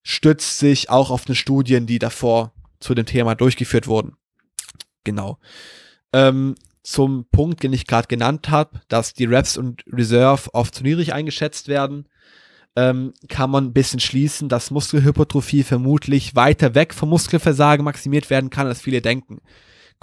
stützt 0.03 0.59
sich 0.59 0.91
auch 0.91 1.11
auf 1.11 1.25
den 1.25 1.35
Studien, 1.35 1.87
die 1.87 1.99
davor 1.99 2.53
zu 2.79 2.95
dem 2.95 3.07
Thema 3.07 3.35
durchgeführt 3.35 3.87
wurden. 3.87 4.17
Genau. 5.05 5.39
Ähm, 6.13 6.55
zum 6.83 7.27
Punkt, 7.31 7.63
den 7.63 7.73
ich 7.73 7.87
gerade 7.87 8.09
genannt 8.09 8.51
habe, 8.51 8.81
dass 8.89 9.15
die 9.15 9.25
Reps 9.25 9.57
und 9.57 9.85
Reserve 9.91 10.53
oft 10.53 10.75
zu 10.75 10.83
niedrig 10.83 11.13
eingeschätzt 11.13 11.69
werden, 11.69 12.09
ähm, 12.75 13.13
kann 13.29 13.51
man 13.51 13.67
ein 13.67 13.73
bisschen 13.73 14.01
schließen, 14.01 14.49
dass 14.49 14.71
Muskelhypertrophie 14.71 15.63
vermutlich 15.63 16.35
weiter 16.35 16.75
weg 16.75 16.95
vom 16.95 17.11
Muskelversagen 17.11 17.85
maximiert 17.85 18.31
werden 18.31 18.51
kann, 18.51 18.67
als 18.67 18.81
viele 18.81 19.03
denken. 19.03 19.41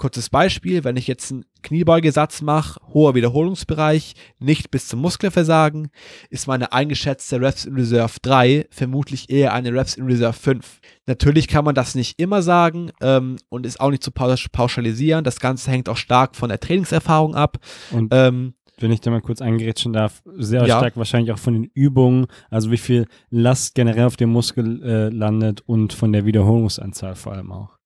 Kurzes 0.00 0.30
Beispiel, 0.30 0.82
wenn 0.82 0.96
ich 0.96 1.06
jetzt 1.06 1.30
einen 1.30 1.44
Kniebeugesatz 1.62 2.40
mache, 2.40 2.80
hoher 2.94 3.14
Wiederholungsbereich, 3.14 4.14
nicht 4.38 4.70
bis 4.70 4.88
zum 4.88 5.00
Muskelversagen, 5.02 5.90
ist 6.30 6.46
meine 6.46 6.72
eingeschätzte 6.72 7.38
Reps 7.38 7.66
in 7.66 7.74
Reserve 7.74 8.14
3 8.22 8.66
vermutlich 8.70 9.28
eher 9.28 9.52
eine 9.52 9.74
Reps 9.74 9.96
in 9.96 10.06
Reserve 10.06 10.32
5. 10.32 10.80
Natürlich 11.04 11.48
kann 11.48 11.66
man 11.66 11.74
das 11.74 11.94
nicht 11.94 12.18
immer 12.18 12.40
sagen 12.40 12.92
ähm, 13.02 13.36
und 13.50 13.66
ist 13.66 13.78
auch 13.78 13.90
nicht 13.90 14.02
zu 14.02 14.10
pauschalisieren. 14.10 15.22
Das 15.22 15.38
Ganze 15.38 15.70
hängt 15.70 15.90
auch 15.90 15.98
stark 15.98 16.34
von 16.34 16.48
der 16.48 16.60
Trainingserfahrung 16.60 17.34
ab. 17.34 17.58
Und 17.90 18.08
ähm, 18.14 18.54
wenn 18.78 18.92
ich 18.92 19.02
da 19.02 19.10
mal 19.10 19.20
kurz 19.20 19.42
eingerätschen 19.42 19.92
darf, 19.92 20.22
sehr 20.38 20.64
ja. 20.64 20.78
stark 20.78 20.96
wahrscheinlich 20.96 21.30
auch 21.30 21.38
von 21.38 21.52
den 21.52 21.64
Übungen, 21.74 22.26
also 22.48 22.70
wie 22.70 22.78
viel 22.78 23.06
Last 23.28 23.74
generell 23.74 24.06
auf 24.06 24.16
dem 24.16 24.30
Muskel 24.30 24.82
äh, 24.82 25.08
landet 25.10 25.60
und 25.66 25.92
von 25.92 26.10
der 26.10 26.24
Wiederholungsanzahl 26.24 27.16
vor 27.16 27.34
allem 27.34 27.52
auch. 27.52 27.79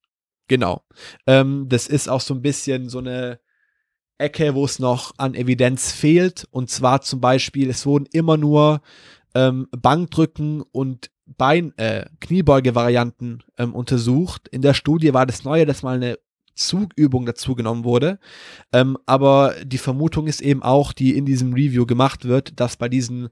Genau. 0.49 0.83
Ähm, 1.27 1.67
das 1.69 1.87
ist 1.87 2.09
auch 2.09 2.21
so 2.21 2.35
ein 2.35 2.43
bisschen 2.43 2.89
so 2.89 2.99
eine 2.99 3.41
Ecke, 4.19 4.55
wo 4.55 4.65
es 4.65 4.79
noch 4.79 5.13
an 5.17 5.35
Evidenz 5.35 5.93
fehlt. 5.93 6.47
Und 6.51 6.71
zwar 6.71 7.01
zum 7.01 7.21
Beispiel, 7.21 7.71
es 7.71 7.87
wurden 7.87 8.07
immer 8.13 8.37
nur 8.37 8.81
ähm, 9.35 9.69
Bankdrücken 9.71 10.63
und 10.63 11.11
Bein, 11.27 11.77
äh, 11.79 12.05
Kniebeuge-Varianten 12.21 13.43
ähm, 13.59 13.75
untersucht. 13.75 14.47
In 14.49 14.61
der 14.61 14.75
Studie 14.75 15.15
war 15.15 15.25
das 15.25 15.43
Neue, 15.43 15.65
dass 15.65 15.83
mal 15.83 15.97
eine 15.97 16.19
Zugübung 16.55 17.27
dazu 17.27 17.55
genommen 17.55 17.85
wurde. 17.85 18.19
Ähm, 18.73 18.99
aber 19.07 19.55
die 19.65 19.79
Vermutung 19.79 20.27
ist 20.27 20.43
eben 20.43 20.63
auch, 20.63 20.93
die 20.93 21.17
in 21.17 21.25
diesem 21.25 21.55
Review 21.55 21.87
gemacht 21.87 22.27
wird, 22.27 22.61
dass 22.61 22.77
bei 22.77 22.89
diesen 22.89 23.31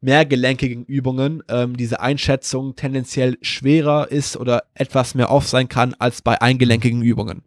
mehrgelenkigen 0.00 0.84
Übungen 0.84 1.42
ähm, 1.48 1.76
diese 1.76 2.00
Einschätzung 2.00 2.74
tendenziell 2.74 3.36
schwerer 3.42 4.10
ist 4.10 4.36
oder 4.36 4.64
etwas 4.74 5.14
mehr 5.14 5.30
off 5.30 5.46
sein 5.46 5.68
kann 5.68 5.94
als 5.98 6.22
bei 6.22 6.40
eingelenkigen 6.40 7.02
Übungen. 7.02 7.42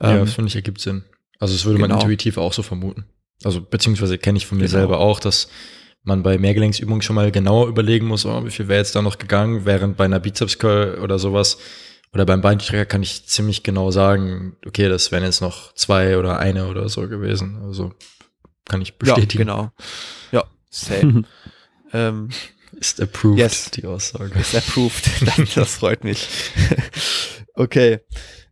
Ähm, 0.00 0.10
ja, 0.10 0.18
das 0.18 0.34
finde 0.34 0.48
ich 0.48 0.56
ergibt 0.56 0.80
Sinn. 0.80 1.04
Also 1.38 1.54
das 1.54 1.64
würde 1.64 1.78
genau. 1.78 1.88
man 1.88 2.00
intuitiv 2.00 2.36
auch 2.36 2.52
so 2.52 2.62
vermuten. 2.62 3.06
Also 3.42 3.60
beziehungsweise 3.60 4.18
kenne 4.18 4.38
ich 4.38 4.46
von 4.46 4.58
mir 4.58 4.66
genau. 4.66 4.78
selber 4.78 5.00
auch, 5.00 5.18
dass 5.18 5.48
man 6.02 6.22
bei 6.22 6.38
Mehrgelenksübungen 6.38 7.02
schon 7.02 7.16
mal 7.16 7.30
genauer 7.30 7.68
überlegen 7.68 8.06
muss, 8.06 8.24
oh, 8.24 8.44
wie 8.44 8.50
viel 8.50 8.68
wäre 8.68 8.78
jetzt 8.78 8.94
da 8.94 9.02
noch 9.02 9.18
gegangen, 9.18 9.66
während 9.66 9.96
bei 9.96 10.04
einer 10.04 10.20
Bizeps 10.20 10.58
Curl 10.58 10.98
oder 11.02 11.18
sowas 11.18 11.58
oder 12.12 12.26
beim 12.26 12.40
Beinstrecker 12.40 12.86
kann 12.86 13.02
ich 13.02 13.26
ziemlich 13.26 13.62
genau 13.62 13.90
sagen, 13.90 14.56
okay, 14.66 14.88
das 14.88 15.12
wären 15.12 15.24
jetzt 15.24 15.40
noch 15.40 15.74
zwei 15.74 16.18
oder 16.18 16.38
eine 16.38 16.66
oder 16.66 16.88
so 16.88 17.08
gewesen. 17.08 17.62
Also 17.62 17.92
kann 18.64 18.80
ich 18.80 18.98
bestätigen. 18.98 19.48
Ja, 19.48 19.54
genau. 19.54 19.72
Ja, 20.32 20.44
same. 20.70 21.24
ähm, 21.92 22.30
ist 22.72 23.00
approved, 23.00 23.38
yes, 23.38 23.70
die 23.70 23.86
Aussage. 23.86 24.38
Ist 24.38 24.54
approved. 24.54 25.08
das 25.56 25.74
freut 25.74 26.04
mich. 26.04 26.28
okay. 27.54 28.00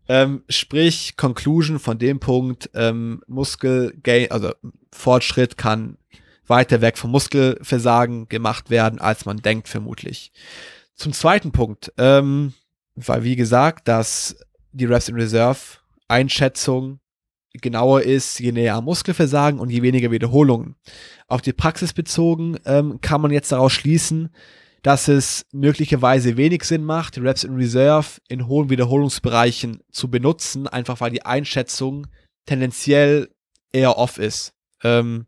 Ähm, 0.08 0.42
sprich, 0.48 1.16
Conclusion 1.16 1.78
von 1.78 1.98
dem 1.98 2.18
Punkt, 2.18 2.70
ähm, 2.74 3.22
Muskelgain, 3.26 4.30
also 4.30 4.52
Fortschritt 4.90 5.58
kann 5.58 5.98
weiter 6.46 6.80
weg 6.80 6.96
vom 6.96 7.10
Muskelversagen 7.10 8.28
gemacht 8.28 8.70
werden, 8.70 9.00
als 9.00 9.26
man 9.26 9.38
denkt, 9.38 9.68
vermutlich. 9.68 10.32
Zum 10.94 11.12
zweiten 11.12 11.52
Punkt, 11.52 11.92
ähm, 11.98 12.54
weil 12.96 13.22
wie 13.22 13.36
gesagt, 13.36 13.86
dass 13.86 14.36
die 14.72 14.86
Reps 14.86 15.08
in 15.08 15.14
Reserve 15.14 15.58
Einschätzung 16.08 17.00
genauer 17.60 18.02
ist, 18.02 18.38
je 18.40 18.52
näher 18.52 18.76
am 18.76 18.84
Muskelversagen 18.84 19.60
und 19.60 19.70
je 19.70 19.82
weniger 19.82 20.10
Wiederholungen. 20.10 20.76
Auf 21.26 21.42
die 21.42 21.52
Praxis 21.52 21.92
bezogen 21.92 22.56
ähm, 22.64 23.00
kann 23.00 23.20
man 23.20 23.30
jetzt 23.30 23.52
daraus 23.52 23.72
schließen, 23.72 24.30
dass 24.82 25.08
es 25.08 25.46
möglicherweise 25.52 26.36
wenig 26.36 26.64
Sinn 26.64 26.84
macht, 26.84 27.18
Reps 27.18 27.44
in 27.44 27.54
Reserve 27.56 28.20
in 28.28 28.46
hohen 28.46 28.70
Wiederholungsbereichen 28.70 29.80
zu 29.90 30.10
benutzen, 30.10 30.66
einfach 30.66 31.00
weil 31.00 31.10
die 31.10 31.26
Einschätzung 31.26 32.06
tendenziell 32.46 33.28
eher 33.72 33.98
off 33.98 34.18
ist. 34.18 34.54
Ähm, 34.82 35.26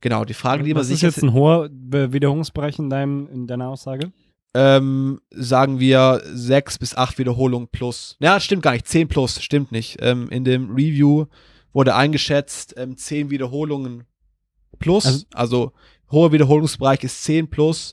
genau, 0.00 0.24
die 0.24 0.34
Frage, 0.34 0.62
die 0.62 0.74
man 0.74 0.84
sich. 0.84 1.02
Was 1.02 1.08
ist 1.08 1.16
jetzt 1.16 1.24
ein 1.24 1.32
hoher 1.32 1.70
Wiederholungsbereich 1.70 2.78
in, 2.78 2.90
deinem, 2.90 3.28
in 3.28 3.46
deiner 3.46 3.68
Aussage? 3.68 4.12
Ähm, 4.58 5.20
sagen 5.30 5.78
wir 5.80 6.22
sechs 6.32 6.78
bis 6.78 6.94
acht 6.96 7.18
Wiederholungen 7.18 7.68
plus. 7.68 8.16
Ja, 8.20 8.40
stimmt 8.40 8.62
gar 8.62 8.72
nicht. 8.72 8.88
Zehn 8.88 9.06
plus, 9.06 9.42
stimmt 9.42 9.70
nicht. 9.70 9.98
Ähm, 10.00 10.28
in 10.30 10.44
dem 10.44 10.70
Review, 10.70 11.26
wurde 11.74 11.94
eingeschätzt, 11.94 12.72
ähm, 12.78 12.96
10 12.96 13.28
Wiederholungen 13.28 14.04
plus, 14.78 15.04
Also- 15.04 15.26
also, 15.34 15.72
hoher 16.10 16.32
Wiederholungsbereich 16.32 17.04
ist 17.04 17.22
10 17.24 17.50
plus 17.50 17.92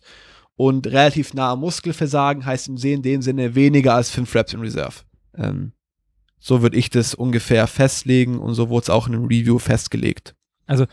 und 0.56 0.88
relativ 0.88 1.34
nah 1.34 1.52
am 1.52 1.60
Muskelversagen 1.60 2.46
heißt 2.46 2.70
im 2.70 2.78
in 2.78 3.02
dem 3.02 3.22
Sinne 3.22 3.56
weniger 3.56 3.94
als 3.96 4.10
5 4.10 4.34
Reps 4.36 4.54
in 4.54 4.62
Reserve. 4.62 5.02
Ähm, 5.36 5.74
so 6.40 6.62
würde 6.62 6.78
ich 6.78 6.90
das 6.92 7.14
ungefähr 7.14 7.68
festlegen 7.68 8.40
und 8.40 8.54
so 8.54 8.70
wurde 8.70 8.84
es 8.84 8.90
auch 8.90 9.08
in 9.08 9.16
einem 9.16 9.26
Review 9.26 9.60
festgelegt. 9.60 10.34
Also, 10.66 10.86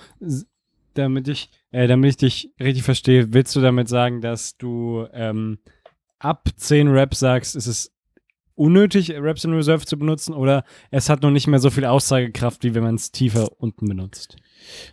damit 0.95 1.29
ich, 1.29 1.49
äh, 1.73 1.87
damit 1.87 2.11
ich 2.11 2.17
dich 2.17 2.53
richtig 2.61 2.83
verstehe, 2.83 3.33
willst 3.33 3.55
du 3.57 3.61
damit 3.61 3.89
sagen, 3.89 4.21
dass 4.21 4.57
du 4.57 5.07
ähm, 5.13 5.59
ab 6.19 6.49
10 6.57 6.89
Reps 6.89 7.21
sagst, 7.21 7.57
ist 7.57 7.67
es 7.67 7.93
unnötig, 8.55 9.11
Reps 9.13 9.45
in 9.45 9.55
Reserve 9.55 9.87
zu 9.87 9.99
benutzen 9.99 10.35
oder 10.35 10.65
es 10.91 11.09
hat 11.09 11.23
noch 11.23 11.31
nicht 11.31 11.47
mehr 11.47 11.61
so 11.61 11.71
viel 11.71 11.87
Aussagekraft, 11.87 12.63
wie 12.63 12.75
wenn 12.75 12.83
man 12.83 12.97
es 12.97 13.11
tiefer 13.11 13.49
unten 13.59 13.87
benutzt? 13.87 14.37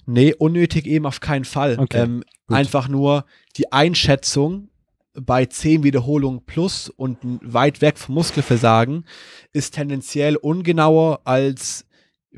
Nee, 0.06 0.34
unnötig 0.34 0.86
eben 0.86 1.06
auf 1.06 1.20
keinen 1.20 1.44
Fall. 1.44 1.78
Okay, 1.78 2.04
ähm, 2.04 2.24
einfach 2.48 2.88
nur 2.88 3.26
die 3.58 3.72
Einschätzung 3.74 4.70
bei 5.14 5.46
10 5.46 5.84
Wiederholungen 5.84 6.46
plus 6.46 6.90
und 6.90 7.18
weit 7.42 7.82
weg 7.82 7.98
vom 7.98 8.16
Muskelversagen 8.16 9.06
ist 9.52 9.74
tendenziell 9.74 10.36
ungenauer 10.36 11.22
als 11.26 11.87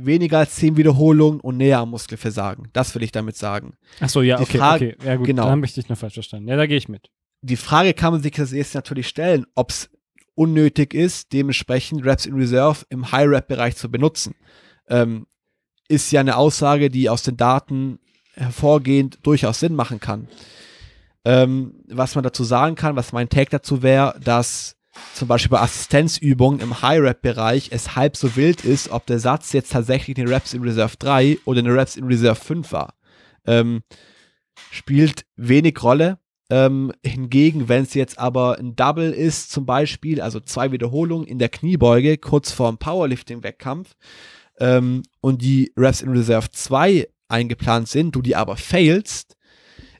weniger 0.05 0.39
als 0.39 0.55
10 0.55 0.77
Wiederholungen 0.77 1.39
und 1.39 1.57
näher 1.57 1.79
am 1.79 1.89
Muskelversagen. 1.91 2.69
Das 2.73 2.93
will 2.95 3.03
ich 3.03 3.11
damit 3.11 3.35
sagen. 3.37 3.73
Achso, 3.99 4.21
ja, 4.21 4.37
Die 4.37 4.43
okay, 4.43 4.57
Frage- 4.57 4.95
okay. 4.99 5.07
Ja, 5.07 5.15
gut, 5.15 5.25
genau. 5.27 5.43
dann 5.43 5.51
habe 5.51 5.65
ich 5.65 5.73
dich 5.73 5.89
noch 5.89 5.97
falsch 5.97 6.13
verstanden. 6.15 6.47
Ja, 6.47 6.55
da 6.57 6.65
gehe 6.67 6.77
ich 6.77 6.89
mit. 6.89 7.09
Die 7.41 7.55
Frage 7.55 7.93
kann 7.93 8.13
man 8.13 8.21
sich 8.21 8.35
jetzt 8.35 8.75
natürlich 8.75 9.07
stellen, 9.07 9.45
ob 9.55 9.71
es 9.71 9.89
unnötig 10.35 10.93
ist, 10.93 11.33
dementsprechend 11.33 12.05
Reps 12.05 12.25
in 12.25 12.35
Reserve 12.35 12.85
im 12.89 13.11
High-Rep-Bereich 13.11 13.75
zu 13.75 13.89
benutzen. 13.91 14.35
Ähm, 14.87 15.27
ist 15.87 16.11
ja 16.11 16.19
eine 16.21 16.37
Aussage, 16.37 16.89
die 16.89 17.09
aus 17.09 17.23
den 17.23 17.35
Daten 17.37 17.99
hervorgehend 18.35 19.19
durchaus 19.23 19.59
Sinn 19.59 19.75
machen 19.75 19.99
kann. 19.99 20.27
Ähm, 21.25 21.83
was 21.89 22.15
man 22.15 22.23
dazu 22.23 22.43
sagen 22.43 22.75
kann, 22.75 22.95
was 22.95 23.11
mein 23.11 23.27
Take 23.29 23.49
dazu 23.51 23.81
wäre, 23.83 24.17
dass 24.23 24.75
zum 25.13 25.27
Beispiel 25.27 25.51
bei 25.51 25.61
Assistenzübungen 25.61 26.59
im 26.59 26.81
High-Rep-Bereich 26.81 27.69
es 27.71 27.95
halb 27.95 28.17
so 28.17 28.35
wild 28.35 28.65
ist, 28.65 28.89
ob 28.89 29.05
der 29.05 29.19
Satz 29.19 29.53
jetzt 29.53 29.71
tatsächlich 29.71 30.17
eine 30.17 30.29
Reps 30.29 30.53
in 30.53 30.63
Reserve 30.63 30.95
3 30.97 31.39
oder 31.45 31.59
eine 31.59 31.73
Reps 31.73 31.95
in 31.95 32.05
Reserve 32.05 32.39
5 32.39 32.71
war. 32.71 32.95
Ähm, 33.45 33.81
spielt 34.71 35.25
wenig 35.35 35.81
Rolle. 35.83 36.19
Ähm, 36.51 36.91
hingegen, 37.05 37.69
wenn 37.69 37.83
es 37.83 37.93
jetzt 37.93 38.17
aber 38.17 38.57
ein 38.57 38.75
Double 38.75 39.11
ist, 39.11 39.51
zum 39.51 39.67
Beispiel, 39.67 40.19
also 40.19 40.39
zwei 40.39 40.71
Wiederholungen 40.71 41.27
in 41.27 41.37
der 41.37 41.49
Kniebeuge 41.49 42.17
kurz 42.17 42.51
vorm 42.51 42.79
Powerlifting-Wettkampf 42.79 43.95
ähm, 44.59 45.03
und 45.21 45.43
die 45.43 45.71
Reps 45.77 46.01
in 46.01 46.09
Reserve 46.09 46.49
2 46.49 47.07
eingeplant 47.27 47.87
sind, 47.87 48.15
du 48.15 48.23
die 48.23 48.35
aber 48.35 48.57
failst, 48.57 49.37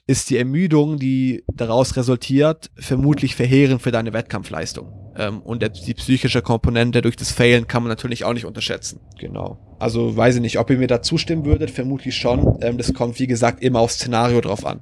ist 0.10 0.32
die 0.32 0.38
Ermüdung, 0.38 0.98
die 0.98 1.44
daraus 1.54 1.96
resultiert, 1.96 2.72
vermutlich 2.76 3.36
verheerend 3.36 3.80
für 3.84 3.92
deine 3.92 4.12
Wettkampfleistung. 4.12 5.14
Ähm, 5.16 5.40
und 5.44 5.62
der, 5.62 5.70
die 5.70 5.94
psychische 5.94 6.42
Komponente 6.42 7.04
durch 7.04 7.16
das 7.16 7.32
Failen 7.32 7.68
kann 7.68 7.84
man 7.84 7.90
natürlich 7.90 8.26
auch 8.26 8.34
nicht 8.34 8.46
unterschätzen. 8.46 9.02
Genau. 9.20 9.78
Also 9.78 10.18
weiß 10.18 10.38
ich 10.38 10.42
nicht, 10.42 10.58
ob 10.58 10.72
ihr 10.72 10.80
mir 10.80 10.88
da 10.88 11.04
zustimmen 11.04 11.46
würdet, 11.46 11.70
vermutlich 11.70 12.16
schon. 12.16 12.58
Ähm, 12.62 12.80
das 12.80 12.92
kommt, 12.96 13.20
wie 13.20 13.28
gesagt, 13.28 13.62
immer 13.62 13.82
aufs 13.82 13.96
Szenario 13.96 14.42
drauf 14.42 14.66
an. 14.66 14.80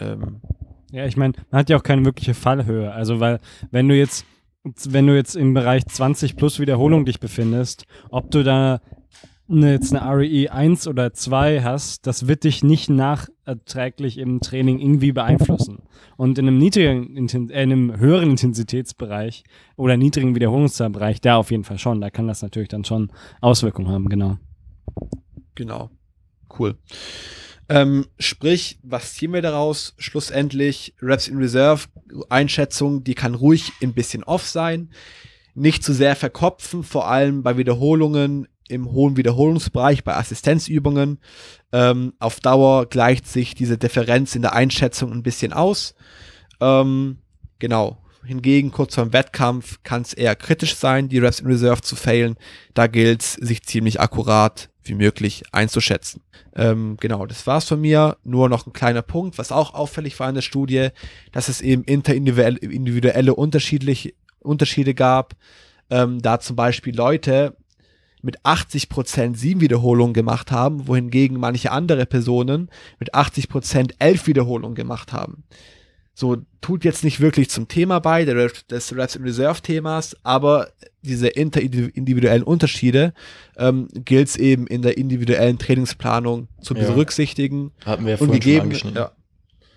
Ähm, 0.00 0.40
Ja, 0.90 1.04
ich 1.04 1.18
meine, 1.18 1.34
man 1.50 1.58
hat 1.60 1.68
ja 1.68 1.76
auch 1.76 1.82
keine 1.82 2.06
wirkliche 2.06 2.32
Fallhöhe. 2.32 2.90
Also, 2.92 3.20
weil, 3.20 3.40
wenn 3.70 3.90
du 3.90 3.94
jetzt, 3.94 4.24
wenn 4.88 5.06
du 5.06 5.14
jetzt 5.14 5.36
im 5.36 5.52
Bereich 5.52 5.84
20 5.84 6.36
plus 6.36 6.58
Wiederholung 6.58 7.04
dich 7.04 7.20
befindest, 7.20 7.84
ob 8.08 8.30
du 8.30 8.42
da 8.42 8.80
eine, 9.50 9.72
jetzt 9.72 9.94
eine 9.94 10.08
REE 10.16 10.48
1 10.48 10.86
oder 10.86 11.12
2 11.12 11.62
hast, 11.62 12.06
das 12.06 12.26
wird 12.26 12.44
dich 12.44 12.62
nicht 12.62 12.88
nachträglich 12.88 14.18
im 14.18 14.40
Training 14.40 14.78
irgendwie 14.78 15.12
beeinflussen. 15.12 15.82
Und 16.16 16.38
in 16.38 16.48
einem 16.48 16.58
niedrigen, 16.58 17.28
äh, 17.28 17.36
in 17.36 17.52
einem 17.52 17.98
höheren 17.98 18.30
Intensitätsbereich 18.30 19.44
oder 19.76 19.96
niedrigen 19.96 20.34
Wiederholungszahlbereich, 20.34 21.20
da 21.20 21.36
auf 21.36 21.50
jeden 21.50 21.64
Fall 21.64 21.78
schon. 21.78 22.00
Da 22.00 22.10
kann 22.10 22.28
das 22.28 22.42
natürlich 22.42 22.68
dann 22.68 22.84
schon 22.84 23.10
Auswirkungen 23.40 23.88
haben, 23.88 24.08
genau. 24.08 24.38
Genau. 25.54 25.90
Cool. 26.58 26.76
Ähm, 27.68 28.06
sprich, 28.18 28.80
was 28.82 29.14
ziehen 29.14 29.32
wir 29.32 29.42
daraus? 29.42 29.94
Schlussendlich 29.98 30.94
Reps 31.00 31.28
in 31.28 31.38
Reserve, 31.38 31.86
Einschätzung, 32.28 33.04
die 33.04 33.14
kann 33.14 33.36
ruhig 33.36 33.72
ein 33.80 33.94
bisschen 33.94 34.24
off 34.24 34.48
sein. 34.48 34.90
Nicht 35.54 35.84
zu 35.84 35.92
sehr 35.92 36.16
verkopfen, 36.16 36.82
vor 36.82 37.08
allem 37.08 37.42
bei 37.42 37.56
Wiederholungen 37.56 38.48
im 38.70 38.90
hohen 38.90 39.16
Wiederholungsbereich, 39.16 40.04
bei 40.04 40.16
Assistenzübungen. 40.16 41.18
Ähm, 41.72 42.14
auf 42.18 42.40
Dauer 42.40 42.86
gleicht 42.86 43.26
sich 43.26 43.54
diese 43.54 43.78
Differenz 43.78 44.34
in 44.34 44.42
der 44.42 44.54
Einschätzung 44.54 45.12
ein 45.12 45.22
bisschen 45.22 45.52
aus. 45.52 45.94
Ähm, 46.60 47.18
genau. 47.58 47.98
Hingegen 48.24 48.70
kurz 48.70 48.94
vor 48.96 49.04
dem 49.04 49.14
Wettkampf 49.14 49.78
kann 49.82 50.02
es 50.02 50.12
eher 50.12 50.36
kritisch 50.36 50.76
sein, 50.76 51.08
die 51.08 51.18
Reps 51.18 51.40
in 51.40 51.46
Reserve 51.46 51.80
zu 51.80 51.96
failen. 51.96 52.36
Da 52.74 52.86
gilt 52.86 53.22
es, 53.22 53.32
sich 53.34 53.62
ziemlich 53.62 53.98
akkurat 53.98 54.68
wie 54.82 54.94
möglich 54.94 55.42
einzuschätzen. 55.52 56.22
Ähm, 56.54 56.96
genau, 57.00 57.26
das 57.26 57.46
war's 57.46 57.66
von 57.66 57.80
mir. 57.80 58.16
Nur 58.24 58.48
noch 58.48 58.66
ein 58.66 58.72
kleiner 58.72 59.02
Punkt, 59.02 59.38
was 59.38 59.52
auch 59.52 59.72
auffällig 59.72 60.18
war 60.20 60.28
in 60.28 60.34
der 60.34 60.42
Studie, 60.42 60.88
dass 61.32 61.48
es 61.48 61.60
eben 61.60 61.84
interindividuelle 61.84 62.58
individuelle 62.58 63.34
unterschiedlich, 63.34 64.14
Unterschiede 64.40 64.94
gab. 64.94 65.34
Ähm, 65.90 66.20
da 66.20 66.40
zum 66.40 66.56
Beispiel 66.56 66.94
Leute 66.94 67.56
mit 68.22 68.40
80% 68.42 69.36
sieben 69.36 69.60
Wiederholungen 69.60 70.14
gemacht 70.14 70.50
haben, 70.50 70.86
wohingegen 70.88 71.38
manche 71.38 71.72
andere 71.72 72.06
Personen 72.06 72.70
mit 72.98 73.14
80% 73.14 73.94
elf 73.98 74.26
Wiederholungen 74.26 74.74
gemacht 74.74 75.12
haben. 75.12 75.44
So 76.14 76.36
tut 76.60 76.84
jetzt 76.84 77.02
nicht 77.02 77.20
wirklich 77.20 77.48
zum 77.48 77.68
Thema 77.68 77.98
bei, 77.98 78.24
der 78.26 78.50
des 78.68 78.94
Reps 78.94 79.16
in 79.16 79.22
Reserve 79.22 79.62
Themas, 79.62 80.14
aber 80.22 80.68
diese 81.02 81.28
interindividuellen 81.28 82.42
Unterschiede 82.42 83.14
ähm, 83.56 83.88
gilt 84.04 84.28
es 84.28 84.36
eben 84.36 84.66
in 84.66 84.82
der 84.82 84.98
individuellen 84.98 85.58
Trainingsplanung 85.58 86.48
zu 86.60 86.74
Ja. 86.74 86.88
berücksichtigen. 86.88 87.72
Hatten 87.86 88.04
wir 88.04 88.10
ja 88.12 88.14
Und 88.18 88.26
vorhin 88.26 88.34
schon 88.34 88.40
gegeben, 88.40 88.62
angeschnitten. 88.64 88.98
ja, 88.98 89.12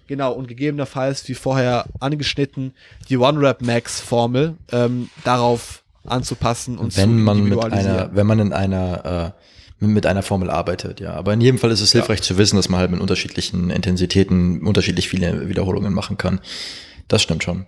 genau, 0.07 0.33
und 0.33 0.49
gegebenenfalls, 0.49 1.29
wie 1.29 1.33
vorher 1.35 1.85
angeschnitten, 2.01 2.73
die 3.09 3.17
One-Rep-Max-Formel 3.17 4.55
ähm, 4.73 5.09
darauf 5.23 5.82
anzupassen 6.05 6.77
und 6.77 6.95
wenn 6.97 7.09
zu 7.09 7.15
man 7.23 7.43
mit 7.43 7.63
einer, 7.63 8.09
wenn 8.13 8.27
man 8.27 8.39
in 8.39 8.53
einer 8.53 9.33
äh, 9.79 9.85
mit 9.85 10.05
einer 10.05 10.23
Formel 10.23 10.49
arbeitet, 10.49 10.99
ja. 11.01 11.13
Aber 11.13 11.33
in 11.33 11.41
jedem 11.41 11.57
Fall 11.59 11.71
ist 11.71 11.81
es 11.81 11.91
hilfreich 11.91 12.21
zu 12.21 12.37
wissen, 12.37 12.55
dass 12.55 12.69
man 12.69 12.79
halt 12.79 12.91
mit 12.91 13.01
unterschiedlichen 13.01 13.69
Intensitäten 13.69 14.65
unterschiedlich 14.65 15.09
viele 15.09 15.49
Wiederholungen 15.49 15.93
machen 15.93 16.17
kann. 16.17 16.39
Das 17.09 17.21
stimmt 17.21 17.43
schon. 17.43 17.65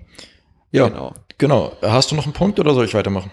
Ja, 0.71 0.87
Genau. 0.87 1.13
genau. 1.37 1.73
Hast 1.81 2.11
du 2.11 2.15
noch 2.15 2.23
einen 2.23 2.33
Punkt 2.33 2.59
oder 2.59 2.73
soll 2.73 2.85
ich 2.85 2.93
weitermachen? 2.93 3.31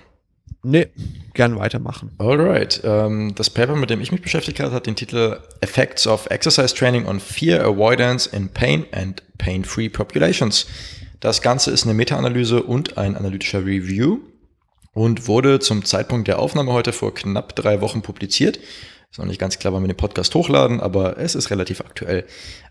Nee, 0.64 0.88
gern 1.34 1.58
weitermachen. 1.58 2.12
Alright. 2.18 2.80
Ähm, 2.84 3.34
das 3.34 3.50
Paper, 3.50 3.74
mit 3.74 3.90
dem 3.90 4.00
ich 4.00 4.12
mich 4.12 4.22
beschäftigt 4.22 4.60
habe, 4.60 4.72
hat 4.72 4.86
den 4.86 4.94
Titel 4.94 5.38
Effects 5.60 6.06
of 6.06 6.26
Exercise 6.30 6.74
Training 6.74 7.06
on 7.06 7.18
Fear 7.18 7.64
Avoidance 7.64 8.28
in 8.30 8.48
Pain 8.48 8.84
and 8.92 9.22
Pain-Free 9.38 9.88
Populations. 9.88 10.66
Das 11.18 11.42
Ganze 11.42 11.70
ist 11.72 11.84
eine 11.84 11.94
Meta-Analyse 11.94 12.62
und 12.62 12.96
ein 12.98 13.16
analytischer 13.16 13.64
Review 13.64 14.18
und 14.94 15.26
wurde 15.26 15.58
zum 15.60 15.84
Zeitpunkt 15.84 16.28
der 16.28 16.38
Aufnahme 16.38 16.72
heute 16.72 16.92
vor 16.92 17.14
knapp 17.14 17.56
drei 17.56 17.80
Wochen 17.80 18.02
publiziert. 18.02 18.58
Ist 19.10 19.18
noch 19.18 19.26
nicht 19.26 19.38
ganz 19.38 19.58
klar, 19.58 19.74
wann 19.74 19.82
wir 19.82 19.88
den 19.88 19.96
Podcast 19.96 20.34
hochladen, 20.34 20.80
aber 20.80 21.18
es 21.18 21.34
ist 21.34 21.50
relativ 21.50 21.82
aktuell. 21.82 22.24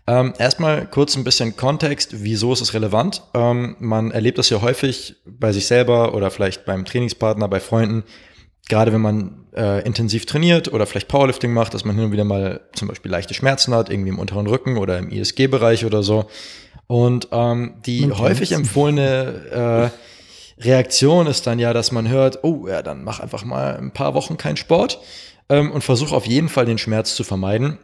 Ähm, 0.08 0.32
erstmal 0.38 0.86
kurz 0.86 1.16
ein 1.16 1.22
bisschen 1.22 1.56
Kontext, 1.56 2.24
wieso 2.24 2.52
ist 2.52 2.60
es 2.60 2.74
relevant? 2.74 3.22
Ähm, 3.32 3.76
man 3.78 4.10
erlebt 4.10 4.38
das 4.38 4.50
ja 4.50 4.60
häufig 4.60 5.14
bei 5.24 5.52
sich 5.52 5.66
selber 5.66 6.14
oder 6.14 6.32
vielleicht 6.32 6.64
beim 6.64 6.84
Trainingspartner, 6.84 7.46
bei 7.46 7.60
Freunden, 7.60 8.02
gerade 8.68 8.92
wenn 8.92 9.00
man 9.00 9.46
äh, 9.54 9.84
intensiv 9.86 10.26
trainiert 10.26 10.72
oder 10.72 10.86
vielleicht 10.86 11.06
Powerlifting 11.06 11.52
macht, 11.52 11.74
dass 11.74 11.84
man 11.84 11.94
hin 11.94 12.06
und 12.06 12.12
wieder 12.12 12.24
mal 12.24 12.60
zum 12.74 12.88
Beispiel 12.88 13.12
leichte 13.12 13.34
Schmerzen 13.34 13.72
hat, 13.72 13.88
irgendwie 13.88 14.10
im 14.10 14.18
unteren 14.18 14.48
Rücken 14.48 14.78
oder 14.78 14.98
im 14.98 15.10
ISG-Bereich 15.10 15.84
oder 15.84 16.02
so. 16.02 16.26
Und 16.88 17.28
ähm, 17.30 17.74
die 17.86 18.10
häufig 18.10 18.50
empfohlene 18.50 19.90
äh, 19.92 20.11
Reaktion 20.64 21.26
ist 21.26 21.46
dann 21.46 21.58
ja, 21.58 21.72
dass 21.72 21.92
man 21.92 22.08
hört, 22.08 22.42
oh 22.42 22.66
ja, 22.68 22.82
dann 22.82 23.04
mach 23.04 23.20
einfach 23.20 23.44
mal 23.44 23.76
ein 23.76 23.92
paar 23.92 24.14
Wochen 24.14 24.36
keinen 24.36 24.56
Sport 24.56 25.00
ähm, 25.48 25.70
und 25.70 25.82
versuch 25.82 26.12
auf 26.12 26.26
jeden 26.26 26.48
Fall 26.48 26.66
den 26.66 26.78
Schmerz 26.78 27.14
zu 27.14 27.24
vermeiden. 27.24 27.78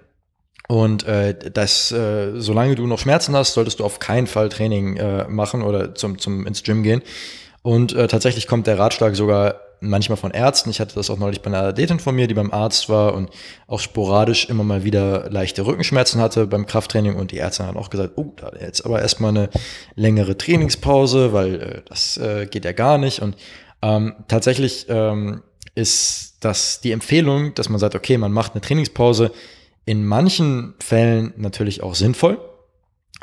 Und 0.69 1.05
äh, 1.05 1.35
das, 1.51 1.91
äh, 1.93 2.33
solange 2.41 2.75
du 2.75 2.87
noch 2.87 2.99
Schmerzen 2.99 3.35
hast, 3.35 3.55
solltest 3.55 3.81
du 3.81 3.85
auf 3.85 4.01
keinen 4.01 4.27
Fall 4.27 4.51
Training 4.51 4.97
äh, 4.97 5.27
machen 5.27 5.63
oder 5.63 5.95
zum, 5.95 6.19
zum 6.19 6.47
ins 6.47 6.63
Gym 6.63 6.83
gehen. 6.83 7.03
Und 7.63 7.95
äh, 7.95 8.07
tatsächlich 8.07 8.47
kommt 8.47 8.67
der 8.67 8.79
Ratschlag 8.79 9.17
sogar 9.17 9.61
manchmal 9.81 10.17
von 10.17 10.31
Ärzten. 10.31 10.71
Ich 10.71 10.81
hatte 10.81 10.95
das 10.95 11.11
auch 11.11 11.19
neulich 11.19 11.43
bei 11.43 11.49
einer 11.49 11.63
Athletin 11.63 12.01
von 12.01 12.15
mir, 12.15 12.27
die 12.27 12.35
beim 12.35 12.53
Arzt 12.53 12.89
war 12.89 13.15
und 13.15 13.31
auch 13.67 13.81
sporadisch 13.81 14.49
immer 14.49 14.65
mal 14.65 14.85
wieder 14.85 15.29
leichte 15.31 15.67
Rückenschmerzen 15.67 16.21
hatte 16.21 16.47
beim 16.47 16.67
Krafttraining. 16.67 17.17
Und 17.17 17.33
die 17.33 17.37
Ärzte 17.37 17.67
haben 17.67 17.77
auch 17.77 17.91
gesagt, 17.91 18.13
oh, 18.17 18.33
da 18.37 18.53
jetzt 18.61 18.85
aber 18.85 19.01
erstmal 19.01 19.31
eine 19.31 19.51
längere 19.95 20.37
Trainingspause, 20.37 21.33
weil 21.33 21.61
äh, 21.61 21.83
das 21.89 22.17
äh, 22.17 22.47
geht 22.47 22.65
ja 22.65 22.73
gar 22.73 22.99
nicht. 22.99 23.21
Und 23.21 23.37
ähm, 23.83 24.15
tatsächlich 24.27 24.87
ähm, 24.89 25.43
ist 25.75 26.29
dass 26.41 26.81
die 26.81 26.93
Empfehlung, 26.93 27.55
dass 27.55 27.69
man 27.69 27.79
sagt, 27.79 27.95
okay, 27.95 28.19
man 28.19 28.33
macht 28.33 28.53
eine 28.53 28.61
Trainingspause, 28.61 29.33
in 29.85 30.05
manchen 30.05 30.75
Fällen 30.79 31.33
natürlich 31.37 31.83
auch 31.83 31.95
sinnvoll. 31.95 32.39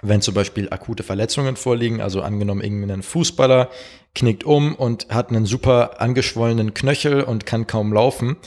Wenn 0.02 0.22
zum 0.22 0.34
Beispiel 0.34 0.70
akute 0.70 1.04
Verletzungen 1.04 1.56
vorliegen, 1.56 2.02
also 2.02 2.22
angenommen 2.22 2.62
irgendein 2.62 3.02
Fußballer 3.02 3.70
knickt 4.14 4.44
um 4.44 4.76
und 4.76 5.08
hat 5.10 5.30
einen 5.30 5.46
super 5.46 6.02
angeschwollenen 6.02 6.74
Knöchel 6.74 7.22
und 7.22 7.46
kann 7.46 7.68
kaum 7.68 7.94
laufen, 7.94 8.38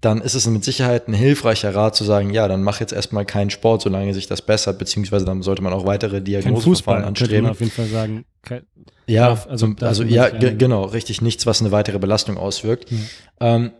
dann 0.00 0.20
ist 0.20 0.34
es 0.34 0.46
mit 0.46 0.62
Sicherheit 0.64 1.08
ein 1.08 1.12
hilfreicher 1.12 1.74
Rat 1.74 1.96
zu 1.96 2.04
sagen, 2.04 2.30
ja, 2.30 2.46
dann 2.46 2.62
mach 2.62 2.80
jetzt 2.80 2.92
erstmal 2.92 3.24
keinen 3.24 3.50
Sport, 3.50 3.82
solange 3.82 4.14
sich 4.14 4.28
das 4.28 4.42
bessert, 4.42 4.78
beziehungsweise 4.78 5.24
dann 5.24 5.42
sollte 5.42 5.62
man 5.62 5.72
auch 5.72 5.86
weitere 5.86 6.20
Diagnoseverfahren 6.20 7.04
anstreben. 7.04 7.42
Man 7.42 7.52
auf 7.52 7.60
jeden 7.60 7.72
Fall 7.72 7.86
sagen. 7.86 8.24
Kein, 8.42 8.62
ja, 9.06 9.36
also, 9.48 9.74
also 9.80 10.04
ja, 10.04 10.28
genau, 10.28 10.84
richtig 10.84 11.20
nichts, 11.20 11.46
was 11.46 11.60
eine 11.60 11.72
weitere 11.72 11.98
Belastung 11.98 12.36
auswirkt. 12.36 12.92
Mhm. 12.92 13.08
Ähm, 13.40 13.70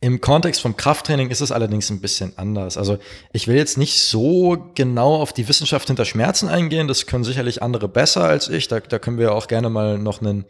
im 0.00 0.20
Kontext 0.22 0.62
vom 0.62 0.76
Krafttraining 0.76 1.28
ist 1.28 1.42
es 1.42 1.52
allerdings 1.52 1.90
ein 1.90 2.00
bisschen 2.00 2.32
anders. 2.36 2.78
Also 2.78 2.98
ich 3.32 3.48
will 3.48 3.56
jetzt 3.56 3.76
nicht 3.76 4.00
so 4.00 4.70
genau 4.74 5.16
auf 5.16 5.34
die 5.34 5.46
Wissenschaft 5.46 5.88
hinter 5.88 6.06
Schmerzen 6.06 6.48
eingehen. 6.48 6.88
Das 6.88 7.06
können 7.06 7.22
sicherlich 7.22 7.62
andere 7.62 7.86
besser 7.86 8.24
als 8.24 8.48
ich. 8.48 8.66
Da, 8.68 8.80
da 8.80 8.98
können 8.98 9.18
wir 9.18 9.34
auch 9.34 9.46
gerne 9.46 9.68
mal 9.68 9.98
noch 9.98 10.22
einen 10.22 10.46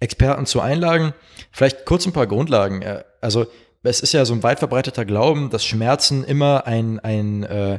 Experten 0.00 0.44
zu 0.44 0.60
einladen. 0.60 1.14
Vielleicht 1.50 1.86
kurz 1.86 2.04
ein 2.04 2.12
paar 2.12 2.26
Grundlagen. 2.26 2.84
Also 3.22 3.46
es 3.82 4.00
ist 4.00 4.12
ja 4.12 4.26
so 4.26 4.34
ein 4.34 4.42
weit 4.42 4.58
verbreiteter 4.58 5.06
Glauben, 5.06 5.48
dass 5.48 5.64
Schmerzen 5.64 6.22
immer 6.22 6.66
ein, 6.66 7.00
ein, 7.00 7.44
äh, 7.44 7.78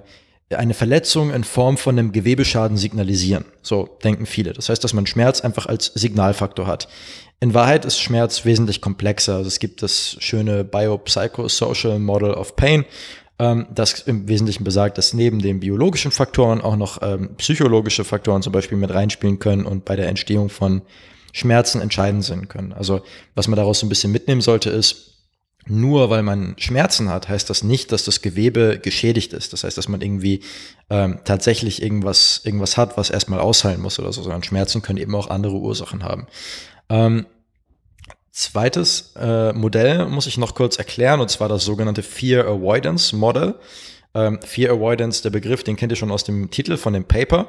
eine 0.49 0.73
Verletzung 0.73 1.31
in 1.31 1.43
Form 1.43 1.77
von 1.77 1.99
einem 1.99 2.11
Gewebeschaden 2.11 2.77
signalisieren. 2.77 3.45
So 3.61 3.97
denken 4.03 4.25
viele. 4.25 4.53
Das 4.53 4.69
heißt, 4.69 4.83
dass 4.83 4.93
man 4.93 5.05
Schmerz 5.05 5.41
einfach 5.41 5.67
als 5.67 5.85
Signalfaktor 5.93 6.65
hat. 6.65 6.87
In 7.43 7.55
Wahrheit 7.55 7.85
ist 7.85 7.99
Schmerz 7.99 8.45
wesentlich 8.45 8.81
komplexer. 8.81 9.37
Also 9.37 9.47
es 9.47 9.57
gibt 9.57 9.81
das 9.81 10.15
schöne 10.19 10.63
Biopsychosocial 10.63 11.97
Model 11.97 12.35
of 12.35 12.55
Pain, 12.55 12.85
ähm, 13.39 13.65
das 13.73 14.01
im 14.01 14.27
Wesentlichen 14.27 14.63
besagt, 14.63 14.99
dass 14.99 15.15
neben 15.15 15.41
den 15.41 15.59
biologischen 15.59 16.11
Faktoren 16.11 16.61
auch 16.61 16.75
noch 16.75 17.01
ähm, 17.01 17.31
psychologische 17.37 18.03
Faktoren 18.03 18.43
zum 18.43 18.53
Beispiel 18.53 18.77
mit 18.77 18.93
reinspielen 18.93 19.39
können 19.39 19.65
und 19.65 19.85
bei 19.85 19.95
der 19.95 20.07
Entstehung 20.07 20.49
von 20.49 20.83
Schmerzen 21.33 21.81
entscheidend 21.81 22.23
sein 22.23 22.47
können. 22.47 22.73
Also 22.73 23.01
was 23.33 23.47
man 23.47 23.57
daraus 23.57 23.79
so 23.79 23.87
ein 23.87 23.89
bisschen 23.89 24.11
mitnehmen 24.11 24.41
sollte, 24.41 24.69
ist, 24.69 25.07
nur 25.65 26.11
weil 26.11 26.21
man 26.21 26.53
Schmerzen 26.59 27.09
hat, 27.09 27.27
heißt 27.27 27.49
das 27.49 27.63
nicht, 27.63 27.91
dass 27.91 28.05
das 28.05 28.21
Gewebe 28.21 28.79
geschädigt 28.79 29.33
ist. 29.33 29.51
Das 29.51 29.63
heißt, 29.63 29.79
dass 29.79 29.87
man 29.87 30.01
irgendwie 30.01 30.41
ähm, 30.91 31.19
tatsächlich 31.25 31.81
irgendwas, 31.81 32.41
irgendwas 32.43 32.77
hat, 32.77 32.97
was 32.97 33.09
erstmal 33.09 33.39
ausheilen 33.39 33.81
muss 33.81 33.97
oder 33.97 34.13
so, 34.13 34.21
sondern 34.21 34.43
Schmerzen 34.43 34.83
können 34.83 34.99
eben 34.99 35.15
auch 35.15 35.29
andere 35.31 35.55
Ursachen 35.55 36.03
haben. 36.03 36.27
Ähm, 36.91 37.25
zweites 38.31 39.13
äh, 39.15 39.53
Modell 39.53 40.05
muss 40.07 40.27
ich 40.27 40.37
noch 40.37 40.55
kurz 40.55 40.77
erklären, 40.77 41.21
und 41.21 41.29
zwar 41.29 41.47
das 41.47 41.63
sogenannte 41.63 42.03
Fear 42.03 42.45
Avoidance 42.45 43.15
Model. 43.15 43.55
Ähm, 44.13 44.39
Fear 44.43 44.73
Avoidance, 44.73 45.23
der 45.23 45.29
Begriff, 45.29 45.63
den 45.63 45.77
kennt 45.77 45.93
ihr 45.93 45.95
schon 45.95 46.11
aus 46.11 46.25
dem 46.25 46.51
Titel 46.51 46.75
von 46.75 46.93
dem 46.93 47.05
Paper. 47.05 47.47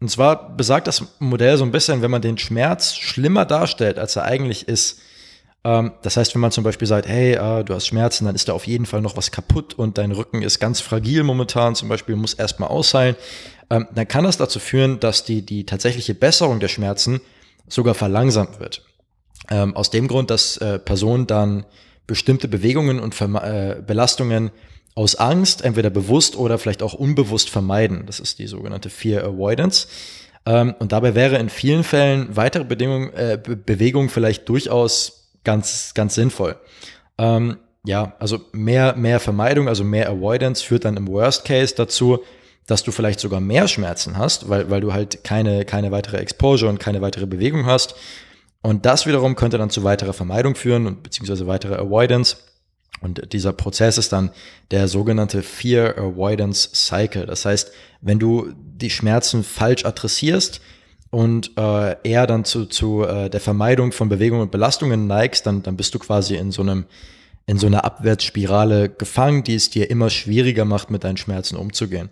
Und 0.00 0.10
zwar 0.10 0.56
besagt 0.56 0.88
das 0.88 1.04
Modell 1.20 1.56
so 1.56 1.64
ein 1.64 1.70
bisschen, 1.70 2.02
wenn 2.02 2.10
man 2.10 2.22
den 2.22 2.36
Schmerz 2.36 2.96
schlimmer 2.96 3.44
darstellt, 3.44 3.98
als 3.98 4.16
er 4.16 4.24
eigentlich 4.24 4.66
ist, 4.66 5.00
ähm, 5.62 5.92
das 6.02 6.16
heißt, 6.16 6.34
wenn 6.34 6.40
man 6.40 6.52
zum 6.52 6.64
Beispiel 6.64 6.88
sagt, 6.88 7.06
hey, 7.06 7.34
äh, 7.34 7.64
du 7.64 7.74
hast 7.74 7.86
Schmerzen, 7.86 8.24
dann 8.24 8.34
ist 8.34 8.48
da 8.48 8.54
auf 8.54 8.66
jeden 8.66 8.86
Fall 8.86 9.02
noch 9.02 9.16
was 9.16 9.30
kaputt 9.30 9.74
und 9.74 9.98
dein 9.98 10.10
Rücken 10.10 10.42
ist 10.42 10.58
ganz 10.58 10.80
fragil 10.80 11.22
momentan, 11.22 11.74
zum 11.74 11.88
Beispiel 11.88 12.16
muss 12.16 12.34
erstmal 12.34 12.70
ausheilen, 12.70 13.14
ähm, 13.68 13.86
dann 13.94 14.08
kann 14.08 14.24
das 14.24 14.38
dazu 14.38 14.58
führen, 14.58 15.00
dass 15.00 15.24
die, 15.24 15.42
die 15.42 15.64
tatsächliche 15.66 16.14
Besserung 16.14 16.60
der 16.60 16.68
Schmerzen 16.68 17.20
sogar 17.70 17.94
verlangsamt 17.94 18.60
wird. 18.60 18.84
Ähm, 19.50 19.74
aus 19.76 19.90
dem 19.90 20.08
Grund, 20.08 20.30
dass 20.30 20.56
äh, 20.58 20.78
Personen 20.78 21.26
dann 21.26 21.64
bestimmte 22.06 22.48
Bewegungen 22.48 23.00
und 23.00 23.14
Verme 23.14 23.42
äh, 23.78 23.82
Belastungen 23.82 24.50
aus 24.94 25.14
Angst, 25.14 25.62
entweder 25.62 25.90
bewusst 25.90 26.36
oder 26.36 26.58
vielleicht 26.58 26.82
auch 26.82 26.94
unbewusst 26.94 27.48
vermeiden. 27.48 28.04
Das 28.06 28.20
ist 28.20 28.38
die 28.38 28.46
sogenannte 28.46 28.90
Fear 28.90 29.24
Avoidance. 29.24 29.86
Ähm, 30.46 30.74
und 30.78 30.92
dabei 30.92 31.14
wäre 31.14 31.38
in 31.38 31.48
vielen 31.48 31.84
Fällen 31.84 32.36
weitere 32.36 32.64
Bedingungen, 32.64 33.12
äh, 33.14 33.38
Be 33.42 33.56
Bewegung 33.56 34.08
vielleicht 34.08 34.48
durchaus 34.48 35.30
ganz, 35.44 35.94
ganz 35.94 36.14
sinnvoll. 36.14 36.56
Ähm, 37.18 37.58
ja, 37.84 38.14
also 38.18 38.40
mehr, 38.52 38.94
mehr 38.96 39.20
Vermeidung, 39.20 39.68
also 39.68 39.84
mehr 39.84 40.10
Avoidance 40.10 40.64
führt 40.64 40.84
dann 40.84 40.96
im 40.96 41.08
Worst 41.08 41.44
Case 41.44 41.74
dazu, 41.74 42.20
dass 42.70 42.82
du 42.82 42.92
vielleicht 42.92 43.20
sogar 43.20 43.40
mehr 43.40 43.68
Schmerzen 43.68 44.16
hast, 44.16 44.48
weil, 44.48 44.70
weil 44.70 44.80
du 44.80 44.92
halt 44.92 45.24
keine, 45.24 45.64
keine 45.64 45.90
weitere 45.90 46.18
Exposure 46.18 46.70
und 46.70 46.78
keine 46.78 47.00
weitere 47.00 47.26
Bewegung 47.26 47.66
hast. 47.66 47.94
Und 48.62 48.86
das 48.86 49.06
wiederum 49.06 49.36
könnte 49.36 49.58
dann 49.58 49.70
zu 49.70 49.84
weiterer 49.84 50.12
Vermeidung 50.12 50.54
führen 50.54 51.02
beziehungsweise 51.02 51.46
weiterer 51.46 51.78
Avoidance. 51.78 52.36
Und 53.00 53.32
dieser 53.32 53.52
Prozess 53.52 53.96
ist 53.96 54.12
dann 54.12 54.30
der 54.70 54.86
sogenannte 54.88 55.42
Fear 55.42 55.96
Avoidance 55.96 56.70
Cycle. 56.74 57.26
Das 57.26 57.44
heißt, 57.44 57.72
wenn 58.02 58.18
du 58.18 58.52
die 58.56 58.90
Schmerzen 58.90 59.42
falsch 59.42 59.84
adressierst, 59.84 60.60
und 61.10 61.58
äh, 61.58 61.96
eher 62.04 62.28
dann 62.28 62.44
zu, 62.44 62.66
zu 62.66 63.02
äh, 63.02 63.28
der 63.28 63.40
Vermeidung 63.40 63.90
von 63.90 64.08
Bewegungen 64.08 64.42
und 64.42 64.52
Belastungen 64.52 65.08
neigst, 65.08 65.44
dann, 65.44 65.62
dann 65.62 65.76
bist 65.76 65.92
du 65.94 65.98
quasi 65.98 66.36
in 66.36 66.52
so 66.52 66.62
einem 66.62 66.86
in 67.46 67.58
so 67.58 67.66
einer 67.66 67.84
Abwärtsspirale 67.84 68.90
gefangen, 68.90 69.42
die 69.42 69.56
es 69.56 69.70
dir 69.70 69.90
immer 69.90 70.08
schwieriger 70.08 70.64
macht, 70.64 70.90
mit 70.90 71.02
deinen 71.02 71.16
Schmerzen 71.16 71.56
umzugehen. 71.56 72.08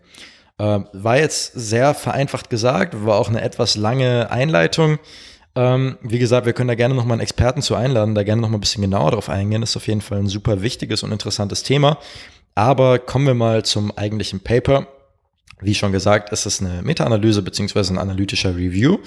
Äh, 0.58 0.80
war 0.92 1.18
jetzt 1.18 1.52
sehr 1.54 1.94
vereinfacht 1.94 2.50
gesagt, 2.50 3.04
war 3.04 3.18
auch 3.18 3.28
eine 3.28 3.40
etwas 3.40 3.76
lange 3.76 4.30
Einleitung. 4.30 4.98
Ähm, 5.54 5.98
wie 6.02 6.18
gesagt, 6.18 6.46
wir 6.46 6.52
können 6.52 6.68
da 6.68 6.74
gerne 6.74 6.94
nochmal 6.94 7.14
einen 7.14 7.22
Experten 7.22 7.62
zu 7.62 7.74
einladen, 7.74 8.14
da 8.14 8.22
gerne 8.22 8.42
nochmal 8.42 8.58
ein 8.58 8.60
bisschen 8.60 8.82
genauer 8.82 9.12
drauf 9.12 9.28
eingehen. 9.28 9.62
Ist 9.62 9.76
auf 9.76 9.86
jeden 9.86 10.00
Fall 10.00 10.18
ein 10.18 10.28
super 10.28 10.62
wichtiges 10.62 11.02
und 11.02 11.12
interessantes 11.12 11.62
Thema. 11.62 11.98
Aber 12.54 12.98
kommen 12.98 13.26
wir 13.26 13.34
mal 13.34 13.64
zum 13.64 13.96
eigentlichen 13.96 14.40
Paper. 14.40 14.86
Wie 15.60 15.74
schon 15.74 15.92
gesagt, 15.92 16.32
ist 16.32 16.46
es 16.46 16.60
eine 16.60 16.82
Meta-Analyse 16.82 17.42
beziehungsweise 17.42 17.94
ein 17.94 17.98
analytischer 17.98 18.56
Review. 18.56 18.98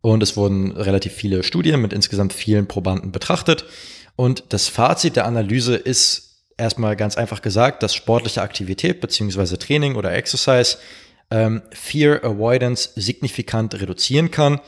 Und 0.00 0.22
es 0.22 0.36
wurden 0.36 0.72
relativ 0.72 1.12
viele 1.12 1.42
Studien 1.42 1.80
mit 1.80 1.92
insgesamt 1.92 2.32
vielen 2.32 2.66
Probanden 2.66 3.12
betrachtet. 3.12 3.64
Und 4.16 4.44
das 4.50 4.68
Fazit 4.68 5.16
der 5.16 5.26
Analyse 5.26 5.76
ist 5.76 6.35
erstmal 6.56 6.96
ganz 6.96 7.16
einfach 7.16 7.42
gesagt, 7.42 7.82
dass 7.82 7.94
sportliche 7.94 8.42
Aktivität 8.42 9.00
beziehungsweise 9.00 9.58
Training 9.58 9.96
oder 9.96 10.12
Exercise 10.12 10.78
ähm, 11.30 11.62
Fear 11.72 12.24
Avoidance 12.24 12.90
signifikant 12.96 13.74
reduzieren 13.80 14.30
kann. 14.30 14.60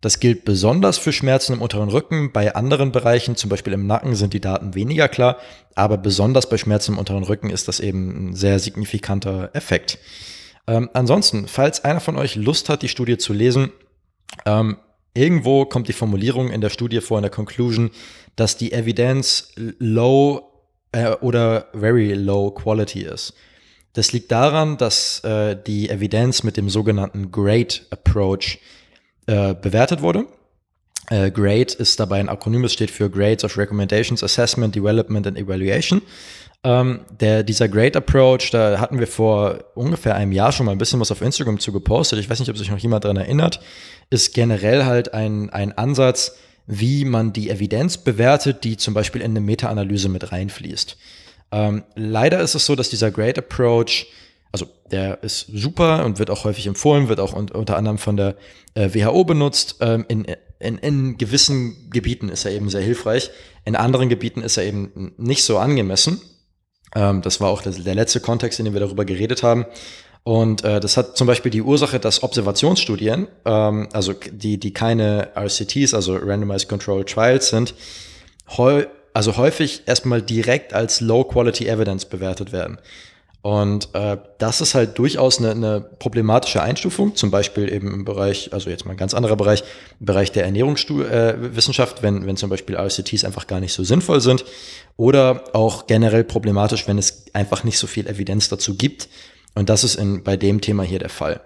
Das 0.00 0.20
gilt 0.20 0.44
besonders 0.44 0.98
für 0.98 1.12
Schmerzen 1.14 1.54
im 1.54 1.62
unteren 1.62 1.88
Rücken. 1.88 2.30
Bei 2.30 2.54
anderen 2.54 2.92
Bereichen, 2.92 3.36
zum 3.36 3.48
Beispiel 3.48 3.72
im 3.72 3.86
Nacken, 3.86 4.14
sind 4.14 4.34
die 4.34 4.40
Daten 4.40 4.74
weniger 4.74 5.08
klar. 5.08 5.38
Aber 5.74 5.96
besonders 5.96 6.48
bei 6.48 6.58
Schmerzen 6.58 6.92
im 6.92 6.98
unteren 6.98 7.24
Rücken 7.24 7.48
ist 7.48 7.68
das 7.68 7.80
eben 7.80 8.30
ein 8.30 8.36
sehr 8.36 8.58
signifikanter 8.58 9.50
Effekt. 9.54 9.98
Ähm, 10.66 10.90
ansonsten, 10.92 11.48
falls 11.48 11.84
einer 11.84 12.00
von 12.00 12.18
euch 12.18 12.36
Lust 12.36 12.68
hat, 12.68 12.82
die 12.82 12.88
Studie 12.88 13.16
zu 13.16 13.32
lesen, 13.32 13.72
ähm, 14.44 14.76
irgendwo 15.14 15.64
kommt 15.64 15.88
die 15.88 15.94
Formulierung 15.94 16.50
in 16.50 16.60
der 16.60 16.70
Studie 16.70 17.00
vor, 17.00 17.18
in 17.18 17.22
der 17.22 17.30
Conclusion, 17.30 17.90
dass 18.36 18.58
die 18.58 18.72
Evidenz 18.72 19.52
low 19.56 20.53
äh, 20.94 21.16
oder 21.20 21.66
very 21.74 22.14
low 22.14 22.50
quality 22.50 23.02
ist. 23.02 23.34
Das 23.92 24.12
liegt 24.12 24.32
daran, 24.32 24.76
dass 24.76 25.22
äh, 25.24 25.56
die 25.56 25.88
Evidenz 25.88 26.42
mit 26.42 26.56
dem 26.56 26.68
sogenannten 26.68 27.30
GRADE 27.30 27.80
Approach 27.90 28.58
äh, 29.26 29.54
bewertet 29.54 30.02
wurde. 30.02 30.26
Äh, 31.10 31.30
GRADE 31.30 31.74
ist 31.74 32.00
dabei 32.00 32.18
ein 32.18 32.28
Akronym, 32.28 32.62
das 32.62 32.72
steht 32.72 32.90
für 32.90 33.10
Grades 33.10 33.44
of 33.44 33.56
Recommendations, 33.56 34.24
Assessment, 34.24 34.74
Development 34.74 35.26
and 35.26 35.38
Evaluation. 35.38 36.02
Ähm, 36.64 37.00
der, 37.20 37.42
dieser 37.42 37.68
Great 37.68 37.94
Approach, 37.94 38.50
da 38.50 38.80
hatten 38.80 38.98
wir 38.98 39.06
vor 39.06 39.64
ungefähr 39.74 40.14
einem 40.14 40.32
Jahr 40.32 40.50
schon 40.50 40.64
mal 40.64 40.72
ein 40.72 40.78
bisschen 40.78 40.98
was 40.98 41.12
auf 41.12 41.20
Instagram 41.20 41.60
zu 41.60 41.72
gepostet. 41.72 42.18
Ich 42.18 42.30
weiß 42.30 42.40
nicht, 42.40 42.48
ob 42.48 42.56
sich 42.56 42.70
noch 42.70 42.78
jemand 42.78 43.04
daran 43.04 43.18
erinnert. 43.18 43.60
Ist 44.08 44.32
generell 44.32 44.86
halt 44.86 45.12
ein, 45.12 45.50
ein 45.50 45.76
Ansatz, 45.76 46.36
wie 46.66 47.04
man 47.04 47.32
die 47.32 47.50
Evidenz 47.50 47.98
bewertet, 47.98 48.64
die 48.64 48.76
zum 48.76 48.94
Beispiel 48.94 49.20
in 49.20 49.32
eine 49.32 49.40
Meta-Analyse 49.40 50.08
mit 50.08 50.32
reinfließt. 50.32 50.96
Ähm, 51.52 51.84
leider 51.94 52.40
ist 52.40 52.54
es 52.54 52.66
so, 52.66 52.74
dass 52.74 52.88
dieser 52.88 53.10
Great 53.10 53.38
Approach, 53.38 54.06
also 54.50 54.66
der 54.90 55.22
ist 55.22 55.46
super 55.52 56.04
und 56.04 56.18
wird 56.18 56.30
auch 56.30 56.44
häufig 56.44 56.66
empfohlen, 56.66 57.08
wird 57.08 57.20
auch 57.20 57.34
un 57.34 57.50
unter 57.50 57.76
anderem 57.76 57.98
von 57.98 58.16
der 58.16 58.36
äh, 58.74 58.90
WHO 58.94 59.24
benutzt. 59.24 59.76
Ähm, 59.80 60.04
in, 60.08 60.26
in, 60.58 60.78
in 60.78 61.18
gewissen 61.18 61.90
Gebieten 61.90 62.28
ist 62.28 62.44
er 62.44 62.52
eben 62.52 62.70
sehr 62.70 62.80
hilfreich. 62.80 63.30
In 63.64 63.76
anderen 63.76 64.08
Gebieten 64.08 64.42
ist 64.42 64.56
er 64.56 64.64
eben 64.64 65.12
nicht 65.18 65.44
so 65.44 65.58
angemessen. 65.58 66.20
Ähm, 66.94 67.22
das 67.22 67.40
war 67.40 67.50
auch 67.50 67.62
der, 67.62 67.72
der, 67.72 67.94
letzte 67.94 68.20
Kontext, 68.20 68.58
in 68.58 68.64
dem 68.64 68.74
wir 68.74 68.80
darüber 68.80 69.04
geredet 69.04 69.42
haben. 69.42 69.66
Und 70.24 70.64
äh, 70.64 70.80
das 70.80 70.96
hat 70.96 71.18
zum 71.18 71.26
Beispiel 71.26 71.50
die 71.50 71.60
Ursache, 71.62 72.00
dass 72.00 72.22
Observationsstudien, 72.22 73.28
ähm, 73.44 73.88
also 73.92 74.14
die, 74.14 74.58
die 74.58 74.72
keine 74.72 75.28
RCTs, 75.36 75.92
also 75.92 76.16
Randomized 76.16 76.68
Controlled 76.68 77.08
Trials 77.08 77.50
sind, 77.50 77.74
heu 78.56 78.84
also 79.12 79.36
häufig 79.36 79.82
erstmal 79.86 80.22
direkt 80.22 80.74
als 80.74 81.00
Low 81.00 81.22
Quality 81.22 81.68
Evidence 81.68 82.04
bewertet 82.04 82.50
werden. 82.50 82.78
Und 83.42 83.94
äh, 83.94 84.16
das 84.38 84.60
ist 84.60 84.74
halt 84.74 84.98
durchaus 84.98 85.38
eine, 85.38 85.50
eine 85.50 85.80
problematische 85.98 86.62
Einstufung, 86.62 87.14
zum 87.14 87.30
Beispiel 87.30 87.70
eben 87.70 87.92
im 87.92 88.04
Bereich, 88.04 88.52
also 88.54 88.70
jetzt 88.70 88.86
mal 88.86 88.92
ein 88.92 88.96
ganz 88.96 89.14
anderer 89.14 89.36
Bereich, 89.36 89.62
im 90.00 90.06
Bereich 90.06 90.32
der 90.32 90.46
Ernährungswissenschaft, 90.46 91.98
äh, 91.98 92.02
wenn, 92.02 92.26
wenn 92.26 92.36
zum 92.38 92.48
Beispiel 92.48 92.74
RCTs 92.74 93.24
einfach 93.24 93.46
gar 93.46 93.60
nicht 93.60 93.74
so 93.74 93.84
sinnvoll 93.84 94.20
sind. 94.22 94.46
Oder 94.96 95.44
auch 95.52 95.86
generell 95.86 96.24
problematisch, 96.24 96.88
wenn 96.88 96.96
es 96.96 97.26
einfach 97.34 97.64
nicht 97.64 97.78
so 97.78 97.86
viel 97.86 98.06
Evidenz 98.06 98.48
dazu 98.48 98.76
gibt. 98.76 99.08
Und 99.54 99.68
das 99.68 99.84
ist 99.84 99.94
in, 99.94 100.22
bei 100.24 100.36
dem 100.36 100.60
Thema 100.60 100.82
hier 100.82 100.98
der 100.98 101.08
Fall. 101.08 101.40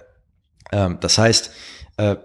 Ähm, 0.73 0.99
das 1.01 1.19
heißt, 1.19 1.51
äh, 1.99 2.17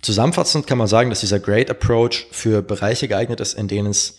zusammenfassend 0.00 0.66
kann 0.66 0.78
man 0.78 0.86
sagen, 0.86 1.10
dass 1.10 1.20
dieser 1.20 1.40
Great 1.40 1.70
Approach 1.70 2.26
für 2.30 2.62
Bereiche 2.62 3.08
geeignet 3.08 3.40
ist, 3.40 3.54
in 3.54 3.68
denen 3.68 3.90
es 3.90 4.18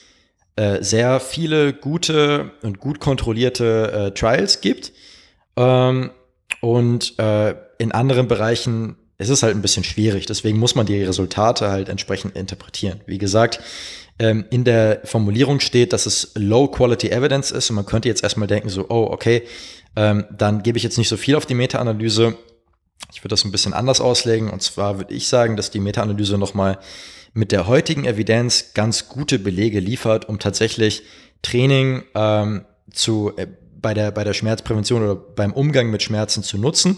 äh, 0.56 0.84
sehr 0.84 1.20
viele 1.20 1.74
gute 1.74 2.52
und 2.62 2.80
gut 2.80 3.00
kontrollierte 3.00 3.92
äh, 3.92 4.12
Trials 4.12 4.62
gibt. 4.62 4.92
Ähm, 5.56 6.12
und 6.62 7.18
äh, 7.20 7.56
in 7.78 7.92
anderen 7.92 8.28
Bereichen 8.28 8.98
ist 9.18 9.30
es 9.30 9.44
halt 9.44 9.56
ein 9.56 9.62
bisschen 9.62 9.84
schwierig. 9.84 10.26
Deswegen 10.26 10.60
muss 10.60 10.76
man 10.76 10.86
die 10.86 11.04
Resultate 11.04 11.70
halt 11.70 11.90
entsprechend 11.90 12.36
interpretieren. 12.36 13.02
Wie 13.06 13.18
gesagt, 13.18 13.60
ähm, 14.20 14.46
in 14.52 14.64
der 14.64 15.02
Formulierung 15.06 15.60
steht, 15.60 15.94
dass 15.94 16.06
es 16.06 16.32
Low 16.36 16.68
Quality 16.68 17.10
Evidence 17.10 17.52
ist 17.52 17.70
und 17.70 17.76
man 17.76 17.86
könnte 17.86 18.08
jetzt 18.08 18.24
erstmal 18.24 18.48
denken, 18.48 18.70
so, 18.70 18.86
oh, 18.90 19.08
okay, 19.12 19.44
ähm, 19.96 20.26
dann 20.32 20.64
gebe 20.64 20.78
ich 20.78 20.84
jetzt 20.84 20.98
nicht 20.98 21.10
so 21.10 21.18
viel 21.18 21.36
auf 21.36 21.46
die 21.46 21.54
Meta-Analyse. 21.54 22.38
Ich 23.12 23.20
würde 23.20 23.34
das 23.34 23.46
ein 23.46 23.52
bisschen 23.52 23.74
anders 23.74 24.02
auslegen. 24.02 24.50
Und 24.50 24.62
zwar 24.62 24.98
würde 24.98 25.14
ich 25.14 25.28
sagen, 25.28 25.56
dass 25.56 25.72
die 25.72 25.80
Meta-Analyse 25.80 26.38
nochmal 26.38 26.80
mit 27.34 27.52
der 27.52 27.68
heutigen 27.68 28.06
Evidenz 28.06 28.74
ganz 28.74 29.10
gute 29.10 29.40
Belege 29.40 29.80
liefert, 29.80 30.30
um 30.30 30.40
tatsächlich 30.40 31.04
Training 31.42 32.04
ähm, 32.16 32.66
zu, 32.92 33.34
äh, 33.38 33.48
bei, 33.82 33.94
der, 33.94 34.12
bei 34.12 34.24
der 34.24 34.34
Schmerzprävention 34.34 35.04
oder 35.04 35.16
beim 35.16 35.54
Umgang 35.54 35.90
mit 35.90 36.04
Schmerzen 36.04 36.44
zu 36.44 36.58
nutzen. 36.58 36.98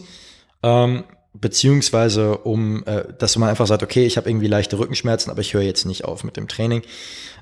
Ähm, 0.63 1.03
beziehungsweise 1.33 2.37
um, 2.37 2.83
äh, 2.85 3.13
dass 3.17 3.37
man 3.37 3.49
einfach 3.49 3.67
sagt, 3.67 3.83
okay, 3.83 4.05
ich 4.05 4.17
habe 4.17 4.29
irgendwie 4.29 4.47
leichte 4.47 4.79
Rückenschmerzen, 4.79 5.29
aber 5.29 5.41
ich 5.41 5.53
höre 5.53 5.61
jetzt 5.61 5.85
nicht 5.85 6.05
auf 6.05 6.23
mit 6.23 6.37
dem 6.37 6.47
Training. 6.47 6.81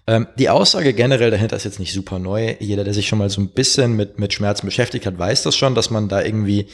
Ähm, 0.05 0.27
die 0.37 0.49
Aussage 0.49 0.93
generell 0.93 1.31
dahinter 1.31 1.55
ist 1.55 1.63
jetzt 1.63 1.79
nicht 1.79 1.93
super 1.93 2.19
neu. 2.19 2.55
Jeder, 2.59 2.83
der 2.83 2.93
sich 2.93 3.07
schon 3.07 3.19
mal 3.19 3.29
so 3.29 3.41
ein 3.41 3.49
bisschen 3.49 3.95
mit, 3.95 4.19
mit 4.19 4.33
Schmerzen 4.33 4.65
beschäftigt 4.65 5.05
hat, 5.05 5.17
weiß 5.17 5.43
das 5.43 5.55
schon, 5.55 5.75
dass 5.75 5.89
man 5.89 6.09
da 6.09 6.21
irgendwie 6.21 6.67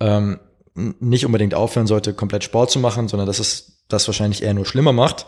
ähm, 0.00 0.40
nicht 0.74 1.26
unbedingt 1.26 1.54
aufhören 1.54 1.86
sollte, 1.86 2.14
komplett 2.14 2.44
Sport 2.44 2.70
zu 2.70 2.78
machen, 2.78 3.08
sondern 3.08 3.26
dass 3.26 3.38
es 3.38 3.84
das 3.88 4.06
wahrscheinlich 4.08 4.42
eher 4.42 4.54
nur 4.54 4.64
schlimmer 4.64 4.92
macht. 4.92 5.26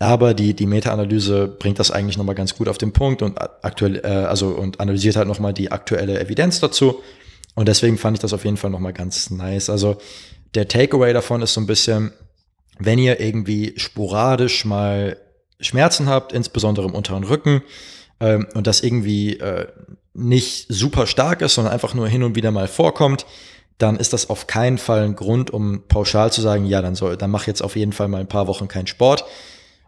Aber 0.00 0.34
die, 0.34 0.54
die 0.54 0.66
Meta-Analyse 0.66 1.46
bringt 1.46 1.78
das 1.78 1.90
eigentlich 1.90 2.16
nochmal 2.16 2.34
ganz 2.34 2.56
gut 2.56 2.68
auf 2.68 2.78
den 2.78 2.92
Punkt 2.92 3.22
und 3.22 3.38
aktuell, 3.38 4.00
äh, 4.02 4.08
also 4.08 4.48
und 4.48 4.80
analysiert 4.80 5.16
halt 5.16 5.28
nochmal 5.28 5.52
die 5.52 5.70
aktuelle 5.70 6.18
Evidenz 6.18 6.58
dazu. 6.58 7.00
Und 7.54 7.68
deswegen 7.68 7.98
fand 7.98 8.16
ich 8.16 8.20
das 8.22 8.32
auf 8.32 8.44
jeden 8.44 8.56
Fall 8.56 8.70
nochmal 8.70 8.94
ganz 8.94 9.30
nice. 9.30 9.70
Also 9.70 9.98
der 10.54 10.66
Takeaway 10.68 11.12
davon 11.12 11.42
ist 11.42 11.54
so 11.54 11.60
ein 11.60 11.66
bisschen, 11.66 12.12
wenn 12.78 12.98
ihr 12.98 13.20
irgendwie 13.20 13.74
sporadisch 13.76 14.64
mal 14.64 15.18
Schmerzen 15.60 16.08
habt, 16.08 16.32
insbesondere 16.32 16.86
im 16.86 16.94
unteren 16.94 17.24
Rücken, 17.24 17.62
ähm, 18.20 18.46
und 18.54 18.66
das 18.66 18.82
irgendwie 18.82 19.38
äh, 19.38 19.66
nicht 20.12 20.66
super 20.68 21.06
stark 21.06 21.40
ist, 21.40 21.54
sondern 21.54 21.72
einfach 21.72 21.94
nur 21.94 22.08
hin 22.08 22.22
und 22.22 22.36
wieder 22.36 22.50
mal 22.50 22.68
vorkommt, 22.68 23.26
dann 23.78 23.96
ist 23.96 24.12
das 24.12 24.28
auf 24.28 24.46
keinen 24.46 24.78
Fall 24.78 25.04
ein 25.04 25.16
Grund, 25.16 25.50
um 25.50 25.84
pauschal 25.88 26.30
zu 26.30 26.42
sagen, 26.42 26.66
ja, 26.66 26.82
dann 26.82 26.94
soll, 26.94 27.16
dann 27.16 27.30
mach 27.30 27.46
jetzt 27.46 27.62
auf 27.62 27.76
jeden 27.76 27.92
Fall 27.92 28.08
mal 28.08 28.20
ein 28.20 28.28
paar 28.28 28.46
Wochen 28.46 28.68
keinen 28.68 28.86
Sport. 28.86 29.24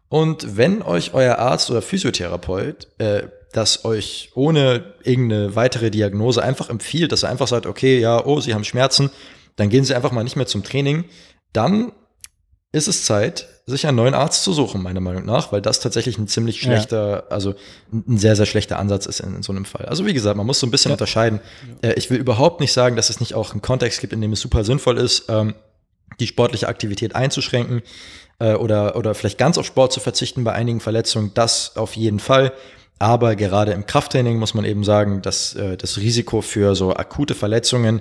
Und 0.08 0.56
wenn 0.56 0.82
euch 0.82 1.14
euer 1.14 1.38
Arzt 1.38 1.70
oder 1.70 1.82
Physiotherapeut 1.82 2.88
äh, 2.98 3.24
das 3.52 3.84
euch 3.84 4.30
ohne 4.34 4.94
irgendeine 5.02 5.54
weitere 5.54 5.90
Diagnose 5.90 6.42
einfach 6.42 6.70
empfiehlt, 6.70 7.12
dass 7.12 7.22
er 7.22 7.28
einfach 7.28 7.48
sagt, 7.48 7.66
okay, 7.66 7.98
ja, 7.98 8.24
oh, 8.24 8.40
Sie 8.40 8.54
haben 8.54 8.64
Schmerzen, 8.64 9.10
dann 9.56 9.68
gehen 9.68 9.84
Sie 9.84 9.94
einfach 9.94 10.12
mal 10.12 10.24
nicht 10.24 10.36
mehr 10.36 10.46
zum 10.46 10.64
Training, 10.64 11.04
dann 11.52 11.92
ist 12.72 12.88
es 12.88 13.04
Zeit, 13.04 13.46
sich 13.66 13.86
einen 13.86 13.96
neuen 13.96 14.14
Arzt 14.14 14.42
zu 14.42 14.52
suchen, 14.52 14.82
meiner 14.82 15.00
Meinung 15.00 15.24
nach, 15.24 15.52
weil 15.52 15.60
das 15.60 15.78
tatsächlich 15.78 16.18
ein 16.18 16.26
ziemlich 16.26 16.60
schlechter, 16.60 17.10
ja. 17.10 17.22
also 17.28 17.54
ein 17.92 18.18
sehr, 18.18 18.34
sehr 18.34 18.46
schlechter 18.46 18.78
Ansatz 18.78 19.06
ist 19.06 19.20
in, 19.20 19.36
in, 19.36 19.42
so 19.42 19.52
einem 19.52 19.64
Fall. 19.64 19.86
Also 19.86 20.04
wie 20.04 20.14
gesagt, 20.14 20.36
man 20.36 20.46
muss 20.46 20.58
so 20.58 20.66
ein 20.66 20.70
bisschen 20.70 20.90
ja. 20.90 20.94
unterscheiden. 20.94 21.40
Äh, 21.82 21.92
ich 21.92 22.10
will 22.10 22.18
überhaupt 22.18 22.60
nicht 22.60 22.72
sagen, 22.72 22.96
dass 22.96 23.10
es 23.10 23.20
nicht 23.20 23.34
auch 23.34 23.52
einen 23.52 23.62
Kontext 23.62 24.00
gibt, 24.00 24.12
in 24.12 24.20
dem 24.20 24.32
es 24.32 24.40
super 24.40 24.64
sinnvoll 24.64 24.98
ist, 24.98 25.26
ähm, 25.28 25.54
die 26.18 26.26
sportliche 26.26 26.68
Aktivität 26.68 27.14
einzuschränken 27.14 27.82
äh, 28.38 28.54
oder, 28.54 28.96
oder 28.96 29.14
vielleicht 29.14 29.38
ganz 29.38 29.58
auf 29.58 29.66
Sport 29.66 29.92
zu 29.92 30.00
verzichten 30.00 30.42
bei 30.42 30.52
einigen 30.52 30.80
Verletzungen. 30.80 31.32
Das 31.34 31.76
auf 31.76 31.94
jeden 31.94 32.18
Fall. 32.18 32.52
Aber 32.98 33.36
gerade 33.36 33.72
im 33.72 33.86
Krafttraining 33.86 34.38
muss 34.38 34.54
man 34.54 34.64
eben 34.64 34.84
sagen, 34.84 35.22
dass 35.22 35.54
äh, 35.54 35.76
das 35.76 35.98
Risiko 35.98 36.40
für 36.40 36.74
so 36.74 36.94
akute 36.94 37.34
Verletzungen 37.34 38.00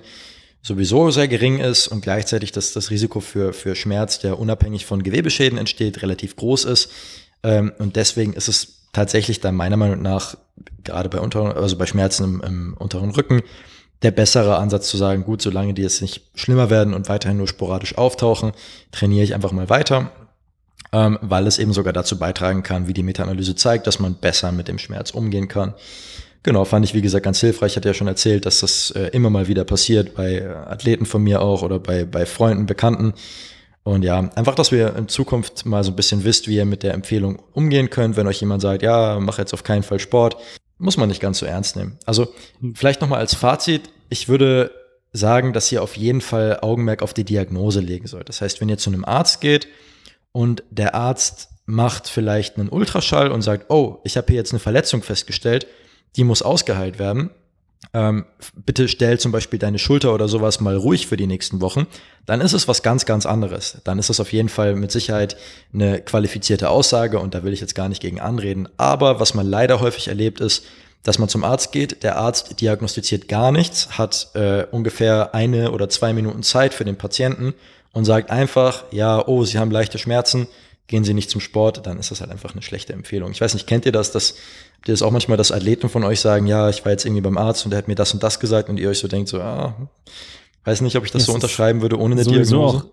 sowieso 0.61 1.09
sehr 1.11 1.27
gering 1.27 1.59
ist 1.59 1.87
und 1.87 2.01
gleichzeitig 2.01 2.51
dass 2.51 2.73
das 2.73 2.91
Risiko 2.91 3.19
für, 3.19 3.53
für 3.53 3.75
Schmerz, 3.75 4.19
der 4.19 4.39
unabhängig 4.39 4.85
von 4.85 5.03
Gewebeschäden 5.03 5.57
entsteht, 5.57 6.01
relativ 6.01 6.35
groß 6.35 6.65
ist. 6.65 6.91
Ähm, 7.43 7.71
und 7.79 7.95
deswegen 7.95 8.33
ist 8.33 8.47
es 8.47 8.81
tatsächlich 8.93 9.39
dann 9.39 9.55
meiner 9.55 9.77
Meinung 9.77 10.01
nach, 10.01 10.37
gerade 10.83 11.09
bei, 11.09 11.19
unter, 11.19 11.57
also 11.57 11.77
bei 11.77 11.85
Schmerzen 11.85 12.23
im, 12.23 12.41
im 12.41 12.73
unteren 12.77 13.11
Rücken, 13.11 13.41
der 14.01 14.11
bessere 14.11 14.57
Ansatz 14.57 14.89
zu 14.89 14.97
sagen, 14.97 15.23
gut, 15.23 15.41
solange 15.41 15.73
die 15.73 15.83
jetzt 15.83 16.01
nicht 16.01 16.23
schlimmer 16.35 16.69
werden 16.69 16.93
und 16.93 17.09
weiterhin 17.09 17.37
nur 17.37 17.47
sporadisch 17.47 17.97
auftauchen, 17.97 18.51
trainiere 18.91 19.23
ich 19.23 19.35
einfach 19.35 19.51
mal 19.51 19.69
weiter, 19.69 20.11
ähm, 20.91 21.19
weil 21.21 21.47
es 21.47 21.59
eben 21.59 21.73
sogar 21.73 21.93
dazu 21.93 22.17
beitragen 22.17 22.63
kann, 22.63 22.87
wie 22.87 22.93
die 22.93 23.03
Meta-Analyse 23.03 23.55
zeigt, 23.55 23.87
dass 23.87 23.99
man 23.99 24.15
besser 24.15 24.51
mit 24.51 24.67
dem 24.67 24.79
Schmerz 24.79 25.11
umgehen 25.11 25.47
kann. 25.47 25.73
Genau, 26.43 26.65
fand 26.65 26.85
ich 26.85 26.93
wie 26.93 27.01
gesagt 27.01 27.23
ganz 27.23 27.39
hilfreich. 27.39 27.73
Ich 27.73 27.75
hatte 27.77 27.89
ja 27.89 27.93
schon 27.93 28.07
erzählt, 28.07 28.45
dass 28.45 28.61
das 28.61 28.91
äh, 28.91 29.07
immer 29.09 29.29
mal 29.29 29.47
wieder 29.47 29.63
passiert, 29.63 30.15
bei 30.15 30.39
äh, 30.39 30.47
Athleten 30.47 31.05
von 31.05 31.21
mir 31.21 31.41
auch 31.41 31.61
oder 31.61 31.79
bei, 31.79 32.05
bei 32.05 32.25
Freunden, 32.25 32.65
Bekannten. 32.65 33.13
Und 33.83 34.03
ja, 34.03 34.29
einfach, 34.35 34.55
dass 34.55 34.71
wir 34.71 34.95
in 34.95 35.07
Zukunft 35.07 35.65
mal 35.65 35.83
so 35.83 35.91
ein 35.91 35.95
bisschen 35.95 36.23
wisst, 36.23 36.47
wie 36.47 36.55
ihr 36.55 36.65
mit 36.65 36.83
der 36.83 36.93
Empfehlung 36.93 37.41
umgehen 37.53 37.89
könnt, 37.89 38.15
wenn 38.15 38.27
euch 38.27 38.39
jemand 38.39 38.61
sagt, 38.61 38.81
ja, 38.81 39.19
mach 39.19 39.37
jetzt 39.37 39.53
auf 39.53 39.63
keinen 39.63 39.83
Fall 39.83 39.99
Sport, 39.99 40.37
muss 40.77 40.97
man 40.97 41.09
nicht 41.09 41.21
ganz 41.21 41.39
so 41.39 41.45
ernst 41.45 41.75
nehmen. 41.75 41.97
Also 42.05 42.33
vielleicht 42.73 43.01
nochmal 43.01 43.19
als 43.19 43.35
Fazit, 43.35 43.89
ich 44.09 44.27
würde 44.27 44.71
sagen, 45.13 45.53
dass 45.53 45.71
ihr 45.71 45.83
auf 45.83 45.97
jeden 45.97 46.21
Fall 46.21 46.59
Augenmerk 46.61 47.01
auf 47.01 47.13
die 47.13 47.23
Diagnose 47.23 47.81
legen 47.81 48.07
sollt. 48.07 48.29
Das 48.29 48.41
heißt, 48.41 48.61
wenn 48.61 48.69
ihr 48.69 48.77
zu 48.77 48.89
einem 48.89 49.05
Arzt 49.05 49.41
geht 49.41 49.67
und 50.31 50.63
der 50.69 50.95
Arzt 50.95 51.49
macht 51.65 52.07
vielleicht 52.07 52.57
einen 52.57 52.69
Ultraschall 52.69 53.31
und 53.31 53.41
sagt, 53.41 53.69
oh, 53.69 53.99
ich 54.03 54.17
habe 54.17 54.27
hier 54.27 54.37
jetzt 54.37 54.53
eine 54.53 54.59
Verletzung 54.59 55.03
festgestellt, 55.03 55.67
die 56.15 56.23
muss 56.23 56.41
ausgeheilt 56.41 56.99
werden. 56.99 57.31
Ähm, 57.93 58.25
bitte 58.55 58.87
stell 58.87 59.19
zum 59.19 59.31
Beispiel 59.31 59.59
deine 59.59 59.79
Schulter 59.79 60.13
oder 60.13 60.27
sowas 60.27 60.61
mal 60.61 60.75
ruhig 60.75 61.07
für 61.07 61.17
die 61.17 61.27
nächsten 61.27 61.61
Wochen, 61.61 61.87
dann 62.25 62.39
ist 62.39 62.53
es 62.53 62.67
was 62.67 62.83
ganz, 62.83 63.05
ganz 63.05 63.25
anderes. 63.25 63.81
Dann 63.83 63.99
ist 63.99 64.09
es 64.09 64.19
auf 64.19 64.31
jeden 64.31 64.49
Fall 64.49 64.75
mit 64.75 64.91
Sicherheit 64.91 65.35
eine 65.73 65.99
qualifizierte 65.99 66.69
Aussage 66.69 67.19
und 67.19 67.33
da 67.33 67.43
will 67.43 67.53
ich 67.53 67.59
jetzt 67.59 67.75
gar 67.75 67.89
nicht 67.89 68.01
gegen 68.01 68.21
anreden. 68.21 68.69
Aber 68.77 69.19
was 69.19 69.33
man 69.33 69.47
leider 69.47 69.79
häufig 69.81 70.07
erlebt 70.07 70.39
ist, 70.39 70.63
dass 71.03 71.17
man 71.17 71.27
zum 71.27 71.43
Arzt 71.43 71.71
geht, 71.71 72.03
der 72.03 72.17
Arzt 72.17 72.61
diagnostiziert 72.61 73.27
gar 73.27 73.51
nichts, 73.51 73.97
hat 73.97 74.29
äh, 74.35 74.65
ungefähr 74.69 75.33
eine 75.33 75.71
oder 75.71 75.89
zwei 75.89 76.13
Minuten 76.13 76.43
Zeit 76.43 76.75
für 76.75 76.85
den 76.85 76.97
Patienten 76.97 77.55
und 77.91 78.05
sagt 78.05 78.29
einfach, 78.29 78.83
ja, 78.91 79.27
oh, 79.27 79.43
Sie 79.43 79.57
haben 79.57 79.71
leichte 79.71 79.97
Schmerzen, 79.97 80.47
gehen 80.91 81.03
Sie 81.03 81.15
nicht 81.15 81.31
zum 81.31 81.41
Sport, 81.41 81.87
dann 81.87 81.97
ist 81.97 82.11
das 82.11 82.21
halt 82.21 82.29
einfach 82.29 82.51
eine 82.51 82.61
schlechte 82.61 82.93
Empfehlung. 82.93 83.31
Ich 83.31 83.41
weiß 83.41 83.55
nicht, 83.55 83.65
kennt 83.65 83.87
ihr 83.87 83.91
das, 83.91 84.11
dass 84.11 84.35
habt 84.75 84.89
ihr 84.89 84.93
das 84.93 85.01
auch 85.01 85.11
manchmal, 85.11 85.37
dass 85.37 85.51
Athleten 85.51 85.89
von 85.89 86.03
euch 86.03 86.19
sagen, 86.19 86.45
ja, 86.45 86.69
ich 86.69 86.83
war 86.85 86.91
jetzt 86.91 87.05
irgendwie 87.05 87.21
beim 87.21 87.37
Arzt 87.37 87.65
und 87.65 87.71
der 87.71 87.77
hat 87.79 87.87
mir 87.87 87.95
das 87.95 88.13
und 88.13 88.21
das 88.21 88.39
gesagt 88.39 88.69
und 88.69 88.79
ihr 88.79 88.89
euch 88.89 88.99
so 88.99 89.07
denkt, 89.07 89.29
so, 89.29 89.39
ah, 89.39 89.75
weiß 90.65 90.81
nicht, 90.81 90.95
ob 90.97 91.05
ich 91.05 91.11
das, 91.11 91.21
das 91.21 91.27
so 91.27 91.33
unterschreiben 91.33 91.81
würde 91.81 91.97
ohne 91.97 92.15
eine 92.15 92.23
Diagnose. 92.23 92.57
Auch 92.57 92.85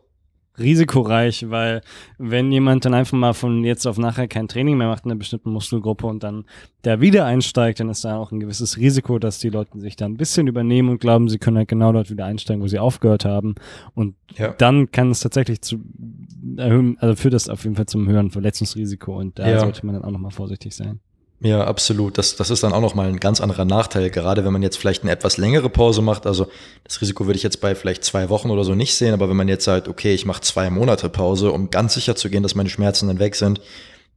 risikoreich, 0.58 1.50
weil 1.50 1.82
wenn 2.18 2.50
jemand 2.52 2.84
dann 2.84 2.94
einfach 2.94 3.16
mal 3.16 3.32
von 3.32 3.64
jetzt 3.64 3.86
auf 3.86 3.98
nachher 3.98 4.28
kein 4.28 4.48
Training 4.48 4.76
mehr 4.76 4.88
macht 4.88 5.04
in 5.04 5.10
einer 5.10 5.18
bestimmten 5.18 5.50
Muskelgruppe 5.50 6.06
und 6.06 6.22
dann 6.22 6.44
der 6.84 7.00
wieder 7.00 7.24
einsteigt, 7.24 7.80
dann 7.80 7.88
ist 7.88 8.04
da 8.04 8.16
auch 8.16 8.32
ein 8.32 8.40
gewisses 8.40 8.76
Risiko, 8.76 9.18
dass 9.18 9.38
die 9.38 9.50
Leute 9.50 9.80
sich 9.80 9.96
da 9.96 10.06
ein 10.06 10.16
bisschen 10.16 10.46
übernehmen 10.46 10.88
und 10.88 11.00
glauben, 11.00 11.28
sie 11.28 11.38
können 11.38 11.56
halt 11.56 11.68
genau 11.68 11.92
dort 11.92 12.10
wieder 12.10 12.24
einsteigen, 12.24 12.62
wo 12.62 12.66
sie 12.66 12.78
aufgehört 12.78 13.24
haben. 13.24 13.54
Und 13.94 14.14
ja. 14.36 14.54
dann 14.58 14.90
kann 14.90 15.10
es 15.10 15.20
tatsächlich 15.20 15.60
zu 15.62 15.78
erhöhen, 16.56 16.96
also 17.00 17.16
führt 17.16 17.34
das 17.34 17.48
auf 17.48 17.64
jeden 17.64 17.76
Fall 17.76 17.86
zum 17.86 18.08
höheren 18.08 18.30
Verletzungsrisiko 18.30 19.18
und 19.18 19.38
da 19.38 19.48
ja. 19.48 19.60
sollte 19.60 19.84
man 19.84 19.94
dann 19.94 20.04
auch 20.04 20.10
nochmal 20.10 20.30
vorsichtig 20.30 20.74
sein. 20.74 21.00
Ja, 21.40 21.64
absolut. 21.64 22.18
Das, 22.18 22.34
das 22.34 22.50
ist 22.50 22.64
dann 22.64 22.72
auch 22.72 22.80
nochmal 22.80 23.08
ein 23.08 23.20
ganz 23.20 23.40
anderer 23.40 23.64
Nachteil, 23.64 24.10
gerade 24.10 24.44
wenn 24.44 24.52
man 24.52 24.62
jetzt 24.62 24.76
vielleicht 24.76 25.02
eine 25.02 25.12
etwas 25.12 25.36
längere 25.36 25.70
Pause 25.70 26.02
macht. 26.02 26.26
Also 26.26 26.48
das 26.82 27.00
Risiko 27.00 27.26
würde 27.26 27.36
ich 27.36 27.44
jetzt 27.44 27.60
bei 27.60 27.76
vielleicht 27.76 28.02
zwei 28.02 28.28
Wochen 28.28 28.50
oder 28.50 28.64
so 28.64 28.74
nicht 28.74 28.96
sehen, 28.96 29.14
aber 29.14 29.28
wenn 29.28 29.36
man 29.36 29.46
jetzt 29.46 29.64
sagt, 29.64 29.86
okay, 29.86 30.14
ich 30.14 30.26
mache 30.26 30.40
zwei 30.40 30.68
Monate 30.68 31.08
Pause, 31.08 31.52
um 31.52 31.70
ganz 31.70 31.94
sicher 31.94 32.16
zu 32.16 32.28
gehen, 32.28 32.42
dass 32.42 32.56
meine 32.56 32.68
Schmerzen 32.68 33.06
dann 33.06 33.20
weg 33.20 33.36
sind, 33.36 33.60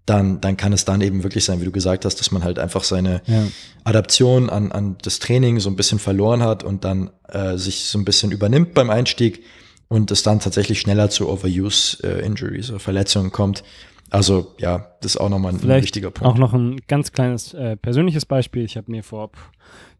dann, 0.07 0.41
dann 0.41 0.57
kann 0.57 0.73
es 0.73 0.84
dann 0.84 1.02
eben 1.02 1.22
wirklich 1.22 1.45
sein, 1.45 1.61
wie 1.61 1.65
du 1.65 1.72
gesagt 1.72 2.06
hast, 2.06 2.15
dass 2.15 2.31
man 2.31 2.43
halt 2.43 2.57
einfach 2.57 2.84
seine 2.84 3.22
ja. 3.27 3.43
Adaption 3.84 4.49
an, 4.49 4.72
an 4.72 4.95
das 5.03 5.19
Training 5.19 5.60
so 5.60 5.69
ein 5.69 5.76
bisschen 5.76 5.99
verloren 5.99 6.41
hat 6.41 6.64
und 6.64 6.84
dann 6.84 7.11
äh, 7.27 7.56
sich 7.57 7.85
so 7.85 7.99
ein 7.99 8.06
bisschen 8.06 8.31
übernimmt 8.31 8.73
beim 8.73 8.89
Einstieg 8.89 9.43
und 9.89 10.10
es 10.10 10.23
dann 10.23 10.39
tatsächlich 10.39 10.80
schneller 10.80 11.11
zu 11.11 11.30
Overuse-Injuries 11.30 12.69
äh, 12.69 12.72
oder 12.72 12.80
Verletzungen 12.80 13.31
kommt 13.31 13.64
Also 14.11 14.53
ja, 14.59 14.89
das 14.99 15.15
ist 15.15 15.17
auch 15.21 15.29
nochmal 15.29 15.53
ein 15.53 15.59
Vielleicht 15.59 15.85
wichtiger 15.85 16.11
Punkt. 16.11 16.31
Auch 16.31 16.38
noch 16.38 16.53
ein 16.53 16.81
ganz 16.88 17.13
kleines 17.13 17.53
äh, 17.53 17.77
persönliches 17.77 18.25
Beispiel. 18.25 18.65
Ich 18.65 18.75
habe 18.75 18.91
mir 18.91 19.03
vor 19.03 19.31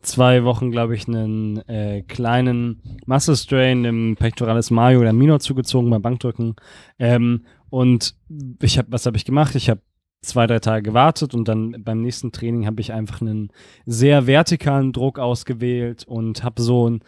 zwei 0.02 0.44
Wochen, 0.44 0.70
glaube 0.70 0.96
ich, 0.96 1.08
einen 1.08 1.58
äh, 1.70 2.04
kleinen 2.04 2.82
Muscle 3.06 3.38
Strain 3.38 3.86
im 3.86 4.18
Pectoralis 4.20 4.70
Major 4.70 5.02
oder 5.02 5.14
Minor 5.14 5.40
zugezogen 5.40 5.90
beim 5.90 6.02
Bankdrücken. 6.02 6.58
Ähm, 7.00 7.46
und 7.70 8.16
ich 8.62 8.78
habe, 8.78 8.92
was 8.92 9.06
habe 9.06 9.16
ich 9.16 9.24
gemacht? 9.24 9.56
Ich 9.56 9.70
habe 9.70 9.80
zwei, 10.22 10.46
drei 10.46 10.60
Tage 10.60 10.84
gewartet 10.84 11.34
und 11.34 11.48
dann 11.48 11.82
beim 11.82 12.02
nächsten 12.02 12.34
Training 12.34 12.66
habe 12.66 12.82
ich 12.82 12.92
einfach 12.92 13.22
einen 13.22 13.50
sehr 13.86 14.28
vertikalen 14.28 14.92
Druck 14.92 15.20
ausgewählt 15.20 16.04
und 16.06 16.44
habe 16.44 16.62
so 16.62 16.90
ein, 16.90 17.04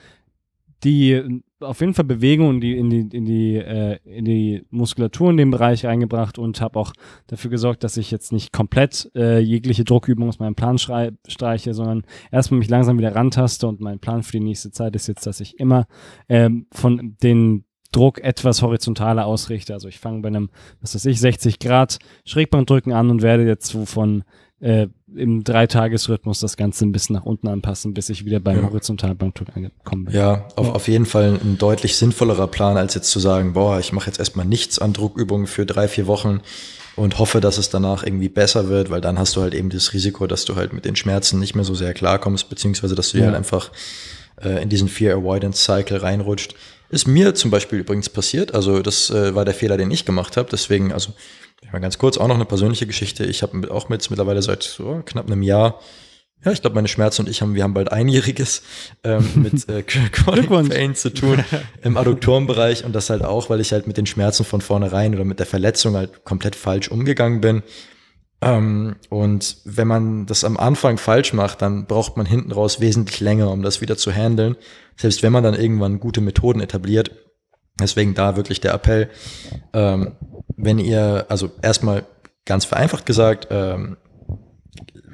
die 0.85 1.41
auf 1.63 1.79
jeden 1.79 1.93
Fall 1.93 2.05
Bewegung 2.05 2.55
in 2.55 2.61
die, 2.61 2.77
in 2.77 2.89
die, 2.89 3.17
in 3.17 3.25
die, 3.25 3.55
äh, 3.55 3.97
in 4.05 4.25
die 4.25 4.65
Muskulatur 4.69 5.29
in 5.31 5.37
dem 5.37 5.51
Bereich 5.51 5.85
reingebracht 5.85 6.37
und 6.37 6.61
habe 6.61 6.79
auch 6.79 6.93
dafür 7.27 7.51
gesorgt, 7.51 7.83
dass 7.83 7.97
ich 7.97 8.11
jetzt 8.11 8.31
nicht 8.31 8.51
komplett 8.51 9.11
äh, 9.15 9.39
jegliche 9.39 9.83
Druckübung 9.83 10.29
aus 10.29 10.39
meinem 10.39 10.55
Plan 10.55 10.77
streiche, 10.77 11.73
sondern 11.73 12.03
erstmal 12.31 12.59
mich 12.59 12.69
langsam 12.69 12.97
wieder 12.97 13.15
rantaste 13.15 13.67
und 13.67 13.81
mein 13.81 13.99
Plan 13.99 14.23
für 14.23 14.33
die 14.33 14.43
nächste 14.43 14.71
Zeit 14.71 14.95
ist 14.95 15.07
jetzt, 15.07 15.25
dass 15.25 15.39
ich 15.39 15.59
immer 15.59 15.87
ähm, 16.29 16.67
von 16.71 17.15
den 17.23 17.65
Druck 17.93 18.19
etwas 18.21 18.61
horizontaler 18.61 19.25
ausrichte. 19.25 19.73
Also 19.73 19.87
ich 19.87 19.99
fange 19.99 20.21
bei 20.21 20.27
einem, 20.27 20.49
was 20.81 20.95
weiß 20.95 21.05
ich, 21.05 21.19
60 21.19 21.59
Grad 21.59 21.99
Schrägbankdrücken 22.25 22.91
an 22.91 23.09
und 23.09 23.21
werde 23.21 23.45
jetzt 23.45 23.67
so 23.67 23.85
von 23.85 24.23
äh, 24.63 24.87
im 25.13 25.43
Dreitagesrhythmus 25.43 26.39
das 26.39 26.55
Ganze 26.55 26.85
ein 26.85 26.93
bisschen 26.93 27.15
nach 27.15 27.25
unten 27.25 27.49
anpassen, 27.49 27.93
bis 27.93 28.09
ich 28.09 28.23
wieder 28.23 28.39
beim 28.39 28.61
ja. 28.61 28.63
Horizontalbankdruck 28.63 29.49
angekommen 29.55 30.05
bin. 30.05 30.15
Ja, 30.15 30.47
auf, 30.55 30.73
auf 30.73 30.87
jeden 30.87 31.05
Fall 31.05 31.37
ein 31.43 31.57
deutlich 31.57 31.97
sinnvollerer 31.97 32.47
Plan, 32.47 32.77
als 32.77 32.95
jetzt 32.95 33.09
zu 33.09 33.19
sagen, 33.19 33.53
boah, 33.53 33.79
ich 33.79 33.91
mache 33.91 34.07
jetzt 34.07 34.19
erstmal 34.19 34.45
nichts 34.45 34.79
an 34.79 34.93
Druckübungen 34.93 35.47
für 35.47 35.65
drei, 35.65 35.89
vier 35.89 36.07
Wochen 36.07 36.39
und 36.95 37.19
hoffe, 37.19 37.41
dass 37.41 37.57
es 37.57 37.69
danach 37.69 38.03
irgendwie 38.03 38.29
besser 38.29 38.69
wird, 38.69 38.89
weil 38.89 39.01
dann 39.01 39.19
hast 39.19 39.35
du 39.35 39.41
halt 39.41 39.53
eben 39.53 39.69
das 39.69 39.91
Risiko, 39.91 40.27
dass 40.27 40.45
du 40.45 40.55
halt 40.55 40.71
mit 40.71 40.85
den 40.85 40.95
Schmerzen 40.95 41.39
nicht 41.39 41.55
mehr 41.55 41.65
so 41.65 41.75
sehr 41.75 41.93
klarkommst, 41.93 42.49
beziehungsweise 42.49 42.95
dass 42.95 43.11
du 43.11 43.17
ja. 43.17 43.25
halt 43.25 43.35
einfach 43.35 43.69
äh, 44.41 44.63
in 44.63 44.69
diesen 44.69 44.87
Fear 44.87 45.17
Avoidance 45.17 45.61
Cycle 45.61 45.97
reinrutscht. 45.97 46.55
Ist 46.89 47.07
mir 47.07 47.33
zum 47.33 47.51
Beispiel 47.51 47.79
übrigens 47.79 48.09
passiert. 48.09 48.53
Also 48.53 48.81
das 48.81 49.09
äh, 49.09 49.33
war 49.33 49.45
der 49.45 49.53
Fehler, 49.53 49.77
den 49.77 49.91
ich 49.91 50.05
gemacht 50.05 50.37
habe. 50.37 50.49
Deswegen, 50.51 50.91
also 50.91 51.13
mal 51.71 51.79
ganz 51.79 51.97
kurz 51.97 52.17
auch 52.17 52.27
noch 52.27 52.35
eine 52.35 52.45
persönliche 52.45 52.85
Geschichte. 52.85 53.25
Ich 53.25 53.41
habe 53.41 53.71
auch 53.71 53.89
mit 53.89 54.09
mittlerweile 54.09 54.41
seit 54.41 54.63
so 54.63 55.01
knapp 55.05 55.27
einem 55.27 55.41
Jahr 55.41 55.79
ja, 56.45 56.51
ich 56.51 56.61
glaube, 56.61 56.75
meine 56.75 56.87
Schmerzen 56.87 57.21
und 57.21 57.29
ich 57.29 57.41
haben, 57.41 57.55
wir 57.55 57.63
haben 57.63 57.73
bald 57.73 57.91
einjähriges 57.91 58.63
ähm, 59.03 59.29
mit 59.35 59.69
äh, 59.69 59.81
Chronic 59.83 60.49
Pain 60.49 60.95
zu 60.95 61.13
tun 61.13 61.43
im 61.81 61.97
Adduktorenbereich 61.97 62.83
und 62.83 62.93
das 62.93 63.09
halt 63.09 63.23
auch, 63.23 63.49
weil 63.49 63.61
ich 63.61 63.71
halt 63.71 63.87
mit 63.87 63.97
den 63.97 64.05
Schmerzen 64.05 64.43
von 64.43 64.61
vornherein 64.61 65.15
oder 65.15 65.23
mit 65.23 65.39
der 65.39 65.45
Verletzung 65.45 65.95
halt 65.95 66.25
komplett 66.25 66.55
falsch 66.55 66.89
umgegangen 66.89 67.41
bin. 67.41 67.63
Ähm, 68.43 68.97
und 69.09 69.57
wenn 69.63 69.87
man 69.87 70.25
das 70.25 70.43
am 70.43 70.57
Anfang 70.57 70.97
falsch 70.97 71.31
macht, 71.31 71.61
dann 71.61 71.85
braucht 71.85 72.17
man 72.17 72.25
hinten 72.25 72.51
raus 72.51 72.81
wesentlich 72.81 73.21
länger, 73.21 73.49
um 73.49 73.61
das 73.61 73.79
wieder 73.79 73.95
zu 73.95 74.11
handeln. 74.11 74.57
Selbst 74.97 75.23
wenn 75.23 75.31
man 75.31 75.43
dann 75.43 75.53
irgendwann 75.53 75.99
gute 75.99 76.19
Methoden 76.19 76.59
etabliert. 76.59 77.11
Deswegen 77.79 78.13
da 78.13 78.35
wirklich 78.35 78.59
der 78.59 78.73
Appell, 78.73 79.09
ähm, 79.73 80.11
wenn 80.57 80.77
ihr, 80.77 81.25
also 81.29 81.49
erstmal 81.61 82.05
ganz 82.45 82.65
vereinfacht 82.65 83.05
gesagt, 83.05 83.47
ähm, 83.49 83.97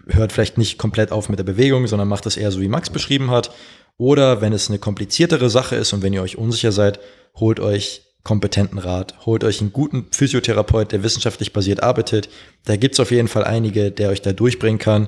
hört 0.08 0.32
vielleicht 0.32 0.58
nicht 0.58 0.78
komplett 0.78 1.12
auf 1.12 1.30
mit 1.30 1.40
der 1.40 1.46
Bewegung, 1.46 1.86
sondern 1.88 2.08
macht 2.08 2.26
das 2.26 2.36
eher 2.36 2.52
so, 2.52 2.60
wie 2.60 2.68
Max 2.68 2.90
beschrieben 2.90 3.30
hat. 3.30 3.52
Oder 3.98 4.42
wenn 4.42 4.54
es 4.54 4.70
eine 4.70 4.80
kompliziertere 4.80 5.50
Sache 5.50 5.76
ist 5.76 5.94
und 5.94 6.02
wenn 6.02 6.14
ihr 6.14 6.24
euch 6.24 6.38
unsicher 6.38 6.72
seid, 6.72 7.00
holt 7.36 7.60
euch 7.60 8.02
kompetenten 8.24 8.80
Rat. 8.80 9.26
Holt 9.26 9.44
euch 9.44 9.62
einen 9.62 9.74
guten 9.74 10.08
Physiotherapeut, 10.12 10.92
der 10.92 11.04
wissenschaftlich 11.04 11.54
basiert 11.54 11.82
arbeitet. 11.82 12.30
Da 12.66 12.76
gibt's 12.76 13.00
auf 13.00 13.12
jeden 13.12 13.28
Fall 13.28 13.44
einige, 13.44 13.92
der 13.92 14.10
euch 14.10 14.22
da 14.22 14.34
durchbringen 14.34 14.80
kann. 14.80 15.08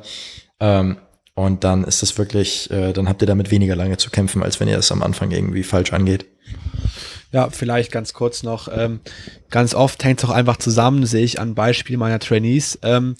Ähm, 0.60 0.98
und 1.34 1.64
dann 1.64 1.84
ist 1.84 2.04
es 2.04 2.18
wirklich, 2.18 2.70
äh, 2.72 2.94
dann 2.94 3.08
habt 3.08 3.22
ihr 3.22 3.28
damit 3.28 3.52
weniger 3.52 3.76
lange 3.76 3.98
zu 3.98 4.10
kämpfen, 4.10 4.44
als 4.44 4.60
wenn 4.60 4.68
ihr 4.68 4.78
es 4.78 4.92
am 4.92 5.02
Anfang 5.02 5.32
irgendwie 5.32 5.64
falsch 5.64 5.94
angeht. 5.94 6.26
Ja, 7.32 7.50
vielleicht 7.50 7.92
ganz 7.92 8.14
kurz 8.14 8.44
noch. 8.44 8.68
Ähm, 8.72 9.00
ganz 9.50 9.74
oft 9.74 10.04
hängt 10.04 10.20
es 10.22 10.30
auch 10.30 10.34
einfach 10.34 10.58
zusammen, 10.58 11.06
sehe 11.06 11.24
ich 11.24 11.40
an 11.40 11.56
Beispiel 11.56 11.98
meiner 11.98 12.20
Trainees. 12.20 12.80
Ähm, 12.84 13.16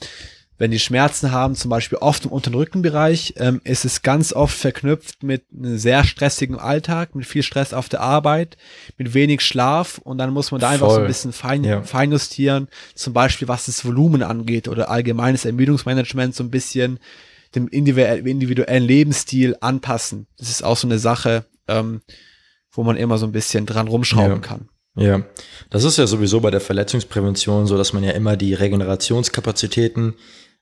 wenn 0.62 0.70
die 0.70 0.78
Schmerzen 0.78 1.32
haben, 1.32 1.56
zum 1.56 1.72
Beispiel 1.72 1.98
oft 1.98 2.26
im 2.26 2.32
unteren 2.32 2.54
Rückenbereich, 2.54 3.34
ähm, 3.38 3.62
ist 3.64 3.84
es 3.84 4.04
ganz 4.04 4.32
oft 4.32 4.56
verknüpft 4.56 5.24
mit 5.24 5.44
einem 5.52 5.80
sehr 5.80 6.04
stressigen 6.04 6.60
Alltag, 6.60 7.16
mit 7.16 7.26
viel 7.26 7.42
Stress 7.42 7.74
auf 7.74 7.90
der 7.90 8.02
Arbeit, 8.02 8.58
mit 8.96 9.16
wenig 9.16 9.42
Schlaf 9.42 9.98
und 9.98 10.20
dann 10.20 10.32
muss 10.32 10.52
man 10.52 10.62
da 10.62 10.70
einfach 10.70 10.92
so 10.92 11.00
ein 11.00 11.08
bisschen 11.08 11.34
fein, 11.34 11.64
ja. 11.64 11.82
feinjustieren, 11.82 12.68
zum 12.94 13.12
Beispiel 13.12 13.48
was 13.48 13.66
das 13.66 13.84
Volumen 13.84 14.22
angeht 14.22 14.68
oder 14.68 14.92
allgemeines 14.92 15.46
Ermüdungsmanagement 15.46 16.36
so 16.36 16.44
ein 16.44 16.52
bisschen 16.52 17.00
dem 17.56 17.68
individuellen 17.68 18.84
Lebensstil 18.84 19.58
anpassen. 19.62 20.28
Das 20.38 20.52
ist 20.52 20.64
auch 20.64 20.78
so 20.78 20.88
eine 20.88 21.00
Sache, 21.00 21.44
ähm, 21.70 22.02
wo 22.72 22.84
man 22.84 22.98
immer 22.98 23.18
so 23.18 23.26
ein 23.26 23.32
bisschen 23.32 23.66
dran 23.66 23.88
rumschrauben 23.88 24.44
ja. 24.44 24.48
kann. 24.48 24.70
Ja, 24.96 25.24
das 25.72 25.86
ist 25.86 25.98
ja 25.98 26.06
sowieso 26.06 26.40
bei 26.40 26.52
der 26.52 26.62
Verletzungsprävention 26.62 27.66
so, 27.66 27.78
dass 27.78 27.94
man 27.94 28.04
ja 28.04 28.12
immer 28.12 28.38
die 28.38 28.54
Regenerationskapazitäten 28.54 30.14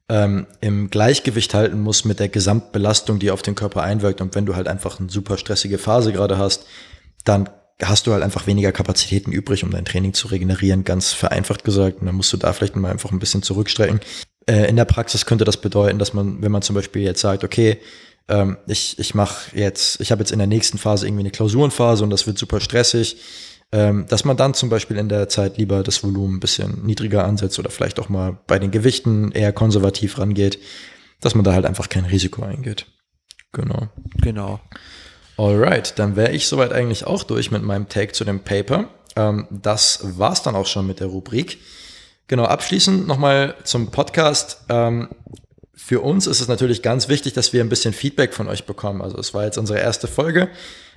ähm, 0.10 0.48
im 0.60 0.90
Gleichgewicht 0.90 1.54
halten 1.54 1.80
muss 1.80 2.04
mit 2.04 2.20
der 2.20 2.30
Gesamtbelastung, 2.30 3.20
die 3.20 3.32
auf 3.32 3.42
den 3.42 3.56
Körper 3.56 3.84
einwirkt. 3.84 4.22
Und 4.22 4.36
wenn 4.36 4.46
du 4.46 4.56
halt 4.56 4.68
einfach 4.68 5.00
eine 5.00 5.10
super 5.10 5.38
stressige 5.38 5.78
Phase 5.78 6.12
gerade 6.12 6.38
hast, 6.38 6.66
dann 7.24 7.50
hast 7.82 8.08
du 8.08 8.14
halt 8.14 8.24
einfach 8.24 8.48
weniger 8.48 8.72
Kapazitäten 8.72 9.32
übrig, 9.32 9.64
um 9.64 9.72
dein 9.72 9.86
Training 9.86 10.14
zu 10.14 10.28
regenerieren, 10.28 10.84
ganz 10.84 11.14
vereinfacht 11.14 11.64
gesagt. 11.64 12.02
Und 12.02 12.08
dann 12.08 12.16
musst 12.16 12.34
du 12.34 12.38
da 12.38 12.52
vielleicht 12.54 12.76
mal 12.76 12.92
einfach 12.92 13.12
ein 13.12 13.20
bisschen 13.20 13.44
zurückstrecken. 13.44 14.00
Äh, 14.48 14.68
in 14.68 14.76
der 14.76 14.86
Praxis 14.86 15.26
könnte 15.26 15.46
das 15.46 15.58
bedeuten, 15.58 16.00
dass 16.00 16.14
man, 16.14 16.42
wenn 16.42 16.52
man 16.52 16.64
zum 16.64 16.76
Beispiel 16.76 17.04
jetzt 17.04 17.22
sagt, 17.22 17.44
okay, 17.44 17.78
ähm, 18.28 18.58
ich, 18.68 18.98
ich 18.98 19.14
mache 19.16 19.56
jetzt, 19.58 20.02
ich 20.02 20.12
habe 20.12 20.22
jetzt 20.22 20.32
in 20.32 20.40
der 20.40 20.48
nächsten 20.48 20.78
Phase 20.78 21.08
irgendwie 21.08 21.22
eine 21.22 21.32
Klausurenphase 21.32 22.04
und 22.04 22.10
das 22.10 22.28
wird 22.28 22.38
super 22.38 22.60
stressig, 22.60 23.18
ähm, 23.72 24.06
dass 24.10 24.26
man 24.26 24.38
dann 24.38 24.54
zum 24.54 24.70
Beispiel 24.70 24.98
in 24.98 25.10
der 25.10 25.30
Zeit 25.30 25.58
lieber 25.58 25.84
das 25.84 26.04
Volumen 26.04 26.38
ein 26.38 26.40
bisschen 26.40 26.86
niedriger 26.86 27.26
ansetzt 27.26 27.60
oder 27.60 27.70
vielleicht 27.70 28.00
auch 28.00 28.10
mal 28.10 28.38
bei 28.48 28.58
den 28.58 28.72
Gewichten 28.72 29.32
eher 29.32 29.54
konservativ 29.54 30.18
rangeht, 30.18 30.60
dass 31.22 31.36
man 31.36 31.44
da 31.44 31.54
halt 31.54 31.66
einfach 31.66 31.90
kein 31.90 32.06
Risiko 32.06 32.44
eingeht. 32.44 32.88
Genau. 33.52 33.90
Genau. 34.22 34.60
Alright, 35.38 35.98
dann 35.98 36.16
wäre 36.16 36.32
ich 36.32 36.48
soweit 36.48 36.74
eigentlich 36.74 37.06
auch 37.06 37.24
durch 37.24 37.52
mit 37.52 37.64
meinem 37.64 37.88
Take 37.88 38.12
zu 38.14 38.26
dem 38.26 38.42
Paper. 38.42 38.90
Ähm, 39.16 39.48
das 39.50 40.00
war's 40.18 40.44
dann 40.44 40.56
auch 40.56 40.68
schon 40.68 40.88
mit 40.88 41.00
der 41.00 41.08
Rubrik. 41.08 41.60
Genau, 42.28 42.46
abschließend 42.46 43.08
nochmal 43.08 43.56
zum 43.64 43.92
Podcast. 43.92 44.66
Ähm, 44.70 45.10
für 45.76 46.02
uns 46.02 46.28
ist 46.28 46.42
es 46.42 46.48
natürlich 46.48 46.82
ganz 46.82 47.08
wichtig, 47.08 47.34
dass 47.34 47.54
wir 47.54 47.64
ein 47.64 47.70
bisschen 47.70 47.94
Feedback 47.94 48.34
von 48.34 48.48
euch 48.48 48.66
bekommen. 48.66 49.02
Also 49.02 49.18
es 49.18 49.34
war 49.34 49.46
jetzt 49.46 49.58
unsere 49.58 49.80
erste 49.80 50.08
Folge. 50.08 50.50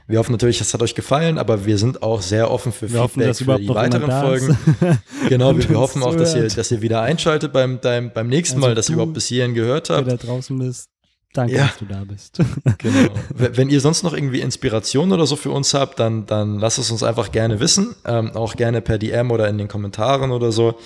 Wir 0.09 0.19
hoffen 0.19 0.33
natürlich, 0.33 0.61
es 0.61 0.75
hat 0.75 0.83
euch 0.83 0.95
gefallen, 0.95 1.39
aber 1.39 1.65
wir 1.65 1.79
sind 1.79 2.03
auch 2.03 2.23
sehr 2.23 2.51
offen 2.51 2.73
für 2.73 2.93
wir 2.93 3.09
Feedback 3.09 3.29
hoffen, 3.29 3.45
für 3.45 3.59
die 3.59 3.69
weiteren 3.69 4.11
Folgen. 4.11 4.59
genau, 5.29 5.57
wir, 5.57 5.69
wir 5.69 5.79
hoffen 5.79 6.03
auch, 6.03 6.17
dass 6.17 6.35
ihr, 6.35 6.49
dass 6.49 6.71
ihr 6.71 6.83
wieder 6.83 7.03
einschaltet 7.03 7.53
beim, 7.53 7.79
beim, 7.81 8.13
beim 8.13 8.29
nächsten 8.29 8.57
also 8.57 8.69
Mal, 8.69 8.75
dass 8.75 8.89
ihr 8.89 8.95
überhaupt 8.95 9.15
bis 9.15 9.27
hierhin 9.27 9.55
gehört 9.55 9.91
habt. 9.91 10.07
Der 10.07 10.17
da 10.17 10.27
draußen 10.27 10.59
bist. 10.59 10.91
Danke, 11.33 11.55
ja. 11.55 11.67
dass 11.67 11.79
du 11.79 11.87
da 11.87 12.05
bist. 12.05 12.39
genau. 12.79 13.11
Wenn 13.31 13.71
ihr 13.71 13.81
sonst 13.81 14.03
noch 14.03 14.13
irgendwie 14.13 14.41
Inspiration 14.41 15.13
oder 15.13 15.27
so 15.27 15.37
für 15.37 15.51
uns 15.51 15.73
habt, 15.73 15.99
dann, 15.99 16.27
dann 16.27 16.59
lasst 16.59 16.79
es 16.79 16.91
uns 16.91 17.03
einfach 17.03 17.33
gerne 17.33 17.59
wissen. 17.59 17.95
Ähm, 18.05 18.33
auch 18.33 18.55
gerne 18.55 18.83
per 18.83 18.99
DM 18.99 19.31
oder 19.31 19.49
in 19.49 19.57
den 19.57 19.69
Kommentaren 19.69 20.31
oder 20.31 20.53
so. 20.53 20.79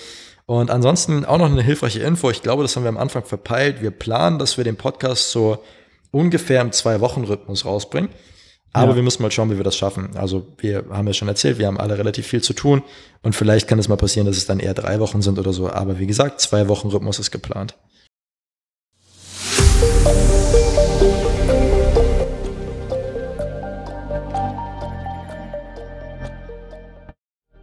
Und 0.45 0.71
ansonsten 0.71 1.25
auch 1.25 1.37
noch 1.37 1.51
eine 1.51 1.61
hilfreiche 1.61 1.99
Info. 1.99 2.29
Ich 2.29 2.41
glaube, 2.41 2.63
das 2.63 2.77
haben 2.77 2.83
wir 2.83 2.89
am 2.89 2.97
Anfang 2.97 3.25
verpeilt. 3.25 3.81
Wir 3.81 3.91
planen, 3.91 4.39
dass 4.39 4.55
wir 4.55 4.63
den 4.63 4.77
Podcast 4.77 5.31
so 5.31 5.61
ungefähr 6.11 6.61
im 6.61 6.71
Zwei-Wochen-Rhythmus 6.71 7.65
rausbringen. 7.65 8.09
Aber 8.73 8.91
ja. 8.91 8.95
wir 8.97 9.03
müssen 9.03 9.21
mal 9.23 9.31
schauen, 9.31 9.49
wie 9.51 9.57
wir 9.57 9.63
das 9.63 9.75
schaffen. 9.75 10.15
Also 10.15 10.45
wir 10.59 10.85
haben 10.89 11.07
ja 11.07 11.13
schon 11.13 11.27
erzählt, 11.27 11.57
wir 11.57 11.67
haben 11.67 11.79
alle 11.79 11.97
relativ 11.97 12.27
viel 12.27 12.41
zu 12.41 12.53
tun 12.53 12.83
und 13.23 13.35
vielleicht 13.35 13.67
kann 13.67 13.79
es 13.79 13.87
mal 13.87 13.95
passieren, 13.95 14.27
dass 14.27 14.37
es 14.37 14.45
dann 14.45 14.59
eher 14.59 14.73
drei 14.73 14.99
Wochen 14.99 15.21
sind 15.21 15.39
oder 15.39 15.53
so. 15.53 15.69
Aber 15.69 15.99
wie 15.99 16.07
gesagt, 16.07 16.41
zwei 16.41 16.67
Wochen 16.67 16.89
Rhythmus 16.89 17.19
ist 17.19 17.31
geplant. 17.31 17.75